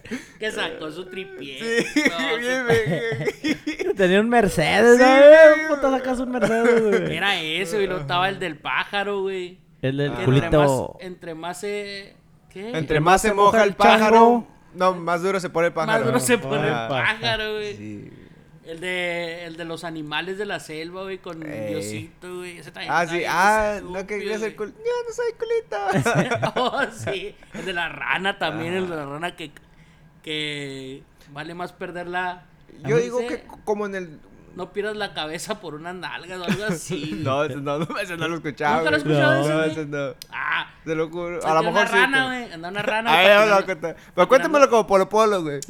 que 0.38 0.50
sacó 0.50 0.90
su 0.90 1.06
tripié. 1.06 1.84
Sí, 1.84 2.00
No, 2.10 2.36
bien, 2.38 2.66
su- 3.42 3.72
bien. 3.84 3.96
Tenía 3.96 4.20
un 4.20 4.28
Mercedes, 4.28 4.96
Sí, 4.98 5.02
¿sabes? 5.04 5.36
güey. 5.56 5.68
Puta, 5.68 5.90
sacas 5.90 6.18
un 6.20 6.30
Mercedes, 6.30 6.82
güey. 6.82 7.16
Era 7.16 7.40
ese, 7.40 7.76
güey. 7.76 7.86
Luego 7.86 8.00
estaba 8.02 8.28
el 8.28 8.38
del 8.38 8.56
pájaro, 8.58 9.22
güey. 9.22 9.58
El 9.82 9.96
del 9.98 10.12
Que 10.14 10.24
entre 10.24 10.40
más, 10.40 10.50
culito. 10.50 10.96
entre 11.00 11.34
más 11.34 11.60
se... 11.60 12.16
¿Qué? 12.50 12.70
Entre 12.76 13.00
más 13.00 13.22
se 13.22 13.32
moja 13.34 13.62
el 13.62 13.74
pájaro, 13.74 14.46
no, 14.74 14.94
más 14.94 15.22
duro 15.22 15.38
se 15.38 15.50
pone 15.50 15.68
el 15.68 15.72
pájaro. 15.72 15.92
más 15.98 16.06
duro 16.06 16.18
se 16.20 16.38
pone 16.38 16.66
el 16.66 16.72
pájaro, 16.88 17.54
güey. 17.54 17.76
Sí. 17.76 18.10
El 18.68 18.80
de, 18.80 19.46
el 19.46 19.56
de 19.56 19.64
los 19.64 19.82
animales 19.82 20.36
de 20.36 20.44
la 20.44 20.60
selva, 20.60 21.02
güey, 21.04 21.16
con 21.18 21.42
Ey. 21.42 21.68
Diosito, 21.72 22.36
güey. 22.36 22.58
Ese 22.58 22.70
también 22.70 22.92
Ah, 22.94 23.06
sí. 23.06 23.22
Ah, 23.26 23.72
estúpido, 23.76 23.98
no 23.98 24.06
que 24.06 24.18
quería 24.18 24.38
ser 24.38 24.54
güey. 24.56 24.70
cul... 24.72 24.76
Yo 24.84 24.92
no 25.06 25.14
soy 25.14 25.32
culito. 26.12 26.50
oh, 26.60 26.82
sí. 26.92 27.34
El 27.54 27.64
de 27.64 27.72
la 27.72 27.88
rana 27.88 28.38
también, 28.38 28.74
el 28.74 28.86
de 28.88 28.92
Ah. 28.92 28.96
la 28.98 29.06
rana 29.06 29.36
que, 29.36 29.52
que 30.22 31.02
vale 31.32 31.54
más 31.54 31.72
perderla. 31.72 32.42
Yo 32.82 32.82
¿cómo 32.82 32.96
digo 32.98 33.18
que 33.20 33.42
como 33.64 33.86
en 33.86 33.94
el... 33.94 34.20
No 34.54 34.72
pierdas 34.72 34.96
la 34.98 35.14
cabeza 35.14 35.60
por 35.60 35.74
unas 35.74 35.94
nalgas 35.94 36.38
o 36.38 36.44
algo 36.44 36.64
así. 36.64 37.12
No, 37.24 37.44
ese 37.44 37.56
no, 37.56 37.78
no, 37.78 37.98
ese 37.98 38.18
no 38.18 38.28
lo 38.28 38.34
escuchaba. 38.34 38.78
¿Nunca 38.78 38.90
lo 38.90 38.96
escuchado 38.98 39.48
No, 39.48 39.62
ese 39.64 39.86
no. 39.86 40.14
Ah, 40.30 40.68
Te 40.84 40.94
lo 40.94 41.08
juro. 41.08 41.42
A 41.46 41.54
lo 41.54 41.60
una 41.60 41.70
mejor 41.70 41.88
sí. 41.88 41.94
rana, 41.94 42.26
güey. 42.26 42.52
Andaba 42.52 42.68
una 42.72 42.82
rana. 42.82 43.12
Ay, 43.14 43.48
no 43.48 43.64
contar. 43.64 43.96
Pero 44.14 44.28
cuéntamelo 44.28 44.68
como 44.68 44.86
Polo 44.86 45.08
Polo, 45.08 45.42
güey. 45.42 45.60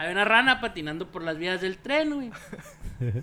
Había 0.00 0.12
una 0.12 0.24
rana 0.24 0.62
patinando 0.62 1.08
por 1.08 1.22
las 1.22 1.36
vías 1.36 1.60
del 1.60 1.76
tren, 1.76 2.14
güey. 2.14 2.30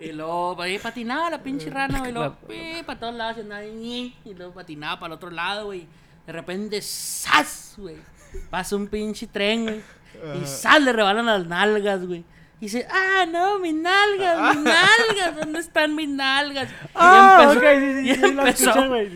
Y 0.00 0.10
luego 0.10 0.60
ahí 0.60 0.80
patinaba 0.80 1.30
la 1.30 1.44
pinche 1.44 1.70
rana, 1.70 2.00
güey. 2.00 2.10
Y 2.10 2.14
luego, 2.14 2.36
para 2.84 2.98
todos 2.98 3.14
lados, 3.14 3.36
y 3.62 4.12
y 4.24 4.34
luego 4.34 4.52
patinaba 4.52 4.98
para 4.98 5.12
el 5.12 5.16
otro 5.16 5.30
lado, 5.30 5.66
güey. 5.66 5.86
De 6.26 6.32
repente, 6.32 6.82
¡zas! 6.82 7.74
güey. 7.78 7.98
Pasa 8.50 8.74
un 8.74 8.88
pinche 8.88 9.28
tren, 9.28 9.62
güey. 9.62 9.80
Y 10.42 10.44
¡zas! 10.44 10.82
Le 10.82 10.92
rebalan 10.92 11.26
las 11.26 11.46
nalgas, 11.46 12.04
güey. 12.04 12.24
Y 12.58 12.66
dice, 12.66 12.84
ah, 12.90 13.24
no, 13.26 13.60
mis 13.60 13.74
nalgas, 13.74 14.56
mis 14.56 14.64
nalgas, 14.74 15.36
¿dónde 15.36 15.60
están 15.60 15.94
mis 15.94 16.08
nalgas? 16.08 16.68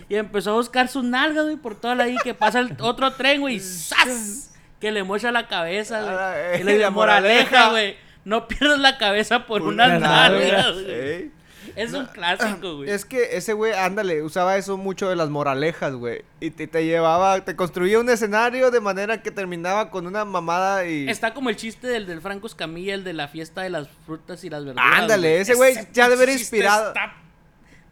Y 0.09 0.15
empezó- 0.15 0.51
a 0.51 0.55
buscar 0.55 0.87
sus 0.87 1.03
nalgas, 1.03 1.47
güey, 1.47 1.57
por 1.57 1.75
toda 1.75 1.97
la 1.97 2.05
ahí 2.05 2.17
que 2.23 2.33
pasa 2.35 2.61
el 2.61 2.77
otro 2.81 3.13
tren, 3.15 3.41
güey. 3.41 3.59
¡Zas! 3.61 4.53
Que 4.81 4.93
le 4.93 5.03
mocha 5.05 5.33
la 5.33 5.49
cabeza, 5.49 5.99
Ah, 6.01 6.33
güey. 6.33 6.57
eh, 6.57 6.61
Y 6.61 6.65
le 6.65 6.75
dice, 6.79 6.91
moraleja, 6.91 7.71
güey. 7.71 7.97
No 8.25 8.49
pierdas 8.49 8.79
la 8.79 8.99
cabeza 8.99 9.47
por 9.47 9.63
Por 9.63 9.73
unas 9.73 10.01
nalgas, 10.01 10.73
güey. 10.73 10.91
Ey. 10.91 11.33
Es 11.77 11.93
un 11.93 12.07
clásico, 12.13 12.77
güey. 12.77 12.91
Es 12.91 13.05
que 13.05 13.37
ese 13.37 13.53
güey, 13.53 13.73
ándale, 13.73 14.23
usaba 14.23 14.57
eso 14.57 14.77
mucho 14.77 15.09
de 15.09 15.17
las 15.17 15.31
moralejas, 15.31 15.95
güey. 15.95 16.23
Y 16.41 16.51
te, 16.51 16.67
te 16.67 16.85
llevaba, 16.85 17.41
te 17.45 17.55
construía 17.57 17.99
un 18.01 18.09
escenario 18.11 18.71
de 18.71 18.81
manera 18.81 19.23
que 19.23 19.31
terminaba 19.31 19.91
con 19.91 20.07
una 20.07 20.25
mamada 20.25 20.87
y... 20.87 21.09
Está 21.09 21.35
como 21.35 21.49
el 21.51 21.57
chiste 21.57 21.87
del, 21.87 22.07
del 22.07 22.21
Franco 22.21 22.47
Escamilla, 22.47 22.95
el 22.95 23.05
de 23.05 23.13
la 23.13 23.29
fiesta 23.29 23.63
de 23.63 23.71
las 23.71 23.89
frutas 24.07 24.43
y 24.45 24.51
las 24.51 24.65
verduras. 24.65 24.87
Ándale, 24.99 25.41
ese 25.41 25.55
güey 25.55 25.75
ya 25.93 26.09
debe 26.09 26.25
haber 26.25 26.37
inspirado- 26.37 26.89
Está 26.89 27.15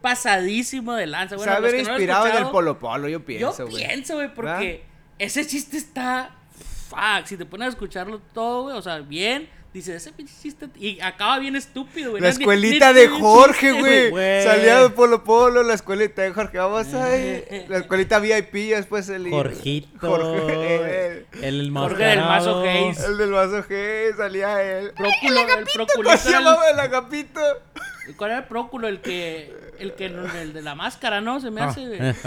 pasadísimo 0.01 0.95
de 0.95 1.07
lanza. 1.07 1.31
se 1.31 1.37
Bueno, 1.37 1.53
ha 1.53 1.61
los 1.61 1.69
haber 1.71 1.83
no 1.87 1.91
inspirado 1.93 2.27
en 2.27 2.37
el 2.37 2.47
Polo 2.51 2.79
Polo, 2.79 3.09
yo 3.09 3.19
Yo 3.21 3.25
pienso, 3.25 3.67
güey. 3.67 3.87
pienso, 3.87 4.15
güey, 4.17 4.33
porque 4.35 4.85
ese 5.19 5.47
chiste 5.47 5.77
está. 5.77 6.31
Fuck, 6.95 7.27
si 7.27 7.37
te 7.37 7.45
pones 7.47 7.67
a 7.67 7.71
escucharlo 7.71 8.21
todo, 8.33 8.63
güey, 8.65 8.77
o 8.77 8.83
sea, 8.83 8.99
bien, 9.01 9.49
dice 9.73 9.97
ese 9.97 10.13
pinche 10.13 10.33
chiste. 10.41 10.69
Y 10.79 11.01
acaba 11.01 11.39
bien 11.39 11.57
estúpido, 11.57 12.11
güey. 12.13 12.23
La 12.23 12.29
escuelita 12.29 12.93
de 12.93 13.09
Jorge, 13.09 13.73
güey. 13.73 14.43
Salía 14.45 14.81
de 14.83 14.91
Polo 14.91 15.25
Polo, 15.25 15.63
la 15.63 15.75
escuelita 15.75 16.23
de 16.23 16.33
Jorge. 16.33 16.59
Vamos 16.59 16.87
Eh, 16.93 16.97
ahí. 16.97 17.57
eh, 17.59 17.67
La 17.69 17.79
escuelita 17.79 18.19
VIP, 18.21 18.53
después 18.71 19.09
el... 19.09 19.29
Jorgito. 19.31 19.89
Jorge. 19.99 21.27
El, 21.43 21.61
el 21.61 21.71
Jorge 21.73 22.05
del 22.05 22.21
Mazo. 22.21 22.61
Hayes. 22.61 23.01
El 23.01 23.19
del 23.19 23.33
vaso 23.33 23.65
G, 23.65 24.17
salía 24.17 24.63
él. 24.63 24.93
Próculo, 24.97 25.41
el 25.41 25.47
¿Cómo 25.49 25.67
proculista 25.75 26.17
se 26.19 26.31
llamaba 26.31 26.71
el 26.71 26.79
agapito? 26.81 27.41
¿Cuál 28.17 28.31
era 28.33 28.41
el 28.41 28.47
próculo? 28.47 28.87
El 28.87 29.01
que. 29.01 29.53
El 29.79 29.95
que. 29.95 30.07
El 30.07 30.53
de 30.53 30.63
la 30.63 30.75
máscara, 30.75 31.21
¿no? 31.23 31.41
Se 31.41 31.51
me 31.51 31.63
Ah, 31.63 31.69
hace, 31.69 31.81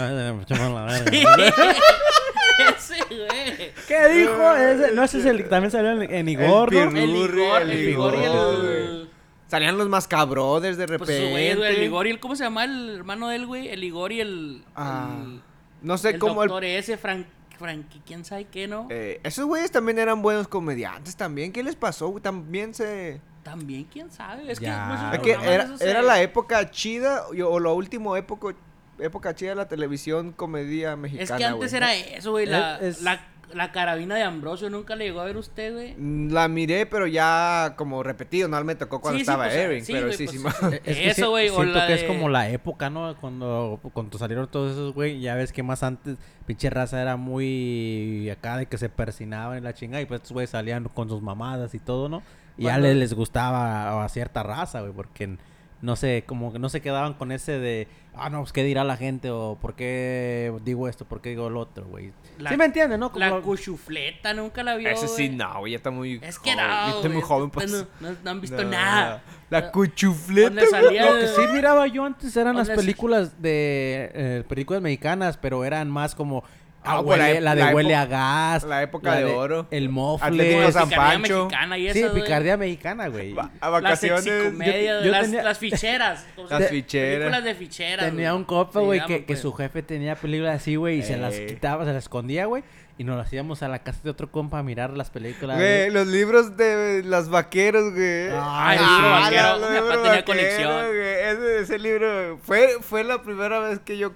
ese, 2.58 2.96
güey. 3.08 3.72
¿Qué 3.86 4.08
dijo? 4.08 4.54
Ese- 4.56 4.92
no, 4.92 5.04
ese 5.04 5.18
es 5.18 5.24
el 5.26 5.38
que 5.38 5.48
también 5.48 5.70
salió 5.70 5.90
en, 6.02 6.12
en 6.14 6.28
Igor, 6.28 6.72
El 6.74 6.96
Igor, 6.96 7.62
el 7.62 7.70
el 7.70 7.88
Igor 7.88 8.14
y 8.14 8.24
el... 8.24 9.10
Salían 9.46 9.78
los 9.78 9.88
Mascabrothers 9.88 10.76
de 10.76 10.86
Pues 10.86 10.98
su 11.00 11.06
güey, 11.06 11.22
repente. 11.32 11.56
güey, 11.56 11.76
el 11.76 11.82
Igor 11.84 12.06
y 12.06 12.10
el... 12.10 12.20
¿Cómo 12.20 12.36
se 12.36 12.44
llama 12.44 12.64
el 12.64 12.96
hermano 12.98 13.28
de 13.28 13.36
él, 13.36 13.46
güey? 13.46 13.68
El 13.68 13.82
Igor 13.82 14.12
y 14.12 14.20
el... 14.20 14.62
Ah, 14.76 15.08
el- 15.24 15.40
no 15.80 15.96
sé 15.96 16.10
el 16.10 16.18
cómo 16.18 16.42
el 16.42 16.48
doctor 16.48 16.64
ese, 16.64 16.96
Frank... 16.98 17.26
Frankie, 17.58 18.00
quién 18.06 18.24
sabe 18.24 18.44
qué, 18.44 18.68
¿no? 18.68 18.86
Eh, 18.88 19.20
esos 19.24 19.44
güeyes 19.46 19.72
también 19.72 19.98
eran 19.98 20.22
buenos 20.22 20.46
comediantes 20.46 21.16
también. 21.16 21.50
¿Qué 21.50 21.64
les 21.64 21.74
pasó? 21.74 22.08
güey? 22.08 22.22
También 22.22 22.72
se... 22.72 23.20
También, 23.42 23.82
quién 23.84 24.12
sabe. 24.12 24.52
Es 24.52 24.60
que, 24.60 24.66
Ya. 24.66 24.94
esos 24.94 25.14
Es 25.14 25.20
que 25.24 25.32
programas 25.34 25.80
era, 25.80 25.90
era 25.90 26.02
la 26.02 26.22
época 26.22 26.70
chida 26.70 27.24
y- 27.32 27.40
o 27.40 27.58
la 27.58 27.70
última 27.72 28.16
época, 28.16 28.54
época 29.00 29.34
chida 29.34 29.50
de 29.50 29.56
la 29.56 29.68
televisión 29.68 30.32
comedia 30.32 30.96
mexicana, 30.96 31.24
Es 31.24 31.32
que 31.32 31.44
antes 31.44 31.70
güey. 31.72 31.76
era 31.76 31.94
eso, 31.94 32.30
güey. 32.32 32.46
La, 32.46 32.76
Es- 32.78 32.98
es- 32.98 33.02
la, 33.02 33.20
la 33.54 33.72
carabina 33.72 34.14
de 34.14 34.22
Ambrosio 34.24 34.68
nunca 34.68 34.94
le 34.94 35.06
llegó 35.06 35.20
a 35.20 35.24
ver 35.24 35.38
usted, 35.38 35.72
güey. 35.72 35.94
Mm, 35.96 36.32
La 36.32 36.48
miré, 36.48 36.84
pero 36.84 37.06
ya 37.06 37.72
como 37.76 38.02
repetido. 38.02 38.46
No 38.46 38.62
me 38.62 38.74
tocó 38.74 39.00
cuando 39.00 39.18
Sí, 39.18 39.24
sí, 39.24 39.30
estaba 39.30 39.44
pues, 39.44 39.56
airing, 39.56 39.84
sí, 39.86 39.92
pero 39.94 40.06
güey, 40.08 40.16
sí, 40.18 40.24
pues, 40.26 40.32
sí. 40.32 40.38
sí. 40.38 40.44
ma- 40.44 40.76
Es 40.84 40.96
que 40.98 41.08
Eso, 41.10 41.30
güey, 41.30 41.48
o 41.48 41.54
Siento 41.54 41.78
la 41.78 41.86
que 41.86 41.94
es 41.94 42.04
como 42.04 42.28
la 42.28 42.50
época, 42.50 42.90
¿no? 42.90 43.16
Cuando, 43.16 43.80
cuando 43.94 44.18
salieron 44.18 44.48
todos 44.48 44.72
esos, 44.72 44.92
güey. 44.92 45.20
Ya 45.20 45.34
ves 45.34 45.52
que 45.52 45.62
más 45.62 45.82
antes, 45.82 46.16
pinche 46.44 46.68
raza 46.68 47.00
era 47.00 47.16
muy 47.16 48.28
acá 48.30 48.56
de 48.58 48.66
que 48.66 48.78
se 48.78 48.88
persinaban 48.88 49.58
en 49.58 49.64
la 49.64 49.72
chinga. 49.74 50.00
Y 50.00 50.06
pues 50.06 50.18
estos 50.20 50.32
güeyes 50.32 50.50
salían 50.50 50.84
con 50.84 51.08
sus 51.08 51.22
mamadas 51.22 51.74
y 51.74 51.78
todo, 51.78 52.08
¿no? 52.08 52.22
Y 52.56 52.64
ya 52.64 52.76
les, 52.78 52.96
les 52.96 53.14
gustaba 53.14 54.04
a 54.04 54.08
cierta 54.08 54.42
raza, 54.42 54.80
güey. 54.80 54.92
Porque 54.92 55.38
no 55.80 55.94
sé, 55.96 56.24
como 56.26 56.52
que 56.52 56.58
no 56.58 56.68
se 56.68 56.80
quedaban 56.80 57.14
con 57.14 57.30
ese 57.30 57.58
de, 57.58 57.86
ah, 58.16 58.30
no, 58.30 58.40
pues 58.40 58.52
qué 58.52 58.64
dirá 58.64 58.82
la 58.84 58.96
gente. 58.96 59.30
O 59.30 59.56
por 59.60 59.74
qué 59.74 60.52
digo 60.64 60.88
esto, 60.88 61.04
por 61.04 61.20
qué 61.20 61.30
digo 61.30 61.48
lo 61.50 61.60
otro, 61.60 61.84
güey. 61.86 62.12
La- 62.38 62.50
¿Sí 62.50 62.56
me 62.56 62.64
entiendes, 62.64 62.98
no? 62.98 63.12
Como 63.12 63.24
La 63.24 63.40
cuchufleta 63.40 64.34
nunca 64.34 64.62
la 64.64 64.74
vio, 64.76 64.88
Ese 64.88 65.06
sí, 65.08 65.28
no, 65.28 65.60
güey, 65.60 65.72
ya 65.72 65.76
está 65.76 65.90
muy 65.90 66.20
Es 66.22 66.38
que 66.38 66.50
joven, 66.52 66.66
no, 66.66 66.96
está 66.96 67.08
muy 67.08 67.22
joven. 67.22 67.50
pues. 67.50 67.70
no, 67.70 67.86
no- 68.00 68.16
no 68.24 68.30
han 68.30 68.40
visto 68.40 68.62
No, 68.64 68.70
nada. 68.70 69.22
La 69.50 69.70
cuchufleta, 69.70 70.66
salía 70.70 71.10
Lo 71.12 71.20
que 71.20 71.26
sí 71.28 71.40
miraba 71.52 71.86
yo 71.86 72.04
antes 72.04 72.36
eran 72.36 72.56
las 72.56 72.66
¿Dónde 72.66 72.80
se- 72.82 72.86
películas 72.86 73.40
de 73.40 74.10
eh, 74.14 74.44
películas 74.48 74.82
mexicanas, 74.82 75.36
pero 75.36 75.64
eran 75.64 75.88
más 75.90 76.14
como 76.14 76.44
ah, 76.88 76.98
Ah, 76.98 77.02
pues 77.04 77.18
la 77.18 77.24
huele- 77.28 77.40
la, 77.40 77.54
de 77.54 77.62
la 77.64 77.74
huele 77.74 77.94
a 77.94 78.06
gas, 78.06 78.64
la 78.64 78.82
época 78.82 79.10
la 79.10 79.16
de 79.18 79.24
oro. 79.26 79.66
el 79.70 79.84
Atlético 79.84 79.92
mofle, 79.92 80.44
de 80.44 80.72
San 80.72 80.90
Pancho. 80.90 81.44
mexicana 81.46 81.78
y 81.78 81.92
sí, 81.92 81.98
eso, 82.00 82.10
güey. 82.10 82.22
picardía 82.22 82.56
mexicana, 82.56 83.08
güey. 83.08 83.32
A 83.38 83.50
Las 83.60 83.70
vacaciones. 83.70 84.24
sexicomedia, 84.24 84.98
yo- 85.00 85.04
yo 85.04 85.10
las, 85.10 85.22
tenía- 85.26 85.42
las 85.42 85.58
ficheras. 85.58 86.26
o 86.36 86.48
sea, 86.48 86.60
Las 86.60 86.68
ficheras. 86.70 87.18
Películas 87.18 87.44
de 87.44 87.54
ficheras. 87.54 88.06
Tenía 88.06 88.30
güey. 88.32 88.38
un 88.40 88.44
copa, 88.44 88.80
güey, 88.80 89.00
que, 89.06 89.18
que 89.20 89.24
pues. 89.26 89.40
su 89.40 89.52
jefe 89.52 89.82
tenía 89.82 90.14
películas 90.16 90.56
así, 90.56 90.76
güey, 90.76 90.98
y 90.98 91.02
se 91.02 91.16
las 91.16 91.34
Ey. 91.34 91.46
quitaba, 91.46 91.84
se 91.84 91.92
las 91.92 92.04
escondía, 92.04 92.46
güey, 92.46 92.62
y 92.96 93.04
nos 93.04 93.16
las 93.16 93.32
íbamos 93.32 93.62
a 93.62 93.68
la 93.68 93.78
casa 93.84 94.00
de 94.02 94.10
otro 94.10 94.30
compa 94.32 94.58
a 94.58 94.62
mirar 94.64 94.90
las 94.90 95.10
películas. 95.10 95.56
Güey, 95.56 95.78
güey. 95.82 95.90
los 95.92 96.06
libros 96.08 96.56
de 96.56 97.02
las 97.04 97.28
vaqueros, 97.28 97.92
güey. 97.94 98.28
Ah, 98.32 98.74
el 98.74 98.80
libro 98.80 99.10
vaquero, 99.10 99.70
mi 99.70 99.76
papá 99.76 100.02
tenía 100.02 100.10
vaqueros, 100.10 100.24
colección. 100.24 100.86
Ese, 100.96 101.60
ese 101.60 101.78
libro 101.78 102.38
fue, 102.42 102.78
fue 102.80 103.04
la 103.04 103.22
primera 103.22 103.60
vez 103.60 103.78
que 103.80 103.98
yo 103.98 104.12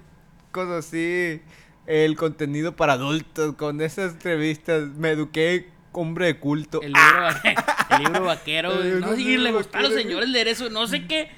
conocí 0.51 1.41
el 1.85 2.15
contenido 2.15 2.75
para 2.75 2.93
adultos 2.93 3.55
con 3.55 3.81
esas 3.81 4.13
entrevistas. 4.13 4.87
Me 4.97 5.11
eduqué 5.11 5.69
hombre 5.91 6.27
de 6.27 6.39
culto. 6.39 6.81
El 6.81 6.93
libro, 6.93 7.27
el 7.89 8.03
libro 8.03 8.25
vaquero. 8.25 8.81
El 8.81 8.99
No, 9.01 9.15
sí, 9.15 9.23
libro 9.23 9.43
le 9.43 9.51
gustan 9.51 9.85
a 9.85 9.89
los 9.89 9.93
señores 9.93 10.29
leer 10.29 10.47
eso. 10.47 10.69
No 10.69 10.87
sé 10.87 11.05
qué. 11.07 11.29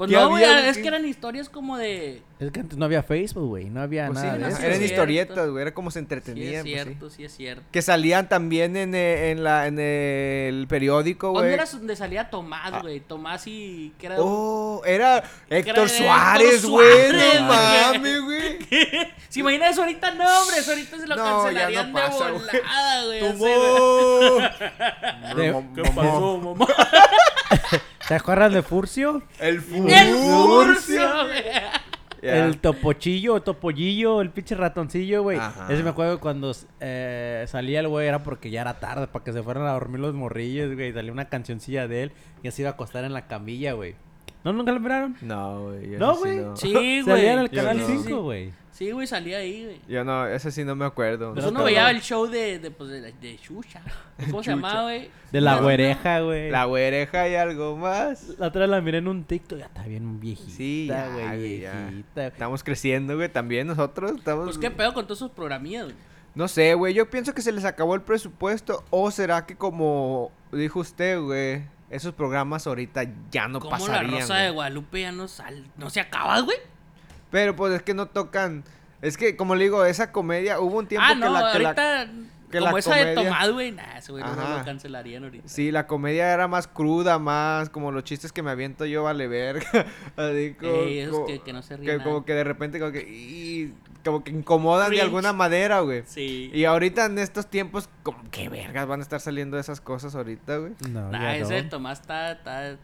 Pues 0.00 0.08
¿Qué 0.08 0.16
no, 0.16 0.30
güey. 0.30 0.42
Es 0.44 0.78
que 0.78 0.88
eran 0.88 1.04
historias 1.04 1.50
como 1.50 1.76
de. 1.76 2.22
Es 2.38 2.50
que 2.52 2.60
antes 2.60 2.78
no 2.78 2.86
había 2.86 3.02
Facebook, 3.02 3.48
güey, 3.48 3.68
no 3.68 3.82
había 3.82 4.06
Pues 4.06 4.18
sí, 4.20 4.24
nada 4.24 4.38
de 4.38 4.44
no, 4.44 4.48
eso. 4.48 4.56
sí, 4.56 4.64
eran 4.64 4.82
historietas, 4.82 5.50
güey. 5.50 5.60
Era 5.60 5.74
como 5.74 5.90
se 5.90 5.98
Sí, 5.98 6.04
entretenían. 6.04 6.54
es 6.54 6.62
pues, 6.62 6.64
sí. 6.64 6.72
cierto, 6.72 7.10
sí 7.10 7.24
es 7.24 7.36
cierto. 7.36 7.62
Que 7.70 7.82
salían 7.82 8.26
también 8.26 8.78
en, 8.78 8.94
eh, 8.94 9.30
en, 9.30 9.44
la, 9.44 9.66
en 9.66 9.78
el 9.78 10.66
periódico, 10.70 11.26
¿Dónde 11.26 11.40
güey. 11.42 11.52
era 11.52 11.66
donde 11.66 11.96
salía 11.96 12.30
Tomás, 12.30 12.70
Ah. 12.72 12.80
güey? 12.80 13.00
Tomás 13.00 13.46
y. 13.46 13.92
que 13.98 14.06
era 14.06 14.16
Oh, 14.20 14.80
era 14.86 15.22
Héctor 15.50 15.90
Suárez, 15.90 16.64
güey. 16.64 17.12
No 17.12 17.42
mames, 17.44 18.22
güey. 18.22 18.58
¿Se 19.28 19.40
imagina 19.40 19.68
eso 19.68 19.82
ahorita? 19.82 20.14
No, 20.14 20.24
hombre, 20.40 20.60
eso 20.60 20.70
ahorita 20.70 20.98
se 20.98 21.06
lo 21.06 21.14
No, 21.16 21.24
ya 21.26 21.30
no 21.30 21.42
cancelarían 21.42 21.92
pasa, 21.92 22.24
de 22.24 22.32
volada, 22.32 23.04
güey. 23.04 23.20
¿Qué 25.74 25.82
pasó, 25.94 26.38
mamá? 26.38 26.66
¿Te 28.10 28.16
acuerdas 28.16 28.52
de 28.52 28.62
Furcio? 28.62 29.22
El 29.38 29.54
¡El 29.54 29.60
Furcio. 29.60 30.44
Furcio, 30.44 31.24
güey! 31.26 31.44
Ya. 32.20 32.44
El 32.44 32.58
topochillo, 32.58 33.40
topollillo, 33.40 34.20
el 34.20 34.30
pinche 34.30 34.56
ratoncillo, 34.56 35.22
güey. 35.22 35.38
Ese 35.68 35.84
me 35.84 35.90
acuerdo 35.90 36.16
que 36.16 36.20
cuando 36.20 36.52
eh, 36.80 37.44
salía 37.46 37.78
el 37.78 37.86
güey 37.86 38.08
era 38.08 38.24
porque 38.24 38.50
ya 38.50 38.62
era 38.62 38.80
tarde, 38.80 39.06
para 39.06 39.24
que 39.24 39.32
se 39.32 39.44
fueran 39.44 39.64
a 39.64 39.74
dormir 39.74 40.00
los 40.00 40.12
morrillos, 40.12 40.74
güey. 40.74 40.92
Salía 40.92 41.12
una 41.12 41.28
cancioncilla 41.28 41.86
de 41.86 42.02
él 42.02 42.12
y 42.42 42.50
se 42.50 42.62
iba 42.62 42.70
a 42.70 42.72
acostar 42.72 43.04
en 43.04 43.12
la 43.12 43.28
camilla, 43.28 43.74
güey. 43.74 43.94
¿No? 44.42 44.52
¿Nunca 44.52 44.72
lo 44.72 44.80
miraron? 44.80 45.16
No, 45.20 45.66
güey. 45.68 45.86
No, 45.90 46.12
ese 46.14 46.20
sí 46.20 46.20
güey. 46.24 46.36
no. 46.40 46.56
Sí, 46.56 46.72
güey. 46.72 47.04
Salía 47.04 47.32
en 47.34 47.38
el 47.38 47.50
canal 47.50 47.78
no. 47.78 47.86
5, 47.86 48.22
güey. 48.22 48.52
Sí, 48.72 48.90
güey, 48.92 49.06
salía 49.06 49.38
ahí, 49.38 49.64
güey. 49.64 49.80
Yo 49.88 50.04
no, 50.04 50.26
ese 50.26 50.50
sí 50.50 50.64
no 50.64 50.74
me 50.74 50.84
acuerdo. 50.86 51.32
Pues 51.34 51.44
No, 51.44 51.50
uno 51.50 51.58
pero 51.60 51.66
veía 51.66 51.90
el 51.90 52.00
show 52.00 52.26
de, 52.26 52.58
de, 52.58 52.70
pues, 52.70 52.88
de, 52.90 53.00
de 53.12 53.38
Xuxa. 53.38 53.82
¿Cómo 54.30 54.42
se 54.42 54.50
llamaba, 54.50 54.82
güey? 54.84 55.10
De 55.32 55.40
la 55.40 55.56
No, 55.56 55.62
güereja, 55.62 56.20
güey. 56.20 56.50
La 56.50 56.64
güereja 56.64 57.28
y 57.28 57.34
algo 57.34 57.76
más. 57.76 58.36
La 58.38 58.46
otra 58.48 58.66
la 58.66 58.80
miré 58.80 58.98
en 58.98 59.08
un 59.08 59.24
TikTok, 59.24 59.58
ya 59.58 59.66
está 59.66 59.82
bien 59.82 60.18
viejita, 60.20 60.50
Sí, 60.50 60.86
ya, 60.88 61.08
güey, 61.08 61.26
güey, 61.26 61.60
ya. 61.60 61.72
viejita. 61.88 62.26
Estamos 62.28 62.62
creciendo, 62.64 63.16
güey. 63.16 63.28
También 63.28 63.66
nosotros 63.66 64.12
estamos. 64.16 64.44
Pues 64.44 64.58
qué 64.58 64.70
pedo 64.70 64.94
con 64.94 65.04
todos 65.04 65.18
esos 65.18 65.30
programillas, 65.32 65.84
güey. 65.84 65.96
No 66.34 66.46
sé, 66.48 66.74
güey. 66.74 66.94
Yo 66.94 67.10
pienso 67.10 67.34
que 67.34 67.42
se 67.42 67.50
les 67.52 67.64
acabó 67.64 67.94
el 67.96 68.02
presupuesto. 68.02 68.84
O 68.90 69.10
será 69.10 69.46
que, 69.46 69.56
como 69.56 70.30
dijo 70.52 70.78
usted, 70.80 71.20
güey, 71.20 71.64
esos 71.90 72.14
programas 72.14 72.68
ahorita 72.68 73.02
ya 73.32 73.48
no 73.48 73.58
Como 73.58 73.72
la 73.72 73.78
pasarían. 73.78 74.12
Rosa 74.20 74.34
güey. 74.34 74.44
de 74.44 74.50
Guadalupe 74.52 75.00
ya 75.00 75.10
no 75.12 75.26
sal... 75.26 75.64
No 75.76 75.90
se 75.90 75.98
acaba, 76.00 76.38
güey. 76.40 76.56
Pero 77.30 77.54
pues 77.56 77.72
es 77.74 77.82
que 77.82 77.94
no 77.94 78.06
tocan. 78.06 78.64
Es 79.02 79.16
que, 79.16 79.36
como 79.36 79.54
le 79.54 79.64
digo, 79.64 79.84
esa 79.84 80.12
comedia. 80.12 80.60
Hubo 80.60 80.78
un 80.78 80.86
tiempo 80.86 81.06
Ah, 81.08 81.14
que 81.14 81.20
no, 81.20 81.30
la. 81.32 81.52
que 81.52 81.58
la- 81.60 81.68
ahorita... 81.70 82.06
que 82.50 82.58
como 82.58 82.72
la 82.72 82.78
esa 82.80 82.94
de 82.96 83.14
Tomás, 83.14 83.50
güey. 83.52 83.70
Nah, 83.72 83.96
ese 83.98 84.12
güey 84.12 84.24
no 84.24 84.34
lo 84.58 84.64
cancelarían 84.64 85.24
ahorita. 85.24 85.48
Sí, 85.48 85.70
la 85.70 85.86
comedia 85.86 86.32
era 86.34 86.48
más 86.48 86.66
cruda, 86.66 87.18
más 87.18 87.70
como 87.70 87.92
los 87.92 88.04
chistes 88.04 88.32
que 88.32 88.42
me 88.42 88.50
aviento 88.50 88.84
yo, 88.84 89.04
vale 89.04 89.26
verga. 89.28 89.64
Así 90.16 90.54
como, 90.58 90.72
Ey, 90.72 90.98
esos 90.98 91.14
como- 91.14 91.26
que, 91.26 91.38
que 91.40 91.52
no 91.52 91.62
se 91.62 91.76
ríen 91.76 91.98
que 91.98 92.04
como 92.04 92.24
que 92.24 92.34
de 92.34 92.44
repente 92.44 92.78
como 92.80 92.90
que, 92.92 93.02
y- 93.08 93.72
como 94.04 94.24
que 94.24 94.30
incomodan 94.32 94.90
de 94.90 95.00
alguna 95.02 95.32
manera, 95.32 95.80
güey. 95.80 96.02
Sí. 96.06 96.50
Y 96.52 96.64
ahorita 96.64 97.04
en 97.06 97.18
estos 97.18 97.46
tiempos, 97.46 97.88
como 98.02 98.22
que 98.30 98.48
vergas 98.48 98.86
van 98.86 99.00
a 99.00 99.02
estar 99.02 99.20
saliendo 99.20 99.58
esas 99.58 99.80
cosas 99.80 100.14
ahorita, 100.14 100.56
güey. 100.56 100.72
No, 100.90 101.10
Nah, 101.10 101.20
ya 101.20 101.36
ese 101.36 101.54
de. 101.54 101.62
Tomás 101.64 102.00
está... 102.00 102.32
está, 102.32 102.76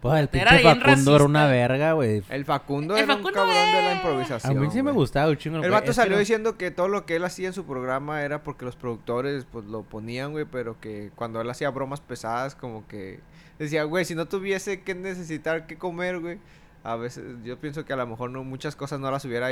Pues 0.00 0.20
el 0.20 0.28
pinche 0.28 0.58
Facundo 0.60 1.14
era 1.16 1.24
una 1.24 1.46
verga, 1.46 1.92
güey. 1.92 2.22
El 2.28 2.44
Facundo 2.44 2.96
El 2.96 3.04
era 3.04 3.16
Facundo, 3.16 3.28
un 3.28 3.34
cabrón 3.34 3.72
de 3.72 3.82
la 3.82 3.94
improvisación. 3.94 4.56
A 4.56 4.60
mí 4.60 4.68
sí 4.70 4.82
me 4.82 4.92
gustaba 4.92 5.30
un 5.30 5.36
chingo. 5.36 5.62
El 5.62 5.70
vato 5.70 5.86
que 5.86 5.92
salió 5.94 6.12
no- 6.14 6.18
diciendo 6.20 6.56
que 6.56 6.70
todo 6.70 6.88
lo 6.88 7.04
que 7.06 7.16
él 7.16 7.24
hacía 7.24 7.48
en 7.48 7.52
su 7.54 7.64
programa 7.64 8.22
era 8.22 8.42
porque 8.42 8.64
los 8.64 8.76
productores 8.76 9.46
pues 9.50 9.64
lo 9.66 9.82
ponían, 9.82 10.32
güey, 10.32 10.44
pero 10.44 10.78
que 10.80 11.10
cuando 11.14 11.40
él 11.40 11.50
hacía 11.50 11.70
bromas 11.70 12.00
pesadas 12.00 12.54
como 12.54 12.86
que 12.86 13.20
decía, 13.58 13.84
güey, 13.84 14.04
si 14.04 14.14
no 14.14 14.26
tuviese 14.26 14.82
que 14.82 14.94
necesitar 14.94 15.66
que 15.66 15.76
comer, 15.76 16.18
güey, 16.20 16.38
a 16.84 16.94
veces 16.96 17.24
yo 17.44 17.58
pienso 17.58 17.84
que 17.84 17.92
a 17.92 17.96
lo 17.96 18.06
mejor 18.06 18.30
no 18.30 18.44
muchas 18.44 18.76
cosas 18.76 19.00
no 19.00 19.10
las 19.10 19.24
hubiera 19.24 19.50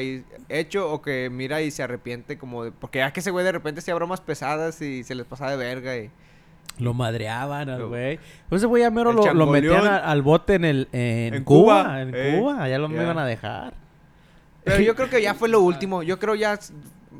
hecho 0.48 0.90
o 0.92 1.02
que 1.02 1.28
mira 1.30 1.60
y 1.60 1.70
se 1.70 1.82
arrepiente 1.82 2.38
como 2.38 2.64
de 2.64 2.70
porque 2.72 2.98
ya 3.00 3.12
que 3.12 3.20
ese 3.20 3.30
güey 3.32 3.44
de 3.44 3.52
repente 3.52 3.80
hacía 3.80 3.94
bromas 3.96 4.20
pesadas 4.20 4.80
y 4.80 5.02
se 5.02 5.14
les 5.14 5.26
pasaba 5.26 5.50
de 5.50 5.56
verga 5.56 5.96
y 5.96 6.10
Lo 6.78 6.92
madreaban 6.94 7.70
al 7.70 7.78
Lo- 7.80 7.88
güey. 7.88 8.18
Pues 8.48 8.60
ese 8.60 8.66
güey 8.66 8.82
ya 8.82 8.90
mero 8.90 9.12
lo, 9.12 9.32
lo 9.34 9.46
metían 9.46 9.86
a- 9.86 9.96
al 9.98 10.22
bote 10.22 10.54
en 10.54 10.64
el 10.64 10.88
en, 10.92 11.34
En 11.34 11.44
Cuba, 11.44 11.82
Cuba, 11.84 12.02
en 12.02 12.12
eh, 12.14 12.36
Cuba, 12.38 12.62
allá 12.62 12.78
lo 12.78 12.88
me 12.88 13.02
iban 13.02 13.18
a 13.18 13.24
dejar. 13.24 13.72
pero 14.64 14.80
yo 14.82 14.94
creo 14.94 15.08
que 15.08 15.22
ya 15.22 15.34
fue 15.34 15.48
lo 15.48 15.60
último, 15.62 16.02
yo 16.02 16.18
creo 16.18 16.34
ya 16.34 16.58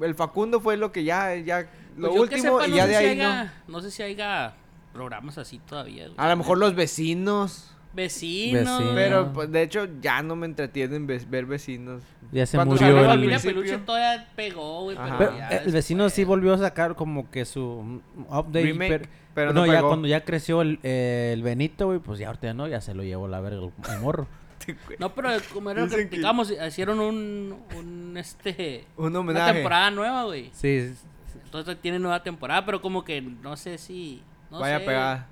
el 0.03 0.15
Facundo 0.15 0.61
fue 0.61 0.77
lo 0.77 0.93
que 0.93 1.05
ya 1.05 1.35
ya 1.37 1.67
lo 1.97 2.09
Pues 2.11 2.21
último 2.21 2.61
sepa, 2.61 2.69
y 2.69 2.73
ya 2.77 2.87
de 2.87 2.99
si 2.99 3.05
ahí 3.05 3.17
no. 3.17 3.25
haya- 3.25 3.55
No 3.67 3.81
sé 3.81 3.91
si 3.91 4.03
haya 4.03 4.53
programas 4.93 5.39
así 5.39 5.59
todavía. 5.61 6.09
A 6.19 6.29
lo 6.29 6.37
mejor 6.37 6.59
los 6.59 6.75
vecinos 6.75 7.75
Vecinos. 7.97 8.61
Vecinos. 8.65 8.93
Pero 8.95 9.33
pues, 9.33 9.51
de 9.51 9.63
hecho 9.63 9.89
ya 10.01 10.23
no 10.23 10.37
me 10.37 10.47
entretienen 10.47 11.07
ve- 11.07 11.25
ver 11.29 11.47
vecinos. 11.47 12.03
Ya 12.31 12.45
se 12.47 12.57
Cuando 12.57 12.75
murió 12.75 12.89
salió 12.89 13.03
la 13.03 13.09
familia 13.09 13.39
principio. 13.39 13.63
Peluche 13.63 13.85
todavía 13.85 14.29
pegó, 14.37 14.83
güey. 14.85 14.97
Ajá. 14.97 15.17
Pero, 15.19 15.31
Pero, 15.33 15.39
ya 15.51 15.57
eh, 15.57 15.63
el 15.65 15.73
vecino 15.73 16.09
sí 16.11 16.25
volvió 16.25 16.55
a 16.55 16.59
sacar 16.59 16.95
como 16.95 17.31
que 17.31 17.45
su 17.45 18.01
update. 18.29 18.63
Remake, 18.63 18.89
pero, 18.99 19.09
pero 19.35 19.53
no, 19.53 19.67
no 19.67 19.73
ya 19.73 19.83
cuando 19.83 20.07
ya 20.09 20.25
creció 20.25 20.63
el, 20.63 20.79
eh, 20.83 21.31
el 21.33 21.43
Benito, 21.43 21.87
güey, 21.87 21.99
pues 21.99 22.19
ya 22.19 22.27
ahorita 22.29 22.49
ya 22.49 22.55
no, 22.55 22.69
ya 22.69 22.81
se 22.81 22.95
lo 22.95 23.03
llevó 23.03 23.27
la 23.29 23.41
verga 23.41 23.59
el, 23.59 23.73
el 23.95 24.01
morro. 24.01 24.27
No, 24.99 25.15
pero 25.15 25.29
como 25.53 25.71
era 25.71 25.83
lo 25.83 25.89
que 25.89 25.97
platicamos, 25.97 26.51
hicieron 26.51 26.99
un, 26.99 27.57
un 27.77 28.17
este, 28.17 28.85
Un 28.97 29.07
una 29.07 29.21
homenaje. 29.21 29.53
temporada 29.53 29.91
nueva, 29.93 30.25
güey. 30.25 30.51
Sí, 30.53 30.89
sí, 30.93 31.39
Entonces 31.45 31.77
tiene 31.81 31.99
nueva 32.01 32.23
temporada, 32.25 32.65
pero 32.67 32.83
como 32.83 33.05
que 33.05 33.21
no 33.21 33.57
sé 33.57 33.79
si, 33.79 34.23
no 34.51 34.59
Vaya 34.59 34.79
sé. 34.79 34.83
a 34.83 34.87
pegar. 34.87 35.27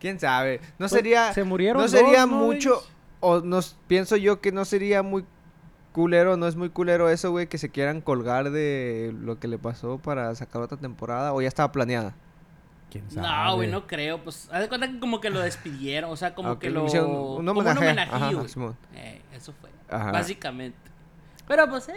¿Quién 0.00 0.18
sabe? 0.18 0.60
No 0.78 0.88
Pues, 0.88 0.92
sería 0.92 1.32
se 1.32 1.44
murieron 1.44 1.76
no 1.76 1.82
dos, 1.82 1.90
sería 1.90 2.26
¿no, 2.26 2.32
mucho 2.34 2.82
o 3.20 3.40
nos 3.40 3.76
pienso 3.86 4.16
yo 4.16 4.40
que 4.40 4.50
no 4.50 4.64
sería 4.64 5.02
muy 5.02 5.24
culero, 5.92 6.36
no 6.36 6.46
es 6.46 6.56
muy 6.56 6.70
culero 6.70 7.08
eso, 7.08 7.30
güey, 7.30 7.46
que 7.46 7.58
se 7.58 7.68
quieran 7.68 8.00
colgar 8.00 8.50
de 8.50 9.14
lo 9.20 9.38
que 9.38 9.48
le 9.48 9.58
pasó 9.58 9.98
para 9.98 10.34
sacar 10.34 10.62
otra 10.62 10.78
temporada 10.78 11.32
o 11.32 11.42
ya 11.42 11.48
estaba 11.48 11.70
planeada. 11.70 12.14
¿Quién 12.90 13.04
No, 13.14 13.54
güey, 13.56 13.70
no 13.70 13.86
creo. 13.86 14.22
Pues, 14.22 14.48
haz 14.50 14.62
de 14.62 14.68
cuenta 14.68 14.88
que 14.90 14.98
como 14.98 15.20
que 15.20 15.30
lo 15.30 15.40
despidieron. 15.40 16.10
O 16.10 16.16
sea, 16.16 16.34
como 16.34 16.52
Ok, 16.52 16.58
que 16.58 16.70
lo. 16.70 16.86
hicieron 16.86 17.10
un 17.10 17.46
como 17.46 17.60
homenaje. 17.60 18.36
Eh, 18.94 19.20
eso 19.32 19.52
fue. 19.60 19.70
Ajá. 19.88 20.10
Básicamente. 20.10 20.76
Pero 21.46 21.68
pues, 21.68 21.88
eh. 21.88 21.94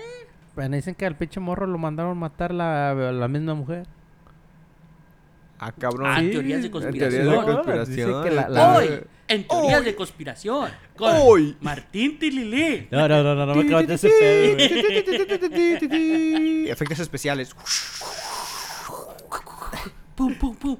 Bueno, 0.56 0.76
dicen 0.76 0.94
que 0.94 1.06
al 1.08 1.16
pinche 1.16 1.40
morro 1.40 1.66
lo 1.66 1.78
mandaron 1.80 2.16
matar 2.18 2.54
la, 2.54 2.94
la 2.94 3.28
misma 3.28 3.56
mujer. 3.56 3.88
Ah, 5.66 5.72
cabrón. 5.72 6.08
Ah, 6.10 6.20
teorías 6.20 6.60
de 6.62 6.66
en 6.68 6.72
conspiración. 6.72 7.10
teorías 7.24 7.46
de 7.46 7.52
Dice 7.52 7.54
conspiración. 7.54 8.24
que 8.24 8.32
la- 8.32 8.50
la- 8.50 8.78
Hoy, 8.78 9.00
en 9.28 9.48
teorías 9.48 9.80
Hoy. 9.80 9.86
de 9.86 9.96
conspiración. 9.96 10.70
Con 10.98 11.12
Hoy. 11.22 11.58
Martín 11.62 12.20
Tililí. 12.20 12.88
No, 12.92 13.08
no, 13.08 13.24
no, 13.24 13.34
no, 13.36 13.46
no 13.46 13.56
me 13.56 13.62
acabas 13.66 13.88
de 13.88 13.94
ese 13.94 14.10
pedo, 14.10 14.56
güey. 15.90 16.70
Efectos 16.70 17.00
especiales. 17.00 17.56
Pum, 20.16 20.36
pum, 20.36 20.56
pum. 20.56 20.78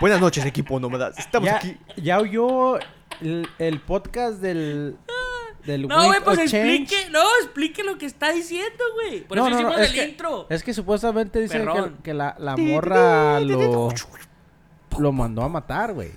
Buenas 0.00 0.20
noches, 0.20 0.44
equipo 0.46 0.78
nómadas. 0.78 1.18
Estamos 1.18 1.48
Ya, 1.48 1.56
aquí. 1.56 1.76
ya 1.96 2.20
oyó 2.20 2.78
el, 3.20 3.48
el 3.58 3.80
podcast 3.80 4.40
del. 4.40 4.96
Del 5.66 5.86
No, 5.86 6.06
güey, 6.06 6.20
pues 6.24 6.38
Change? 6.50 6.54
explique. 6.82 7.10
No, 7.10 7.22
explique 7.42 7.84
lo 7.84 7.96
que 7.98 8.06
está 8.06 8.32
diciendo, 8.32 8.82
güey. 8.94 9.20
Por 9.22 9.36
No, 9.38 9.46
eso 9.46 9.56
no, 9.56 9.62
no, 9.62 9.68
hicimos 9.70 9.80
es 9.86 9.88
el 9.90 9.94
que- 9.94 10.08
intro. 10.10 10.46
Es 10.50 10.62
que 10.64 10.74
supuestamente 10.74 11.40
dicen 11.40 11.68
que, 12.02 12.12
la, 12.14 12.34
la 12.38 12.56
morra 12.56 13.38
lo, 13.40 13.88
lo 14.98 15.12
mandó 15.12 15.42
a 15.42 15.48
matar, 15.48 15.92
güey. 15.92 16.10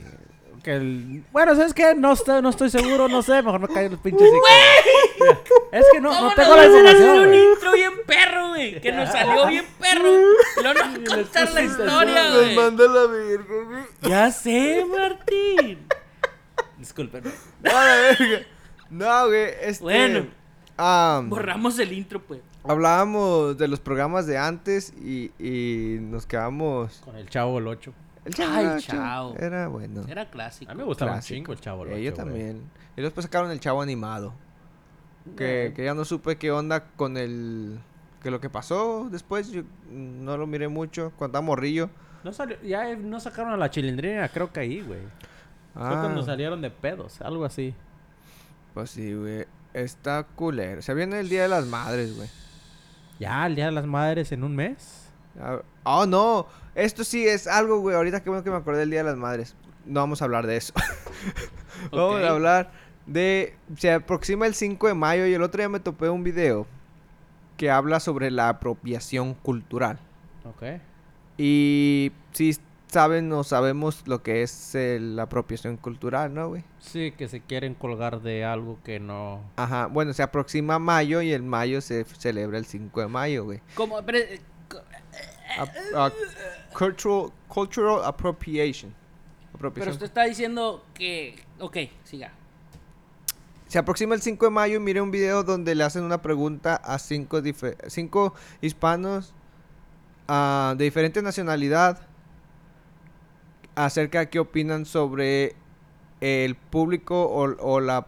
Que 0.63 0.73
el... 0.77 1.23
Bueno, 1.31 1.55
¿sabes 1.55 1.75
qué? 1.75 1.93
No 1.93 2.13
estoy, 2.13 2.41
no 2.41 2.49
estoy 2.49 2.71
seguro, 2.71 3.07
no 3.07 3.21
sé. 3.21 3.39
Mejor 3.43 3.59
me 3.59 3.67
callo 3.67 3.89
los 3.89 3.99
pinches. 3.99 4.27
hijos. 4.27 5.37
Es 5.71 5.85
que 5.93 6.01
no, 6.01 6.09
¿Cómo 6.09 6.21
no 6.21 6.25
nos 6.27 6.35
tengo 6.35 6.55
la 6.55 6.61
a 6.63 6.65
información, 6.65 7.17
un 7.19 7.25
güey. 7.27 7.51
intro 7.53 7.71
bien 7.73 7.91
perro, 8.07 8.47
güey? 8.49 8.81
Que 8.81 8.91
nos 8.91 9.09
salió 9.11 9.45
bien 9.47 9.65
perro. 9.79 10.09
Luego 10.63 10.79
nos 10.79 11.09
contar 11.09 11.51
la 11.51 11.61
historia, 11.61 12.31
güey. 12.33 12.55
manda 12.55 12.87
la 12.87 13.05
verga, 13.05 13.63
güey. 13.63 13.83
Ya 14.01 14.31
sé, 14.31 14.83
Martín. 14.89 15.87
Disculpen. 16.79 17.23
No, 17.61 17.71
la 17.71 17.95
verga. 17.95 18.47
No, 18.89 19.27
güey. 19.27 19.47
Este. 19.61 19.83
Bueno. 19.83 20.27
ah, 20.77 21.21
Borramos 21.25 21.77
el 21.79 21.93
intro, 21.93 22.21
pues. 22.21 22.41
hablábamos 22.63 23.57
de 23.57 23.67
los 23.67 23.79
programas 23.79 24.27
de 24.27 24.37
antes 24.37 24.93
y, 24.93 25.31
y 25.39 25.97
nos 26.01 26.25
quedamos. 26.25 27.01
Con 27.03 27.15
el 27.15 27.29
chavo 27.29 27.59
el 27.59 27.67
8. 27.67 27.93
El 28.25 28.33
Ay, 28.39 28.65
chavo, 28.65 28.79
chao. 28.79 29.35
Era 29.37 29.67
bueno. 29.67 30.03
Era 30.07 30.29
clásico. 30.29 30.71
A 30.71 30.73
mí 30.73 30.79
me 30.79 30.85
gustaba 30.85 31.15
un 31.15 31.21
chingo 31.21 31.53
el 31.53 31.59
chavo 31.59 31.83
el 31.83 31.89
8. 31.89 31.97
Eh, 31.97 32.03
yo 32.03 32.13
también. 32.13 32.61
Y 32.97 33.01
después 33.01 33.23
sacaron 33.25 33.51
el 33.51 33.59
chavo 33.59 33.81
animado. 33.81 34.33
Que, 35.37 35.73
que 35.75 35.83
ya 35.83 35.93
no 35.95 36.05
supe 36.05 36.37
qué 36.37 36.51
onda 36.51 36.85
con 36.95 37.17
el. 37.17 37.79
Que 38.21 38.31
lo 38.31 38.39
que 38.39 38.49
pasó 38.49 39.07
después, 39.11 39.51
yo 39.51 39.63
no 39.91 40.37
lo 40.37 40.47
miré 40.47 40.67
mucho. 40.67 41.11
Cuando 41.17 41.37
estaba 41.37 41.45
morrillo. 41.45 41.89
No 42.23 42.33
salió, 42.33 42.59
ya 42.63 42.95
no 42.95 43.19
sacaron 43.19 43.53
a 43.53 43.57
la 43.57 43.69
chilindrina, 43.69 44.27
creo 44.29 44.51
que 44.51 44.59
ahí, 44.61 44.81
güey. 44.81 45.01
Fue 45.73 45.83
Ah, 45.83 45.99
cuando 46.01 46.23
salieron 46.23 46.59
de 46.61 46.71
pedos, 46.71 47.21
algo 47.21 47.45
así. 47.45 47.75
Pues 48.75 48.91
sí, 48.91 49.13
güey. 49.13 49.45
Está 49.73 50.23
culero. 50.35 50.81
Se 50.81 50.93
viene 50.93 51.19
el 51.21 51.29
Día 51.29 51.43
de 51.43 51.47
las 51.47 51.65
Madres, 51.65 52.15
güey. 52.15 52.29
Ya, 53.19 53.45
el 53.47 53.55
Día 53.55 53.65
de 53.65 53.71
las 53.71 53.87
Madres 53.87 54.31
en 54.31 54.43
un 54.43 54.55
mes. 54.55 55.09
Ah, 55.39 55.61
Oh, 55.83 56.05
no. 56.05 56.47
Esto 56.75 57.03
sí 57.03 57.25
es 57.25 57.47
algo, 57.47 57.79
güey. 57.79 57.95
Ahorita 57.95 58.21
qué 58.21 58.29
bueno 58.29 58.43
que 58.43 58.51
me 58.51 58.57
acordé 58.57 58.79
del 58.79 58.89
Día 58.89 59.03
de 59.03 59.09
las 59.09 59.17
Madres. 59.17 59.55
No 59.85 60.01
vamos 60.01 60.21
a 60.21 60.25
hablar 60.25 60.45
de 60.45 60.57
eso. 60.57 60.73
vamos 61.91 62.21
a 62.21 62.29
hablar 62.29 62.71
de... 63.05 63.55
Se 63.77 63.93
aproxima 63.93 64.45
el 64.45 64.55
5 64.55 64.87
de 64.87 64.93
mayo 64.93 65.25
y 65.25 65.33
el 65.33 65.41
otro 65.41 65.59
día 65.59 65.69
me 65.69 65.79
topé 65.79 66.09
un 66.09 66.23
video 66.23 66.67
que 67.55 67.71
habla 67.71 67.99
sobre 68.01 68.29
la 68.29 68.49
apropiación 68.49 69.35
cultural. 69.35 69.99
Ok. 70.43 70.81
Y 71.37 72.11
si 72.33 72.57
saben 72.87 73.31
o 73.33 73.43
sabemos 73.43 74.03
lo 74.07 74.21
que 74.23 74.41
es 74.43 74.75
eh, 74.75 74.99
la 75.01 75.23
apropiación 75.23 75.77
cultural, 75.77 76.33
¿no, 76.33 76.49
güey? 76.49 76.63
Sí, 76.79 77.11
que 77.11 77.27
se 77.27 77.41
quieren 77.41 77.73
colgar 77.75 78.21
de 78.21 78.45
algo 78.45 78.79
que 78.83 78.99
no... 78.99 79.41
Ajá. 79.57 79.87
Bueno, 79.87 80.13
se 80.13 80.23
aproxima 80.23 80.79
mayo 80.79 81.21
y 81.21 81.31
el 81.31 81.43
mayo 81.43 81.81
se 81.81 82.03
celebra 82.05 82.57
el 82.57 82.65
5 82.65 83.01
de 83.01 83.07
mayo, 83.07 83.43
güey. 83.45 83.61
Como, 83.75 84.01
pero, 84.03 84.19
eh, 84.19 84.39
ah, 85.95 86.11
cultural, 86.77 87.31
cultural 87.47 88.03
appropriation. 88.05 88.93
pero 89.73 89.91
usted 89.91 90.05
está 90.05 90.23
diciendo 90.23 90.83
que. 90.93 91.43
Ok, 91.59 91.77
siga. 92.03 92.31
Se 93.67 93.79
aproxima 93.79 94.15
el 94.15 94.21
5 94.21 94.45
de 94.45 94.51
mayo 94.51 94.75
y 94.77 94.79
mire 94.79 95.01
un 95.01 95.11
video 95.11 95.43
donde 95.43 95.73
le 95.75 95.83
hacen 95.83 96.03
una 96.03 96.21
pregunta 96.21 96.75
a 96.75 96.99
cinco, 96.99 97.41
dife- 97.41 97.75
cinco 97.87 98.33
hispanos 98.61 99.33
ah, 100.27 100.75
de 100.77 100.83
diferente 100.85 101.21
nacionalidad 101.21 101.99
acerca 103.75 104.19
de 104.19 104.29
qué 104.29 104.39
opinan 104.39 104.85
sobre 104.85 105.55
el 106.21 106.55
público 106.55 107.25
o, 107.25 107.43
o 107.61 107.79
la, 107.79 108.07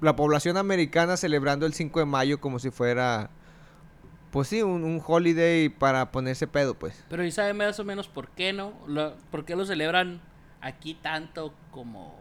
la 0.00 0.16
población 0.16 0.56
americana 0.56 1.16
celebrando 1.16 1.66
el 1.66 1.72
5 1.74 2.00
de 2.00 2.06
mayo 2.06 2.40
como 2.40 2.58
si 2.58 2.70
fuera, 2.70 3.30
pues 4.30 4.48
sí, 4.48 4.62
un, 4.62 4.84
un 4.84 5.00
holiday 5.04 5.68
para 5.68 6.10
ponerse 6.10 6.46
pedo, 6.46 6.74
pues. 6.74 7.04
Pero 7.08 7.24
¿y 7.24 7.30
sabe 7.30 7.54
más 7.54 7.78
o 7.80 7.84
menos 7.84 8.08
por 8.08 8.28
qué 8.30 8.52
no? 8.52 8.72
Lo- 8.86 9.14
¿Por 9.30 9.44
qué 9.44 9.56
lo 9.56 9.64
celebran 9.64 10.20
aquí 10.60 10.94
tanto 10.94 11.54
como. 11.70 12.18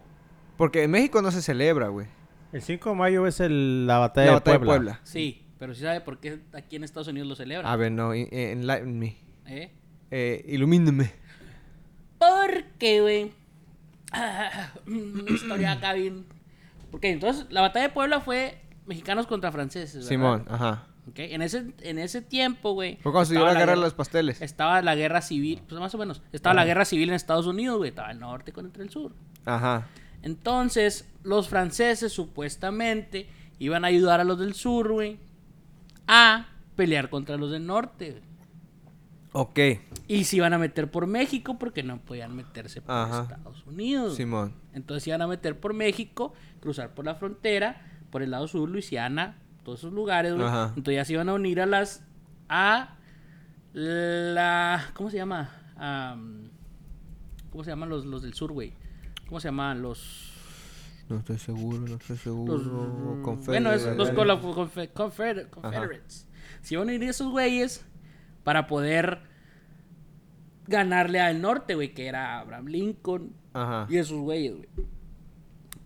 Porque 0.57 0.83
en 0.83 0.91
México 0.91 1.21
no 1.21 1.31
se 1.31 1.41
celebra, 1.41 1.87
güey. 1.87 2.07
El 2.51 2.61
5 2.61 2.89
de 2.89 2.95
mayo 2.95 3.27
es 3.27 3.39
el- 3.39 3.85
la 3.87 3.97
batalla, 3.99 4.25
La 4.27 4.31
de, 4.31 4.35
batalla 4.39 4.59
de 4.59 4.65
Puebla. 4.65 4.91
Puebla. 4.93 5.01
Sí, 5.03 5.45
pero 5.59 5.73
sí 5.73 5.81
sabe 5.81 6.01
por 6.01 6.19
qué 6.19 6.39
aquí 6.53 6.75
en 6.75 6.83
Estados 6.83 7.07
Unidos 7.07 7.27
lo 7.29 7.35
celebran. 7.35 7.71
A 7.71 7.75
ver, 7.75 7.91
no, 7.91 8.13
en- 8.13 8.27
enlighten 8.31 8.97
me. 8.99 9.17
¿Eh? 9.45 9.71
Eh, 10.11 10.45
ilumíname. 10.47 11.11
Porque, 12.19 13.01
güey. 13.01 13.31
ah, 14.11 14.71
Una 14.85 15.31
historia 15.31 15.71
acá 15.73 15.93
bien. 15.93 16.25
Porque 16.91 17.11
entonces 17.11 17.45
la 17.49 17.61
batalla 17.61 17.87
de 17.87 17.93
Puebla 17.93 18.19
fue 18.19 18.61
mexicanos 18.85 19.27
contra 19.27 19.51
franceses. 19.51 19.95
¿verdad? 19.95 20.09
Simón, 20.09 20.45
ajá. 20.49 20.85
Ok, 21.07 21.19
En 21.19 21.41
ese, 21.41 21.73
en 21.81 21.97
ese 21.97 22.21
tiempo, 22.21 22.73
güey. 22.73 22.97
Fue 22.97 23.11
cuando 23.11 23.25
se 23.25 23.33
dio 23.33 23.45
la 23.45 23.53
guerra 23.53 23.73
de 23.73 23.81
los 23.81 23.93
pasteles. 23.93 24.41
Estaba 24.41 24.81
la 24.81 24.95
guerra 24.95 25.21
civil, 25.21 25.61
pues 25.67 25.79
más 25.79 25.93
o 25.95 25.97
menos. 25.97 26.21
Estaba 26.31 26.53
la 26.53 26.65
guerra 26.65 26.85
civil 26.85 27.09
en 27.09 27.15
Estados 27.15 27.47
Unidos, 27.47 27.77
güey. 27.77 27.89
Estaba 27.89 28.11
el 28.11 28.19
norte 28.19 28.51
contra 28.51 28.83
el 28.83 28.89
sur. 28.89 29.13
Ajá. 29.45 29.87
Entonces, 30.21 31.07
los 31.23 31.47
franceses 31.49 32.11
supuestamente 32.11 33.27
iban 33.57 33.85
a 33.85 33.87
ayudar 33.87 34.19
a 34.19 34.23
los 34.23 34.37
del 34.37 34.53
sur, 34.53 34.91
güey, 34.91 35.17
a 36.07 36.47
pelear 36.75 37.09
contra 37.09 37.37
los 37.37 37.51
del 37.51 37.65
norte. 37.65 38.11
güey. 38.11 38.23
Ok, 39.31 39.59
Y 40.07 40.23
se 40.23 40.37
iban 40.37 40.53
a 40.53 40.57
meter 40.57 40.89
por 40.89 41.05
México 41.05 41.59
porque 41.59 41.83
no 41.83 41.99
podían 42.01 42.35
meterse 42.35 42.81
por 42.81 42.95
Ajá. 42.95 43.21
Estados 43.23 43.63
Unidos. 43.67 44.15
Simón. 44.15 44.53
Entonces 44.73 45.03
se 45.03 45.11
iban 45.11 45.21
a 45.21 45.27
meter 45.27 45.59
por 45.59 45.73
México, 45.73 46.33
cruzar 46.59 46.95
por 46.95 47.05
la 47.05 47.13
frontera, 47.15 47.81
por 48.09 48.23
el 48.23 48.31
lado 48.31 48.47
sur, 48.47 48.67
Luisiana, 48.67 49.37
todos 49.63 49.79
esos 49.79 49.93
lugares. 49.93 50.33
Ajá. 50.33 50.69
Entonces 50.69 50.95
ya 50.95 51.05
se 51.05 51.13
iban 51.13 51.29
a 51.29 51.33
unir 51.35 51.61
a 51.61 51.65
las. 51.67 52.03
a 52.49 52.95
la. 53.73 54.89
¿Cómo 54.93 55.09
se 55.09 55.17
llama? 55.17 55.49
Am, 55.77 56.49
¿Cómo 57.51 57.63
se 57.63 57.69
llaman 57.71 57.89
los, 57.89 58.05
los 58.05 58.21
del 58.21 58.33
sur, 58.33 58.51
güey? 58.51 58.73
¿Cómo 59.27 59.39
se 59.39 59.47
llaman 59.49 59.81
los. 59.81 60.33
No 61.07 61.17
estoy 61.17 61.37
seguro, 61.39 61.79
no 61.79 61.95
estoy 61.95 62.17
seguro. 62.17 62.57
los 62.57 63.45
bueno, 63.45 63.71
esos, 63.71 63.97
los 63.97 64.11
con 64.11 64.27
la- 64.27 64.39
confe- 64.41 64.91
confer- 64.93 65.49
Confederates. 65.49 66.27
Se 66.61 66.75
iban 66.75 66.87
a 66.89 66.91
unir 66.95 67.09
esos 67.09 67.31
güeyes 67.31 67.83
para 68.43 68.67
poder 68.67 69.19
ganarle 70.67 71.19
al 71.19 71.41
norte, 71.41 71.75
güey, 71.75 71.93
que 71.93 72.07
era 72.07 72.39
Abraham 72.39 72.67
Lincoln 72.67 73.33
Ajá. 73.53 73.87
y 73.89 73.97
esos 73.97 74.19
güeyes, 74.19 74.55
güey. 74.55 74.69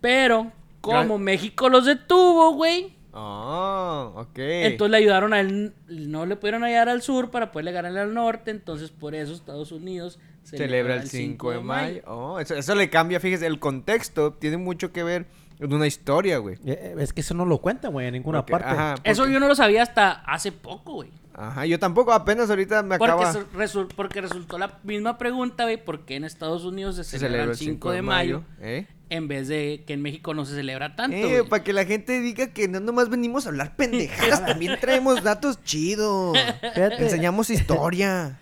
Pero, 0.00 0.52
como 0.80 1.18
Gra- 1.18 1.22
México 1.22 1.68
los 1.70 1.86
detuvo, 1.86 2.52
güey, 2.54 2.94
Ah, 3.14 4.10
ok. 4.16 4.38
entonces 4.38 4.90
le 4.90 4.96
ayudaron 4.98 5.32
al. 5.32 5.72
No 5.88 6.26
le 6.26 6.36
pudieron 6.36 6.64
ayudar 6.64 6.88
al 6.88 7.00
sur 7.00 7.30
para 7.30 7.52
poderle 7.52 7.72
ganarle 7.72 8.00
al 8.00 8.12
norte. 8.12 8.50
Entonces, 8.50 8.90
por 8.90 9.14
eso 9.14 9.32
Estados 9.32 9.72
Unidos 9.72 10.18
Celebra 10.42 10.96
el 10.96 11.08
5 11.08 11.52
de 11.52 11.60
mayo. 11.60 12.02
Oh, 12.06 12.38
eso, 12.38 12.54
eso 12.54 12.74
le 12.74 12.90
cambia, 12.90 13.18
fíjese, 13.20 13.46
el 13.46 13.58
contexto 13.60 14.34
tiene 14.34 14.58
mucho 14.58 14.92
que 14.92 15.02
ver 15.02 15.26
con 15.58 15.72
una 15.72 15.86
historia, 15.86 16.36
güey. 16.38 16.56
Eh, 16.66 16.72
eh, 16.72 16.94
Es 16.98 17.14
que 17.14 17.22
eso 17.22 17.32
no 17.32 17.46
lo 17.46 17.58
cuentan, 17.62 17.92
güey, 17.92 18.08
en 18.08 18.12
ninguna 18.12 18.44
parte. 18.44 18.68
Ajá, 18.68 18.96
Eso 19.04 19.26
yo 19.26 19.40
no 19.40 19.48
lo 19.48 19.54
sabía 19.54 19.82
hasta 19.82 20.10
hace 20.10 20.52
poco, 20.52 20.94
güey. 20.94 21.10
Ajá, 21.36 21.66
yo 21.66 21.78
tampoco, 21.80 22.12
apenas 22.12 22.48
ahorita 22.48 22.82
me 22.84 22.96
Porque, 22.98 23.12
acaba... 23.12 23.86
porque 23.96 24.20
resultó 24.20 24.56
la 24.56 24.78
misma 24.84 25.18
pregunta, 25.18 25.64
güey, 25.64 25.82
¿por 25.84 26.04
qué 26.04 26.16
en 26.16 26.24
Estados 26.24 26.64
Unidos 26.64 26.94
se 26.96 27.04
Se 27.04 27.18
celebra 27.18 27.50
el 27.52 27.56
5 27.56 27.90
de 27.90 28.02
mayo, 28.02 28.42
¿eh? 28.60 28.86
en 29.10 29.28
vez 29.28 29.48
de 29.48 29.84
que 29.86 29.92
en 29.94 30.02
México 30.02 30.32
no 30.32 30.44
se 30.44 30.54
celebra 30.54 30.94
tanto, 30.96 31.16
Eh, 31.16 31.38
güey? 31.40 31.48
para 31.48 31.62
que 31.64 31.72
la 31.72 31.84
gente 31.84 32.20
diga 32.20 32.48
que 32.52 32.68
no 32.68 32.80
nomás 32.80 33.08
venimos 33.10 33.46
a 33.46 33.48
hablar 33.50 33.74
pendejadas, 33.76 34.46
también 34.46 34.78
traemos 34.80 35.22
datos 35.24 35.62
chidos. 35.64 36.36
Enseñamos 36.74 37.50
historia. 37.50 38.38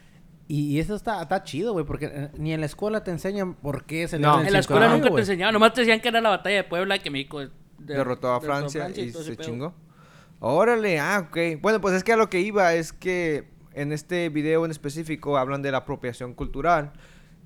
Y, 0.49 0.79
eso 0.81 0.95
está, 0.95 1.23
está 1.23 1.45
chido, 1.45 1.73
güey, 1.73 1.87
porque 1.87 2.11
eh, 2.13 2.29
ni 2.37 2.53
en 2.53 2.61
la 2.61 2.67
escuela 2.67 3.03
te 3.03 3.11
enseñan 3.11 3.55
por 3.55 3.85
qué 3.87 4.07
se 4.07 4.19
No. 4.19 4.43
En 4.43 4.53
la 4.53 4.59
escuela 4.59 4.89
nunca 4.89 5.09
te 5.11 5.21
enseñaban, 5.21 5.55
nomás 5.55 5.73
te 5.73 5.81
decían 5.81 6.01
que 6.01 6.09
era 6.09 6.21
la 6.21 6.29
batalla 6.29 6.57
de 6.57 6.65
Puebla, 6.65 6.99
que 6.99 7.11
México 7.11 7.41
de- 7.41 7.51
Derrotó 7.79 8.29
a 8.35 8.39
derrotó 8.39 8.41
Francia 8.69 8.91
y 8.91 9.11
se 9.13 9.35
pedo. 9.35 9.43
chingó. 9.43 9.75
Órale, 10.45 10.99
ah, 10.99 11.29
ok. 11.29 11.61
Bueno, 11.61 11.81
pues 11.81 11.95
es 11.95 12.03
que 12.03 12.13
a 12.13 12.17
lo 12.17 12.29
que 12.29 12.41
iba 12.41 12.75
es 12.75 12.93
que 12.93 13.45
en 13.75 13.93
este 13.93 14.29
video 14.29 14.65
en 14.65 14.73
específico 14.73 15.39
hablan 15.39 15.63
de 15.63 15.71
la 15.71 15.79
apropiación 15.79 16.35
cultural, 16.35 16.93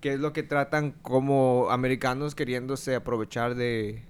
que 0.01 0.15
es 0.15 0.19
lo 0.19 0.33
que 0.33 0.43
tratan 0.43 0.93
como 1.03 1.69
americanos 1.71 2.35
queriéndose 2.35 2.95
aprovechar 2.95 3.55
de, 3.55 4.03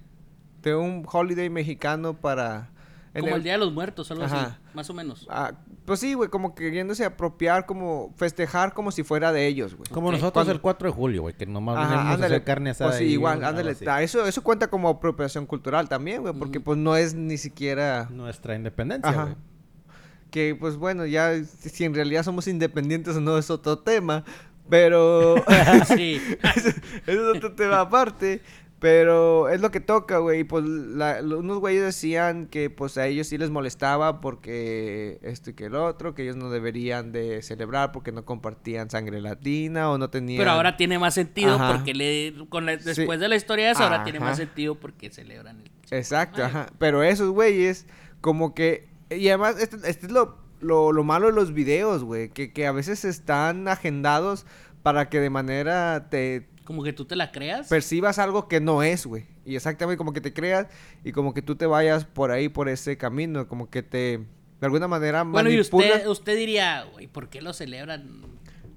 de 0.61 0.75
un 0.75 1.05
holiday 1.05 1.49
mexicano 1.49 2.13
para... 2.13 2.69
en 3.17 3.23
Como 3.25 3.35
el 3.35 3.43
Día 3.43 3.53
de 3.53 3.57
los 3.57 3.73
Muertos, 3.73 4.09
algo 4.11 4.23
así, 4.23 4.35
más 4.73 4.89
o 4.89 4.93
menos. 4.93 5.27
Ah, 5.29 5.51
pues 5.85 5.99
sí, 5.99 6.13
güey, 6.13 6.29
como 6.29 6.53
queriéndose 6.55 7.03
apropiar, 7.03 7.65
como 7.65 8.13
festejar 8.15 8.73
como 8.73 8.91
si 8.91 9.03
fuera 9.03 9.31
de 9.31 9.47
ellos, 9.47 9.75
güey. 9.75 9.89
Como 9.91 10.11
nosotros 10.11 10.33
Cuando- 10.33 10.51
el 10.53 10.61
4 10.61 10.89
de 10.89 10.93
julio, 10.95 11.21
güey, 11.23 11.33
que 11.35 11.45
nomás 11.45 11.77
Ajá, 11.77 11.87
venimos 11.89 12.05
a 12.05 12.13
ándale. 12.13 12.35
hacer 12.35 12.45
carne 12.45 12.69
asada. 12.69 12.91
Pues 12.91 12.99
sí, 12.99 13.05
igual, 13.05 13.43
ándale. 13.43 13.75
Eso, 14.01 14.25
eso 14.25 14.43
cuenta 14.43 14.69
como 14.69 14.87
apropiación 14.89 15.45
cultural 15.45 15.89
también, 15.89 16.21
güey, 16.21 16.33
porque 16.33 16.59
pues 16.59 16.77
no 16.77 16.95
es 16.95 17.13
ni 17.13 17.37
siquiera... 17.37 18.07
Nuestra 18.11 18.55
independencia, 18.55 19.09
Ajá. 19.09 19.23
güey. 19.23 19.35
Que 20.31 20.55
pues 20.59 20.75
bueno, 20.75 21.05
ya 21.05 21.33
si 21.43 21.69
si 21.69 21.85
en 21.85 21.95
realidad 21.95 22.21
somos 22.23 22.47
independientes 22.47 23.15
o 23.15 23.21
no 23.21 23.37
es 23.37 23.49
otro 23.49 23.79
tema, 23.79 24.25
pero 24.69 25.35
Sí. 25.87 26.21
eso, 26.55 26.69
eso 27.07 27.31
es 27.31 27.37
otro 27.37 27.53
tema 27.55 27.79
aparte. 27.79 28.41
Pero 28.79 29.49
es 29.49 29.59
lo 29.59 29.71
que 29.71 29.79
toca, 29.79 30.19
güey. 30.19 30.41
y, 30.41 30.43
Pues 30.43 30.63
la- 30.63 31.19
unos 31.23 31.57
güeyes 31.59 31.83
decían 31.83 32.45
que 32.45 32.69
pues 32.69 32.97
a 32.99 33.07
ellos 33.07 33.25
sí 33.27 33.37
les 33.39 33.49
molestaba 33.49 34.21
porque 34.21 35.17
esto 35.23 35.49
y 35.49 35.53
que 35.53 35.65
el 35.65 35.75
otro, 35.75 36.13
que 36.13 36.21
ellos 36.23 36.35
no 36.35 36.51
deberían 36.51 37.11
de 37.11 37.41
celebrar 37.41 37.91
porque 37.91 38.11
no 38.11 38.23
compartían 38.23 38.89
sangre 38.91 39.19
latina 39.19 39.89
o 39.89 39.97
no 39.97 40.09
tenían... 40.11 40.37
Pero 40.37 40.51
ahora 40.51 40.77
tiene 40.77 40.99
más 40.99 41.15
sentido 41.15 41.55
Ajá. 41.55 41.73
porque 41.73 41.95
le, 41.95 42.35
con 42.49 42.67
la- 42.67 42.77
Sí. 42.77 42.85
después 42.85 43.19
de 43.19 43.27
la 43.27 43.35
historia 43.35 43.71
esa, 43.71 43.85
ahora 43.85 44.03
tiene 44.03 44.19
Ajá. 44.19 44.27
más 44.27 44.37
sentido 44.37 44.75
porque 44.75 45.09
celebran 45.09 45.59
el... 45.61 45.71
Exacto, 45.89 46.43
Ay. 46.43 46.49
ajá. 46.49 46.67
Pero 46.77 47.01
esos 47.01 47.29
güeyes, 47.31 47.87
como 48.21 48.53
que. 48.53 48.87
Y 49.09 49.29
además, 49.29 49.55
este, 49.59 49.77
este 49.89 50.05
es 50.07 50.11
lo, 50.11 50.37
lo, 50.59 50.91
lo 50.91 51.03
malo 51.03 51.27
de 51.27 51.33
los 51.33 51.53
videos, 51.53 52.03
güey. 52.03 52.29
Que, 52.29 52.51
que 52.51 52.67
a 52.67 52.73
veces 52.73 53.05
están 53.05 53.67
agendados 53.69 54.45
para 54.83 55.09
que 55.09 55.19
de 55.21 55.29
manera 55.29 56.09
te 56.09 56.47
Como 56.67 56.83
que 56.83 56.91
tú 56.91 57.05
te 57.05 57.15
la 57.15 57.31
creas. 57.31 57.69
percibas 57.69 58.19
algo 58.19 58.49
que 58.49 58.59
no 58.59 58.83
es, 58.83 59.05
güey. 59.05 59.25
Y 59.45 59.55
exactamente 59.55 59.95
como 59.97 60.11
que 60.11 60.19
te 60.19 60.33
creas 60.33 60.67
y 61.01 61.13
como 61.13 61.33
que 61.33 61.41
tú 61.41 61.55
te 61.55 61.65
vayas 61.65 62.03
por 62.03 62.29
ahí, 62.29 62.49
por 62.49 62.67
ese 62.67 62.97
camino. 62.97 63.47
Como 63.47 63.69
que 63.69 63.83
te. 63.83 64.17
De 64.59 64.65
alguna 64.65 64.89
manera 64.89 65.23
bueno, 65.23 65.49
y 65.49 65.61
usted, 65.61 66.05
usted 66.07 66.35
diría, 66.35 66.83
güey, 66.91 67.07
¿por 67.07 67.29
qué 67.29 67.41
lo 67.41 67.53
celebran? 67.53 68.21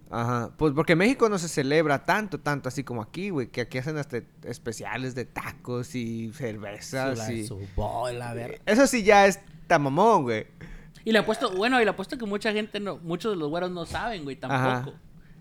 Ajá. 0.09 0.53
Pues 0.57 0.73
porque 0.73 0.93
en 0.93 1.01
México 1.01 1.29
no 1.29 1.37
se 1.37 1.49
celebra 1.49 2.05
tanto, 2.07 2.39
tanto 2.39 2.69
así 2.69 2.85
como 2.85 3.03
aquí, 3.03 3.31
güey. 3.31 3.49
Que 3.49 3.63
aquí 3.63 3.79
hacen 3.79 3.97
hasta 3.97 4.21
especiales 4.45 5.17
de 5.17 5.25
tacos 5.25 5.97
y 5.97 6.31
cervezas 6.33 7.19
la- 7.19 7.33
y. 7.33 7.45
su 7.45 7.59
bola, 7.75 8.35
ver. 8.35 8.61
Eso 8.67 8.87
sí 8.87 9.03
ya 9.03 9.27
es 9.27 9.41
tamamón, 9.67 10.23
güey. 10.23 10.47
Y 11.05 11.11
le 11.11 11.19
apuesto, 11.19 11.51
bueno, 11.57 11.81
y 11.81 11.85
le 11.85 11.91
apuesto 11.91 12.17
que 12.17 12.25
mucha 12.27 12.53
gente 12.53 12.79
no, 12.79 12.99
muchos 12.99 13.33
de 13.33 13.37
los 13.37 13.49
güeros 13.49 13.73
no 13.73 13.85
saben, 13.85 14.23
güey, 14.23 14.39
Ajá. 14.43 14.87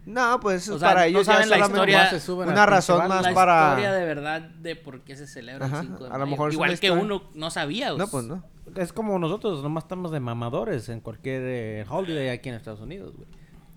No, 0.09 0.39
pues 0.39 0.63
eso 0.63 0.73
O 0.73 0.75
es 0.75 0.79
sea, 0.79 0.89
para 0.89 1.01
no 1.01 1.07
ellos 1.07 1.25
saben 1.25 1.49
la 1.49 1.59
historia- 1.59 1.97
más 1.99 2.09
se 2.09 2.19
suben 2.19 2.49
una 2.49 2.65
razón 2.65 3.07
más 3.07 3.21
la 3.23 3.33
para 3.33 3.69
historia 3.69 3.93
de 3.93 4.05
verdad 4.05 4.41
de 4.41 4.75
por 4.75 5.01
qué 5.01 5.15
se 5.15 5.27
celebra 5.27 5.67
Ajá, 5.67 5.81
el 5.81 5.87
5 5.87 6.03
de 6.05 6.09
a 6.09 6.17
lo 6.17 6.25
mejor 6.25 6.51
Igual 6.51 6.69
que 6.69 6.73
historia- 6.87 7.03
uno 7.03 7.23
no 7.35 7.51
sabía. 7.51 7.93
No, 7.93 8.07
pues 8.07 8.25
no. 8.25 8.43
Es 8.75 8.91
como 8.91 9.17
nosotros, 9.19 9.61
nomás 9.63 9.83
estamos 9.83 10.11
de 10.11 10.19
mamadores 10.19 10.89
en 10.89 10.99
cualquier 11.01 11.41
eh, 11.45 11.85
holiday 11.89 12.29
aquí 12.29 12.49
en 12.49 12.55
Estados 12.55 12.81
Unidos, 12.81 13.13
güey. 13.15 13.27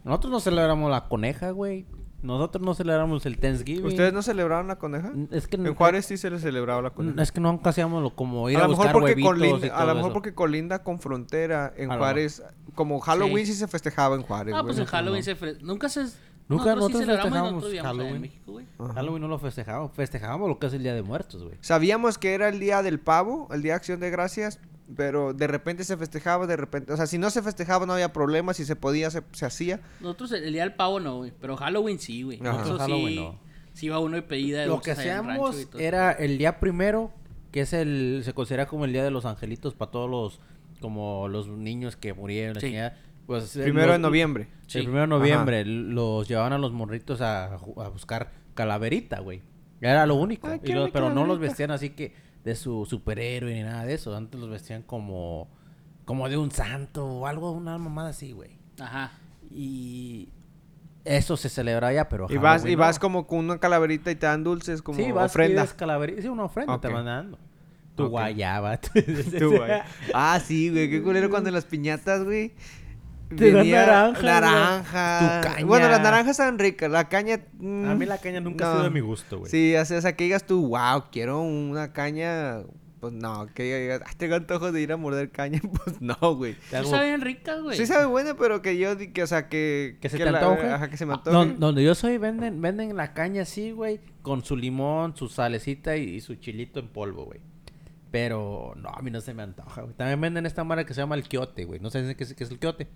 Nosotros 0.05 0.30
no 0.33 0.41
celebramos 0.41 0.91
la 0.91 1.09
coneja, 1.09 1.51
güey. 1.51 1.87
Nosotros 2.23 2.64
no 2.64 2.75
celebramos 2.75 3.27
el 3.27 3.37
Thanksgiving. 3.39 3.85
¿Ustedes 3.85 4.12
no 4.12 4.23
celebraron 4.23 4.68
la 4.68 4.77
coneja? 4.77 5.12
Es 5.33 5.49
que 5.49 5.57
En 5.57 5.75
Juárez 5.75 6.07
sí 6.07 6.16
se 6.16 6.31
le 6.31 6.39
celebraba 6.39 6.81
la 6.81 6.91
coneja. 6.91 7.20
Es 7.20 7.33
que 7.33 7.41
nunca 7.41 7.70
hacíamos 7.70 8.03
lo 8.03 8.14
como 8.14 8.49
ir 8.49 8.57
a 8.59 8.61
a, 8.61 8.62
lo 8.62 8.68
mejor 8.70 8.87
buscar 8.87 8.93
porque 9.01 9.20
y 9.20 9.23
colinda, 9.25 9.77
a 9.77 9.85
lo 9.85 9.95
mejor 9.95 10.09
eso. 10.11 10.12
porque 10.14 10.35
colinda 10.35 10.83
con 10.85 11.01
frontera 11.01 11.73
en 11.77 11.91
A 11.91 11.95
lo 11.95 12.01
Juárez, 12.01 12.43
como 12.77 13.01
Halloween 13.01 13.45
sí. 13.47 13.55
se 13.55 13.66
festejaba 13.68 14.14
en 14.14 14.23
Juárez, 14.23 14.55
Ah, 14.55 14.61
güey. 14.61 14.66
pues 14.75 14.79
en 14.79 14.87
Halloween 14.87 15.20
no. 15.20 15.25
se... 15.25 15.37
fre- 15.37 15.59
Nunca 15.61 15.89
se... 15.89 16.07
Nunca 16.49 16.75
nosotros 16.75 17.01
sí 17.03 17.07
nosotros 17.07 17.31
nosotros 17.33 17.33
vivíamos 17.33 17.64
allá 17.64 17.79
en 17.79 17.85
Halloween. 17.87 18.20
México, 18.20 18.53
güey. 18.53 18.66
Halloween 18.95 19.23
no 19.23 19.29
lo 19.29 19.39
festejábamos, 19.39 19.93
festejábamos 19.95 20.49
lo 20.49 20.59
que 20.59 20.66
es 20.66 20.73
el 20.75 20.83
Día 20.83 20.93
de 20.95 21.03
Muertos, 21.03 21.43
güey. 21.43 21.55
Sabíamos 21.61 22.18
que 22.18 22.35
era 22.35 22.49
el 22.49 22.61
día 22.61 22.83
del 22.83 23.01
pavo, 23.01 23.49
el 23.53 23.62
día 23.62 23.73
de 23.73 23.77
acción 23.77 24.01
de 24.01 24.11
gracias, 24.11 24.59
pero 24.97 25.33
de 25.33 25.47
repente 25.47 25.85
se 25.85 25.97
festejaba, 25.97 26.47
de 26.47 26.57
repente, 26.57 26.93
o 26.93 26.97
sea, 26.97 27.07
si 27.07 27.18
no 27.18 27.30
se 27.30 27.43
festejaba 27.43 27.87
no 27.87 27.93
había 27.95 28.12
problema, 28.12 28.53
si 28.55 28.64
se 28.64 28.76
podía 28.76 29.11
se, 29.11 29.22
se 29.33 29.47
hacía. 29.47 29.80
Nosotros 30.01 30.33
el 30.33 30.53
día 30.53 30.62
del 30.62 30.74
pavo 30.74 31.01
no, 31.01 31.18
güey. 31.18 31.33
Pero 31.41 31.57
Halloween 31.57 31.99
sí, 31.99 32.22
güey. 32.22 32.41
Nosotros 32.41 32.78
Halloween 32.80 33.09
sí... 33.09 33.16
no. 33.16 33.53
Sí 33.74 33.87
iba 33.87 33.99
uno 34.01 34.18
y 34.18 34.20
pedía 34.20 34.66
Lo 34.66 34.83
que 34.83 34.91
hacíamos 34.91 35.66
era 35.78 36.12
el 36.12 36.37
día 36.37 36.61
primero, 36.61 37.11
que 37.53 37.61
es 37.62 37.72
el, 37.72 38.20
se 38.22 38.35
considera 38.35 38.66
como 38.66 38.85
el 38.85 38.93
Día 38.93 39.03
de 39.03 39.11
los 39.11 39.24
Angelitos 39.24 39.72
para 39.72 39.91
todos 39.91 40.11
los, 40.11 40.41
como 40.80 41.26
los 41.28 41.49
niños 41.49 41.97
que 41.97 42.12
murieron, 42.12 42.55
la 42.55 42.61
Sí. 42.61 42.74
Pues, 43.26 43.57
eh, 43.57 43.62
Primero 43.62 43.87
los- 43.87 43.95
de 43.95 43.99
noviembre. 44.01 44.49
Sí. 44.66 44.78
El 44.80 44.85
primero 44.85 45.03
de 45.03 45.09
noviembre 45.09 45.64
los 45.64 46.28
llevaban 46.28 46.53
a 46.53 46.59
los 46.59 46.72
morritos 46.72 47.22
a, 47.22 47.55
a 47.55 47.89
buscar 47.89 48.33
calaverita, 48.55 49.20
güey. 49.20 49.41
Era 49.80 50.05
lo 50.07 50.16
único. 50.16 50.49
Ay, 50.49 50.61
Y 50.62 50.72
pero 50.93 51.11
no 51.11 51.24
los 51.24 51.39
vestían 51.39 51.70
así 51.70 51.91
que 51.91 52.14
de 52.45 52.55
su 52.55 52.84
superhéroe 52.86 53.55
ni 53.55 53.62
nada 53.62 53.84
de 53.84 53.95
eso. 53.95 54.14
Antes 54.16 54.40
los 54.40 54.51
vestían 54.51 54.82
como, 54.82 55.49
como 56.05 56.28
de 56.28 56.36
un 56.36 56.51
santo 56.51 57.07
o 57.07 57.26
algo, 57.26 57.53
una 57.53 57.78
mamada 57.78 58.11
así, 58.11 58.32
güey. 58.32 58.51
Ajá. 58.80 59.12
Y 59.51 60.28
eso 61.05 61.36
se 61.36 61.49
celebra 61.49 61.93
ya, 61.93 62.09
pero 62.09 62.26
Y 62.30 62.36
vas, 62.36 62.64
y 62.64 62.74
vas 62.74 62.97
no. 62.97 63.01
como 63.01 63.26
con 63.26 63.38
una 63.40 63.59
calaverita 63.59 64.11
y 64.11 64.14
te 64.16 64.26
dan 64.26 64.45
dulces 64.45 64.82
como 64.82 64.99
Sí, 64.99 65.12
vas 65.12 65.30
ofrenda. 65.32 65.66
Sí, 65.66 66.28
una 66.28 66.45
ofrenda 66.45 66.80
te 66.80 66.88
Ok. 66.88 66.95
van 66.95 67.05
dando. 67.07 67.38
Tu 67.97 68.07
guayaba. 68.07 68.78
Tú, 69.38 69.57
güey. 69.57 69.70
Ah, 70.14 70.40
sí, 70.43 70.70
güey, 70.70 70.88
qué 70.88 71.03
culero 71.03 71.28
cuando 71.28 71.49
en 71.51 71.55
las 71.55 71.66
piñatas, 71.66 72.24
güey. 72.24 72.53
Te 73.37 73.53
dan 73.53 73.62
güey. 73.62 74.22
naranja. 74.24 75.41
Tu 75.43 75.49
caña. 75.49 75.66
Bueno, 75.66 75.89
las 75.89 76.01
naranjas 76.03 76.30
estaban 76.33 76.59
ricas, 76.59 76.91
la 76.91 77.09
caña... 77.09 77.41
mm, 77.59 77.85
A 77.89 77.95
mí 77.95 78.07
la 78.07 78.18
caña 78.18 78.41
nunca 78.41 78.68
ha 78.68 78.72
sido 78.72 78.85
de 78.85 78.91
mi 78.91 79.01
gusto, 79.01 79.39
güey. 79.41 79.51
Sí, 79.51 79.74
o 79.76 79.85
sea, 79.85 79.99
o 79.99 80.01
sea, 80.01 80.16
que 80.16 80.24
digas 80.24 80.45
tú, 80.47 80.68
wow, 80.68 81.05
quiero 81.11 81.41
una 81.43 81.93
caña... 81.93 82.62
Pues 83.01 83.12
no, 83.14 83.49
que 83.53 83.64
digas, 83.80 84.01
"Ay, 84.07 84.14
tengo 84.16 84.37
antojo 84.37 84.70
de 84.70 84.80
ir 84.80 84.93
a 84.93 84.97
morder 84.97 85.30
caña. 85.33 85.61
Pues 85.85 86.01
no, 86.01 86.14
güey. 86.37 86.55
Sí 86.70 86.76
hago- 86.76 86.89
saben 86.89 87.20
ricas, 87.20 87.61
güey. 87.61 87.76
Sí 87.76 87.85
sabe 87.85 88.05
buena, 88.07 88.35
pero 88.37 88.62
que 88.62 88.78
yo, 88.78 88.97
que, 88.97 89.24
o 89.24 89.26
sea, 89.26 89.49
que... 89.49 89.99
Que 90.01 90.09
se 90.09 90.18
te 90.18 90.30
la- 90.30 90.39
antoje. 90.39 90.68
Ajá, 90.68 90.89
que 90.89 90.97
se 90.97 91.05
me 91.05 91.14
Ah, 91.14 91.16
antoje. 91.16 91.37
don- 91.37 91.59
donde 91.59 91.83
yo 91.83 91.97
soy 91.97 92.18
venden 92.18 92.61
venden 92.62 92.97
la 92.97 93.12
caña 93.12 93.43
así, 93.43 93.72
güey, 93.72 93.99
con 94.22 94.45
su 94.45 94.57
limón, 94.57 95.16
su 95.16 95.28
salecita 95.28 95.97
y, 95.97 96.11
y 96.11 96.20
su 96.20 96.37
chilito 96.37 96.78
en 96.78 96.87
polvo, 96.87 97.24
güey. 97.24 97.41
Pero 98.12 98.74
no, 98.76 98.91
a 98.91 99.01
mí 99.03 99.11
no 99.11 99.20
se 99.20 99.33
me 99.35 99.43
antoja, 99.43 99.83
güey. 99.83 99.95
También 99.95 100.20
venden 100.20 100.47
esta 100.47 100.62
marca 100.64 100.85
que 100.85 100.95
se 100.95 101.01
llama 101.01 101.14
el 101.14 101.24
quiote, 101.24 101.64
güey. 101.64 101.80
No 101.80 101.91
sé 101.91 102.14
qué 102.14 102.22
es, 102.24 102.35
qué 102.35 102.45
es 102.45 102.51
el 102.51 102.59
quiote. 102.59 102.87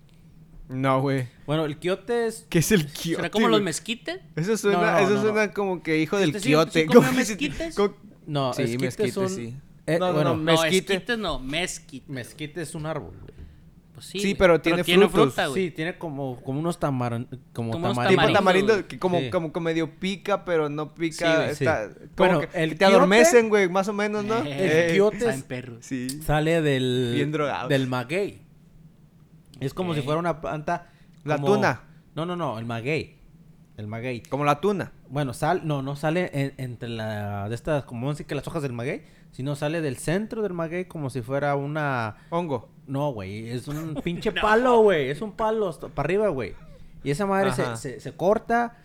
No, 0.69 1.01
güey. 1.01 1.27
Bueno, 1.45 1.65
el 1.65 1.77
quiote 1.77 2.27
es 2.27 2.45
¿Qué 2.49 2.59
es 2.59 2.71
el 2.73 2.85
quiote, 2.87 3.15
¿Será 3.17 3.29
como 3.31 3.47
los 3.47 3.61
mezquites? 3.61 4.19
Eso 4.35 4.57
suena, 4.57 4.77
No, 4.79 4.91
no, 4.91 4.97
eso 4.99 5.13
no, 5.15 5.21
suena 5.21 5.51
como 5.53 5.81
que 5.81 5.99
hijo 5.99 6.17
del 6.17 6.29
¿Usted 6.29 6.39
sí- 6.41 6.47
quiote. 6.49 6.81
sí 6.81 6.85
como 6.87 7.09
si- 7.09 7.15
mezquites? 7.15 7.75
como- 7.75 7.95
no, 8.25 8.53
Sí, 8.53 8.63
esquite 8.63 8.85
mezquite, 8.85 9.09
es 9.09 9.17
un- 9.17 9.29
sí. 9.29 9.55
eh, 9.85 9.97
No, 9.99 10.07
no, 10.07 10.13
bueno, 10.13 10.29
no, 10.31 10.35
No, 10.37 10.43
Mezquite. 10.43 10.93
esquites 10.95 11.17
no, 11.17 11.39
mezquite. 11.39 12.11
mezquite 12.11 12.61
es 12.61 12.75
un 12.75 12.85
árbol, 12.85 13.13
güey. 13.21 13.37
Pues 13.93 14.05
sí, 14.07 14.35
pero 14.35 14.61
tiene 14.61 14.83
frutos. 14.83 15.11
fruta, 15.11 15.47
güey. 15.47 15.63
Sí, 15.69 15.71
tiene 15.71 15.97
como, 15.97 16.39
como 16.43 16.59
unos 16.59 16.77
tamaron, 16.79 17.27
como, 17.53 17.71
Como 17.71 17.85
unos 17.85 17.97
tamarindo. 17.97 18.21
Tipo 18.27 18.33
Tamarindo, 18.37 18.87
que 18.87 18.99
como, 18.99 19.19
Sí. 19.21 19.29
como 19.31 19.51
que 19.51 19.59
medio 19.59 19.89
pica, 19.99 20.45
pero 20.45 20.69
no 20.69 20.93
pica. 20.93 21.15
Sí, 21.31 21.35
güey, 21.37 21.49
está, 21.49 21.87
sí. 21.87 21.93
como 21.95 22.09
Bueno, 22.17 22.39
que, 22.41 22.63
el 22.63 22.69
que 22.71 22.75
te 22.75 22.85
quiote- 22.85 22.93
adormecen, 22.95 23.49
güey, 23.49 23.69
más 23.69 23.87
o 23.87 23.93
menos, 23.93 24.23
¿no? 24.23 24.43
Eh, 24.45 24.87
El 24.89 24.93
quiote. 24.93 25.43
Sí. 25.79 26.09
Sale 26.21 26.61
del 26.61 27.13
Bien 27.15 27.31
drogado. 27.31 27.69
del 27.69 27.87
maguey. 27.87 28.41
Es 29.59 29.73
como 29.73 29.93
si 29.93 30.01
fuera 30.01 30.19
una 30.19 30.41
planta 30.41 30.89
La 31.23 31.35
como- 31.37 31.55
tuna. 31.55 31.81
No, 32.15 32.25
no, 32.25 32.35
no, 32.35 32.57
el 32.59 32.65
maguey. 32.65 33.17
El 33.77 33.85
maguey. 33.87 34.21
Como 34.23 34.43
la 34.43 34.59
tuna. 34.59 34.91
Bueno, 35.09 35.33
sal, 35.33 35.61
no, 35.65 35.81
no 35.83 35.95
sale 35.95 36.29
en- 36.33 36.53
entre 36.57 36.89
la 36.89 37.47
de 37.47 37.55
estas 37.55 37.83
como 37.85 38.09
así 38.09 38.23
que 38.23 38.33
las 38.35 38.47
hojas 38.47 38.63
del 38.63 38.73
maguey, 38.73 39.03
sino 39.31 39.55
sale 39.55 39.81
del 39.81 39.97
centro 39.97 40.41
del 40.41 40.53
maguey 40.53 40.85
como 40.85 41.09
si 41.11 41.21
fuera 41.21 41.55
una 41.55 42.17
Hongo. 42.31 42.69
no, 42.87 43.11
güey, 43.11 43.49
es 43.49 43.67
un 43.67 43.93
pinche 44.03 44.31
palo, 44.31 44.79
güey, 44.81 45.09
es 45.09 45.21
un 45.21 45.31
palo 45.33 45.67
hasta 45.69 45.89
para 45.89 46.07
arriba, 46.07 46.27
güey. 46.29 46.55
Y 47.03 47.11
esa 47.11 47.25
madre 47.27 47.51
se, 47.51 47.77
se, 47.77 47.99
se 47.99 48.11
corta 48.13 48.77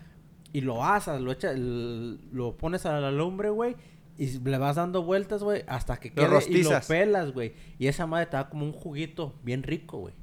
y 0.53 0.61
lo 0.61 0.83
asas, 0.85 1.19
lo 1.21 1.31
echa, 1.31 1.49
el- 1.51 2.19
lo 2.31 2.55
pones 2.55 2.85
a 2.85 2.99
la 2.99 3.09
lumbre, 3.11 3.49
güey, 3.49 3.75
y 4.19 4.27
le 4.37 4.57
vas 4.59 4.75
dando 4.75 5.01
vueltas, 5.01 5.41
güey, 5.41 5.63
hasta 5.67 5.97
que 5.99 6.09
Lo 6.09 6.15
quede 6.39 6.51
y 6.59 6.63
lo 6.63 6.69
pelas, 6.87 7.31
güey. 7.31 7.53
Y 7.79 7.87
esa 7.87 8.05
madre 8.05 8.27
te 8.27 8.37
da 8.37 8.47
como 8.47 8.63
un 8.63 8.73
juguito 8.73 9.33
bien 9.43 9.63
rico, 9.63 9.97
güey. 9.97 10.13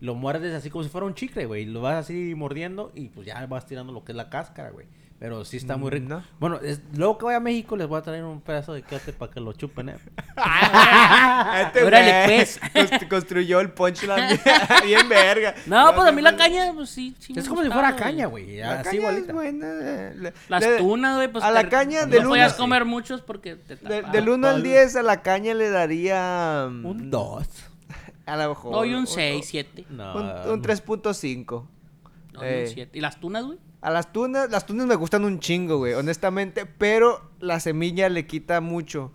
Lo 0.00 0.14
muerdes 0.14 0.54
así 0.54 0.70
como 0.70 0.84
si 0.84 0.90
fuera 0.90 1.06
un 1.06 1.14
chicle, 1.14 1.46
güey. 1.46 1.62
y 1.62 1.66
Lo 1.66 1.80
vas 1.80 1.96
así 1.96 2.34
mordiendo 2.36 2.92
y 2.94 3.08
pues 3.08 3.26
ya 3.26 3.44
vas 3.46 3.66
tirando 3.66 3.92
lo 3.92 4.04
que 4.04 4.12
es 4.12 4.16
la 4.16 4.30
cáscara, 4.30 4.70
güey. 4.70 4.86
Pero 5.18 5.44
sí 5.44 5.56
está 5.56 5.76
muy 5.76 5.90
rico. 5.90 6.08
no. 6.08 6.22
Bueno, 6.38 6.60
es- 6.62 6.80
luego 6.94 7.18
que 7.18 7.24
vaya 7.24 7.38
a 7.38 7.40
México 7.40 7.76
les 7.76 7.88
voy 7.88 7.98
a 7.98 8.02
traer 8.02 8.22
un 8.22 8.40
pedazo 8.40 8.72
de 8.72 8.82
quiote 8.84 9.12
para 9.12 9.32
que 9.32 9.40
lo 9.40 9.52
chupen, 9.52 9.88
eh. 9.88 9.96
Este 11.66 11.82
Órale, 11.82 12.22
pues. 12.26 12.60
const- 12.74 13.08
Construyó 13.08 13.58
el 13.60 13.70
punchline 13.72 14.28
bien, 14.28 14.40
bien 14.84 15.08
verga. 15.08 15.54
No, 15.66 15.92
pues 15.94 16.08
a 16.08 16.12
mí 16.12 16.22
la 16.22 16.36
caña, 16.36 16.72
pues 16.72 16.90
sí. 16.90 17.16
sí 17.18 17.32
Es 17.36 17.48
como 17.48 17.64
si 17.64 17.70
fuera 17.70 17.96
caña, 17.96 18.26
güey. 18.26 18.58
La 18.58 18.80
Así 18.80 18.98
caña 18.98 19.08
es 19.08 19.14
bolita. 19.14 19.32
buena. 19.32 19.66
eh, 19.68 20.14
le- 20.16 20.32
Las 20.48 20.62
le- 20.62 20.78
tunas, 20.78 21.16
güey, 21.16 21.28
pues 21.32 21.42
a 21.44 21.50
la 21.50 21.62
te- 21.64 21.68
caña 21.68 22.02
no 22.06 22.12
del 22.12 22.24
podías 22.24 22.52
uno- 22.52 22.58
comer 22.58 22.84
muchos 22.84 23.20
porque 23.20 23.56
te 23.56 23.74
de- 23.74 24.02
del 24.02 24.28
1 24.28 24.46
al 24.48 24.54
Pal- 24.56 24.62
10 24.62 24.94
a 24.96 25.02
la 25.02 25.22
caña 25.22 25.52
le 25.54 25.68
daría... 25.70 26.68
mm, 26.70 26.86
Un 26.86 27.10
dos. 27.10 27.48
A 28.28 28.36
lo 28.36 28.48
mejor. 28.50 28.72
Doy 28.72 28.94
un 28.94 29.06
6, 29.06 29.44
7. 29.46 29.86
No. 29.90 30.14
Un, 30.16 30.52
un 30.52 30.62
3.5. 30.62 31.66
Doy 32.32 32.46
Eh. 32.46 32.64
un 32.68 32.74
7. 32.74 32.98
¿Y 32.98 33.00
las 33.00 33.18
tunas, 33.20 33.44
güey? 33.44 33.58
A 33.80 33.90
las 33.90 34.12
tunas, 34.12 34.50
las 34.50 34.66
tunas 34.66 34.86
me 34.86 34.94
gustan 34.96 35.24
un 35.24 35.38
chingo, 35.38 35.78
güey, 35.78 35.94
honestamente, 35.94 36.66
pero 36.66 37.30
la 37.38 37.60
semilla 37.60 38.08
le 38.08 38.26
quita 38.26 38.60
mucho. 38.60 39.12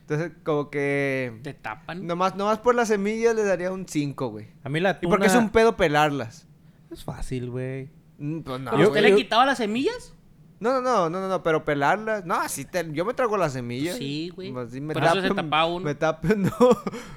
Entonces, 0.00 0.32
como 0.42 0.68
que... 0.70 1.38
Te 1.44 1.54
tapan. 1.54 2.04
Nomás, 2.06 2.34
nomás 2.34 2.58
por 2.58 2.74
la 2.74 2.84
semilla 2.84 3.32
le 3.32 3.44
daría 3.44 3.70
un 3.70 3.86
5, 3.86 4.28
güey. 4.28 4.48
A 4.64 4.68
mí 4.68 4.80
la 4.80 4.90
Y 4.90 4.94
tuna... 5.02 5.10
porque 5.10 5.26
es 5.28 5.34
un 5.36 5.50
pedo 5.50 5.76
pelarlas. 5.76 6.48
Es 6.90 7.04
fácil, 7.04 7.50
güey. 7.50 7.88
Mm, 8.18 8.40
Pues 8.40 8.60
no, 8.60 8.72
¿Pero 8.72 8.88
usted 8.88 9.02
le 9.02 9.14
quitaba 9.14 9.46
las 9.46 9.58
semillas? 9.58 10.12
No, 10.60 10.74
no, 10.74 10.80
no, 10.82 11.08
no, 11.08 11.20
no, 11.20 11.28
no, 11.28 11.42
pero 11.42 11.64
pelarlas. 11.64 12.26
No, 12.26 12.34
así 12.34 12.66
te, 12.66 12.86
yo 12.92 13.06
me 13.06 13.14
trago 13.14 13.38
las 13.38 13.54
semillas. 13.54 13.96
Sí, 13.96 14.30
güey. 14.34 14.54
Así 14.58 14.80
me 14.80 14.92
Por 14.92 15.02
eso 15.02 15.22
se 15.22 15.30
tapaba 15.30 15.64
uno. 15.64 15.86
Me 15.86 15.94
tapo, 15.94 16.28
no. 16.36 16.52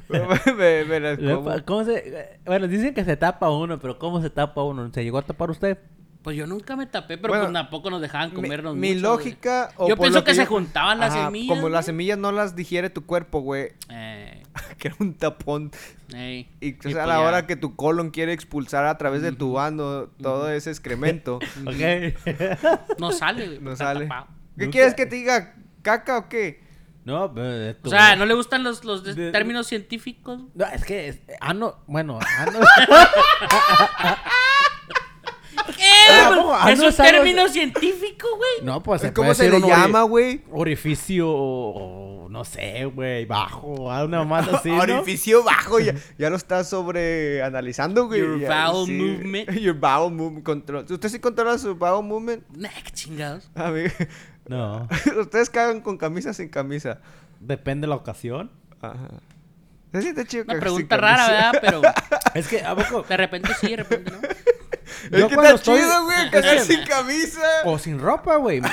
me, 0.08 0.54
me, 0.54 0.86
me 0.86 1.00
las 1.02 1.20
como. 1.20 1.56
¿Cómo 1.66 1.84
se...? 1.84 2.40
Bueno, 2.46 2.70
dicen 2.70 2.94
que 2.94 3.04
se 3.04 3.18
tapa 3.18 3.50
uno, 3.50 3.80
pero 3.80 4.00
¿cómo 4.00 4.22
se 4.22 4.30
tapa 4.30 4.64
uno? 4.64 4.90
¿Se 4.94 5.04
llegó 5.04 5.18
a 5.18 5.24
tapar 5.24 5.52
usted? 5.52 5.78
Pues 6.22 6.38
yo 6.38 6.48
nunca 6.48 6.78
me 6.78 6.86
tapé, 6.86 7.18
pero 7.18 7.34
Bueno, 7.34 7.46
pues 7.48 7.54
tampoco 7.54 7.90
nos 7.90 8.00
dejaban 8.02 8.32
comernos 8.32 8.78
Mi, 8.78 8.94
mucho, 8.94 9.02
lógica... 9.02 9.72
o 9.76 9.90
Yo 9.90 9.98
pienso 9.98 10.24
que, 10.24 10.34
se 10.34 10.46
juntaban 10.46 11.00
las 11.00 11.14
Ajá, 11.14 11.26
semillas. 11.26 11.54
Como 11.54 11.68
las 11.68 11.86
semillas 11.86 12.18
no 12.18 12.32
las 12.32 12.56
digiere 12.56 12.90
tu 12.90 13.06
cuerpo, 13.06 13.42
güey. 13.42 13.74
Eh, 13.90 14.43
que 14.78 14.88
era 14.90 14.98
un 15.00 15.14
tapón. 15.16 15.72
ey. 16.14 16.50
Y 16.62 16.74
a 16.74 16.78
pues 16.82 16.96
la 16.96 17.06
ya. 17.06 17.20
hora 17.22 17.48
que 17.48 17.56
tu 17.56 17.76
colon 17.76 18.12
quiere 18.12 18.34
expulsar 18.34 18.86
a 18.86 18.98
través 18.98 19.22
de 19.22 19.32
tu 19.32 19.60
ano 19.60 20.08
todo 20.22 20.50
ese 20.50 20.70
excremento, 20.70 21.36
ok. 21.66 23.00
No 23.00 23.12
sale, 23.12 23.46
güey. 23.48 23.60
no 23.60 23.76
sale. 23.76 24.06
tapado. 24.08 24.28
¿Qué 24.58 24.66
Nunca- 24.66 24.72
quieres 24.72 24.94
que 24.94 25.06
te 25.06 25.16
diga? 25.16 25.56
¿Caca 25.82 26.18
o 26.18 26.30
qué? 26.30 26.62
no, 27.06 27.34
pero... 27.34 27.78
O 27.84 27.90
sea, 27.90 28.16
¿no 28.16 28.26
le 28.26 28.34
gustan 28.34 28.64
los, 28.64 28.86
los 28.86 29.04
de- 29.04 29.14
De- 29.14 29.32
términos 29.34 29.68
científicos? 29.68 30.40
No, 30.56 30.66
es 30.68 30.86
que... 30.86 31.10
Es... 31.10 31.20
Ano... 31.42 31.84
Bueno. 31.88 32.18
Ah, 32.22 32.46
güey? 32.50 32.64
¿cómo? 36.36 36.54
Ah, 36.56 36.72
es 36.72 36.80
no 36.80 36.88
un 36.88 36.94
término 36.96 37.48
científico, 37.50 38.28
güey. 38.38 38.66
No, 38.66 38.82
pues 38.84 39.02
se 39.02 39.14
¿Cómo 39.14 39.28
puede 39.28 39.36
se 39.36 39.44
decir 39.46 39.60
le 39.60 39.66
un 39.66 39.72
ori- 39.72 39.76
llama, 39.82 40.02
güey? 40.04 40.42
Orificio... 40.52 41.30
o 41.30 42.28
no 42.30 42.44
sé, 42.46 42.86
güey. 42.86 43.26
Bajo. 43.26 43.68
Una 44.04 44.24
más 44.26 44.48
así, 44.48 44.70
¿no? 44.70 44.80
Orificio 44.82 45.44
bajo, 45.44 45.80
ya, 45.80 45.94
ya 46.18 46.30
lo 46.30 46.36
estás 46.36 46.70
sobre 46.70 47.44
analizando, 47.44 48.08
güey. 48.08 48.22
Your 48.22 48.40
ya, 48.40 48.70
bowel 48.72 48.92
movement. 48.92 49.50
Your 49.60 49.76
bowel 49.76 50.12
movement. 50.14 50.44
Control. 50.46 50.86
¿Usted 50.90 51.10
sí 51.10 51.20
controla 51.20 51.58
su 51.58 51.76
bowel 51.76 52.06
movement? 52.06 52.44
Nah, 52.56 52.70
qué 52.84 52.92
chingados. 52.92 53.50
A 53.56 53.70
mí- 53.72 53.84
No. 54.48 54.88
Ustedes 55.20 55.50
cagan 55.50 55.82
con 55.82 55.98
camisa 55.98 56.34
sin 56.34 56.50
camisa. 56.50 57.00
Depende 57.40 57.86
de 57.86 57.90
la 57.90 57.96
ocasión. 57.96 58.52
Ajá. 58.82 59.10
Se 59.92 60.02
siente 60.02 60.26
chido 60.26 60.44
Una 60.46 60.54
cagar 60.56 60.70
sin 60.70 60.88
pregunta 60.88 60.98
rara, 60.98 61.18
camisa. 61.28 61.52
¿verdad? 61.62 61.62
Pero 61.62 61.82
Es 62.40 62.48
que, 62.48 62.62
¿a 62.64 62.76
poco? 62.76 63.04
de 63.08 63.16
repente 63.18 63.52
sí, 63.62 63.68
de 63.70 63.76
repente 63.78 64.12
no. 64.12 64.18
Es 65.12 65.26
que 65.26 65.34
está 65.34 65.52
estoy- 65.54 65.80
chido, 65.80 66.04
güey, 66.06 66.30
cagar 66.32 66.60
sin 66.60 66.84
camisa. 66.86 67.42
O 67.66 67.78
sin 67.80 68.00
ropa, 68.00 68.36
güey. 68.38 68.62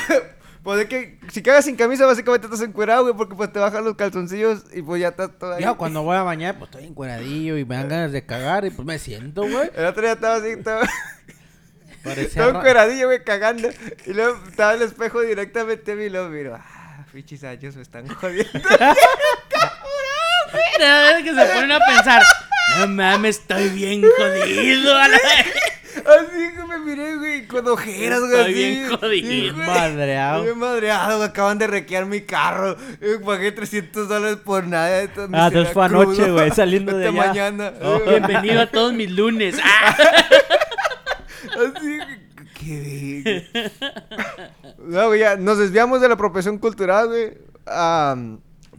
Pues 0.63 0.79
es 0.83 0.89
que 0.89 1.19
si 1.33 1.43
cagas 1.43 1.65
sin 1.65 1.75
camisa, 1.75 2.05
básicamente 2.05 2.47
estás 2.47 2.61
encuerado, 2.61 3.05
güey, 3.05 3.15
porque 3.17 3.35
pues 3.35 3.51
te 3.51 3.59
bajan 3.59 3.83
los 3.83 3.97
calzoncillos 3.97 4.65
y 4.75 4.83
pues 4.83 5.01
ya 5.01 5.09
estás 5.09 5.31
todo 5.39 5.55
ahí. 5.55 5.63
Yo 5.65 5.79
cuando 5.79 6.03
voy 6.03 6.19
a 6.19 6.23
bañar, 6.23 6.59
pues 6.59 6.71
estoy 6.71 6.85
encueradillo 6.87 7.57
y 7.57 7.65
me 7.65 7.77
dan 7.77 7.89
ganas 7.89 8.13
de 8.13 8.27
cagar 8.27 8.67
y 8.67 8.71
pues 8.71 8.85
me 8.87 8.99
siento, 8.99 9.41
güey. 9.49 9.71
El 9.75 9.87
otro 9.87 10.03
día 10.03 10.13
estaba 10.13 10.35
así, 10.35 10.49
estaba, 10.49 10.83
Parecía 12.05 12.43
ra- 12.47 12.59
encueradillo, 12.59 13.07
güey, 13.07 13.25
cagando. 13.25 13.71
Y 14.05 14.13
luego 14.13 14.39
estaba 14.51 14.75
el 14.75 14.83
espejo 14.83 15.23
directamente 15.23 15.93
a 15.93 15.95
mí 15.95 16.05
y 16.05 16.11
luego 16.11 16.29
miro, 16.29 16.55
ah, 16.55 17.07
fichis 17.11 17.43
años 17.43 17.75
me 17.77 17.81
están 17.83 18.07
jodiendo. 18.09 18.51
De 20.79 20.85
verdad 20.85 21.19
que 21.25 21.35
se 21.35 21.55
ponen 21.55 21.73
a 21.73 21.79
pensar. 21.81 22.23
No 22.79 22.87
mames, 22.87 23.39
estoy 23.39 23.69
bien 23.71 24.03
jodido. 24.03 24.95
a 24.97 25.09
la- 25.09 25.19
Así 25.97 26.55
que 26.55 26.65
me 26.67 26.79
miré, 26.79 27.17
güey, 27.17 27.47
con 27.47 27.67
ojeras, 27.69 28.21
güey. 28.21 28.33
Estoy 28.33 28.53
así. 28.53 28.55
bien 28.55 28.97
jodido. 28.97 29.55
Güey, 29.57 29.67
Madreado. 29.67 30.43
Bien 30.45 30.59
madreado, 30.59 31.17
güey, 31.19 31.29
acaban 31.29 31.59
de 31.59 31.67
requear 31.67 32.07
mi 32.07 32.21
carro. 32.23 32.77
Yo 33.01 33.21
pagué 33.25 33.53
300 33.53 34.09
dólares 34.09 34.39
por 34.45 34.67
nada. 34.67 34.99
Ah, 34.99 35.03
entonces 35.03 35.73
fue 35.73 35.89
crudo. 35.89 36.03
anoche, 36.03 36.31
güey, 36.31 36.51
saliendo 36.51 36.97
de 36.97 37.09
allá. 37.09 37.27
mañana. 37.27 37.73
Oh. 37.83 37.99
Bienvenido 38.09 38.61
a 38.61 38.67
todos 38.67 38.93
mis 38.93 39.11
lunes. 39.11 39.57
Ah. 41.53 41.67
Así, 41.77 41.99
qué 42.59 42.81
bien. 43.25 43.71
No, 44.79 45.07
güey, 45.09 45.21
ya 45.21 45.37
nos 45.37 45.59
desviamos 45.59 46.01
de 46.01 46.09
la 46.09 46.15
apropiación 46.15 46.59
cultural, 46.59 47.09
güey. 47.09 47.33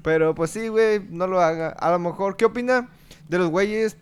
Pero 0.04 0.34
pues 0.36 0.52
sí, 0.52 0.68
güey, 0.68 1.02
no 1.10 1.28
lo 1.28 1.42
haga. 1.42 1.70
A 1.70 1.92
lo 1.92 2.00
mejor, 2.00 2.38
¿qué 2.38 2.46
opina 2.46 2.90
de 3.28 3.38
los 3.40 3.50
güeyes 3.50 3.98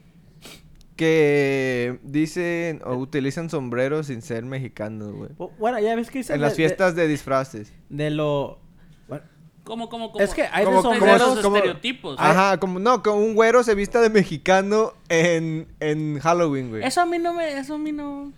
que 1.00 1.97
dicen 2.04 2.82
o 2.86 2.95
utilizan 2.95 3.50
sombreros 3.50 4.08
sin 4.08 4.22
ser 4.22 4.43
mexicanos, 4.43 5.14
güey? 5.14 5.30
Bu- 5.38 5.52
Bueno, 5.58 5.80
ya 5.80 5.95
ves 5.95 6.12
que 6.12 6.18
dicen 6.20 6.36
En 6.36 6.41
de- 6.41 6.47
las 6.47 6.56
fiestas 6.58 6.93
de 6.93 7.08
disfraces. 7.08 7.72
De, 7.88 8.04
de 8.04 8.10
lo... 8.10 8.60
bueno, 9.08 9.24
¿Cómo, 9.64 9.88
cómo, 9.88 10.12
cómo? 10.12 10.22
Es 10.24 10.34
que 10.34 10.41
hay 10.43 10.66
de 10.66 10.72
Como- 10.72 10.80
esos 10.93 11.39
como- 11.41 11.56
estereotipos. 11.56 12.18
Ajá, 12.20 12.58
como 12.60 12.80
no, 12.80 13.02
como 13.02 13.18
un 13.24 13.34
güero 13.34 13.64
se 13.64 13.76
vista 13.76 14.02
de 14.02 14.10
mexicano 14.10 14.93
en, 15.08 15.68
en 15.80 16.20
Halloween, 16.20 16.70
güey. 16.70 16.84
Eso 16.84 17.00
a 17.02 17.06
mí 17.06 17.18
no 17.18 17.34
me, 17.34 17.58
eso 17.58 17.76
a 17.76 17.78
mí 17.78 17.93
no. 17.93 18.34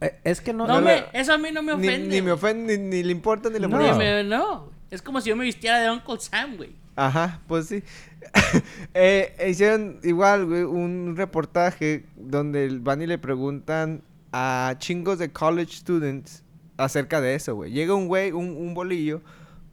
eh, 0.00 0.18
Es 0.24 0.40
que 0.40 0.52
no... 0.52 0.66
No, 0.66 0.80
no 0.80 0.86
me, 0.86 1.04
eso 1.12 1.32
a 1.34 1.38
mí 1.38 1.50
no 1.52 1.62
me 1.62 1.72
ofende. 1.74 2.08
ni 2.08 2.22
me 2.22 2.32
ofende, 2.32 2.76
ni, 2.76 2.88
ni 2.88 3.02
le 3.04 3.12
importa, 3.12 3.48
ni 3.50 3.60
le 3.60 3.68
No. 3.68 3.76
Molesta. 3.76 3.96
me- 3.98 4.24
no. 4.24 4.68
Es 4.90 5.00
como 5.00 5.20
si 5.20 5.28
yo 5.28 5.36
me 5.36 5.44
vistiera 5.44 5.78
de 5.78 5.88
Uncle 5.90 6.18
Sam, 6.18 6.56
güey. 6.56 6.70
Ajá, 6.96 7.40
pues 7.46 7.66
sí. 7.68 7.82
Eh, 8.94 9.34
hicieron 9.48 10.00
igual, 10.02 10.46
güey, 10.46 10.62
un 10.62 11.14
reportaje 11.16 12.06
donde 12.16 12.68
van 12.80 13.00
y 13.00 13.06
le 13.06 13.18
preguntan 13.18 14.02
a 14.32 14.74
chingos 14.78 15.18
de 15.18 15.30
college 15.32 15.72
students 15.76 16.42
acerca 16.76 17.20
de 17.20 17.34
eso, 17.34 17.54
güey. 17.54 17.70
Llega 17.70 17.94
un 17.94 18.08
güey, 18.08 18.32
un, 18.32 18.56
un 18.56 18.74
bolillo, 18.74 19.22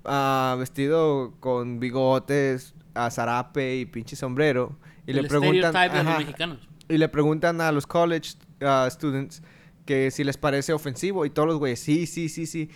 ah, 0.05 0.55
vestido 0.59 1.33
con 1.39 1.79
bigotes, 1.79 2.75
a 2.93 3.09
zarape 3.09 3.77
y 3.77 3.85
pinche 3.85 4.15
sombrero. 4.15 4.77
Y 5.05 5.11
El 5.11 5.23
le 5.23 5.27
preguntan... 5.27 5.71
stereotype 5.71 5.97
de 5.97 6.03
los 6.03 6.11
ajá, 6.11 6.19
mexicanos. 6.19 6.69
y 6.89 6.97
le 6.97 7.09
preguntan 7.09 7.61
a 7.61 7.71
los 7.71 7.87
college 7.87 8.31
ah, 8.61 8.87
students 8.89 9.41
que 9.85 10.11
si 10.11 10.23
les 10.23 10.37
parece 10.37 10.73
ofensivo. 10.73 11.25
Y 11.25 11.29
todos 11.29 11.47
los 11.47 11.57
güeyes, 11.57 11.79
sí, 11.79 12.05
sí, 12.05 12.29
sí, 12.29 12.45
sí. 12.45 12.69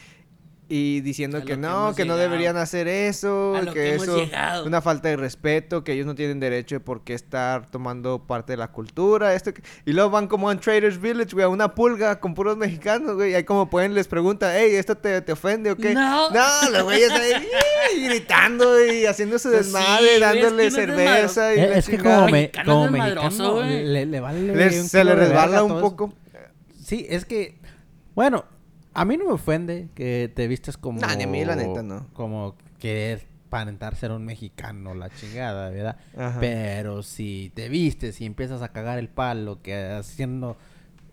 Y 0.73 1.01
diciendo 1.01 1.39
A 1.39 1.41
que 1.41 1.47
que 1.47 1.57
no, 1.57 1.93
que 1.93 2.05
no 2.05 2.15
deberían 2.15 2.55
hacer 2.55 2.87
eso. 2.87 3.55
A 3.57 3.61
lo 3.61 3.73
que, 3.73 3.79
que 3.81 3.95
eso 3.95 4.17
es 4.21 4.29
una 4.65 4.81
falta 4.81 5.09
de 5.09 5.17
respeto, 5.17 5.83
que 5.83 5.91
ellos 5.91 6.05
no 6.05 6.15
tienen 6.15 6.39
derecho 6.39 6.75
de 6.75 6.79
por 6.79 7.03
qué 7.03 7.13
estar 7.13 7.69
tomando 7.69 8.25
parte 8.25 8.53
de 8.53 8.57
la 8.57 8.69
cultura. 8.69 9.33
esto 9.33 9.53
que- 9.53 9.61
Y 9.85 9.91
luego 9.91 10.11
van 10.11 10.27
como 10.27 10.49
en 10.49 10.59
Traders 10.59 11.01
Village, 11.01 11.31
güey, 11.33 11.43
a 11.43 11.49
una 11.49 11.75
pulga 11.75 12.21
con 12.21 12.33
puros 12.33 12.55
mexicanos, 12.55 13.15
güey. 13.15 13.31
Y 13.31 13.33
ahí 13.33 13.43
como 13.43 13.69
pueden 13.69 13.93
les 13.93 14.07
preguntan, 14.07 14.53
hey, 14.55 14.75
¿esto 14.75 14.95
te, 14.95 15.19
te 15.21 15.33
ofende 15.33 15.71
o 15.71 15.75
qué? 15.75 15.93
No. 15.93 16.29
No, 16.31 16.69
los 16.71 16.83
güeyes 16.83 17.11
ahí 17.11 17.45
gritando 18.07 18.85
y 18.85 19.05
haciendo 19.05 19.39
su 19.39 19.49
Pues 19.49 19.65
sí, 19.65 19.73
desmadre, 19.73 20.03
güey, 20.05 20.13
es 20.13 20.19
dándole 20.21 20.41
que 20.49 20.53
no 20.55 20.61
es 20.61 20.73
cerveza. 20.73 21.53
y 21.53 21.59
Eh, 21.59 21.77
es 21.79 21.85
que 21.85 21.97
chingada. 21.97 22.15
como, 22.15 22.25
me, 22.27 22.31
Mexicano 22.31 22.71
como 22.73 22.91
mexicano 22.91 23.53
güey. 23.55 23.83
le, 23.85 24.05
le 24.05 24.19
vale 24.21 24.55
Les- 24.55 24.79
un 24.83 24.87
se 24.87 25.03
le 25.03 25.15
resbala 25.15 25.63
un 25.63 25.81
poco. 25.81 26.13
Sí, 26.81 27.05
es 27.09 27.25
que... 27.25 27.59
Bueno, 28.15 28.45
a 28.93 29.05
mí 29.05 29.17
no 29.17 29.25
me 29.25 29.31
ofende 29.31 29.89
que 29.95 30.31
te 30.33 30.47
vistes 30.47 30.77
como... 30.77 30.99
Nah, 30.99 31.15
ni 31.15 31.23
a 31.23 31.27
mí, 31.27 31.45
la 31.45 31.55
neta, 31.55 31.81
no. 31.81 32.07
Como 32.13 32.55
querer 32.79 33.27
aparentar 33.47 33.95
ser 33.95 34.11
un 34.11 34.25
mexicano, 34.25 34.93
la 34.93 35.09
chingada, 35.09 35.69
¿verdad? 35.69 35.97
Ajá. 36.17 36.39
Pero 36.39 37.03
si 37.03 37.51
te 37.53 37.69
vistes 37.69 38.21
y 38.21 38.25
empiezas 38.25 38.61
a 38.61 38.69
cagar 38.69 38.99
el 38.99 39.09
palo 39.09 39.61
que 39.61 39.75
haciendo... 39.91 40.57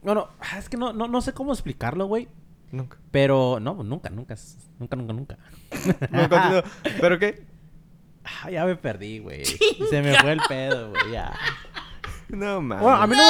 Bueno, 0.03 0.29
es 0.57 0.69
que 0.69 0.77
no, 0.77 0.93
no, 0.93 1.09
no 1.09 1.21
sé 1.21 1.33
cómo 1.33 1.53
explicarlo, 1.53 2.07
güey. 2.07 2.29
Nunca. 2.71 2.99
Pero 3.11 3.59
no, 3.61 3.83
nunca, 3.83 4.11
nunca. 4.11 4.37
Nunca, 4.79 4.97
nunca, 4.97 5.13
nunca. 5.13 5.39
No. 6.11 6.63
¿Pero 7.01 7.19
qué? 7.19 7.45
Ah, 8.43 8.51
ya 8.51 8.67
me 8.67 8.77
perdí, 8.77 9.21
güey. 9.21 9.43
Se 9.91 10.03
me 10.03 10.15
fue 10.17 10.33
el 10.33 10.41
pedo, 10.47 10.91
güey, 10.91 11.13
ya. 11.13 11.33
No, 12.37 12.61
mames. 12.61 12.83
Bueno, 12.83 12.97
a 13.03 13.07
mí 13.07 13.17
no, 13.17 13.23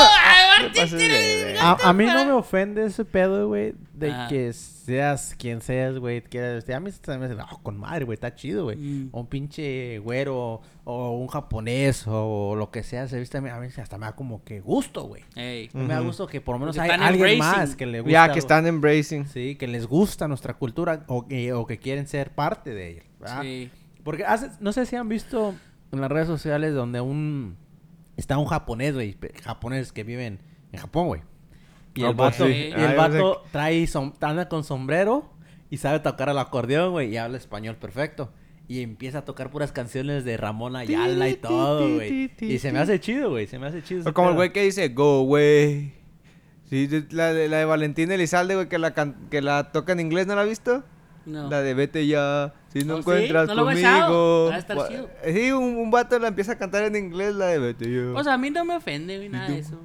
me- 0.96 0.96
de. 0.98 1.56
A, 1.60 1.76
a 1.84 1.92
mí 1.92 2.04
no 2.04 2.36
ofende 2.38 2.84
ese 2.84 3.04
pedo, 3.04 3.46
güey, 3.48 3.74
de 3.94 4.10
Ah. 4.10 4.26
que 4.28 4.52
seas 4.52 5.34
quien 5.38 5.60
seas, 5.60 5.98
güey, 5.98 6.20
quieras 6.22 6.54
vestir. 6.56 6.74
A 6.74 6.80
mí 6.80 6.90
se 6.90 7.18
me 7.18 7.26
hace, 7.26 7.36
"Ah, 7.38 7.56
con 7.62 7.76
madre, 7.78 8.04
güey, 8.04 8.14
está 8.14 8.34
chido, 8.34 8.64
güey. 8.64 8.76
Mm. 8.76 9.08
O 9.12 9.20
Un 9.20 9.26
pinche 9.28 9.98
güero, 10.00 10.60
o 10.84 11.10
un 11.18 11.28
japonés, 11.28 12.04
o 12.08 12.54
lo 12.56 12.70
que 12.70 12.82
sea, 12.82 13.06
se 13.06 13.18
viste 13.20 13.38
a 13.38 13.40
mí, 13.40 13.50
a 13.50 13.58
mí 13.60 13.68
hasta 13.76 13.98
me 13.98 14.06
da 14.06 14.12
como 14.16 14.42
que 14.42 14.60
gusto, 14.60 15.04
güey. 15.04 15.22
Ey. 15.36 15.70
Me 15.74 15.86
da 15.86 15.98
Ujú. 16.00 16.08
gusto 16.08 16.26
que 16.26 16.40
por 16.40 16.56
lo 16.56 16.58
menos 16.60 16.76
Porque 16.76 16.90
hay 16.90 17.00
alguien 17.00 17.28
embracing. 17.30 17.38
más 17.60 17.76
que 17.76 17.86
le 17.86 18.00
gusta. 18.00 18.12
Ya 18.12 18.32
que 18.32 18.38
están 18.40 18.66
embracing. 18.66 19.26
Sí, 19.28 19.54
que 19.56 19.68
les 19.68 19.86
gusta 19.86 20.26
nuestra 20.26 20.54
cultura 20.54 21.04
o 21.06 21.26
que, 21.28 21.52
o 21.52 21.66
que 21.66 21.78
quieren 21.78 22.06
ser 22.08 22.30
parte 22.30 22.70
de 22.74 22.88
ella, 22.90 23.02
¿verdad? 23.20 23.42
Sí. 23.42 23.70
Porque 24.02 24.24
hace, 24.24 24.50
no 24.60 24.72
sé 24.72 24.86
si 24.86 24.96
han 24.96 25.08
visto 25.08 25.54
en 25.92 26.00
las 26.00 26.10
redes 26.10 26.26
sociales 26.26 26.74
donde 26.74 27.00
un... 27.00 27.56
Está 28.18 28.36
un 28.36 28.44
japonés, 28.44 28.92
güey. 28.92 29.16
Japonés 29.42 29.92
que 29.92 30.04
viven 30.04 30.40
en 30.72 30.78
Japón, 30.80 31.06
güey. 31.06 31.22
Y 31.94 32.02
Ah, 32.04 32.10
el 32.10 32.16
pues 32.16 32.38
vato, 32.38 32.46
sí. 32.46 32.52
y 32.52 32.72
Ah, 32.72 32.84
el 32.84 32.90
yo 32.92 32.96
vato 32.98 33.42
trae 33.50 33.84
som- 33.86 34.12
anda 34.20 34.48
con 34.50 34.62
sombrero 34.64 35.32
y 35.70 35.78
sabe 35.78 36.00
tocar 36.00 36.28
el 36.28 36.38
acordeón, 36.38 36.92
güey. 36.92 37.08
Y 37.10 37.16
habla 37.16 37.38
español 37.38 37.76
perfecto. 37.76 38.30
y 38.70 38.82
empieza 38.82 39.20
a 39.20 39.24
tocar 39.24 39.50
puras 39.50 39.72
canciones 39.72 40.26
de 40.26 40.36
Ramón 40.36 40.76
Ayala 40.76 41.26
y 41.30 41.36
todo, 41.36 41.94
güey. 41.94 42.30
Y 42.38 42.58
se 42.58 42.70
me 42.70 42.78
hace 42.80 43.00
chido, 43.00 43.30
güey. 43.30 43.46
Se 43.46 43.58
me 43.58 43.66
hace 43.66 43.82
chido. 43.82 44.12
como 44.12 44.28
el 44.28 44.34
güey 44.34 44.52
que 44.52 44.62
dice, 44.62 44.90
go 44.90 45.20
away. 45.20 45.94
Sí, 46.68 46.86
la 47.12 47.32
de, 47.32 47.48
la 47.48 47.56
de 47.60 47.64
Valentín 47.64 48.12
Elizalde, 48.12 48.56
güey, 48.56 48.68
que 48.68 48.76
la, 48.78 48.92
que 49.30 49.40
la 49.40 49.72
toca 49.72 49.92
en 49.92 50.00
inglés, 50.00 50.26
¿no 50.26 50.34
la 50.34 50.42
has 50.42 50.48
visto? 50.50 50.84
No. 51.24 51.48
La 51.48 51.62
de 51.62 51.72
vete 51.72 52.06
ya, 52.06 52.52
si 52.72 52.84
no 52.84 52.94
Oh, 52.94 52.96
¿sí? 52.96 53.00
encuentras 53.00 53.46
No 53.48 53.70
he 53.70 53.72
escuchado. 53.74 54.00
conmigo. 54.06 54.48
Va 54.50 54.54
a 54.54 54.58
estar 54.58 54.88
chido. 54.88 55.10
Sí, 55.24 55.52
un, 55.52 55.76
un 55.76 55.90
vato 55.90 56.18
la 56.18 56.28
empieza 56.28 56.52
a 56.52 56.58
cantar 56.58 56.84
en 56.84 56.96
inglés, 56.96 57.34
la 57.34 57.46
de 57.46 57.58
vete 57.58 57.84
ya. 57.92 58.18
O 58.18 58.22
sea, 58.22 58.34
a 58.34 58.38
mí 58.38 58.50
no 58.50 58.64
me 58.64 58.76
ofende, 58.76 59.16
güey, 59.16 59.28
nada 59.28 59.48
de 59.48 59.58
eso. 59.60 59.78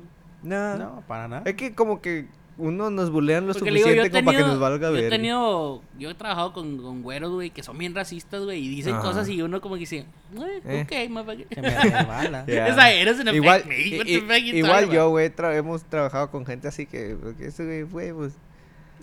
no. 0.43 0.77
No, 0.77 1.03
para 1.07 1.27
nada. 1.27 1.43
Es 1.45 1.55
que 1.55 1.73
como 1.73 2.01
que 2.01 2.27
uno 2.55 2.91
nos 2.91 3.09
bulean 3.09 3.47
lo 3.47 3.53
Porque 3.53 3.71
digo, 3.71 3.83
suficiente 3.87 4.09
yo 4.09 4.13
como 4.19 4.25
para 4.25 4.37
que 4.37 4.43
nos 4.43 4.59
valga 4.59 4.89
yo 4.91 4.97
he 4.97 5.01
ver. 5.01 5.09
tenido, 5.09 5.81
yo 5.97 6.09
he 6.11 6.13
trabajado 6.13 6.53
con, 6.53 6.77
con 6.77 7.01
güeros, 7.01 7.31
güey, 7.31 7.49
que 7.49 7.63
son 7.63 7.77
bien 7.79 7.95
racistas, 7.95 8.43
güey, 8.43 8.63
y 8.63 8.69
dicen 8.69 8.93
Ajá. 8.95 9.01
cosas 9.03 9.27
y 9.29 9.41
uno 9.41 9.59
como 9.59 9.73
que 9.75 9.79
dice, 9.79 10.05
"Eh, 10.35 10.61
Eh. 10.65 10.85
ok, 10.85 11.09
motherfucker". 11.09 11.47
Se 11.51 11.61
me 11.61 11.69
resbala. 11.69 12.43
Ya. 12.47 12.67
Esa 12.67 12.91
eres 12.91 13.19
en 13.21 13.29
Igual, 13.29 13.61
effect, 13.61 13.69
me, 13.69 13.79
i- 13.87 13.97
what 13.97 14.05
i- 14.05 14.13
the 14.13 14.21
fuck 14.21 14.37
you 14.45 14.55
igual 14.57 14.89
yo, 14.91 15.09
güey, 15.09 15.29
tra- 15.35 15.55
hemos 15.55 15.83
trabajado 15.85 16.29
con 16.29 16.45
gente 16.45 16.67
así 16.67 16.85
que, 16.85 17.17
que 17.39 17.47
ese 17.47 17.65
güey 17.65 17.83
fue, 17.85 18.13
pues... 18.13 18.33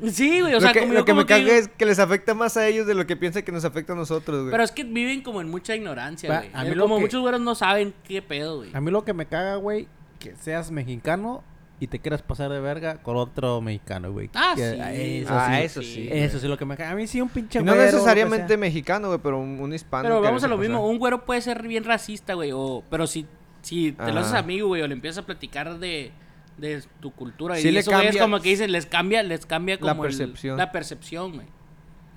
Sí, 0.08 0.40
güey, 0.40 0.52
o 0.52 0.56
lo 0.56 0.60
sea, 0.60 0.72
que, 0.72 0.80
como 0.80 0.92
lo 0.94 1.00
yo 1.00 1.04
que 1.04 1.12
como 1.12 1.20
me 1.22 1.26
caga 1.26 1.52
es 1.54 1.68
que 1.68 1.84
les 1.86 1.98
afecta 1.98 2.34
más 2.34 2.56
a 2.56 2.66
ellos 2.66 2.86
de 2.86 2.94
lo 2.94 3.06
que 3.06 3.16
piensan 3.16 3.42
que 3.42 3.52
nos 3.52 3.64
afecta 3.64 3.92
a 3.92 3.96
nosotros, 3.96 4.40
güey. 4.40 4.50
Pero 4.50 4.62
es 4.62 4.72
que 4.72 4.84
viven 4.84 5.22
como 5.22 5.40
en 5.40 5.48
mucha 5.50 5.74
ignorancia, 5.76 6.30
Va, 6.30 6.38
güey. 6.38 6.50
a 6.54 6.62
mí 6.64 6.70
Es 6.70 6.76
lo 6.76 6.84
como 6.84 6.96
que- 6.96 7.02
muchos 7.02 7.20
güeros 7.20 7.40
no 7.40 7.54
saben 7.54 7.92
qué 8.04 8.22
pedo, 8.22 8.58
güey. 8.58 8.70
A 8.74 8.80
mí 8.80 8.90
lo 8.90 9.04
que 9.04 9.12
me 9.12 9.26
caga, 9.26 9.56
güey, 9.56 9.88
que 10.18 10.34
seas 10.36 10.70
mexicano 10.70 11.42
y 11.80 11.86
te 11.86 11.98
quieras 11.98 12.20
pasar 12.22 12.50
de 12.50 12.60
verga 12.60 12.96
con 13.02 13.16
otro 13.16 13.60
mexicano, 13.62 14.12
güey. 14.12 14.28
Ah, 14.34 14.52
Que- 14.54 14.70
sí. 14.72 15.22
Eso 15.24 15.32
Ah, 15.34 15.46
sí. 15.56 15.62
eso 15.62 15.82
sí. 15.82 16.08
Eso 16.10 16.38
sí 16.38 16.44
es 16.46 16.50
lo 16.50 16.58
que 16.58 16.64
me 16.66 16.76
caga. 16.76 16.90
A 16.90 16.94
mí 16.94 17.06
sí 17.06 17.20
un 17.20 17.28
pinche 17.30 17.58
Y 17.58 17.62
no 17.62 17.72
güero, 17.72 17.86
que 17.88 17.92
necesariamente 17.92 18.56
mexicano, 18.56 19.08
güey, 19.08 19.20
pero 19.22 19.38
un, 19.38 19.58
un 19.60 19.72
hispano. 19.72 20.02
Pero 20.08 20.20
vamos 20.20 20.44
a 20.44 20.48
lo 20.48 20.58
mismo, 20.58 20.86
un 20.86 20.98
güero 20.98 21.24
puede 21.24 21.40
ser 21.40 21.66
bien 21.66 21.84
racista, 21.84 22.34
güey, 22.34 22.50
o... 22.52 22.82
Pero 22.90 23.06
si, 23.06 23.26
si 23.62 23.92
te 23.92 24.12
lo 24.12 24.20
haces 24.20 24.34
amigo, 24.34 24.68
güey, 24.68 24.82
o 24.82 24.86
le 24.88 24.92
empiezas 24.94 25.22
a 25.22 25.26
platicar 25.26 25.78
de, 25.78 26.12
de 26.60 26.82
tu 27.00 27.10
cultura 27.12 27.56
Sí 27.56 27.68
y 27.68 27.70
le 27.72 27.80
eso, 27.80 27.90
güey, 27.92 28.06
es 28.08 28.16
como 28.16 28.40
que 28.40 28.50
dicen, 28.50 28.70
les 28.72 28.86
cambia, 28.86 29.22
les 29.22 29.46
cambia 29.46 29.76
La 29.80 29.92
como 29.92 30.04
el- 30.04 30.10
percepción. 30.10 30.56
la 30.58 30.70
percepción, 30.72 31.32
güey. 31.34 31.46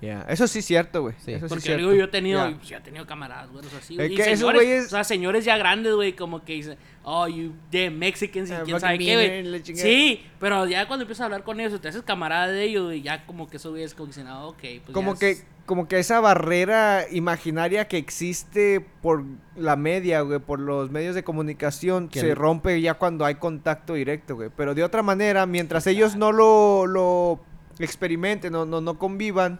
Ya, 0.02 0.20
Eso 0.28 0.46
sí 0.46 0.58
es 0.58 0.66
cierto, 0.66 1.00
güey. 1.00 1.14
Sí. 1.24 1.32
Eso 1.32 1.46
sí 1.46 1.48
Porque 1.48 1.58
es 1.60 1.64
cierto. 1.64 1.80
digo, 1.88 1.94
yo 1.98 2.04
he 2.04 2.08
tenido, 2.08 2.44
Ya. 2.44 2.50
y, 2.50 2.54
pues, 2.56 2.68
yo 2.68 2.76
he 2.76 2.80
tenido 2.80 3.06
camaradas, 3.06 3.48
güey, 3.50 3.64
así, 3.78 3.94
Es 3.94 3.96
güey. 3.96 4.12
y 4.12 4.16
que 4.16 4.22
esos 4.22 4.38
señores, 4.40 4.62
güeyes- 4.62 4.86
o 4.86 4.88
sea, 4.90 5.04
señores 5.04 5.44
ya 5.46 5.56
grandes, 5.56 5.94
güey, 5.94 6.12
como 6.14 6.44
que 6.44 6.52
dicen, 6.54 6.76
oh, 7.04 7.26
you 7.26 7.54
damn 7.72 7.98
Mexicans 7.98 8.50
y 8.50 8.52
Ah, 8.52 8.62
quién 8.66 8.78
sabe 8.80 8.98
qué, 8.98 9.42
la 9.44 9.58
güey. 9.58 9.74
Sí, 9.74 10.22
pero 10.38 10.66
ya 10.66 10.86
cuando 10.88 11.04
empiezas 11.04 11.22
a 11.22 11.24
hablar 11.24 11.42
con 11.42 11.58
ellos, 11.58 11.80
te 11.80 11.88
haces 11.88 12.02
camarada 12.02 12.48
de 12.48 12.64
ellos, 12.64 12.92
y 12.92 13.00
ya 13.00 13.24
como 13.24 13.48
que 13.48 13.56
esos 13.56 13.70
güeyes 13.72 13.94
como 13.94 14.08
que 14.08 14.10
dicen, 14.10 14.26
ah, 14.26 14.44
ok, 14.46 14.58
pues 14.84 14.92
Como 14.92 15.14
ya 15.14 15.20
que, 15.20 15.30
es- 15.30 15.46
como 15.66 15.88
que 15.88 15.98
esa 15.98 16.20
barrera 16.20 17.04
imaginaria 17.10 17.88
que 17.88 17.96
existe 17.96 18.84
por 19.00 19.24
la 19.56 19.76
media, 19.76 20.20
güey, 20.20 20.38
por 20.38 20.60
los 20.60 20.90
medios 20.90 21.14
de 21.14 21.24
comunicación, 21.24 22.08
se 22.12 22.34
rompe 22.34 22.80
ya 22.80 22.94
cuando 22.94 23.24
hay 23.24 23.36
contacto 23.36 23.94
directo, 23.94 24.36
güey. 24.36 24.50
Pero 24.54 24.74
de 24.74 24.84
otra 24.84 25.02
manera, 25.02 25.46
mientras 25.46 25.86
ellos 25.86 26.16
no 26.16 26.32
lo, 26.32 26.86
lo 26.86 27.40
experimenten, 27.78 28.52
no, 28.52 28.66
no, 28.66 28.80
no 28.80 28.98
convivan, 28.98 29.58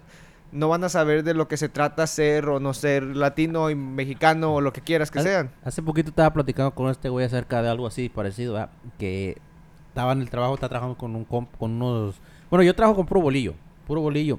no 0.53 0.69
van 0.69 0.85
a 0.85 0.89
saber 0.89 1.25
de 1.25 1.35
lo 1.35 1.49
que 1.49 1.57
se 1.57 1.69
trata 1.69 2.07
ser 2.07 2.49
o 2.49 2.61
no 2.61 2.75
ser 2.75 3.03
latino 3.03 3.71
y 3.71 3.75
mexicano 3.75 4.55
o 4.55 4.61
lo 4.61 4.73
que 4.73 4.83
quieras 4.83 5.11
que 5.11 5.21
Hace- 5.21 5.29
sean. 5.29 5.51
Hace 5.65 5.83
poquito 5.83 6.11
estaba 6.11 6.33
platicando 6.33 6.73
con 6.75 6.91
este 6.91 7.09
güey 7.09 7.25
acerca 7.27 7.63
de 7.63 7.71
algo 7.71 7.87
así 7.87 8.09
parecido, 8.09 8.53
¿verdad? 8.53 8.71
Que 8.99 9.39
estaba 9.89 10.13
en 10.13 10.21
el 10.21 10.31
trabajo, 10.31 10.55
está 10.55 10.69
trabajando 10.69 10.97
con 10.99 11.17
un 11.17 11.25
con 11.25 11.49
unos... 11.61 12.21
Bueno, 12.51 12.63
yo 12.63 12.75
trabajo 12.75 12.95
con 12.97 13.07
puro 13.07 13.21
bolillo, 13.23 13.55
puro 13.87 14.01
bolillo. 14.01 14.39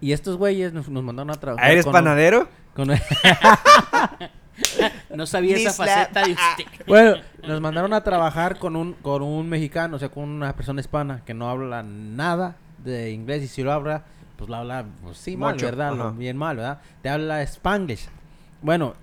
Y 0.00 0.12
estos 0.12 0.36
güeyes 0.36 0.72
nos, 0.72 0.88
nos 0.88 1.02
mandaron 1.02 1.30
a 1.30 1.34
trabajar 1.34 1.66
Ah, 1.68 1.72
¿Eres 1.72 1.84
con 1.84 1.90
un- 1.90 2.00
panadero? 2.00 2.48
con- 2.74 2.88
no 5.14 5.26
sabía 5.26 5.56
esa 5.56 5.72
faceta 5.72 6.24
de 6.24 6.32
usted. 6.32 6.64
bueno, 6.86 7.16
nos 7.46 7.60
mandaron 7.60 7.92
a 7.92 8.02
trabajar 8.02 8.58
con 8.58 8.76
un, 8.76 8.94
con 8.94 9.22
un 9.22 9.48
mexicano, 9.48 9.96
o 9.96 9.98
sea, 9.98 10.08
con 10.08 10.24
una 10.28 10.54
persona 10.54 10.80
hispana 10.80 11.22
que 11.24 11.34
no 11.34 11.48
habla 11.48 11.82
nada 11.82 12.56
de 12.84 13.10
inglés 13.10 13.42
y 13.42 13.48
si 13.48 13.62
lo 13.62 13.72
habla, 13.72 14.04
pues 14.36 14.48
lo 14.50 14.56
habla, 14.56 14.84
pues 15.02 15.18
sí, 15.18 15.36
mal, 15.36 15.56
¿verdad? 15.56 15.94
Lo- 15.94 16.12
bien 16.12 16.36
mal, 16.36 16.56
¿verdad? 16.56 16.80
Te 17.02 17.08
habla 17.08 17.42
spanglish. 17.42 18.08
Bueno, 18.62 18.94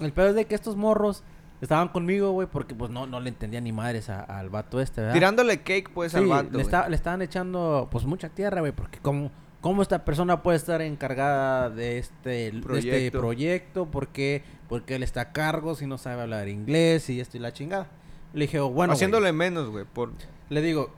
el 0.00 0.12
peor 0.12 0.28
es 0.28 0.34
de 0.34 0.44
que 0.46 0.54
estos 0.54 0.76
morros 0.76 1.22
estaban 1.60 1.88
conmigo, 1.88 2.32
güey, 2.32 2.48
porque 2.50 2.74
pues 2.74 2.90
no, 2.90 3.06
no 3.06 3.20
le 3.20 3.28
entendía 3.28 3.60
ni 3.60 3.72
madres 3.72 4.10
a- 4.10 4.22
al 4.22 4.50
vato 4.50 4.80
este, 4.80 5.00
¿verdad? 5.00 5.14
Tirándole 5.14 5.58
cake, 5.62 5.90
pues, 5.94 6.12
Sí, 6.12 6.18
al 6.18 6.26
vato, 6.26 6.56
le, 6.56 6.62
esta- 6.62 6.88
le 6.88 6.96
estaban 6.96 7.22
echando 7.22 7.88
pues 7.90 8.04
mucha 8.04 8.28
tierra, 8.28 8.60
güey, 8.60 8.72
porque 8.72 8.98
como 8.98 9.30
cómo 9.62 9.80
esta 9.80 10.04
persona 10.04 10.42
puede 10.42 10.58
estar 10.58 10.82
encargada 10.82 11.70
de 11.70 11.96
este, 11.96 12.28
de 12.28 12.46
este 12.48 12.60
Proyecto. 12.60 13.18
proyecto, 13.18 13.86
porque 13.90 14.42
porque 14.68 14.96
él 14.96 15.02
está 15.02 15.20
a 15.20 15.32
cargo 15.32 15.74
si 15.74 15.86
no 15.86 15.96
sabe 15.96 16.22
hablar 16.22 16.48
inglés 16.48 17.08
y 17.08 17.20
esto 17.20 17.38
y 17.38 17.40
la 17.40 17.52
chingada. 17.52 17.88
Le 18.34 18.46
dije, 18.46 18.58
bueno, 18.60 18.74
güey, 18.74 18.90
Haciéndole 18.90 19.32
menos, 19.32 19.70
güey, 19.70 19.84
por... 19.84 20.12
le 20.48 20.62
digo, 20.62 20.90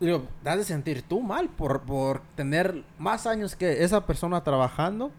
digo, 0.00 0.26
has 0.44 0.58
de 0.58 0.64
sentir 0.64 1.02
tú 1.02 1.20
mal 1.20 1.48
por, 1.48 1.82
por 1.82 2.22
tener 2.34 2.84
más 2.98 3.26
años 3.26 3.56
que 3.56 3.84
esa 3.84 4.06
persona 4.06 4.42
trabajando 4.44 5.10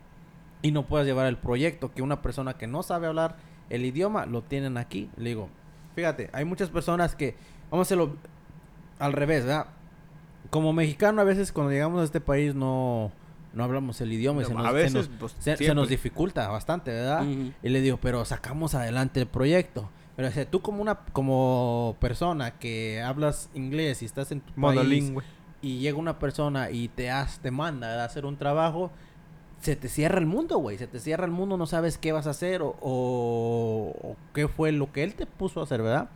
y 0.62 0.72
no 0.72 0.86
puedes 0.86 1.08
llevar 1.08 1.28
el 1.28 1.38
proyecto 1.38 1.92
que 1.94 2.02
una 2.02 2.22
persona 2.22 2.58
que 2.58 2.68
no 2.68 2.84
sabe 2.84 3.08
hablar 3.08 3.38
el 3.70 3.86
idioma 3.86 4.26
lo 4.26 4.42
tienen 4.44 4.78
aquí. 4.78 5.10
Le 5.16 5.30
digo, 5.30 5.50
fíjate, 5.96 6.30
hay 6.34 6.46
muchas 6.46 6.70
personas 6.70 7.16
que, 7.16 7.36
vamos 7.72 7.86
a 7.86 7.88
hacerlo 7.88 8.18
al 9.00 9.14
revés, 9.14 9.46
¿verdad? 9.46 9.68
Como 10.52 10.72
mexicano 10.74 11.22
a 11.22 11.24
veces 11.24 11.52
cuando 11.52 11.72
llegamos 11.72 12.02
a 12.02 12.04
este 12.04 12.22
país 12.22 12.54
no, 12.54 13.12
no 13.54 13.64
hablamos 13.64 14.00
el 14.02 14.12
idioma 14.14 14.44
y 14.44 14.46
se 14.46 14.52
A 14.52 14.56
nos, 14.56 14.66
se 14.74 14.90
nos- 14.98 15.08
pues, 15.20 15.32
se- 15.32 15.38
se 15.40 15.58
siempre. 15.58 15.76
nos 15.76 15.90
dificulta 15.90 16.48
bastante, 16.50 16.92
¿verdad? 16.92 17.24
Y 17.64 17.70
le 17.70 17.82
digo, 17.82 17.98
pero 18.00 18.24
sacamos 18.26 18.76
adelante 18.76 19.20
el 19.20 19.28
proyecto. 19.28 19.90
Pero 20.16 20.28
o 20.28 20.32
sea, 20.32 20.46
tú 20.46 20.62
como 20.62 20.82
una 20.82 21.00
como 21.14 21.96
persona 22.00 22.52
que 22.52 23.02
hablas 23.02 23.50
inglés 23.56 24.02
y 24.02 24.06
estás 24.06 24.32
en 24.32 24.42
tu 24.42 24.54
país 24.76 25.06
y 25.62 25.80
llega 25.80 25.98
una 25.98 26.20
persona 26.20 26.70
y 26.70 26.90
te 26.90 27.10
te 27.42 27.50
manda 27.52 28.02
a 28.02 28.06
hacer 28.06 28.26
un 28.26 28.36
trabajo, 28.38 28.92
se 29.62 29.76
te 29.78 29.88
cierra 29.88 30.18
el 30.20 30.26
mundo, 30.26 30.58
güey. 30.58 30.78
Se 30.78 30.86
te 30.88 31.00
cierra 31.00 31.24
el 31.26 31.32
mundo, 31.32 31.56
no 31.56 31.66
sabes 31.66 31.98
qué 31.98 32.12
vas 32.12 32.28
a 32.28 32.32
hacer 32.32 32.62
o, 32.62 32.76
o- 32.82 33.96
o 34.04 34.16
qué 34.34 34.48
fue 34.50 34.72
lo 34.74 34.92
que 34.92 35.04
él 35.04 35.14
te 35.16 35.26
puso 35.26 35.62
a 35.62 35.64
hacer, 35.64 35.82
¿verdad? 35.82 36.10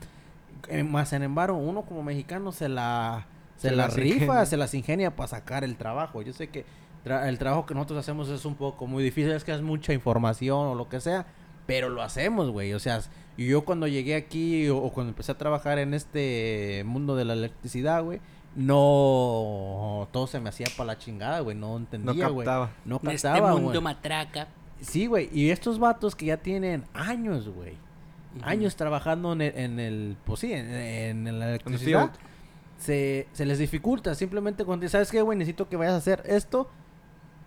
Eh, 0.67 0.83
más 0.83 1.09
sin 1.09 1.23
embargo, 1.23 1.57
uno 1.57 1.83
como 1.83 2.03
mexicano 2.03 2.51
se 2.51 2.67
la 2.69 3.27
se, 3.57 3.69
Se 3.69 3.75
la 3.75 3.83
las 3.85 3.93
rifa, 3.95 4.15
ingenia. 4.25 4.45
se 4.45 4.57
las 4.57 4.73
ingenia 4.73 5.15
para 5.15 5.27
sacar 5.27 5.63
el 5.63 5.75
trabajo. 5.77 6.21
Yo 6.21 6.33
sé 6.33 6.49
que 6.49 6.65
tra- 7.05 7.27
el 7.27 7.37
trabajo 7.37 7.65
que 7.65 7.73
nosotros 7.73 7.99
hacemos 7.99 8.29
es 8.29 8.45
un 8.45 8.55
poco 8.55 8.87
muy 8.87 9.03
difícil, 9.03 9.31
es 9.31 9.43
que 9.43 9.53
es 9.53 9.61
mucha 9.61 9.93
información 9.93 10.67
o 10.67 10.75
lo 10.75 10.89
que 10.89 10.99
sea, 11.01 11.25
pero 11.65 11.89
lo 11.89 12.01
hacemos, 12.01 12.49
güey. 12.51 12.73
O 12.73 12.79
sea, 12.79 12.99
y 13.37 13.47
yo 13.47 13.65
cuando 13.65 13.87
llegué 13.87 14.15
aquí 14.15 14.67
o, 14.69 14.77
o 14.77 14.91
cuando 14.93 15.09
empecé 15.11 15.31
a 15.31 15.37
trabajar 15.37 15.79
en 15.79 15.93
este 15.93 16.83
mundo 16.85 17.15
de 17.15 17.25
la 17.25 17.33
electricidad, 17.33 18.03
güey, 18.03 18.19
no 18.55 20.07
todo 20.11 20.27
se 20.27 20.39
me 20.39 20.49
hacía 20.49 20.67
para 20.77 20.87
la 20.87 20.97
chingada, 20.97 21.39
güey, 21.41 21.55
no 21.55 21.69
No 21.71 21.77
entendía, 21.77 22.27
güey. 22.29 22.45
captaba. 22.45 22.71
No 22.85 22.99
En 23.03 23.11
este 23.11 23.27
captaba, 23.27 23.55
mundo 23.57 23.81
matraca. 23.81 24.47
Sí, 24.81 25.07
güey, 25.07 25.29
y 25.33 25.49
estos 25.49 25.79
vatos 25.79 26.15
que 26.15 26.25
ya 26.27 26.37
tienen 26.37 26.83
años, 26.93 27.47
güey. 27.49 27.77
Años 28.41 28.75
trabajando 28.75 29.31
en 29.33 29.41
el, 29.41 29.57
en 29.57 29.79
el 29.79 30.17
pues 30.25 30.41
sí, 30.41 30.51
en, 30.51 30.67
en 30.69 31.23
la 31.23 31.29
En 31.29 31.35
el 31.37 31.41
electricidad. 31.43 32.11
Se, 32.77 33.27
se 33.33 33.45
les 33.45 33.57
dificulta. 33.57 34.15
Simplemente 34.15 34.65
cuando 34.65 34.87
¿sabes 34.89 35.11
qué, 35.11 35.21
güey? 35.21 35.37
Necesito 35.37 35.69
que 35.69 35.75
vayas 35.77 35.93
a 35.93 35.97
hacer 35.97 36.23
esto, 36.25 36.69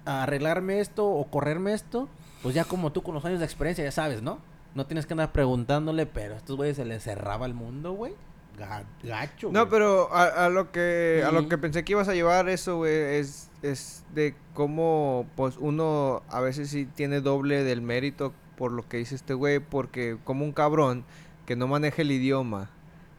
a 0.05 0.23
arreglarme 0.25 0.81
esto 0.81 1.07
o 1.09 1.31
correrme 1.31 1.73
esto. 1.75 2.09
Pues 2.43 2.55
ya 2.55 2.65
como 2.65 2.93
tú 2.93 3.03
con 3.03 3.15
los 3.15 3.25
años 3.25 3.39
de 3.41 3.45
experiencia 3.45 3.85
ya 3.85 3.93
sabes, 3.93 4.23
¿no? 4.23 4.39
No 4.75 4.87
tienes 4.87 5.07
que 5.07 5.15
andar 5.15 5.33
preguntándole, 5.33 6.07
pero 6.07 6.35
a 6.35 6.37
estos 6.37 6.57
güeyes 6.57 6.77
se 6.77 6.85
les 6.85 7.03
cerraba 7.03 7.47
el 7.47 7.55
mundo, 7.55 7.93
güey. 7.93 8.13
Ga- 8.59 8.85
gacho, 9.05 9.51
No, 9.53 9.61
güey. 9.67 9.71
pero 9.71 10.13
a, 10.13 10.47
a 10.47 10.49
lo 10.49 10.73
que 10.73 11.23
a 11.27 11.31
lo 11.31 11.49
que 11.49 11.59
pensé 11.59 11.85
que 11.85 11.93
ibas 11.93 12.09
a 12.09 12.15
llevar 12.15 12.49
eso, 12.49 12.79
güey, 12.79 12.93
es, 13.17 13.51
es 13.63 14.05
de 14.15 14.35
cómo 14.55 15.27
pues 15.37 15.57
uno 15.59 16.23
a 16.29 16.41
veces 16.41 16.69
sí 16.71 16.85
tiene 16.87 17.21
doble 17.21 17.63
del 17.63 17.83
mérito 17.83 18.33
por 18.57 18.73
lo 18.73 18.89
que 18.89 18.97
dice 18.97 19.15
este 19.15 19.35
güey, 19.35 19.61
porque 19.61 20.17
como 20.25 20.45
un 20.45 20.51
cabrón 20.53 21.05
que 21.47 21.55
no 21.55 21.69
maneja 21.69 22.03
el 22.03 22.11
idioma, 22.11 22.71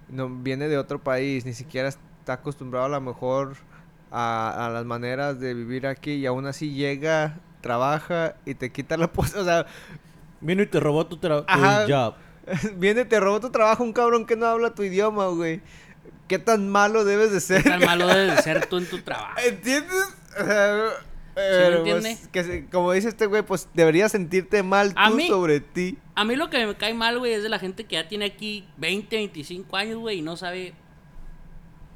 no 0.09 0.29
viene 0.29 0.67
de 0.67 0.77
otro 0.77 0.99
país, 0.99 1.45
ni 1.45 1.53
siquiera 1.53 1.87
está 1.89 2.33
acostumbrado 2.33 2.85
a 2.85 2.89
lo 2.89 3.01
mejor 3.01 3.55
a, 4.11 4.65
a 4.67 4.69
las 4.69 4.85
maneras 4.85 5.39
de 5.39 5.53
vivir 5.53 5.85
aquí 5.87 6.13
y 6.13 6.25
aún 6.25 6.45
así 6.47 6.73
llega, 6.73 7.37
trabaja 7.61 8.35
y 8.45 8.55
te 8.55 8.71
quita 8.71 8.97
la 8.97 9.07
posición, 9.11 9.43
o 9.43 9.45
sea, 9.45 9.65
Vino 10.41 10.61
y 10.61 10.67
te 10.67 10.79
robó 10.79 11.05
tu, 11.05 11.17
tra- 11.17 11.45
tu 11.45 11.51
Ajá. 11.51 11.85
job. 11.87 12.15
viene, 12.77 13.03
te 13.05 13.19
robó 13.19 13.39
tu 13.41 13.49
trabajo 13.49 13.83
un 13.83 13.91
cabrón 13.91 14.25
que 14.25 14.35
no 14.37 14.45
habla 14.45 14.73
tu 14.73 14.83
idioma, 14.83 15.27
güey. 15.27 15.61
¿Qué 16.29 16.39
tan 16.39 16.69
malo 16.69 17.03
debes 17.03 17.31
de 17.31 17.41
ser? 17.41 17.61
Qué 17.63 17.69
tan 17.69 17.83
malo 17.83 18.07
debes 18.07 18.37
de 18.37 18.41
ser 18.43 18.65
tú 18.67 18.77
en 18.77 18.85
tu 18.89 18.99
trabajo. 19.01 19.33
¿Entiendes? 19.45 20.15
O 20.39 20.45
sea, 20.45 20.77
pero, 21.39 21.83
pues, 21.83 21.95
entiende? 22.05 22.29
que 22.31 22.43
se- 22.43 22.65
como 22.69 22.91
dice 22.91 23.07
este 23.09 23.25
güey, 23.25 23.41
pues 23.41 23.67
deberías 23.73 24.11
sentirte 24.11 24.63
mal 24.63 24.93
A 24.95 25.09
tú 25.09 25.15
mí- 25.15 25.27
sobre 25.27 25.59
ti. 25.59 25.97
A 26.15 26.25
mí 26.25 26.35
lo 26.35 26.49
que 26.49 26.65
me 26.65 26.75
cae 26.75 26.93
mal, 26.93 27.17
güey, 27.19 27.33
es 27.33 27.43
de 27.43 27.49
la 27.49 27.59
gente 27.59 27.85
que 27.85 27.95
ya 27.95 28.07
tiene 28.07 28.25
aquí 28.25 28.65
20, 28.77 29.15
25 29.15 29.75
años, 29.77 29.97
güey, 29.99 30.19
y 30.19 30.21
no 30.21 30.35
sabe 30.37 30.73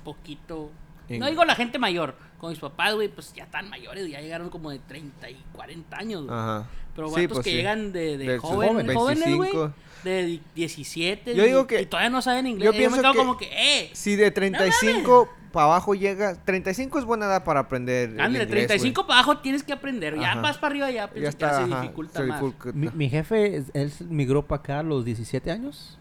poquito. 0.04 0.72
No 1.10 1.28
digo 1.28 1.46
la 1.46 1.56
gente 1.56 1.78
mayor, 1.78 2.16
con 2.40 2.50
mis 2.50 2.60
papás, 2.60 2.96
güey, 2.96 3.08
pues 3.08 3.34
ya 3.34 3.44
están 3.44 3.70
mayores, 3.70 4.10
ya 4.10 4.20
llegaron 4.22 4.50
como 4.50 4.72
de 4.72 4.80
30 4.80 5.30
y 5.30 5.38
40 5.54 5.98
años, 5.98 6.24
güey. 6.26 6.34
Ajá. 6.38 6.68
Pero 6.96 7.10
Sí, 7.10 7.28
pues 7.28 7.40
que 7.44 7.50
sí. 7.52 7.56
llegan 7.58 7.92
de, 7.92 8.18
de 8.18 8.26
De 8.34 8.38
joven- 8.40 8.70
jóvenes, 8.70 8.96
güey. 8.96 9.16
25. 9.52 9.74
De 10.04 10.26
di- 10.26 10.42
17. 10.56 11.36
Yo 11.36 11.44
digo 11.44 11.62
y- 11.62 11.68
que- 11.68 11.82
Y 11.82 11.86
todavía 11.86 12.10
no 12.10 12.22
saben 12.22 12.46
inglés. 12.48 12.66
yo 12.66 12.72
Yo, 12.72 12.74
me 12.74 12.78
pienso 12.80 12.98
quedo 13.02 13.12
que- 13.14 13.18
como 13.18 13.38
que, 13.38 13.50
eh. 13.52 13.90
Si 13.94 14.16
de 14.16 14.32
35 14.32 15.30
para 15.54 15.68
abajo 15.68 15.96
llega, 15.96 16.36
35 16.44 17.00
es 17.00 17.06
buena 17.06 17.28
edad 17.28 17.46
para 17.46 17.62
aprender. 17.62 18.10
Ándale, 18.20 18.44
inglés, 18.44 18.50
35 18.68 19.08
para 19.08 19.20
abajo 19.20 19.38
tienes 19.38 19.64
que 19.64 19.72
aprender. 19.72 20.20
Ya 20.20 20.32
Ajá. 20.34 20.42
vas 20.42 20.58
para 20.58 20.72
arriba, 20.72 20.92
ya 20.92 21.08
pienso 21.10 21.32
Ya 21.32 21.38
que 21.38 21.46
está, 21.46 21.66
ya 21.70 21.76
se 21.78 21.82
dificulta 21.82 22.20
se 22.20 22.26
más. 22.26 22.44
Mi, 22.74 22.90
mi 22.90 23.10
jefe, 23.10 23.56
es- 23.56 23.72
él 23.74 23.92
migró 24.10 24.46
para 24.46 24.60
acá 24.62 24.80
a 24.80 24.84
los 24.84 25.06
17 25.06 25.50
años. 25.52 25.98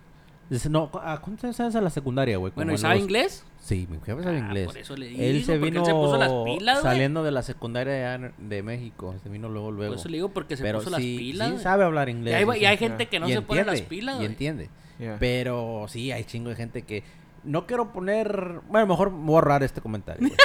Dice, 0.51 0.69
no, 0.69 0.91
¿a 1.03 1.19
cuántos 1.21 1.45
años 1.45 1.57
sales 1.57 1.77
a 1.77 1.81
la 1.81 1.89
secundaria, 1.91 2.37
güey? 2.37 2.53
Bueno, 2.55 2.73
¿y 2.75 2.79
sabe 2.79 2.95
los- 2.97 3.05
inglés? 3.05 3.45
Sí, 3.61 3.87
mi 3.89 3.99
jefe 4.05 4.23
sabe 4.25 4.37
Ah, 4.37 4.39
inglés. 4.41 4.67
por 4.67 4.77
eso 4.77 4.97
le 4.97 5.07
él 5.09 5.35
digo, 5.35 5.47
se 5.47 5.53
porque 5.53 5.65
vino 5.71 5.81
él 5.81 5.87
se 5.87 5.93
puso 5.93 6.19
las 6.19 6.31
pilas, 6.45 6.81
güey. 6.83 6.93
saliendo 6.93 7.23
de 7.23 7.31
la 7.31 7.43
secundaria 7.43 8.15
en- 8.17 8.33
de 8.39 8.63
México. 8.63 9.15
Se 9.23 9.29
vino 9.29 9.49
luego, 9.49 9.71
luego. 9.71 9.93
Por 9.93 10.01
eso 10.01 10.09
le 10.09 10.17
digo, 10.17 10.29
porque 10.31 10.57
se 10.57 10.63
Pero 10.63 10.79
puso 10.81 10.91
las 10.91 11.01
sí, 11.01 11.17
pilas. 11.17 11.47
sí 11.49 11.53
güey. 11.53 11.63
sabe 11.63 11.85
hablar 11.85 12.09
inglés. 12.09 12.33
y 12.35 12.51
hay, 12.51 12.61
y 12.61 12.65
hay 12.67 12.77
gente 12.77 13.07
que 13.07 13.21
no 13.21 13.29
Y 13.29 13.33
se 13.33 13.41
pone 13.43 13.65
las 13.65 13.79
entiende, 13.81 13.89
pilas, 13.89 14.21
Y 14.21 14.25
entiende. 14.25 14.69
Ya. 14.99 15.17
Pero 15.19 15.87
sí, 15.89 16.13
hay 16.13 16.25
chingo 16.25 16.51
de 16.51 16.57
gente 16.57 16.83
que... 16.83 17.03
No 17.45 17.67
quiero 17.67 17.93
poner... 17.93 18.61
Bueno, 18.69 18.87
mejor 18.87 19.11
borrar 19.11 19.63
este 19.63 19.81
comentario. 19.81 20.29
güey. 20.29 20.37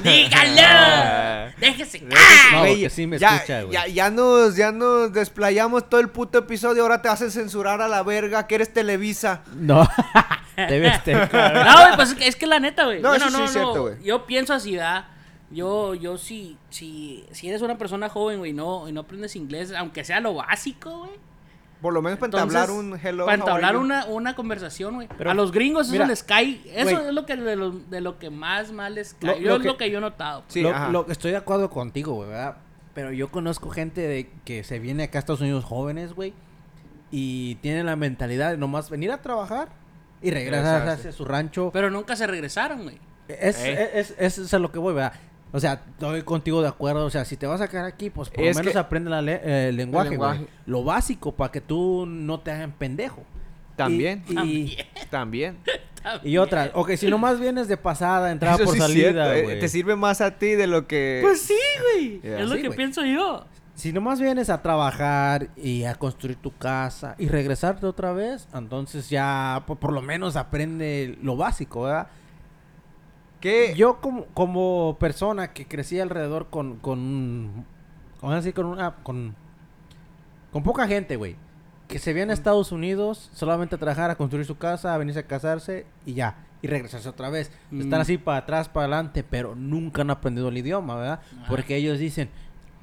¡Dígalo! 0.00 1.52
Déjese. 1.58 2.00
No, 2.02 2.16
Güey, 2.60 2.72
porque 2.74 2.90
sí 2.90 3.06
me 3.06 3.18
ya, 3.18 3.36
escucha, 3.36 3.62
güey. 3.62 3.72
ya, 3.72 3.86
ya 3.88 4.10
nos, 4.10 4.56
ya 4.56 4.72
nos 4.72 5.12
desplayamos 5.12 5.88
todo 5.88 6.00
el 6.00 6.08
puto 6.08 6.38
episodio. 6.38 6.82
Ahora 6.82 7.02
te 7.02 7.08
hacen 7.08 7.30
censurar 7.30 7.80
a 7.80 7.88
la 7.88 8.02
verga 8.02 8.46
que 8.46 8.54
eres 8.56 8.72
Televisa. 8.72 9.42
No. 9.54 9.88
Debe 10.56 10.88
estar... 10.88 11.28
No, 11.64 11.82
güey, 11.84 11.96
pues 11.96 12.10
es 12.10 12.14
que, 12.14 12.28
es 12.28 12.36
que 12.36 12.46
la 12.46 12.60
neta, 12.60 12.84
güey. 12.84 13.00
No, 13.00 13.08
Bueno, 13.10 13.26
eso 13.26 13.34
sí 13.36 13.40
no, 13.40 13.46
no. 13.46 13.52
cierto, 13.52 13.82
güey. 13.82 14.02
Yo 14.02 14.26
pienso 14.26 14.54
así, 14.54 14.76
¿verdad? 14.76 15.06
Yo, 15.50 15.94
yo 15.94 16.16
sí, 16.16 16.56
sí, 16.70 17.24
si 17.32 17.48
eres 17.48 17.60
una 17.62 17.76
persona 17.76 18.08
joven, 18.08 18.38
güey, 18.38 18.52
no, 18.52 18.88
y 18.88 18.92
no 18.92 19.00
aprendes 19.00 19.34
inglés, 19.34 19.72
aunque 19.76 20.04
sea 20.04 20.20
lo 20.20 20.34
básico, 20.34 20.98
güey. 21.00 21.10
Por 21.80 21.94
lo 21.94 22.02
menos 22.02 22.18
para 22.18 22.26
Entonces, 22.28 22.60
entablar 22.60 22.70
un 22.84 22.98
hello. 23.02 23.24
Para 23.24 23.36
entablar 23.38 23.76
una, 23.76 24.04
una 24.06 24.34
conversación, 24.36 24.94
güey. 24.96 25.08
A 25.26 25.34
los 25.34 25.50
gringos 25.52 25.86
eso 25.86 25.92
mira, 25.92 26.06
les 26.06 26.22
cae. 26.22 26.60
Eso 26.66 27.08
es 27.08 27.14
lo 27.14 27.24
que 27.26 27.36
de 27.36 27.56
lo, 27.56 27.70
de 27.70 28.00
lo 28.00 28.18
que 28.18 28.28
más 28.30 28.70
mal 28.72 28.94
les 28.96 29.14
cae. 29.14 29.36
lo 29.40 29.40
yo 29.40 29.56
es 29.56 29.62
que- 29.62 29.66
lo 29.68 29.76
que 29.78 29.90
yo 29.90 29.98
he 29.98 30.00
notado. 30.00 30.44
Sí, 30.48 30.60
lo, 30.62 31.06
estoy 31.08 31.30
de 31.30 31.38
acuerdo 31.38 31.70
contigo, 31.70 32.12
güey, 32.14 32.28
¿verdad? 32.28 32.56
Pero 32.92 33.12
yo 33.12 33.30
conozco 33.30 33.70
gente 33.70 34.00
de 34.02 34.30
que 34.44 34.62
se 34.64 34.78
viene 34.78 35.04
acá 35.04 35.18
a 35.18 35.20
Estados 35.20 35.40
Unidos 35.40 35.64
jóvenes, 35.64 36.12
güey, 36.12 36.34
y 37.10 37.54
tienen 37.56 37.86
la 37.86 37.96
mentalidad 37.96 38.50
de 38.50 38.56
nomás 38.56 38.90
venir 38.90 39.10
a 39.12 39.22
trabajar 39.22 39.68
y 40.22 40.30
regresar 40.30 40.64
Regresarse. 40.80 41.08
hacia 41.08 41.12
su 41.12 41.24
rancho. 41.24 41.70
Pero 41.72 41.90
nunca 41.90 42.14
se 42.16 42.26
regresaron, 42.26 42.82
güey. 42.82 42.98
Es, 43.28 43.58
Eh. 43.64 43.90
es, 43.94 44.14
es, 44.18 44.38
es 44.38 44.54
a 44.54 44.58
lo 44.58 44.70
que 44.72 44.78
voy, 44.78 44.92
¿verdad? 44.94 45.12
O 45.52 45.58
sea, 45.60 45.82
estoy 45.92 46.22
contigo 46.22 46.62
de 46.62 46.68
acuerdo. 46.68 47.04
O 47.06 47.10
sea, 47.10 47.24
si 47.24 47.36
te 47.36 47.46
vas 47.46 47.60
a 47.60 47.68
quedar 47.68 47.84
aquí, 47.86 48.10
pues 48.10 48.28
por 48.30 48.42
Es 48.44 48.54
lo 48.56 48.60
menos 48.60 48.72
que- 48.72 48.78
aprende 48.78 49.10
la 49.10 49.20
le- 49.22 49.40
eh, 49.42 49.68
el 49.70 49.76
lenguaje, 49.76 50.08
güey. 50.16 50.30
lenguaje. 50.30 50.46
Lo 50.66 50.84
básico 50.84 51.32
para 51.32 51.50
que 51.50 51.60
tú 51.60 52.06
no 52.06 52.40
te 52.40 52.50
hagan 52.52 52.72
pendejo. 52.72 53.22
También. 53.76 54.22
Y, 54.28 54.34
y, 54.34 54.76
También. 55.10 55.56
y 56.22 56.36
otra, 56.36 56.70
ok, 56.74 56.90
si 56.96 57.08
nomás 57.08 57.40
vienes 57.40 57.66
de 57.66 57.76
pasada, 57.76 58.30
entrada 58.30 58.56
Eso 58.56 58.64
por 58.64 58.74
sí 58.74 58.80
salida, 58.80 59.36
eh, 59.36 59.42
güey. 59.42 59.58
Te 59.60 59.68
sirve 59.68 59.96
más 59.96 60.20
a 60.20 60.32
ti 60.38 60.48
de 60.54 60.66
lo 60.66 60.86
que. 60.86 61.20
Pues 61.22 61.40
sí, 61.40 61.56
güey. 61.94 62.20
Es 62.22 62.48
lo 62.48 62.56
Sí, 62.56 62.62
que 62.62 62.70
pienso 62.70 63.04
yo. 63.04 63.46
Si 63.74 63.94
nomás 63.94 64.20
vienes 64.20 64.50
a 64.50 64.60
trabajar 64.60 65.48
y 65.56 65.84
a 65.84 65.94
construir 65.94 66.36
tu 66.36 66.54
casa 66.54 67.14
y 67.18 67.28
regresarte 67.28 67.86
otra 67.86 68.12
vez, 68.12 68.46
entonces 68.52 69.08
ya 69.08 69.62
por, 69.66 69.78
por 69.78 69.92
lo 69.94 70.02
menos 70.02 70.36
aprende 70.36 71.16
lo 71.22 71.36
básico, 71.38 71.82
¿verdad? 71.84 72.08
¿Qué? 73.40 73.74
Yo 73.76 74.00
como, 74.00 74.26
como 74.26 74.96
persona 75.00 75.52
que 75.52 75.66
crecí 75.66 75.98
alrededor 75.98 76.48
con, 76.50 76.76
con, 76.76 77.64
con 78.20 78.32
así, 78.32 78.52
con 78.52 78.66
una, 78.66 78.96
con, 78.96 79.34
con 80.52 80.62
poca 80.62 80.86
gente, 80.86 81.16
güey, 81.16 81.36
que 81.88 81.98
se 81.98 82.12
viene 82.12 82.32
a 82.32 82.34
Estados 82.34 82.70
Unidos 82.72 83.30
solamente 83.32 83.74
a 83.76 83.78
trabajar, 83.78 84.10
a 84.10 84.16
construir 84.16 84.44
su 84.46 84.58
casa, 84.58 84.94
a 84.94 84.98
venirse 84.98 85.20
a 85.20 85.26
casarse 85.26 85.86
y 86.04 86.14
ya, 86.14 86.36
y 86.62 86.66
regresarse 86.68 87.08
otra 87.08 87.30
vez. 87.30 87.50
Mm. 87.70 87.80
Están 87.80 88.00
así 88.02 88.18
para 88.18 88.38
atrás, 88.38 88.68
para 88.68 88.84
adelante, 88.84 89.24
pero 89.24 89.54
nunca 89.54 90.02
han 90.02 90.10
aprendido 90.10 90.48
el 90.48 90.58
idioma, 90.58 90.96
¿verdad? 90.96 91.20
Ah. 91.40 91.46
Porque 91.48 91.76
ellos 91.76 91.98
dicen, 91.98 92.28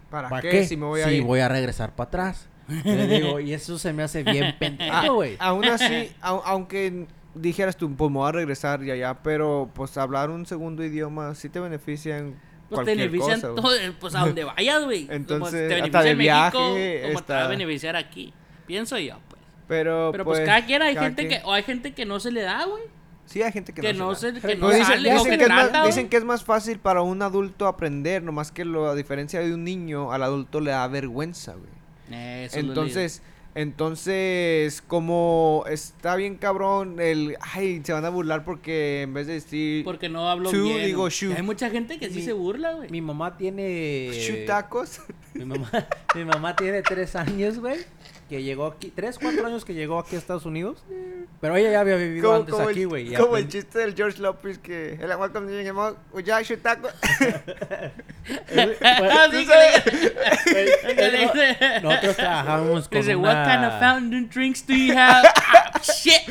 ¿Para, 0.09 0.29
¿Para 0.29 0.41
qué? 0.41 0.49
qué? 0.49 0.65
Si 0.65 0.75
me 0.77 0.85
voy 0.85 1.01
a 1.01 1.05
Sí, 1.09 1.15
ir. 1.15 1.23
voy 1.23 1.39
a 1.41 1.49
regresar 1.49 1.93
para 1.95 2.07
atrás. 2.07 2.47
Le 2.83 3.07
digo, 3.07 3.39
y 3.39 3.53
eso 3.53 3.77
se 3.77 3.93
me 3.93 4.03
hace 4.03 4.23
bien 4.23 4.55
pendejo, 4.59 5.15
güey. 5.15 5.35
aún 5.39 5.63
así, 5.65 6.11
au- 6.21 6.41
aunque 6.45 7.07
dijeras 7.39 7.77
tú, 7.77 7.93
pues 7.95 8.11
me 8.11 8.17
voy 8.17 8.29
a 8.29 8.31
regresar 8.31 8.83
y 8.83 8.91
allá, 8.91 9.15
pero 9.23 9.69
pues 9.73 9.97
hablar 9.97 10.29
un 10.29 10.45
segundo 10.45 10.83
idioma 10.83 11.33
sí 11.35 11.49
te 11.49 11.59
beneficia 11.59 12.17
en 12.17 12.35
Pues 12.69 12.85
te 12.85 12.95
benefician 12.95 13.41
cosa. 13.41 13.55
todo, 13.55 13.71
pues 13.99 14.15
a 14.15 14.19
donde 14.21 14.43
vayas, 14.43 14.83
güey. 14.83 15.03
Como 15.05 15.15
Entonces, 15.17 15.69
te 15.69 15.75
beneficia 15.75 16.09
en 16.11 16.17
México, 16.17 16.73
viaje 16.73 17.01
como 17.07 17.23
te 17.23 17.33
va 17.33 17.45
a 17.45 17.47
beneficiar 17.47 17.95
aquí. 17.95 18.33
Pienso 18.65 18.97
yo, 18.99 19.15
pues. 19.29 19.41
Pero, 19.67 20.09
Pero 20.11 20.23
pues, 20.25 20.39
cada 20.45 20.65
quien 20.65 20.81
hay 20.81 20.95
gente 20.95 21.27
quien- 21.27 21.41
que, 21.41 21.45
o 21.47 21.53
hay 21.53 21.63
gente 21.63 21.93
que 21.93 22.05
no 22.05 22.19
se 22.19 22.31
le 22.31 22.41
da, 22.41 22.65
güey. 22.65 22.83
Sí, 23.25 23.41
hay 23.41 23.51
gente 23.51 23.73
que, 23.73 23.81
Que 23.81 23.93
no, 23.93 24.15
se 24.15 24.31
se, 24.31 24.39
da. 24.39 24.47
que 24.47 24.55
no 24.55 24.61
Pues 24.67 24.77
dicen, 24.77 24.95
sale 24.95 25.11
dicen 25.11 25.31
que 25.31 25.37
que 25.37 25.43
es 25.43 25.49
más, 25.49 25.85
dicen 25.85 26.07
que 26.09 26.15
es 26.17 26.23
más 26.23 26.43
fácil 26.45 26.79
para 26.79 27.01
un 27.01 27.21
adulto 27.21 27.67
aprender, 27.67 28.23
nomás 28.23 28.53
que 28.53 28.63
lo, 28.63 28.87
a 28.87 28.95
diferencia 28.95 29.41
de 29.41 29.53
un 29.53 29.65
niño, 29.65 30.13
al 30.13 30.23
adulto 30.23 30.61
le 30.61 30.71
da 30.71 30.87
vergüenza, 30.87 31.53
güey. 31.55 31.69
Eso 32.45 32.57
es 32.59 32.63
lo 32.63 32.73
Entonces, 33.57 34.83
como 34.85 35.63
está 35.67 36.15
bien 36.15 36.35
cabrón, 36.35 36.99
el, 36.99 37.37
ay, 37.41 37.81
se 37.83 37.91
van 37.91 38.05
a 38.05 38.09
burlar 38.09 38.43
porque 38.45 39.01
en 39.01 39.13
vez 39.15 39.25
de 39.25 39.33
decir, 39.33 39.83
Porque 39.83 40.09
no 40.09 40.29
hablo 40.29 40.51
bien. 40.51 40.85
digo. 40.85 41.07
Hay 41.35 41.41
mucha 41.41 41.69
gente 41.71 41.97
que 41.97 42.09
sí 42.09 42.17
Mi- 42.17 42.21
se 42.21 42.33
burla, 42.33 42.73
güey. 42.73 42.89
Mi 42.91 43.01
mamá 43.01 43.35
tiene... 43.35 44.09
shoot 44.13 44.45
tacos, 44.45 45.01
Mi 45.33 45.45
mamá, 45.45 45.69
mi 46.15 46.23
mamá 46.25 46.55
tiene 46.55 46.81
tres 46.83 47.15
años, 47.15 47.59
güey. 47.59 47.77
Que 48.29 48.43
llegó 48.43 48.65
aquí, 48.65 48.91
tres, 48.93 49.17
cuatro 49.19 49.45
años 49.45 49.63
que 49.63 49.73
llegó 49.73 49.99
aquí 49.99 50.15
a 50.15 50.19
Estados 50.19 50.45
Unidos. 50.45 50.83
Pero 51.41 51.55
ella 51.55 51.71
ya 51.71 51.81
había 51.81 51.95
vivido 51.95 52.25
como, 52.29 52.39
antes 52.39 52.53
como 52.55 52.69
aquí, 52.69 52.81
el, 52.81 52.87
güey. 52.87 53.13
como 53.13 53.37
el 53.37 53.45
aprend- 53.45 53.51
chiste 53.51 53.79
del 53.79 53.95
George 53.95 54.19
Lopez 54.21 54.57
que 54.57 54.93
el 54.93 55.11
agua 55.11 55.29
niño 55.45 55.61
llamó, 55.61 55.95
ya 56.23 56.41
dice- 61.09 61.81
Nosotros 61.83 62.15
trabajábamos 62.15 62.89
con 62.89 62.97
Dice, 62.97 63.15
una... 63.15 63.29
what 63.29 63.45
kind 63.45 63.65
of 63.65 63.79
fountain 63.79 64.29
drinks 64.29 64.65
do 64.65 64.73
you 64.73 64.97
have? 64.97 65.25
ah, 65.35 65.79
shit. 65.81 66.27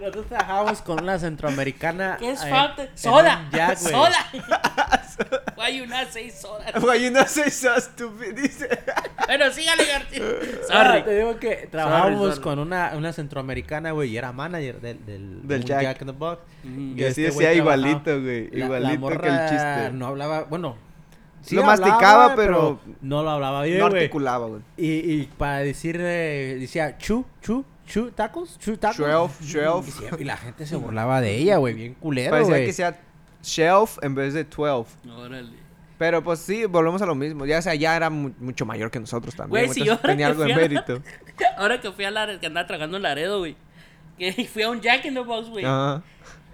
Nosotros 0.00 0.26
trabajábamos 0.28 0.82
con 0.82 1.02
una 1.02 1.18
centroamericana. 1.18 2.16
¿Qué 2.18 2.30
es 2.32 2.42
eh, 2.42 2.50
fountain? 2.50 2.88
Soda. 2.94 3.48
Soda. 3.76 4.30
Why 5.56 5.76
you 5.76 5.86
not 5.86 6.12
say 6.12 6.30
soda? 6.30 6.72
Why 6.80 6.96
you 6.96 7.10
not 7.10 7.28
say 7.28 7.50
so 7.50 7.78
stupid, 7.80 8.34
dice. 8.36 8.68
Bueno, 9.26 9.50
Ah, 10.70 10.84
Sorry. 10.84 11.02
te 11.04 11.16
digo 11.16 11.36
que 11.38 11.68
trabajábamos 11.70 12.28
sorry. 12.36 12.40
con 12.42 12.58
una, 12.58 12.92
una 12.96 13.12
centroamericana, 13.12 13.92
güey, 13.92 14.10
y 14.10 14.16
era 14.16 14.32
manager 14.32 14.80
del, 14.80 15.04
del, 15.06 15.46
Del 15.46 15.60
un 15.60 15.66
Jack. 15.66 16.00
in 16.00 16.06
the 16.08 16.12
Box. 16.12 16.42
Mm. 16.64 16.98
Y 16.98 17.04
así 17.04 17.24
este 17.24 17.34
güey 17.34 17.46
decía 17.46 17.54
igualito, 17.54 18.20
güey, 18.20 18.50
La- 18.50 18.68
la 18.80 18.92
igualito 18.94 19.20
que 19.22 19.28
el 19.28 19.38
chiste. 19.48 19.90
No 19.92 20.06
hablaba, 20.06 20.44
bueno. 20.44 20.76
Lo 21.52 21.62
masticaba, 21.64 22.34
pero 22.34 22.80
no 23.00 23.22
lo 23.22 23.30
hablaba 23.30 23.62
bien, 23.62 23.78
no 23.78 23.88
güey. 23.88 24.02
articulaba, 24.02 24.46
güey. 24.48 24.60
Y, 24.76 24.90
y 25.12 25.30
para 25.38 25.58
decir, 25.58 25.96
eh, 26.00 26.56
decía, 26.60 26.98
chu, 26.98 27.24
chu, 27.40 27.64
chu, 27.86 28.10
tacos, 28.10 28.58
chu, 28.58 28.76
tacos. 28.76 28.98
Shelf, 28.98 29.40
Y, 29.40 29.44
shelf. 29.46 29.86
sí, 29.86 30.04
y 30.18 30.24
la 30.24 30.36
gente 30.36 30.66
se 30.66 30.76
burlaba 30.76 31.20
de 31.20 31.36
ella, 31.36 31.56
güey, 31.56 31.74
bien 31.74 31.94
culero, 31.94 32.32
Parecía 32.32 32.54
güey. 32.54 32.66
que 32.66 32.72
sea 32.72 32.98
shelf 33.42 33.98
en 34.02 34.14
vez 34.16 34.34
de 34.34 34.44
12. 34.44 34.90
Órale. 35.16 35.67
Pero 35.98 36.22
pues 36.22 36.38
sí, 36.38 36.64
volvemos 36.64 37.02
a 37.02 37.06
lo 37.06 37.14
mismo. 37.16 37.44
Ya 37.44 37.60
sea, 37.60 37.74
ya 37.74 37.96
era 37.96 38.08
mu- 38.08 38.30
mucho 38.38 38.64
mayor 38.64 38.90
que 38.90 39.00
nosotros 39.00 39.34
también. 39.34 39.66
Güey, 39.66 39.84
yo 39.84 39.92
ahora 39.94 40.02
tenía 40.08 40.26
que 40.26 40.30
algo 40.32 40.42
de 40.44 40.52
fui 40.52 40.52
a- 40.52 40.56
mérito. 40.68 41.02
Ahora 41.56 41.80
que 41.80 41.90
fui 41.90 42.04
a 42.04 42.10
Laredo, 42.12 42.38
que 42.38 42.46
andaba 42.46 42.66
tragando 42.68 42.96
en 42.98 43.02
Laredo, 43.02 43.40
güey. 43.40 43.56
Que 44.16 44.32
fui 44.52 44.62
a 44.62 44.70
un 44.70 44.80
Jack 44.80 45.04
in 45.06 45.14
the 45.14 45.20
Box, 45.20 45.48
güey. 45.48 45.64
Ajá. 45.64 46.02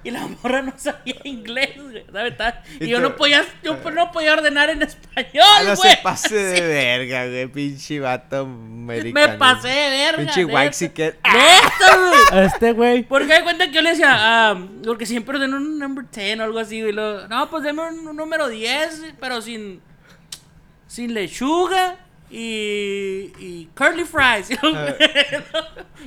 Y 0.04 0.10
la 0.10 0.26
morra 0.26 0.60
no 0.60 0.74
sabía 0.76 1.16
inglés, 1.24 1.70
güey. 1.82 2.04
¿sabes? 2.12 2.34
Y 2.78 2.84
Y 2.84 2.88
yo 2.90 2.98
tú- 2.98 3.02
no 3.04 3.16
podía, 3.16 3.42
yo 3.62 3.78
no 3.90 4.12
podía 4.12 4.34
ordenar 4.34 4.68
en 4.68 4.82
Ah, 4.82 4.86
español, 4.86 5.44
no 5.66 5.74
güey. 5.76 5.90
se 5.90 5.96
pase 6.02 6.34
de 6.36 6.60
verga, 6.66 7.26
güey. 7.26 7.46
Pinche 7.48 8.00
vato 8.00 8.40
americano. 8.42 9.32
Me 9.32 9.38
pasé 9.38 9.68
de 9.68 9.88
verga. 9.90 10.16
Pinche 10.18 10.40
neta. 10.44 10.52
waxicat. 10.54 11.14
Neta, 11.24 11.96
güey. 12.30 12.44
Este 12.44 12.72
güey. 12.72 13.02
Porque 13.04 13.28
me 13.28 13.42
cuenta 13.44 13.66
que 13.68 13.72
yo 13.72 13.80
le 13.80 13.90
decía, 13.90 14.10
ah, 14.12 14.58
porque 14.84 15.06
siempre 15.06 15.36
ordeno 15.36 15.56
un 15.56 15.78
number 15.78 16.04
10 16.10 16.38
o 16.40 16.42
algo 16.42 16.58
así, 16.58 16.82
güey. 16.82 16.92
Luego, 16.92 17.26
no, 17.28 17.48
pues 17.48 17.62
deme 17.64 17.82
un, 17.88 18.06
un 18.06 18.14
número 18.16 18.48
10, 18.48 19.14
pero 19.18 19.40
sin, 19.40 19.80
sin 20.86 21.14
lechuga 21.14 21.96
y, 22.36 23.32
y 23.38 23.68
curly 23.76 24.04
fries. 24.04 24.50
Y 24.54 24.56
los, 24.60 24.74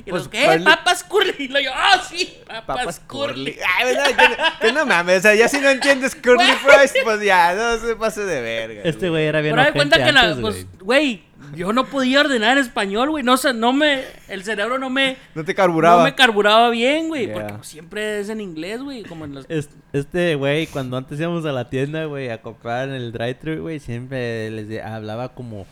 y 0.06 0.10
los, 0.10 0.26
Pues, 0.26 0.28
¿qué? 0.28 0.46
curly- 0.46 0.64
Papas 0.64 1.02
curly. 1.04 1.34
Y 1.38 1.48
lo 1.48 1.60
yo, 1.60 1.70
ah, 1.74 2.00
sí, 2.08 2.38
papas, 2.46 2.76
Papas 2.78 3.00
curly. 3.06 3.54
curly. 3.54 3.56
Ay, 3.78 3.84
¿verdad? 3.94 4.06
Que, 4.06 4.28
no- 4.28 4.44
que 4.60 4.72
no 4.72 4.86
mames, 4.86 5.18
o 5.18 5.22
sea, 5.22 5.34
ya 5.34 5.48
si 5.48 5.58
no 5.60 5.68
entiendes 5.70 6.14
curly 6.22 6.44
fries, 6.62 6.94
pues 7.02 7.20
ya, 7.22 7.54
no 7.54 7.78
se 7.78 7.96
pase 7.96 8.24
de 8.24 8.40
verga. 8.40 8.82
Este 8.84 9.08
güey 9.08 9.24
era 9.26 9.40
bien 9.40 9.54
Pero 9.56 9.66
de 9.66 9.72
cuenta 9.72 10.04
que 10.04 10.12
la, 10.12 10.20
antes, 10.20 10.38
pues, 10.40 10.66
güey. 10.80 11.24
yo 11.54 11.72
no 11.72 11.86
podía 11.86 12.20
ordenar 12.20 12.58
en 12.58 12.62
español, 12.64 13.10
güey. 13.10 13.24
No 13.24 13.36
sé, 13.36 13.52
no 13.54 13.72
me, 13.72 14.04
el 14.28 14.44
cerebro 14.44 14.78
no 14.78 14.88
me, 14.90 15.16
No 15.34 15.44
te 15.44 15.54
carburaba. 15.54 15.98
no 15.98 16.04
me 16.04 16.14
carburaba 16.14 16.70
bien, 16.70 17.08
güey. 17.08 17.26
Yeah. 17.26 17.34
Porque 17.34 17.54
pues, 17.54 17.66
siempre 17.68 18.20
es 18.20 18.28
en 18.28 18.40
inglés, 18.40 18.80
güey. 18.82 19.02
Como 19.02 19.24
en. 19.24 19.38
Es- 19.48 19.70
Este 19.92 20.34
güey, 20.36 20.66
cuando 20.68 20.96
antes 20.96 21.18
íbamos 21.18 21.44
a 21.44 21.52
la 21.52 21.68
tienda, 21.70 22.04
güey, 22.04 22.30
a 22.30 22.40
comprar 22.40 22.88
en 22.88 22.94
el 22.94 23.10
drive-thru, 23.12 23.62
güey, 23.62 23.80
siempre 23.80 24.50
les 24.50 24.68
de- 24.68 24.82
hablaba 24.82 25.30
como, 25.34 25.66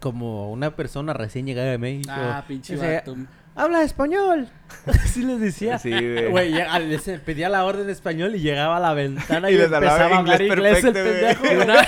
como 0.00 0.50
una 0.50 0.76
persona 0.76 1.12
recién 1.12 1.46
llegada 1.46 1.70
de 1.70 1.78
México. 1.78 2.12
Ah, 2.12 2.44
pinche 2.46 2.76
vato. 2.76 3.16
Habla 3.56 3.82
español. 3.82 4.48
Así 4.86 5.22
les 5.22 5.40
decía. 5.40 5.78
Sí, 5.78 5.90
güey. 6.30 6.52
Les 6.88 7.02
pedía 7.20 7.48
la 7.48 7.64
orden 7.64 7.86
de 7.86 7.92
español 7.92 8.34
y 8.34 8.40
llegaba 8.40 8.78
a 8.78 8.80
la 8.80 8.94
ventana 8.94 9.50
Y 9.50 9.54
y, 9.54 9.58
les 9.58 9.72
hablaba 9.72 9.86
empezaba 9.86 10.16
a 10.16 10.18
hablar 10.18 10.42
inglés 10.42 10.84
inglés 10.84 10.84
el 10.84 10.92
perfecto, 10.92 11.42
pendejo. 11.42 11.54
Y 11.54 11.56
una, 11.62 11.86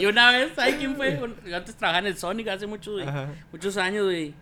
y 0.00 0.06
una 0.06 0.32
vez, 0.32 0.52
¿sabes 0.56 0.74
quién 0.76 0.96
fue? 0.96 1.20
Yo 1.46 1.56
antes 1.56 1.76
trabajaba 1.76 2.00
en 2.00 2.06
el 2.06 2.18
Sonic 2.18 2.48
hace 2.48 2.66
muchos, 2.66 2.94
güey, 2.94 3.06
muchos 3.52 3.76
años, 3.76 4.04
güey. 4.06 4.34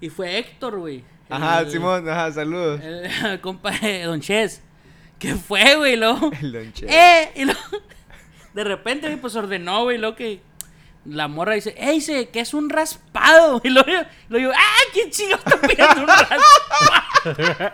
Y 0.00 0.08
fue 0.08 0.38
Héctor, 0.38 0.78
güey. 0.78 1.04
Ajá, 1.28 1.60
El- 1.60 1.70
Simón, 1.70 2.08
ajá, 2.08 2.32
saludos. 2.32 2.80
El, 2.80 3.40
compa 3.40 3.72
de 3.72 4.04
Don 4.04 4.20
Ches. 4.20 4.62
¿Qué 5.18 5.34
fue, 5.34 5.74
güey? 5.74 5.96
Luego, 5.96 6.30
El 6.40 6.52
Don 6.52 6.72
Che. 6.72 6.86
¡eh! 6.88 7.32
Y 7.34 7.44
luego, 7.44 7.60
de 8.58 8.64
repente, 8.64 9.06
güey, 9.06 9.20
pues 9.20 9.36
ordenó, 9.36 9.84
güey, 9.84 9.98
lo 9.98 10.16
que... 10.16 10.40
La 11.04 11.28
morra 11.28 11.54
dice, 11.54 11.74
¡eh! 11.78 11.92
Dice, 11.92 12.28
que 12.28 12.40
es 12.40 12.52
un 12.54 12.68
raspado. 12.68 13.60
Y 13.64 13.68
luego, 13.70 13.88
lo 14.28 14.38
digo, 14.38 14.50
¡ah! 14.54 14.80
¿Quién 14.92 15.10
chingo 15.12 15.36
está 15.36 15.60
pidiendo 15.60 16.00
un 16.02 16.08
raspado? 16.08 16.42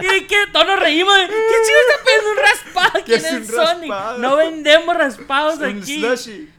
y 0.00 0.26
que 0.26 0.36
todos 0.50 0.66
nos 0.66 0.80
reímos. 0.80 1.14
de, 1.14 1.26
¿Quién 1.26 1.38
chingo 1.66 1.78
está 1.88 2.04
pidiendo 2.04 2.30
un 2.30 2.36
raspado 2.38 2.88
aquí 2.98 3.04
¿Qué 3.04 3.14
en 3.16 3.24
es 3.26 3.32
el 3.32 3.38
un 3.42 3.46
Sonic? 3.46 3.90
raspado? 3.90 4.18
No 4.18 4.36
vendemos 4.36 4.96
raspados 4.96 5.58
Un 5.58 5.64
aquí. 5.82 6.00
slushy. 6.00 6.50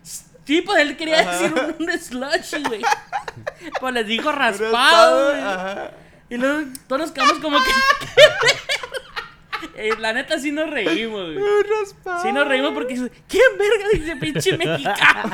Sí, 0.45 0.61
pues 0.61 0.77
él 0.79 0.95
quería 0.95 1.21
Ajá. 1.21 1.31
decir 1.31 1.53
un, 1.79 1.89
un 1.89 1.99
slushy, 1.99 2.63
güey. 2.67 2.81
Pues 3.79 3.93
les 3.95 4.05
dijo 4.05 4.31
Raspado, 4.31 4.71
raspado, 4.71 5.29
güey. 5.31 5.41
Ajá. 5.41 5.91
Y 6.29 6.37
luego 6.37 6.69
todos 6.87 7.01
nos 7.01 7.11
quedamos 7.11 7.39
como 7.39 7.57
que. 7.57 7.71
Eh, 9.77 9.89
la 9.99 10.13
neta 10.13 10.39
sí 10.39 10.51
nos 10.51 10.69
reímos, 10.69 11.23
güey. 11.25 11.37
Un 11.37 11.63
raspado. 11.81 12.21
Sí 12.21 12.31
nos 12.31 12.47
reímos 12.47 12.71
porque 12.73 12.95
¿quién 12.95 13.43
verga 13.57 13.85
dice 13.93 14.15
pinche 14.15 14.57
mexicano? 14.57 15.33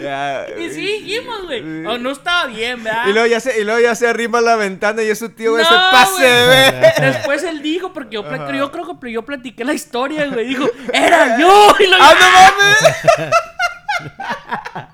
Ya, 0.00 0.46
Y 0.58 0.70
sí 0.70 0.80
dijimos, 0.80 1.44
güey. 1.44 1.60
Oh, 1.86 1.98
no 1.98 2.10
estaba 2.10 2.46
bien, 2.46 2.82
¿verdad? 2.84 3.06
Y 3.08 3.12
luego 3.12 3.26
ya 3.26 3.40
se, 3.40 3.60
y 3.60 3.64
luego 3.64 3.80
ya 3.80 3.94
se 3.94 4.06
arrima 4.08 4.38
a 4.38 4.42
la 4.42 4.56
ventana 4.56 5.02
y 5.02 5.08
es 5.08 5.18
su 5.18 5.30
tío, 5.30 5.52
güey, 5.52 5.64
No, 5.64 5.68
se 5.68 5.74
pase 5.74 6.44
güey. 6.46 7.10
Después 7.12 7.42
él 7.44 7.62
dijo, 7.62 7.92
porque 7.92 8.14
yo, 8.14 8.26
Ajá. 8.26 8.52
yo 8.52 8.70
creo 8.70 8.98
que 9.00 9.12
yo 9.12 9.22
platiqué 9.24 9.64
la 9.64 9.74
historia, 9.74 10.26
güey. 10.26 10.46
Dijo, 10.46 10.68
¡era 10.92 11.38
yo! 11.38 11.74
Y 11.80 11.86
lo 11.86 11.96
¡Ah, 12.00 12.14
no 12.20 12.30
mames! 12.30 12.76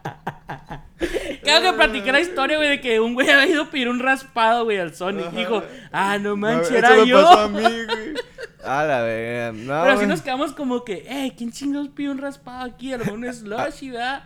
Creo 1.43 1.61
que 1.61 1.73
platiqué 1.73 2.12
la 2.12 2.20
historia, 2.20 2.57
güey, 2.57 2.69
de 2.69 2.81
que 2.81 3.01
un 3.01 3.15
güey 3.15 3.29
había 3.29 3.47
ido 3.47 3.62
a 3.65 3.70
pedir 3.70 3.89
un 3.89 3.99
raspado, 3.99 4.65
güey, 4.65 4.79
al 4.79 4.95
Sonic. 4.95 5.31
Dijo, 5.33 5.62
ah, 5.91 6.16
no 6.19 6.37
manches, 6.37 6.70
era 6.70 6.91
me 6.91 7.07
yo. 7.07 7.20
pasó 7.23 7.39
a 7.41 7.49
mí, 7.49 7.62
güey. 7.62 8.15
A 8.81 8.85
la 8.85 9.03
verga. 9.03 9.53
No, 9.53 9.82
Pero 9.82 9.94
así 9.94 10.07
nos 10.07 10.23
quedamos 10.23 10.53
como 10.53 10.85
que, 10.85 11.05
eh, 11.09 11.32
¿quién 11.36 11.51
chingados 11.53 11.89
pide 11.90 12.11
un 12.11 12.19
raspado 12.19 12.65
aquí? 12.65 12.93
A 12.93 12.99
lo 12.99 13.05
mejor 13.05 13.19
un 13.19 13.32
slushy, 13.35 13.90
¿verdad? 13.90 14.24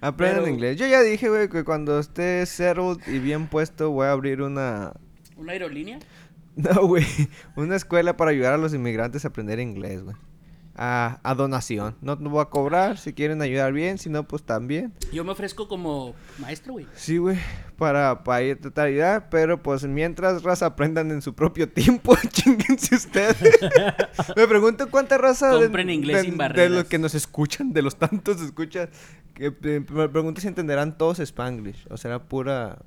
Aprendan 0.00 0.40
Pero- 0.44 0.52
inglés. 0.54 0.76
Yo 0.76 0.86
ya 0.86 1.00
dije, 1.02 1.28
güey, 1.28 1.48
que 1.48 1.64
cuando 1.64 1.98
esté 1.98 2.44
settled 2.46 2.98
y 3.06 3.18
bien 3.18 3.46
puesto, 3.48 3.90
voy 3.90 4.06
a 4.06 4.12
abrir 4.12 4.42
una. 4.42 4.92
¿Una 5.36 5.52
aerolínea? 5.52 5.98
No, 6.56 6.86
güey. 6.86 7.04
Una 7.54 7.76
escuela 7.76 8.16
para 8.16 8.30
ayudar 8.30 8.54
a 8.54 8.56
los 8.56 8.72
inmigrantes 8.72 9.26
a 9.26 9.28
aprender 9.28 9.60
inglés, 9.60 10.02
güey. 10.02 10.16
A, 10.78 11.20
a 11.22 11.34
donación. 11.34 11.96
No 12.02 12.18
te 12.18 12.24
voy 12.24 12.42
a 12.42 12.46
cobrar. 12.46 12.98
Si 12.98 13.14
quieren 13.14 13.40
ayudar 13.40 13.72
bien, 13.72 13.96
si 13.96 14.10
no, 14.10 14.28
pues 14.28 14.42
también. 14.42 14.92
Yo 15.10 15.24
me 15.24 15.32
ofrezco 15.32 15.68
como 15.68 16.14
maestro, 16.38 16.74
güey. 16.74 16.86
Sí, 16.94 17.16
güey. 17.16 17.38
Para, 17.78 18.22
para 18.24 18.42
ir 18.42 18.56
a 18.58 18.60
tratar 18.60 18.84
de 18.84 18.90
ayudar. 18.92 19.28
Pero 19.30 19.62
pues 19.62 19.84
mientras 19.84 20.42
raza 20.42 20.66
aprendan 20.66 21.10
en 21.12 21.22
su 21.22 21.34
propio 21.34 21.66
tiempo, 21.68 22.14
chinguense 22.30 22.94
ustedes. 22.94 23.36
me 24.36 24.46
pregunto 24.46 24.90
cuánta 24.90 25.16
raza. 25.16 25.48
de- 25.56 25.62
Compren 25.64 25.88
inglés 25.88 26.16
de, 26.18 26.22
sin 26.24 26.32
De 26.32 26.36
barreras. 26.36 26.70
los 26.72 26.84
que 26.84 26.98
nos 26.98 27.14
escuchan, 27.14 27.72
de 27.72 27.80
los 27.80 27.96
tantos 27.96 28.40
escuchas. 28.42 28.90
Que, 29.32 29.46
eh, 29.62 29.84
me 29.90 30.08
pregunto 30.10 30.40
si 30.42 30.48
entenderán 30.48 30.98
todos 30.98 31.20
Spanglish. 31.20 31.86
O 31.88 31.96
será 31.96 32.22
pura. 32.22 32.78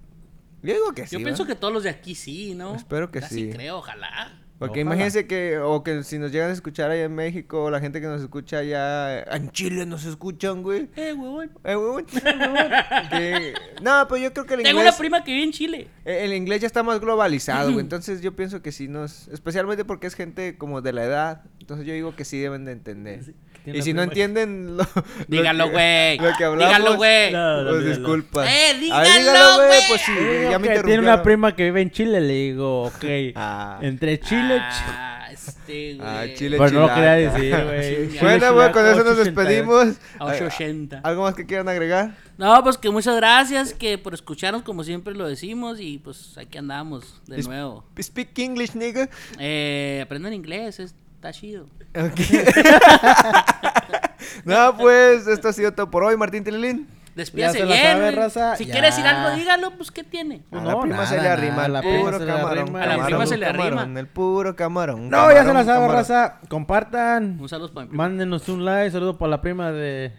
Yo 0.61 0.73
digo 0.73 0.93
que 0.93 1.07
sí. 1.07 1.17
Yo 1.17 1.23
pienso 1.23 1.45
que 1.47 1.55
todos 1.55 1.73
los 1.73 1.83
de 1.83 1.89
aquí 1.89 2.13
sí, 2.15 2.53
¿no? 2.53 2.75
Espero 2.75 3.09
que 3.09 3.19
Así 3.19 3.45
sí. 3.45 3.49
creo, 3.51 3.77
ojalá. 3.77 4.38
Porque 4.59 4.81
Ojalá. 4.81 4.95
imagínense 4.95 5.25
que, 5.25 5.57
o 5.57 5.83
que 5.83 6.03
si 6.03 6.19
nos 6.19 6.33
llegan 6.33 6.49
a 6.49 6.53
escuchar 6.53 6.91
allá 6.91 7.05
en 7.05 7.15
México, 7.15 7.63
o 7.63 7.71
la 7.71 7.79
gente 7.79 8.01
que 8.01 8.07
nos 8.07 8.21
escucha 8.21 8.57
allá 8.57 9.21
en 9.23 9.49
Chile 9.51 9.85
nos 9.85 10.03
escuchan, 10.05 10.61
güey. 10.63 10.89
Eh, 10.97 11.13
huevón. 11.13 11.49
Eh, 11.63 11.75
huevón, 11.77 12.05
huevón. 12.23 12.57
Que- 13.09 13.53
No, 13.81 14.05
pues 14.09 14.21
yo 14.21 14.33
creo 14.33 14.45
que 14.45 14.55
el 14.55 14.63
Tengo 14.63 14.79
inglés, 14.79 14.93
una 14.95 14.97
prima 14.99 15.23
que 15.23 15.31
vive 15.31 15.43
en 15.45 15.51
Chile. 15.53 15.87
eh, 16.03 16.25
el 16.25 16.33
inglés 16.33 16.59
ya 16.61 16.67
está 16.67 16.83
más 16.83 16.99
globalizado, 16.99 17.69
güey. 17.71 17.79
Entonces 17.81 18.21
yo 18.21 18.35
pienso 18.35 18.61
que 18.61 18.71
sí 18.73 18.87
nos, 18.89 19.29
especialmente 19.29 19.85
porque 19.85 20.07
es 20.07 20.13
gente 20.15 20.57
como 20.57 20.81
de 20.81 20.91
la 20.93 21.05
edad. 21.05 21.41
Entonces 21.69 21.85
yo 21.85 21.93
digo 21.93 22.15
que 22.15 22.25
sí 22.25 22.39
deben 22.39 22.65
de 22.65 22.71
entender. 22.71 23.21
Y 23.63 23.83
si 23.83 23.93
no 23.93 24.01
entienden 24.01 24.75
lo, 24.75 24.83
lo 24.95 25.03
Dígalo, 25.27 25.65
que- 25.65 25.71
güey. 25.71 26.17
Lo 26.17 26.35
que 26.35 26.43
hablamos. 26.45 26.75
Dígalo, 26.75 26.97
güey. 26.97 27.31
No, 27.31 27.61
no, 27.63 27.69
Pues 27.69 27.83
dígalo. 27.83 27.97
disculpa. 27.99 28.45
Eh, 28.51 28.79
dígalo, 28.79 29.55
güey. 29.67 29.79
Pues 29.87 30.01
sí, 30.01 30.11
digo 30.13 30.49
ya 30.51 30.57
me 30.57 30.67
tiene 30.79 30.99
una 30.99 31.21
prima 31.21 31.55
que 31.55 31.65
vive 31.65 31.81
en 31.83 31.91
Chile, 31.91 32.21
le 32.21 32.33
digo, 32.33 32.85
ok. 32.85 33.05
Ah. 33.35 33.77
Entre 33.83 34.19
Chile, 34.19 34.57
Ah, 34.59 35.27
este, 35.31 35.93
güey. 35.93 36.07
Ah, 36.07 36.25
Chile, 36.33 36.57
Pero 36.57 36.71
no 36.71 36.79
lo 36.87 36.95
quería 36.95 37.11
decir, 37.11 37.55
güey. 37.65 38.07
Chile, 38.09 38.19
Bueno, 38.23 38.53
güey, 38.55 38.71
con 38.71 38.85
eso 38.87 39.03
nos 39.03 39.19
880. 39.19 39.23
despedimos. 39.43 39.97
A 40.17 40.25
880. 40.25 41.01
¿Algo 41.03 41.21
más 41.21 41.35
que 41.35 41.45
quieran 41.45 41.69
agregar? 41.69 42.15
No, 42.39 42.63
pues 42.63 42.79
que 42.79 42.89
muchas 42.89 43.15
gracias 43.17 43.75
que 43.75 43.99
por 43.99 44.15
escucharnos 44.15 44.63
como 44.63 44.83
siempre 44.83 45.13
lo 45.13 45.27
decimos 45.27 45.79
y 45.79 45.99
pues 45.99 46.35
aquí 46.39 46.57
andamos 46.57 47.21
de 47.27 47.41
Es- 47.41 47.47
nuevo. 47.47 47.83
Speak 48.01 48.39
English, 48.39 48.73
nigga. 48.73 49.07
Eh, 49.37 49.99
aprendan 50.01 50.33
inglés, 50.33 50.79
está 51.19 51.33
chido. 51.33 51.65
Ok. 51.95 52.15
no, 54.45 54.77
pues, 54.77 55.27
esto 55.27 55.49
ha 55.49 55.53
sido 55.53 55.73
todo 55.73 55.91
por 55.91 56.03
hoy, 56.03 56.15
Martín 56.15 56.43
Tililín. 56.45 56.87
Despídase 57.13 57.65
bien. 57.65 57.77
sabe, 57.81 58.01
güey. 58.03 58.15
raza, 58.15 58.55
Si 58.55 58.65
ya. 58.65 58.71
quiere 58.71 58.87
decir 58.87 59.05
algo, 59.05 59.35
dígalo, 59.35 59.71
pues 59.71 59.91
¿qué 59.91 60.05
tiene? 60.05 60.43
A 60.51 60.55
No, 60.55 60.63
la 60.63 60.79
prima 60.79 61.05
se 61.05 61.21
le 61.21 61.27
arrima 61.27 61.65
el 61.65 61.73
la 61.73 61.81
prima 61.81 61.99
puro 62.11 62.25
camarón. 62.25 62.75
A 62.77 62.85
la 62.85 63.05
prima 63.05 63.25
se 63.25 63.37
le 63.37 63.45
arrima. 63.45 63.99
El 63.99 64.07
puro 64.07 64.55
camarón. 64.55 65.09
No, 65.09 65.29
ya 65.29 65.43
se 65.43 65.53
la 65.53 65.65
sabe, 65.65 65.79
camarón. 65.79 65.95
raza. 65.95 66.39
Compartan. 66.47 67.37
Un 67.41 67.49
saludo 67.49 67.73
para 67.73 67.85
mi 67.85 67.89
prima. 67.89 68.03
Mándenos 68.03 68.47
un 68.47 68.63
like. 68.63 68.91
Saludo 68.91 69.17
para 69.17 69.31
la 69.31 69.41
prima 69.41 69.71
de. 69.73 70.13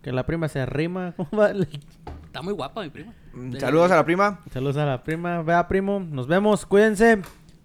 Que 0.00 0.12
la 0.12 0.24
prima 0.24 0.48
se 0.48 0.60
arrima. 0.60 1.12
Está 2.24 2.40
muy 2.40 2.54
guapa 2.54 2.80
mi 2.82 2.88
prima. 2.88 3.12
Saludos 3.58 3.90
a 3.90 3.96
la 3.96 4.04
prima. 4.04 4.40
Saludos 4.50 4.78
a 4.78 4.86
la 4.86 5.02
prima. 5.02 5.42
Vea, 5.42 5.68
primo. 5.68 6.00
Nos 6.00 6.26
vemos. 6.26 6.64
Cuídense. 6.64 7.20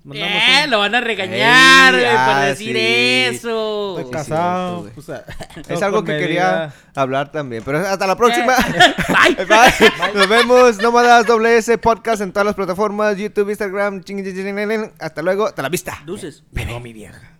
Mandamos 0.08 0.34
Eh, 0.36 0.62
un- 0.64 0.70
lo 0.72 0.80
van 0.80 0.96
a 0.96 1.02
regañar, 1.02 1.94
Ey, 1.96 2.00
güey, 2.02 2.12
por 2.12 2.20
ah, 2.36 2.46
decir 2.46 2.76
sí. 2.76 3.36
eso. 3.36 4.00
Estoy 4.00 4.06
Sí, 4.06 4.12
casado. 4.12 4.82
cierto, 4.84 5.00
o 5.00 5.04
sea, 5.04 5.26
Es 5.76 5.82
algo 5.82 6.04
que 6.04 6.14
medida. 6.14 6.26
quería 6.28 6.74
hablar 6.96 7.32
también. 7.32 7.62
Pero 7.66 7.80
hasta 7.80 8.08
la 8.08 8.16
próxima. 8.16 8.54
Eh, 8.54 9.36
bye. 9.36 9.46
Bye. 9.46 10.14
Nos 10.16 10.30
vemos. 10.30 10.78
Nómadas 10.82 11.26
WS 11.28 11.78
Podcast 11.78 12.22
en 12.22 12.32
todas 12.32 12.46
las 12.46 12.56
plataformas: 12.56 13.18
YouTube, 13.18 13.50
Instagram. 13.50 14.02
ching, 14.04 14.24
ching, 14.24 14.34
ching, 14.34 14.46
ching, 14.56 14.70
ching. 14.70 14.92
Hasta 15.00 15.22
luego. 15.22 15.46
Hasta 15.48 15.62
la 15.62 15.70
vista. 15.70 16.00
Dulces. 16.06 16.44
Pero 16.54 16.80
mi 16.80 16.94
vieja. 16.94 17.37